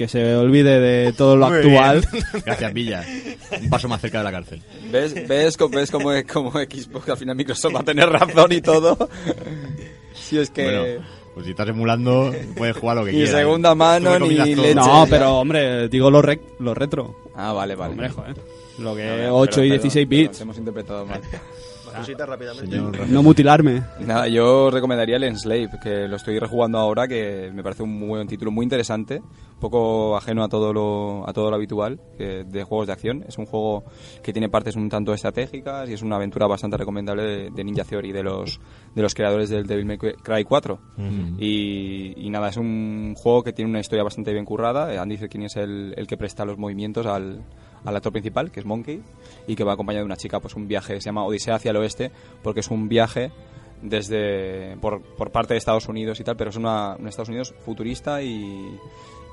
Que 0.00 0.08
se 0.08 0.34
olvide 0.34 0.80
de 0.80 1.12
todo 1.12 1.36
lo 1.36 1.50
Muy 1.50 1.58
actual. 1.58 2.08
Gracias, 2.46 2.72
Villa. 2.72 3.04
Un 3.60 3.68
paso 3.68 3.86
más 3.86 4.00
cerca 4.00 4.16
de 4.16 4.24
la 4.24 4.30
cárcel. 4.30 4.62
¿Ves, 4.90 5.28
ves, 5.28 5.58
cómo- 5.58 5.76
ves 5.76 5.90
cómo, 5.90 6.10
cómo 6.32 6.52
Xbox 6.52 7.06
al 7.10 7.18
final 7.18 7.36
Microsoft 7.36 7.74
va 7.76 7.80
a 7.80 7.84
tener 7.84 8.08
razón 8.08 8.50
y 8.50 8.62
todo? 8.62 8.96
Si 10.14 10.38
es 10.38 10.48
que... 10.50 10.64
Bueno, 10.64 11.04
pues 11.34 11.44
si 11.44 11.50
estás 11.50 11.68
emulando, 11.68 12.32
puedes 12.56 12.76
jugar 12.78 12.96
lo 12.96 13.04
que 13.04 13.10
Ni 13.12 13.18
quieras. 13.18 13.40
segunda 13.40 13.74
mano, 13.74 14.18
ni 14.20 14.30
leche. 14.36 14.74
No, 14.74 15.06
pero 15.10 15.38
hombre, 15.38 15.88
digo 15.90 16.10
lo, 16.10 16.22
rec- 16.22 16.40
lo 16.60 16.72
retro. 16.72 17.14
Ah, 17.34 17.52
vale, 17.52 17.74
vale. 17.74 17.90
Hombre, 17.92 18.08
joder. 18.08 18.36
Lo 18.78 18.96
que 18.96 19.04
No, 19.06 19.16
no, 19.18 19.36
8 19.36 19.50
perdón, 19.50 19.66
y 19.66 19.68
perdón, 19.68 19.82
16 19.82 20.06
perdón, 20.08 20.08
bits. 20.24 20.36
te 20.38 20.42
hemos 20.44 20.56
interpretado 20.58 21.04
mal. 21.04 21.20
Cositas 21.96 22.28
rápidamente. 22.28 22.70
Señor. 22.76 23.08
No 23.08 23.22
mutilarme. 23.22 23.82
Nada, 24.00 24.28
yo 24.28 24.70
recomendaría 24.70 25.16
el 25.16 25.24
Enslave, 25.24 25.68
que 25.82 26.08
lo 26.08 26.16
estoy 26.16 26.38
rejugando 26.38 26.78
ahora, 26.78 27.06
que 27.08 27.50
me 27.52 27.62
parece 27.62 27.82
un 27.82 27.98
muy 27.98 28.08
buen 28.08 28.26
título, 28.28 28.50
muy 28.50 28.64
interesante, 28.64 29.20
un 29.20 29.60
poco 29.60 30.16
ajeno 30.16 30.42
a 30.44 30.48
todo 30.48 30.72
lo, 30.72 31.28
a 31.28 31.32
todo 31.32 31.50
lo 31.50 31.56
habitual 31.56 32.00
que- 32.16 32.44
de 32.44 32.64
juegos 32.64 32.86
de 32.86 32.92
acción. 32.92 33.24
Es 33.28 33.38
un 33.38 33.46
juego 33.46 33.84
que 34.22 34.32
tiene 34.32 34.48
partes 34.48 34.76
un 34.76 34.88
tanto 34.88 35.12
estratégicas 35.12 35.88
y 35.88 35.92
es 35.94 36.02
una 36.02 36.16
aventura 36.16 36.46
bastante 36.46 36.76
recomendable 36.76 37.22
de, 37.24 37.50
de 37.50 37.64
Ninja 37.64 37.84
Theory, 37.84 38.12
de 38.12 38.22
los, 38.22 38.60
de 38.94 39.02
los 39.02 39.14
creadores 39.14 39.48
del 39.50 39.66
Devil 39.66 39.84
May 39.86 39.98
Cry 39.98 40.44
4. 40.44 40.78
y, 41.38 42.14
y 42.26 42.30
nada, 42.30 42.48
es 42.48 42.56
un 42.56 43.14
juego 43.16 43.42
que 43.42 43.52
tiene 43.52 43.70
una 43.70 43.80
historia 43.80 44.04
bastante 44.04 44.32
bien 44.32 44.44
currada. 44.44 45.00
Andy 45.00 45.16
quién 45.28 45.42
es 45.44 45.56
el, 45.56 45.94
el 45.96 46.06
que 46.06 46.16
presta 46.16 46.44
los 46.44 46.56
movimientos 46.58 47.06
al, 47.06 47.44
al 47.84 47.96
actor 47.96 48.12
principal, 48.12 48.50
que 48.50 48.60
es 48.60 48.66
Monkey, 48.66 49.02
y 49.46 49.56
que 49.56 49.64
va 49.64 49.72
acompañado 49.74 50.02
de 50.02 50.06
una 50.06 50.16
chica, 50.16 50.40
pues 50.40 50.54
un 50.56 50.68
viaje, 50.68 51.00
se 51.00 51.06
llama 51.06 51.24
Odisea 51.24 51.54
hacia 51.56 51.70
el 51.70 51.76
oeste, 51.78 52.10
porque 52.42 52.60
es 52.60 52.68
un 52.70 52.88
viaje 52.88 53.30
desde 53.82 54.76
por, 54.80 55.02
por 55.02 55.30
parte 55.30 55.54
de 55.54 55.58
Estados 55.58 55.88
Unidos 55.88 56.20
y 56.20 56.24
tal, 56.24 56.36
pero 56.36 56.50
es 56.50 56.56
una, 56.56 56.96
un 56.98 57.08
Estados 57.08 57.28
Unidos 57.30 57.54
futurista 57.64 58.22
y, 58.22 58.76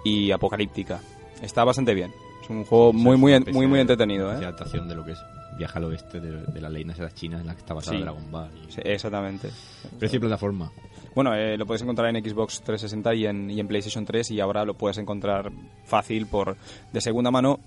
y 0.06 0.32
apocalíptica. 0.32 1.00
Está 1.42 1.64
bastante 1.64 1.94
bien. 1.94 2.12
Es 2.42 2.50
un 2.50 2.64
juego 2.64 2.94
muy, 2.94 3.14
Es 3.16 3.20
muy, 3.46 3.54
muy, 3.54 3.68
muy 3.68 3.80
¿eh? 3.80 3.82
entretenido, 3.82 4.30
de 4.30 4.36
¿eh? 4.36 4.46
adaptación 4.46 4.88
de 4.88 4.96
lo 4.96 5.04
que 5.04 5.12
es 5.12 5.20
Viaja 5.58 5.80
al 5.80 5.86
oeste 5.86 6.20
de, 6.20 6.44
de 6.46 6.62
las 6.62 6.72
leyendas 6.72 6.98
de 7.00 7.04
las 7.06 7.16
chinas 7.16 7.42
en 7.42 7.48
la 7.48 7.54
que 7.56 7.62
está 7.62 7.74
basada 7.74 7.98
Sí. 7.98 8.04
Dragon 8.04 8.32
Ball. 8.32 8.50
y- 8.68 8.72
Sí, 8.72 8.82
exactamente. 8.84 9.50
Precio 9.98 10.18
y 10.18 10.20
plataforma. 10.20 10.72
Bueno, 11.16 11.34
eh, 11.34 11.58
lo 11.58 11.66
puedes 11.66 11.82
encontrar 11.82 12.16
en 12.16 12.24
Xbox 12.24 12.62
360 12.62 13.16
y 13.16 13.26
en, 13.26 13.50
y 13.50 13.60
en 13.60 13.68
PlayStation 13.68 14.06
3 14.06 14.30
y 14.32 14.40
ahora 14.40 14.64
lo 14.66 14.76
puedes 14.76 15.00
encontrar 15.00 15.52
fácil 15.84 16.28
por 16.28 16.56
de 16.94 17.02
segunda 17.02 17.32
mano 17.32 17.60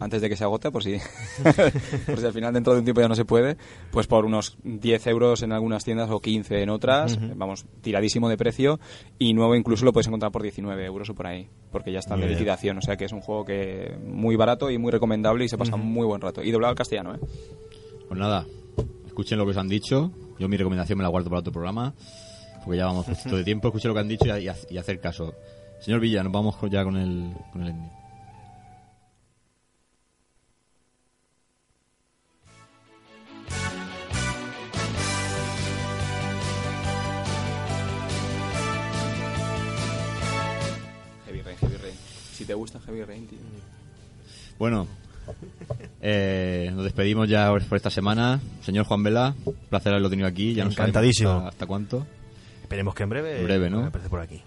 antes 0.00 0.20
de 0.20 0.28
que 0.28 0.36
se 0.36 0.44
agote, 0.44 0.70
por 0.70 0.82
si, 0.82 0.96
por 2.06 2.18
si 2.18 2.26
al 2.26 2.32
final 2.32 2.52
dentro 2.52 2.72
de 2.72 2.80
un 2.80 2.84
tiempo 2.84 3.00
ya 3.00 3.08
no 3.08 3.14
se 3.14 3.24
puede, 3.24 3.56
pues 3.90 4.06
por 4.06 4.24
unos 4.24 4.56
10 4.64 5.06
euros 5.06 5.42
en 5.42 5.52
algunas 5.52 5.84
tiendas 5.84 6.10
o 6.10 6.20
15 6.20 6.62
en 6.62 6.70
otras, 6.70 7.18
vamos, 7.36 7.64
tiradísimo 7.80 8.28
de 8.28 8.36
precio 8.36 8.80
y 9.18 9.34
nuevo 9.34 9.54
incluso 9.54 9.84
lo 9.84 9.92
puedes 9.92 10.06
encontrar 10.08 10.32
por 10.32 10.42
19 10.42 10.84
euros 10.84 11.08
o 11.10 11.14
por 11.14 11.26
ahí, 11.26 11.48
porque 11.70 11.92
ya 11.92 12.00
está 12.00 12.16
de 12.16 12.22
liquidación, 12.34 12.78
o 12.78 12.82
sea 12.82 12.96
que 12.96 13.04
es 13.04 13.12
un 13.12 13.20
juego 13.20 13.44
que 13.44 13.96
muy 14.06 14.36
barato 14.36 14.70
y 14.70 14.78
muy 14.78 14.90
recomendable 14.92 15.44
y 15.44 15.48
se 15.48 15.56
pasa 15.58 15.76
muy 15.76 16.06
buen 16.06 16.20
rato. 16.20 16.42
Y 16.42 16.50
doblado 16.50 16.70
al 16.70 16.76
castellano, 16.76 17.14
¿eh? 17.14 17.18
Pues 18.08 18.20
nada, 18.20 18.44
escuchen 19.06 19.38
lo 19.38 19.44
que 19.44 19.52
os 19.52 19.56
han 19.56 19.68
dicho. 19.68 20.10
Yo 20.38 20.48
mi 20.48 20.56
recomendación 20.56 20.98
me 20.98 21.02
la 21.04 21.08
guardo 21.08 21.30
para 21.30 21.40
otro 21.40 21.52
programa, 21.52 21.94
porque 22.64 22.76
ya 22.78 22.86
vamos 22.86 23.06
justito 23.06 23.36
de 23.36 23.44
tiempo. 23.44 23.68
Escuchen 23.68 23.88
lo 23.88 23.94
que 23.94 24.00
han 24.00 24.08
dicho 24.08 24.26
y, 24.38 24.46
y- 24.48 24.74
y 24.74 24.78
hacer 24.78 25.00
caso. 25.00 25.34
Señor 25.80 26.00
Villa, 26.00 26.22
nos 26.22 26.32
vamos 26.32 26.56
ya 26.70 26.82
con 26.84 26.96
el, 26.96 27.32
con 27.52 27.62
el 27.62 27.68
ending. 27.68 27.90
Si 42.44 42.48
te 42.48 42.54
gusta 42.54 42.78
Heavy 42.80 43.02
Rain, 43.04 43.26
tío. 43.26 43.38
Bueno, 44.58 44.86
eh, 46.02 46.70
nos 46.74 46.84
despedimos 46.84 47.26
ya 47.26 47.48
por 47.48 47.62
esta 47.74 47.88
semana. 47.88 48.38
Señor 48.60 48.84
Juan 48.84 49.02
Vela, 49.02 49.34
un 49.46 49.54
placer 49.70 49.92
haberlo 49.92 50.10
tenido 50.10 50.28
aquí. 50.28 50.52
Ya 50.52 50.64
no 50.64 50.70
Encantadísimo. 50.70 51.30
hasta, 51.30 51.48
hasta 51.48 51.66
cuánto. 51.66 52.06
Esperemos 52.60 52.94
que 52.94 53.02
en 53.04 53.08
breve. 53.08 53.38
En 53.38 53.44
breve, 53.44 53.70
¿no? 53.70 53.86
Aparece 53.86 54.10
por 54.10 54.20
aquí. 54.20 54.42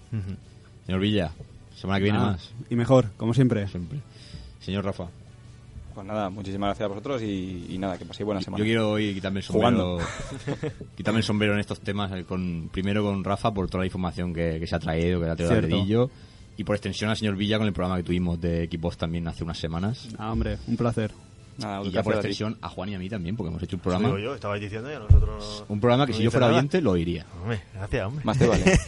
Señor 0.86 1.00
Villa, 1.00 1.32
semana 1.74 1.98
que 1.98 2.04
viene 2.04 2.18
Ah, 2.18 2.22
más. 2.26 2.50
Y 2.70 2.76
mejor, 2.76 3.06
como 3.16 3.34
siempre. 3.34 3.66
Siempre. 3.66 3.98
Señor 4.60 4.84
Rafa, 4.84 5.08
Pues 5.94 6.06
nada, 6.06 6.30
muchísimas 6.30 6.68
gracias 6.68 6.84
a 6.84 6.88
vosotros 6.88 7.20
y, 7.22 7.66
y 7.70 7.78
nada, 7.78 7.98
que 7.98 8.04
paséis 8.04 8.24
buena 8.26 8.40
semana. 8.40 8.60
yo 8.60 8.64
quiero 8.64 8.90
hoy 8.92 9.12
quitarme 9.12 9.40
el 9.40 9.44
sombrero, 9.44 9.98
quitarme 10.96 11.18
el 11.18 11.24
sombrero 11.24 11.54
en 11.54 11.58
estos 11.60 11.80
temas. 11.80 12.12
Con, 12.26 12.68
primero 12.72 13.02
con 13.02 13.24
Rafa 13.24 13.52
por 13.52 13.68
toda 13.68 13.80
la 13.82 13.86
información 13.86 14.32
que, 14.32 14.60
que 14.60 14.66
se 14.68 14.76
ha 14.76 14.78
traído, 14.78 15.18
que 15.18 15.26
le 15.26 15.32
ha 15.32 15.36
traído 15.36 15.54
al 15.56 15.62
dedillo. 15.62 16.10
Y 16.58 16.64
por 16.64 16.74
extensión 16.74 17.08
al 17.08 17.16
señor 17.16 17.36
Villa 17.36 17.56
con 17.56 17.68
el 17.68 17.72
programa 17.72 17.96
que 17.98 18.02
tuvimos 18.02 18.40
de 18.40 18.64
equipos 18.64 18.98
también 18.98 19.26
hace 19.28 19.44
unas 19.44 19.56
semanas. 19.58 20.08
Ah, 20.18 20.32
hombre, 20.32 20.58
un 20.66 20.76
placer. 20.76 21.12
Nada, 21.56 21.82
Y 21.84 21.90
ya 21.90 22.02
por 22.02 22.12
a 22.14 22.16
extensión 22.16 22.58
a 22.60 22.68
Juan 22.68 22.88
y 22.90 22.94
a 22.96 22.98
mí 22.98 23.08
también, 23.08 23.36
porque 23.36 23.48
hemos 23.50 23.62
hecho 23.62 23.76
un 23.76 23.82
Digo 23.82 23.96
programa. 23.96 24.20
yo, 24.20 24.34
estabais 24.34 24.60
diciendo 24.60 24.90
y 24.90 24.94
a 24.94 24.98
nosotros. 24.98 25.64
Un 25.68 25.80
programa 25.80 26.04
que 26.06 26.12
no 26.12 26.18
si 26.18 26.24
yo 26.24 26.30
fuera 26.30 26.46
nada. 26.46 26.58
oyente 26.58 26.80
lo 26.80 26.90
oiría. 26.92 27.26
Hombre, 27.40 27.62
gracias, 27.74 28.06
hombre. 28.06 28.24
Más 28.24 28.38
te 28.38 28.46
vale. 28.46 28.64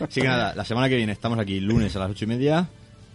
Así 0.00 0.20
que 0.20 0.26
nada, 0.28 0.54
la 0.54 0.64
semana 0.64 0.88
que 0.88 0.96
viene 0.96 1.12
estamos 1.12 1.38
aquí 1.38 1.58
lunes 1.60 1.94
a 1.96 2.00
las 2.00 2.10
ocho 2.10 2.24
y 2.24 2.28
media 2.28 2.68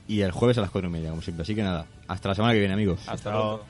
y 0.07 0.21
el 0.21 0.31
jueves 0.31 0.57
a 0.57 0.61
las 0.61 0.69
cuatro 0.71 0.89
y 0.89 0.93
media, 0.93 1.09
como 1.09 1.21
siempre. 1.21 1.43
Así 1.43 1.53
que 1.53 1.63
nada, 1.63 1.85
hasta 2.07 2.29
la 2.29 2.35
semana 2.35 2.53
que 2.53 2.59
viene, 2.59 2.73
amigos. 2.73 3.01
Hasta 3.07 3.31
luego. 3.31 3.65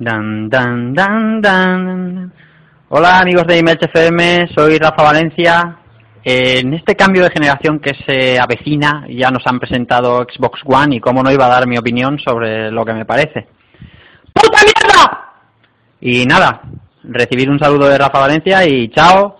Dan, 0.00 0.48
dan, 0.48 0.94
dan, 0.94 1.42
dan. 1.42 2.32
Hola 2.88 3.18
amigos 3.18 3.46
de 3.46 3.58
Email 3.58 4.48
soy 4.54 4.78
Rafa 4.78 5.02
Valencia. 5.02 5.76
En 6.24 6.72
este 6.72 6.96
cambio 6.96 7.22
de 7.22 7.30
generación 7.30 7.80
que 7.80 7.92
se 8.06 8.40
avecina, 8.40 9.04
ya 9.10 9.30
nos 9.30 9.46
han 9.46 9.60
presentado 9.60 10.24
Xbox 10.24 10.62
One 10.64 10.96
y 10.96 11.00
cómo 11.00 11.22
no 11.22 11.30
iba 11.30 11.44
a 11.44 11.50
dar 11.50 11.68
mi 11.68 11.76
opinión 11.76 12.18
sobre 12.18 12.70
lo 12.70 12.82
que 12.86 12.94
me 12.94 13.04
parece. 13.04 13.46
¡Puta 14.32 14.60
mierda! 14.64 15.32
Y 16.00 16.24
nada, 16.24 16.62
recibir 17.04 17.50
un 17.50 17.58
saludo 17.58 17.86
de 17.86 17.98
Rafa 17.98 18.20
Valencia 18.20 18.66
y 18.66 18.88
chao. 18.88 19.39